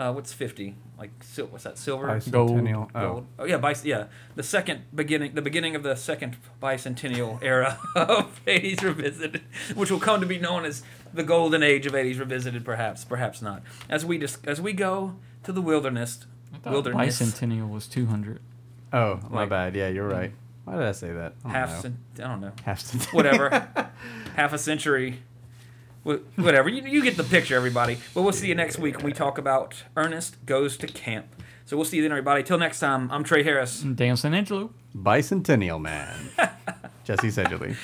Uh, 0.00 0.10
what's 0.14 0.32
fifty? 0.32 0.76
Like 0.98 1.10
sil- 1.20 1.48
what's 1.52 1.64
that? 1.64 1.76
Silver. 1.76 2.06
Bicentennial. 2.06 2.90
Oh. 2.94 3.00
Gold. 3.12 3.26
Oh 3.38 3.44
yeah, 3.44 3.58
bic- 3.58 3.84
yeah. 3.84 4.06
The 4.34 4.42
second 4.42 4.84
beginning, 4.94 5.34
the 5.34 5.42
beginning 5.42 5.76
of 5.76 5.82
the 5.82 5.94
second 5.94 6.38
bicentennial 6.62 7.38
era 7.42 7.78
of 7.94 8.40
80s 8.46 8.82
Revisited, 8.82 9.42
which 9.74 9.90
will 9.90 10.00
come 10.00 10.20
to 10.22 10.26
be 10.26 10.38
known 10.38 10.64
as 10.64 10.82
the 11.12 11.22
golden 11.22 11.62
age 11.62 11.84
of 11.84 11.92
80s 11.92 12.18
Revisited, 12.18 12.64
perhaps, 12.64 13.04
perhaps 13.04 13.42
not. 13.42 13.62
As 13.90 14.06
we 14.06 14.16
dis- 14.16 14.38
as 14.44 14.58
we 14.58 14.72
go 14.72 15.16
to 15.42 15.52
the 15.52 15.60
wilderness, 15.60 16.24
wilderness, 16.64 17.20
Bicentennial 17.20 17.68
was 17.68 17.86
200. 17.86 18.40
Oh, 18.94 19.20
my 19.28 19.40
Like- 19.40 19.50
bad. 19.50 19.76
Yeah, 19.76 19.88
you're 19.88 20.08
right. 20.08 20.32
Why 20.64 20.76
did 20.76 20.84
I 20.86 20.92
say 20.92 21.12
that? 21.12 21.34
I 21.44 21.48
don't 21.48 21.52
half, 21.52 21.70
know. 21.74 21.80
cent- 21.80 21.96
I 22.18 22.22
don't 22.22 22.40
know, 22.40 22.52
half 22.64 22.80
centennial. 22.80 23.16
whatever, 23.16 23.48
half 24.36 24.52
a 24.54 24.58
century. 24.58 25.20
Wh- 26.04 26.38
Whatever 26.38 26.68
you, 26.68 26.82
you 26.86 27.02
get 27.02 27.16
the 27.16 27.24
picture, 27.24 27.54
everybody. 27.56 27.98
But 28.14 28.22
we'll 28.22 28.32
see 28.32 28.48
you 28.48 28.54
next 28.54 28.78
week 28.78 28.96
when 28.96 29.06
we 29.06 29.12
talk 29.12 29.38
about 29.38 29.84
Ernest 29.96 30.44
goes 30.46 30.76
to 30.78 30.86
camp. 30.86 31.26
So 31.66 31.76
we'll 31.76 31.84
see 31.86 31.96
you 31.98 32.02
then, 32.02 32.10
everybody. 32.12 32.42
Till 32.42 32.58
next 32.58 32.80
time, 32.80 33.10
I'm 33.12 33.22
Trey 33.22 33.42
Harris. 33.42 33.80
Dan 33.82 34.16
Santangelo. 34.16 34.70
Bicentennial 34.96 35.80
man. 35.80 36.30
Jesse 37.04 37.30
Seidule. 37.30 37.76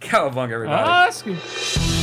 Cowabunga, 0.00 0.50
everybody. 0.52 0.82
Ah, 0.84 1.06
Oscar. 1.06 1.95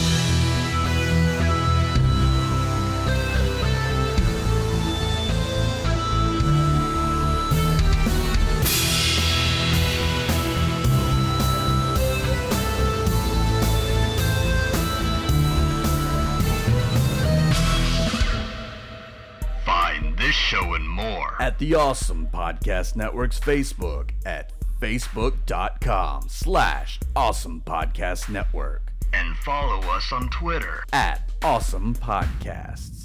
The 21.63 21.75
Awesome 21.75 22.27
Podcast 22.27 22.97
Network's 22.97 23.39
Facebook 23.39 24.09
at 24.25 24.51
facebook.com 24.81 26.27
slash 26.27 26.99
awesome 27.15 27.61
podcast 27.65 28.27
network 28.27 28.91
and 29.13 29.33
follow 29.37 29.79
us 29.91 30.11
on 30.11 30.27
Twitter 30.27 30.83
at 30.91 31.21
awesome 31.41 31.95
podcasts. 31.95 33.02